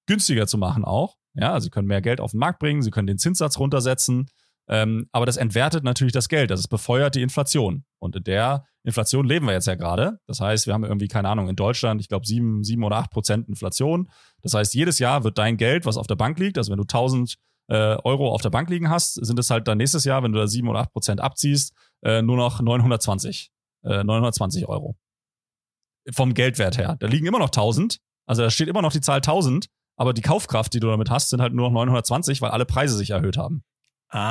günstiger 0.06 0.46
zu 0.46 0.58
machen 0.58 0.84
auch. 0.84 1.16
Ja, 1.32 1.54
also 1.54 1.64
sie 1.64 1.70
können 1.70 1.88
mehr 1.88 2.02
Geld 2.02 2.20
auf 2.20 2.32
den 2.32 2.38
Markt 2.38 2.58
bringen, 2.58 2.82
sie 2.82 2.90
können 2.90 3.06
den 3.06 3.18
Zinssatz 3.18 3.58
runtersetzen, 3.58 4.26
ähm, 4.68 5.08
aber 5.10 5.26
das 5.26 5.36
entwertet 5.36 5.84
natürlich 5.84 6.12
das 6.12 6.28
Geld, 6.28 6.50
das 6.50 6.68
befeuert 6.68 7.14
die 7.14 7.22
Inflation. 7.22 7.84
Und 7.98 8.14
in 8.14 8.24
der 8.24 8.66
Inflation 8.84 9.26
leben 9.26 9.46
wir 9.46 9.54
jetzt 9.54 9.66
ja 9.66 9.74
gerade. 9.74 10.20
Das 10.26 10.40
heißt, 10.40 10.66
wir 10.66 10.74
haben 10.74 10.84
irgendwie, 10.84 11.08
keine 11.08 11.28
Ahnung, 11.28 11.48
in 11.48 11.56
Deutschland, 11.56 12.00
ich 12.00 12.08
glaube, 12.08 12.26
sieben, 12.26 12.62
sieben 12.62 12.84
oder 12.84 12.96
acht 12.96 13.10
Prozent 13.10 13.48
Inflation. 13.48 14.10
Das 14.42 14.54
heißt, 14.54 14.74
jedes 14.74 14.98
Jahr 14.98 15.24
wird 15.24 15.38
dein 15.38 15.56
Geld, 15.56 15.86
was 15.86 15.96
auf 15.96 16.06
der 16.06 16.16
Bank 16.16 16.38
liegt, 16.38 16.58
also 16.58 16.70
wenn 16.70 16.78
du 16.78 16.84
1000 16.84 17.36
äh, 17.68 17.96
Euro 18.04 18.30
auf 18.30 18.42
der 18.42 18.50
Bank 18.50 18.68
liegen 18.68 18.90
hast, 18.90 19.14
sind 19.14 19.38
es 19.38 19.50
halt 19.50 19.66
dann 19.66 19.78
nächstes 19.78 20.04
Jahr, 20.04 20.22
wenn 20.22 20.32
du 20.32 20.38
da 20.38 20.46
sieben 20.46 20.68
oder 20.68 20.80
acht 20.80 20.92
Prozent 20.92 21.20
abziehst, 21.20 21.72
äh, 22.02 22.20
nur 22.20 22.36
noch 22.36 22.60
920, 22.60 23.50
äh, 23.84 24.04
920 24.04 24.68
Euro. 24.68 24.96
Vom 26.12 26.34
Geldwert 26.34 26.76
her. 26.78 26.96
Da 26.98 27.06
liegen 27.06 27.26
immer 27.26 27.38
noch 27.38 27.48
1000. 27.48 27.98
Also 28.26 28.42
da 28.42 28.50
steht 28.50 28.68
immer 28.68 28.82
noch 28.82 28.92
die 28.92 29.00
Zahl 29.00 29.16
1000, 29.18 29.66
aber 29.96 30.12
die 30.12 30.22
Kaufkraft, 30.22 30.74
die 30.74 30.80
du 30.80 30.88
damit 30.88 31.10
hast, 31.10 31.30
sind 31.30 31.40
halt 31.40 31.54
nur 31.54 31.70
noch 31.70 31.74
920, 31.74 32.42
weil 32.42 32.50
alle 32.50 32.66
Preise 32.66 32.96
sich 32.96 33.10
erhöht 33.10 33.36
haben. 33.36 33.62
Ah. 34.10 34.24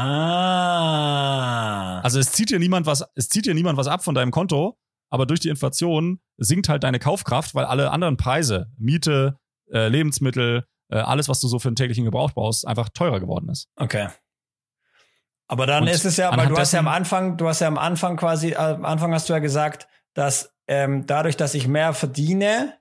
Also 2.02 2.20
es 2.20 2.32
zieht 2.32 2.50
dir 2.50 2.60
niemand 2.60 2.86
was, 2.86 3.04
es 3.16 3.28
zieht 3.30 3.46
dir 3.46 3.54
niemand 3.54 3.78
was 3.78 3.88
ab 3.88 4.04
von 4.04 4.16
deinem 4.16 4.32
Konto, 4.32 4.78
aber 5.10 5.26
durch 5.26 5.40
die 5.42 5.50
Inflation 5.50 6.22
sinkt 6.38 6.70
halt 6.70 6.84
deine 6.84 7.00
Kaufkraft, 7.00 7.54
weil 7.54 7.66
alle 7.66 7.92
anderen 7.92 8.18
Preise, 8.18 8.68
Miete, 8.78 9.38
äh, 9.72 9.90
Lebensmittel, 9.90 10.66
äh, 10.90 10.98
alles, 10.98 11.28
was 11.28 11.40
du 11.40 11.48
so 11.48 11.60
für 11.60 11.70
den 11.70 11.76
täglichen 11.76 12.06
Gebrauch 12.06 12.32
brauchst, 12.32 12.66
einfach 12.68 12.90
teurer 12.90 13.20
geworden 13.20 13.50
ist. 13.50 13.68
Okay. 13.76 14.08
Aber 15.48 15.66
dann 15.66 15.84
Und 15.84 15.90
ist 15.90 16.06
es 16.06 16.18
ja, 16.18 16.36
weil 16.36 16.48
du 16.48 16.58
hast 16.58 16.72
ja 16.72 16.80
am 16.80 16.88
Anfang, 16.88 17.38
du 17.38 17.48
hast 17.48 17.60
ja 17.60 17.68
am 17.68 17.78
Anfang 17.78 18.16
quasi, 18.16 18.56
am 18.56 18.86
Anfang 18.86 19.14
hast 19.14 19.28
du 19.30 19.34
ja 19.34 19.40
gesagt, 19.40 19.88
dass 20.14 20.53
ähm, 20.68 21.06
dadurch, 21.06 21.38
dass 21.38 21.54
ich 21.54 21.68
mehr 21.68 21.94
verdiene, 21.94 22.74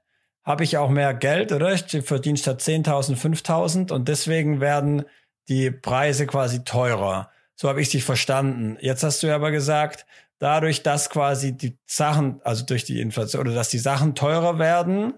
habe 0.45 0.65
ich 0.65 0.77
auch 0.77 0.91
mehr 0.91 1.15
Geld, 1.15 1.53
oder? 1.53 1.73
Ich 1.73 1.85
verdiene 2.05 2.37
statt 2.37 2.61
10.000 2.61 3.17
5.000 3.17 3.93
und 3.93 4.09
deswegen 4.09 4.61
werden 4.61 5.05
die 5.49 5.71
Preise 5.71 6.27
quasi 6.27 6.65
teurer. 6.65 7.31
So 7.55 7.69
habe 7.69 7.81
ich 7.81 7.91
dich 7.91 8.05
verstanden. 8.05 8.77
Jetzt 8.81 9.05
hast 9.05 9.23
du 9.23 9.33
aber 9.33 9.51
gesagt, 9.51 10.07
dadurch, 10.39 10.83
dass 10.83 11.11
quasi 11.11 11.57
die 11.57 11.79
Sachen, 11.87 12.41
also 12.43 12.65
durch 12.65 12.85
die 12.85 13.01
Inflation 13.01 13.43
oder 13.43 13.55
dass 13.55 13.69
die 13.69 13.79
Sachen 13.79 14.15
teurer 14.15 14.59
werden, 14.59 15.15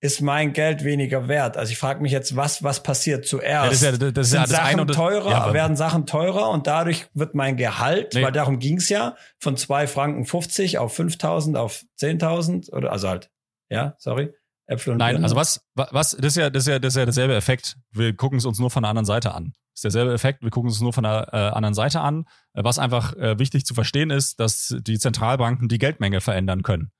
ist 0.00 0.22
mein 0.22 0.52
Geld 0.52 0.82
weniger 0.82 1.28
wert. 1.28 1.56
Also 1.56 1.72
ich 1.72 1.78
frage 1.78 2.00
mich 2.00 2.10
jetzt, 2.10 2.34
was 2.34 2.62
was 2.62 2.82
passiert 2.82 3.26
zuerst? 3.26 3.82
Ja, 3.82 3.90
das 3.90 3.96
ist 3.96 4.02
ja, 4.02 4.10
das 4.10 4.26
ist 4.26 4.30
Sind 4.30 4.40
ja 4.40 4.46
das 4.46 4.50
Sachen 4.50 4.80
eine 4.80 4.86
teurer, 4.86 5.30
ja, 5.30 5.52
werden 5.52 5.76
Sachen 5.76 6.06
teurer 6.06 6.50
und 6.50 6.66
dadurch 6.66 7.06
wird 7.12 7.34
mein 7.34 7.56
Gehalt, 7.56 8.14
nee. 8.14 8.22
weil 8.22 8.32
darum 8.32 8.58
ging's 8.58 8.88
ja, 8.88 9.16
von 9.38 9.56
zwei 9.56 9.86
Franken 9.86 10.24
50 10.24 10.78
auf 10.78 10.98
5.000 10.98 11.56
auf 11.56 11.84
10.000 12.00 12.72
oder 12.72 12.92
also 12.92 13.08
halt, 13.08 13.30
ja, 13.68 13.94
sorry. 13.98 14.32
Äpfel 14.70 14.92
und 14.92 14.98
Nein, 14.98 15.14
Birnen. 15.14 15.24
also 15.24 15.36
was, 15.36 15.60
was, 15.74 16.12
das 16.12 16.26
ist 16.26 16.36
ja, 16.36 16.48
das 16.48 16.62
ist 16.62 16.68
ja, 16.68 16.78
das 16.78 16.94
ist 16.94 16.96
ja 16.96 17.04
derselbe 17.04 17.34
Effekt. 17.34 17.76
Wir 17.90 18.14
gucken 18.14 18.38
es 18.38 18.46
uns 18.46 18.58
nur 18.58 18.70
von 18.70 18.84
der 18.84 18.90
anderen 18.90 19.04
Seite 19.04 19.34
an. 19.34 19.52
Das 19.72 19.78
ist 19.78 19.84
derselbe 19.84 20.12
Effekt. 20.12 20.42
Wir 20.42 20.50
gucken 20.50 20.70
es 20.70 20.80
nur 20.80 20.92
von 20.92 21.02
der 21.02 21.28
äh, 21.32 21.36
anderen 21.36 21.74
Seite 21.74 22.00
an. 22.00 22.24
Äh, 22.54 22.62
was 22.62 22.78
einfach 22.78 23.14
äh, 23.16 23.38
wichtig 23.38 23.66
zu 23.66 23.74
verstehen 23.74 24.10
ist, 24.10 24.38
dass 24.38 24.76
die 24.80 24.98
Zentralbanken 24.98 25.68
die 25.68 25.78
Geldmenge 25.78 26.20
verändern 26.20 26.62
können. 26.62 26.92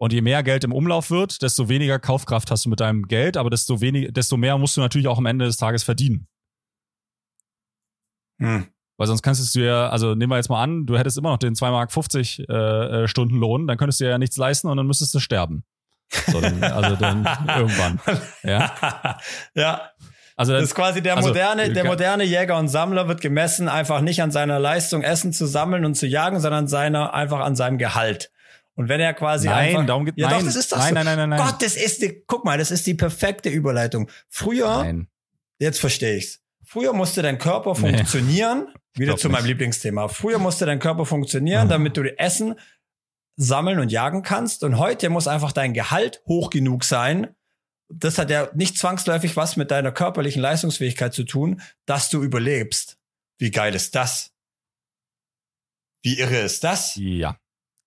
Und 0.00 0.12
je 0.12 0.22
mehr 0.22 0.44
Geld 0.44 0.62
im 0.62 0.72
Umlauf 0.72 1.10
wird, 1.10 1.42
desto 1.42 1.68
weniger 1.68 1.98
Kaufkraft 1.98 2.50
hast 2.50 2.64
du 2.64 2.70
mit 2.70 2.80
deinem 2.80 3.08
Geld, 3.08 3.36
aber 3.36 3.50
desto 3.50 3.80
weniger, 3.80 4.12
desto 4.12 4.36
mehr 4.36 4.56
musst 4.56 4.76
du 4.76 4.80
natürlich 4.80 5.08
auch 5.08 5.18
am 5.18 5.26
Ende 5.26 5.44
des 5.44 5.56
Tages 5.56 5.82
verdienen. 5.82 6.28
Hm. 8.40 8.68
Weil 8.96 9.06
sonst 9.06 9.22
kannst 9.22 9.54
du 9.54 9.60
ja, 9.60 9.88
also 9.88 10.14
nehmen 10.14 10.30
wir 10.30 10.36
jetzt 10.36 10.50
mal 10.50 10.62
an, 10.62 10.86
du 10.86 10.98
hättest 10.98 11.18
immer 11.18 11.30
noch 11.30 11.38
den 11.38 11.54
2,50 11.54 11.70
Mark 11.70 12.48
äh, 12.48 13.02
äh, 13.04 13.08
Stundenlohn, 13.08 13.66
dann 13.66 13.76
könntest 13.76 14.00
du 14.00 14.08
ja 14.08 14.18
nichts 14.18 14.36
leisten 14.36 14.68
und 14.68 14.76
dann 14.76 14.86
müsstest 14.86 15.14
du 15.14 15.20
sterben. 15.20 15.64
So, 16.26 16.40
dann, 16.40 16.62
also 16.62 16.96
dann 16.96 17.24
irgendwann. 17.56 18.00
Ja. 18.42 19.18
ja. 19.54 19.90
Also 20.36 20.52
das 20.52 20.62
ist 20.62 20.74
quasi 20.74 21.02
der 21.02 21.16
also, 21.16 21.28
moderne, 21.28 21.72
der 21.72 21.84
moderne 21.84 22.22
Jäger 22.22 22.58
und 22.58 22.68
Sammler 22.68 23.08
wird 23.08 23.20
gemessen 23.20 23.68
einfach 23.68 24.00
nicht 24.00 24.22
an 24.22 24.30
seiner 24.30 24.60
Leistung, 24.60 25.02
Essen 25.02 25.32
zu 25.32 25.46
sammeln 25.46 25.84
und 25.84 25.96
zu 25.96 26.06
jagen, 26.06 26.38
sondern 26.38 26.68
seiner 26.68 27.12
einfach 27.12 27.40
an 27.40 27.56
seinem 27.56 27.76
Gehalt. 27.76 28.30
Und 28.78 28.88
wenn 28.88 29.00
er 29.00 29.12
quasi 29.12 29.48
nein, 29.48 29.70
einfach, 29.70 29.86
darum 29.86 30.04
geht, 30.04 30.16
ja 30.16 30.28
nein, 30.30 30.38
doch, 30.38 30.46
das 30.46 30.54
ist 30.54 30.70
doch 30.70 30.78
nein, 30.78 30.90
so. 30.90 30.94
nein, 30.94 31.04
nein, 31.04 31.16
nein, 31.16 31.28
nein. 31.30 31.40
Gott, 31.40 31.60
das 31.60 31.74
ist 31.74 32.00
die, 32.00 32.22
guck 32.28 32.44
mal, 32.44 32.58
das 32.58 32.70
ist 32.70 32.86
die 32.86 32.94
perfekte 32.94 33.48
Überleitung. 33.48 34.08
Früher, 34.28 34.84
nein. 34.84 35.08
jetzt 35.58 35.80
verstehe 35.80 36.16
ich's. 36.16 36.44
Früher 36.62 36.92
musste 36.92 37.20
dein 37.22 37.38
Körper 37.38 37.74
funktionieren, 37.74 38.68
nee, 38.94 39.02
wieder 39.02 39.16
zu 39.16 39.30
meinem 39.30 39.46
Lieblingsthema. 39.46 40.06
Früher 40.06 40.38
musste 40.38 40.64
dein 40.64 40.78
Körper 40.78 41.06
funktionieren, 41.06 41.64
mhm. 41.64 41.70
damit 41.70 41.96
du 41.96 42.04
Essen 42.20 42.54
sammeln 43.34 43.80
und 43.80 43.90
jagen 43.90 44.22
kannst. 44.22 44.62
Und 44.62 44.78
heute 44.78 45.10
muss 45.10 45.26
einfach 45.26 45.50
dein 45.50 45.74
Gehalt 45.74 46.22
hoch 46.28 46.48
genug 46.48 46.84
sein. 46.84 47.34
Das 47.88 48.16
hat 48.16 48.30
ja 48.30 48.48
nicht 48.54 48.78
zwangsläufig 48.78 49.34
was 49.34 49.56
mit 49.56 49.72
deiner 49.72 49.90
körperlichen 49.90 50.40
Leistungsfähigkeit 50.40 51.12
zu 51.12 51.24
tun, 51.24 51.62
dass 51.84 52.10
du 52.10 52.22
überlebst. 52.22 52.96
Wie 53.38 53.50
geil 53.50 53.74
ist 53.74 53.96
das? 53.96 54.30
Wie 56.00 56.20
irre 56.20 56.42
ist 56.42 56.62
das? 56.62 56.94
Ja. 56.94 57.40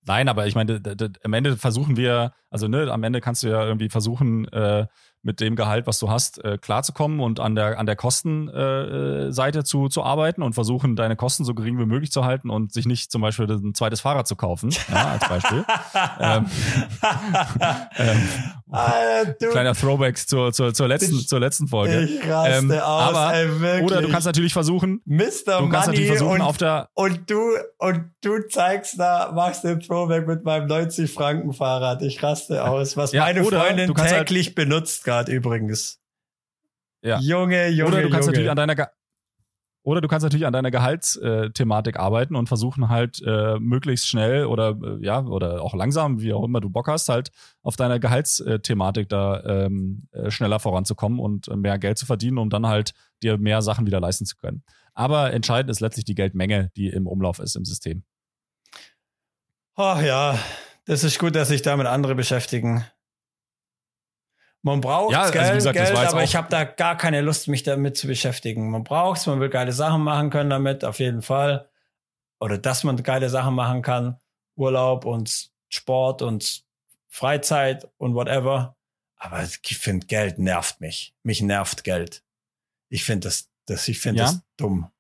Nein, 0.06 0.28
aber 0.30 0.48
ich 0.48 0.56
meine, 0.56 0.82
am 1.24 1.34
Ende 1.34 1.58
versuchen 1.58 1.96
wir, 1.96 2.34
also 2.50 2.68
ne, 2.68 2.92
am 2.92 3.04
Ende 3.04 3.22
kannst 3.22 3.44
du 3.44 3.50
ja 3.50 3.64
irgendwie 3.64 3.90
versuchen, 3.90 4.48
äh, 4.48 4.88
mit 5.24 5.40
dem 5.40 5.56
Gehalt, 5.56 5.86
was 5.86 6.00
du 6.00 6.10
hast, 6.10 6.44
äh, 6.44 6.58
klarzukommen 6.58 7.20
und 7.20 7.40
an 7.40 7.54
der, 7.54 7.78
an 7.78 7.86
der 7.86 7.96
Kostenseite 7.96 9.60
äh, 9.60 9.64
zu, 9.64 9.88
zu 9.88 10.04
arbeiten 10.04 10.42
und 10.42 10.54
versuchen, 10.54 10.96
deine 10.96 11.16
Kosten 11.16 11.46
so 11.46 11.54
gering 11.54 11.78
wie 11.78 11.86
möglich 11.86 12.12
zu 12.12 12.26
halten 12.26 12.50
und 12.50 12.74
sich 12.74 12.88
nicht 12.88 13.12
zum 13.12 13.22
Beispiel 13.22 13.50
ein 13.50 13.76
zweites 13.76 14.02
Fahrrad 14.02 14.28
zu 14.28 14.36
kaufen, 14.36 14.72
ja, 14.92 15.12
als 15.12 15.30
Beispiel. 15.30 15.64
ähm, 16.20 16.46
ähm, 17.98 18.30
Alter, 18.72 19.50
kleiner 19.50 19.76
Throwback 19.76 20.18
zur, 20.18 20.54
zur, 20.54 20.74
zur, 20.74 20.88
letzten, 20.88 21.18
ich, 21.18 21.28
zur 21.28 21.42
letzten 21.42 21.68
Folge. 21.68 22.04
Ich 22.04 22.26
raste 22.26 22.58
ähm, 22.58 22.72
aus, 22.72 23.16
aber, 23.16 23.34
ey, 23.34 23.82
Oder 23.84 24.02
du 24.02 24.10
kannst 24.10 24.26
natürlich 24.26 24.54
versuchen, 24.54 25.02
Mr. 25.06 25.60
Du 25.60 25.70
kannst 25.70 25.88
natürlich 25.88 26.08
versuchen, 26.08 26.36
und, 26.36 26.42
auf 26.42 26.58
der 26.58 26.88
und 26.94 27.30
du 27.30 27.42
und 27.80 28.12
du 28.24 28.48
zeigst 28.48 28.98
da, 28.98 29.34
machst 29.34 29.66
den 29.66 29.82
Throwback 29.82 30.26
mit 30.26 30.46
meinem 30.46 30.68
90 30.68 31.12
Franken 31.12 31.52
Fahrrad. 31.52 32.02
Ich 32.02 32.24
raste 32.24 32.64
aus, 32.64 32.96
was 32.96 33.12
ja, 33.12 33.24
meine 33.24 33.44
Freundin 33.44 33.94
halt 33.94 34.10
täglich 34.10 34.48
halt, 34.48 34.56
benutzt 34.56 35.04
gerade 35.04 35.32
übrigens. 35.34 36.00
Ja. 37.02 37.20
Junge, 37.20 37.68
Junge, 37.70 37.92
Oder 37.92 38.02
du 38.04 38.10
kannst 38.10 38.28
Junge. 38.28 38.28
natürlich 38.28 38.50
an 38.52 38.56
deiner, 38.56 38.92
Oder 39.84 40.02
du 40.02 40.08
kannst 40.08 40.24
natürlich 40.24 40.46
an 40.46 40.54
deiner 40.54 40.70
Gehaltsthematik 40.70 41.98
arbeiten 41.98 42.36
und 42.36 42.48
versuchen 42.48 42.90
halt 42.90 43.22
äh, 43.26 43.58
möglichst 43.60 44.08
schnell 44.08 44.46
oder 44.46 44.78
äh, 44.84 45.04
ja 45.04 45.26
oder 45.26 45.64
auch 45.64 45.74
langsam, 45.74 46.22
wie 46.22 46.34
auch 46.34 46.44
immer 46.44 46.62
du 46.62 46.70
Bock 46.70 46.88
hast, 46.88 47.10
halt 47.10 47.32
auf 47.64 47.76
deiner 47.76 48.00
Gehaltsthematik 48.00 49.10
da 49.10 49.44
ähm, 49.44 50.08
äh, 50.12 50.30
schneller 50.30 50.60
voranzukommen 50.60 51.20
und 51.20 51.48
mehr 51.56 51.80
Geld 51.80 51.98
zu 51.98 52.06
verdienen, 52.06 52.38
um 52.38 52.52
dann 52.52 52.68
halt 52.68 52.94
dir 53.24 53.40
mehr 53.40 53.64
Sachen 53.64 53.88
wieder 53.88 54.00
leisten 54.00 54.26
zu 54.26 54.38
können. 54.38 54.64
Aber 54.94 55.34
entscheidend 55.34 55.72
ist 55.72 55.80
letztlich 55.80 56.06
die 56.06 56.16
Geldmenge, 56.16 56.70
die 56.76 56.90
im 56.90 57.08
Umlauf 57.08 57.40
ist 57.40 57.56
im 57.56 57.66
System. 57.66 58.04
Ach 59.76 60.02
ja, 60.02 60.38
das 60.86 61.04
ist 61.04 61.18
gut, 61.18 61.36
dass 61.36 61.48
sich 61.48 61.64
damit 61.64 61.88
andere 61.88 62.14
beschäftigen. 62.14 62.86
Man 64.64 64.80
braucht 64.80 65.12
ja, 65.12 65.22
also 65.22 65.34
Geld, 65.34 65.54
gesagt, 65.56 65.78
Geld 65.78 65.98
aber 65.98 66.24
ich 66.24 66.36
habe 66.36 66.48
da 66.50 66.64
gar 66.64 66.96
keine 66.96 67.22
Lust, 67.22 67.48
mich 67.48 67.64
damit 67.64 67.98
zu 67.98 68.08
beschäftigen. 68.08 68.70
Man 68.70 68.84
braucht 68.84 69.20
es, 69.20 69.26
man 69.26 69.40
will 69.40 69.50
geile 69.50 69.72
Sachen 69.72 70.04
machen 70.04 70.30
können 70.30 70.52
damit, 70.52 70.86
auf 70.86 71.00
jeden 71.00 71.24
Fall. 71.24 71.70
Oder 72.40 72.58
dass 72.58 72.84
man 72.84 73.02
geile 73.02 73.30
Sachen 73.30 73.56
machen 73.56 73.82
kann. 73.82 74.20
Urlaub 74.56 75.06
und 75.06 75.52
Sport 75.70 76.22
und 76.22 76.64
Freizeit 77.08 77.90
und 77.98 78.14
whatever. 78.14 78.78
Aber 79.16 79.44
ich 79.44 79.78
finde, 79.78 80.08
Geld 80.08 80.38
nervt 80.38 80.80
mich. 80.80 81.16
Mich 81.24 81.42
nervt 81.42 81.84
Geld. 81.84 82.24
Ich 82.90 83.04
finde 83.04 83.28
das, 83.28 83.50
das, 83.66 83.88
ich 83.88 84.00
finde 84.00 84.20
ja? 84.20 84.26
das 84.26 84.42
dumm. 84.58 84.92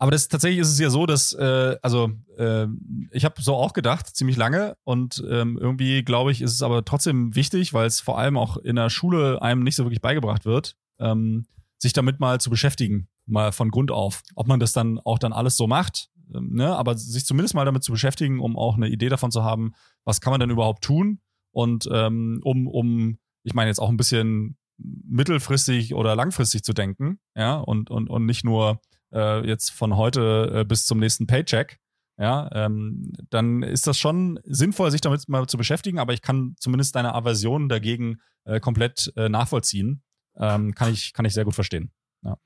Aber 0.00 0.10
das 0.10 0.28
tatsächlich 0.28 0.60
ist 0.60 0.70
es 0.70 0.78
ja 0.78 0.88
so, 0.88 1.04
dass 1.04 1.34
äh, 1.34 1.76
also 1.82 2.10
äh, 2.38 2.66
ich 3.10 3.26
habe 3.26 3.42
so 3.42 3.54
auch 3.54 3.74
gedacht 3.74 4.06
ziemlich 4.06 4.38
lange 4.38 4.74
und 4.84 5.22
ähm, 5.28 5.58
irgendwie 5.60 6.02
glaube 6.02 6.32
ich 6.32 6.40
ist 6.40 6.54
es 6.54 6.62
aber 6.62 6.86
trotzdem 6.86 7.36
wichtig, 7.36 7.74
weil 7.74 7.86
es 7.86 8.00
vor 8.00 8.18
allem 8.18 8.38
auch 8.38 8.56
in 8.56 8.76
der 8.76 8.88
Schule 8.88 9.42
einem 9.42 9.62
nicht 9.62 9.76
so 9.76 9.84
wirklich 9.84 10.00
beigebracht 10.00 10.46
wird, 10.46 10.74
ähm, 11.00 11.44
sich 11.78 11.92
damit 11.92 12.18
mal 12.18 12.40
zu 12.40 12.48
beschäftigen, 12.48 13.08
mal 13.26 13.52
von 13.52 13.70
Grund 13.70 13.90
auf. 13.90 14.22
Ob 14.36 14.48
man 14.48 14.58
das 14.58 14.72
dann 14.72 14.98
auch 15.00 15.18
dann 15.18 15.34
alles 15.34 15.58
so 15.58 15.66
macht, 15.66 16.08
ähm, 16.34 16.54
ne? 16.54 16.74
Aber 16.74 16.96
sich 16.96 17.26
zumindest 17.26 17.54
mal 17.54 17.66
damit 17.66 17.84
zu 17.84 17.92
beschäftigen, 17.92 18.40
um 18.40 18.56
auch 18.56 18.76
eine 18.76 18.88
Idee 18.88 19.10
davon 19.10 19.30
zu 19.30 19.44
haben, 19.44 19.74
was 20.06 20.22
kann 20.22 20.30
man 20.30 20.40
denn 20.40 20.48
überhaupt 20.48 20.82
tun 20.82 21.20
und 21.52 21.86
ähm, 21.92 22.40
um 22.42 22.68
um 22.68 23.18
ich 23.42 23.52
meine 23.52 23.68
jetzt 23.68 23.80
auch 23.80 23.90
ein 23.90 23.98
bisschen 23.98 24.56
mittelfristig 24.78 25.94
oder 25.94 26.16
langfristig 26.16 26.62
zu 26.62 26.72
denken, 26.72 27.18
ja 27.36 27.58
und 27.58 27.90
und 27.90 28.08
und 28.08 28.24
nicht 28.24 28.46
nur 28.46 28.80
äh, 29.12 29.46
jetzt 29.46 29.70
von 29.70 29.96
heute 29.96 30.60
äh, 30.60 30.64
bis 30.64 30.86
zum 30.86 30.98
nächsten 30.98 31.26
Paycheck, 31.26 31.78
ja, 32.18 32.50
ähm, 32.52 33.12
dann 33.30 33.62
ist 33.62 33.86
das 33.86 33.98
schon 33.98 34.38
sinnvoll, 34.44 34.90
sich 34.90 35.00
damit 35.00 35.26
mal 35.28 35.46
zu 35.46 35.56
beschäftigen, 35.56 35.98
aber 35.98 36.12
ich 36.12 36.20
kann 36.20 36.54
zumindest 36.58 36.94
deine 36.94 37.14
Aversion 37.14 37.68
dagegen 37.68 38.20
äh, 38.44 38.60
komplett 38.60 39.12
äh, 39.16 39.30
nachvollziehen. 39.30 40.02
Ähm, 40.36 40.74
kann, 40.74 40.92
ich, 40.92 41.12
kann 41.14 41.24
ich 41.24 41.32
sehr 41.32 41.44
gut 41.44 41.54
verstehen. 41.54 41.90
Ja. 42.22 42.36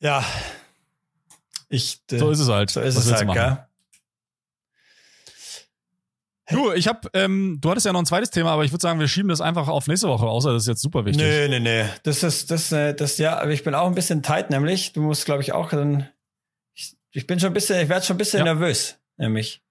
ja. 0.00 0.24
Ich, 1.68 2.02
äh, 2.10 2.18
so 2.18 2.30
ist 2.30 2.40
es 2.40 2.48
halt. 2.48 2.70
So 2.70 2.80
ist 2.80 2.96
es 2.96 3.12
halt, 3.12 3.32
gell? 3.32 3.67
Du, 6.50 6.72
ich 6.72 6.88
hab, 6.88 7.14
ähm, 7.14 7.58
du 7.60 7.70
hattest 7.70 7.84
ja 7.84 7.92
noch 7.92 8.00
ein 8.00 8.06
zweites 8.06 8.30
Thema, 8.30 8.52
aber 8.52 8.64
ich 8.64 8.72
würde 8.72 8.80
sagen, 8.80 9.00
wir 9.00 9.08
schieben 9.08 9.28
das 9.28 9.40
einfach 9.40 9.68
auf 9.68 9.86
nächste 9.86 10.08
Woche, 10.08 10.26
außer 10.26 10.52
das 10.52 10.62
ist 10.62 10.68
jetzt 10.68 10.82
super 10.82 11.04
wichtig. 11.04 11.22
Nee, 11.22 11.48
nee, 11.48 11.60
nee. 11.60 11.84
Das 12.04 12.22
ist, 12.22 12.50
das, 12.50 12.72
äh, 12.72 12.94
das, 12.94 13.18
ja, 13.18 13.38
aber 13.38 13.50
ich 13.50 13.64
bin 13.64 13.74
auch 13.74 13.86
ein 13.86 13.94
bisschen 13.94 14.22
tight, 14.22 14.48
nämlich. 14.50 14.92
Du 14.92 15.02
musst, 15.02 15.26
glaube 15.26 15.42
ich, 15.42 15.52
auch 15.52 15.70
dann. 15.70 16.08
Ich, 16.74 16.96
ich 17.10 17.26
bin 17.26 17.38
schon 17.38 17.48
ein 17.48 17.54
bisschen, 17.54 17.80
ich 17.80 17.88
werde 17.88 18.06
schon 18.06 18.14
ein 18.14 18.18
bisschen 18.18 18.38
ja. 18.38 18.44
nervös, 18.44 18.98
nämlich. 19.18 19.62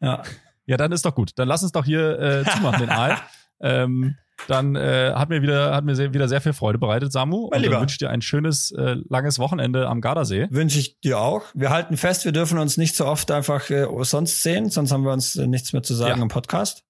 Ja. 0.00 0.22
Ja, 0.66 0.76
dann 0.76 0.92
ist 0.92 1.04
doch 1.04 1.14
gut. 1.14 1.32
Dann 1.36 1.48
lass 1.48 1.62
uns 1.62 1.72
doch 1.72 1.84
hier 1.84 2.18
äh, 2.18 2.44
zumachen, 2.50 2.80
den 2.80 2.90
Aal. 2.90 3.18
ähm, 3.60 4.16
dann 4.48 4.76
äh, 4.76 5.12
hat 5.14 5.28
mir 5.28 5.42
wieder 5.42 5.74
hat 5.74 5.84
mir 5.84 5.94
sehr, 5.94 6.12
wieder 6.14 6.28
sehr 6.28 6.40
viel 6.40 6.52
Freude 6.52 6.78
bereitet, 6.78 7.12
Samu. 7.12 7.48
Mein 7.50 7.64
und 7.64 7.70
dann 7.70 7.80
wünsche 7.80 7.98
dir 7.98 8.10
ein 8.10 8.22
schönes 8.22 8.70
äh, 8.72 8.96
langes 9.08 9.38
Wochenende 9.38 9.88
am 9.88 10.00
Gardasee. 10.00 10.48
Wünsche 10.50 10.78
ich 10.78 11.00
dir 11.00 11.20
auch. 11.20 11.42
Wir 11.54 11.70
halten 11.70 11.96
fest, 11.96 12.24
wir 12.24 12.32
dürfen 12.32 12.58
uns 12.58 12.76
nicht 12.76 12.96
so 12.96 13.06
oft 13.06 13.30
einfach 13.30 13.70
äh, 13.70 13.86
sonst 14.02 14.42
sehen, 14.42 14.70
sonst 14.70 14.92
haben 14.92 15.04
wir 15.04 15.12
uns 15.12 15.36
äh, 15.36 15.46
nichts 15.46 15.72
mehr 15.72 15.82
zu 15.82 15.94
sagen 15.94 16.16
ja. 16.16 16.22
im 16.22 16.28
Podcast. 16.28 16.84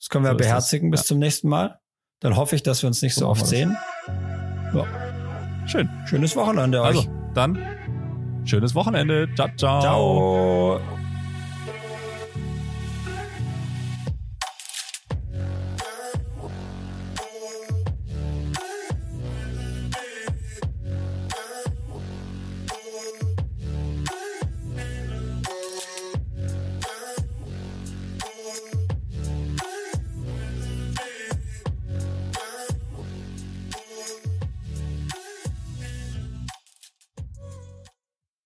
Das 0.00 0.08
können 0.08 0.24
wir 0.24 0.32
so 0.32 0.36
beherzigen 0.36 0.90
bis 0.90 1.00
ja. 1.00 1.06
zum 1.06 1.18
nächsten 1.18 1.48
Mal. 1.48 1.78
Dann 2.20 2.36
hoffe 2.36 2.56
ich, 2.56 2.62
dass 2.62 2.82
wir 2.82 2.88
uns 2.88 3.02
nicht 3.02 3.14
so, 3.14 3.22
so 3.22 3.28
oft 3.28 3.46
sehen. 3.46 3.76
Ja. 4.74 4.86
Schön. 5.66 5.88
Schönes 6.06 6.36
Wochenende 6.36 6.82
also, 6.82 7.00
euch. 7.00 7.06
Also, 7.06 7.32
dann 7.34 7.58
schönes 8.44 8.74
Wochenende. 8.74 9.28
Ciao, 9.34 9.48
ciao. 9.56 9.80
Ciao. 9.80 11.03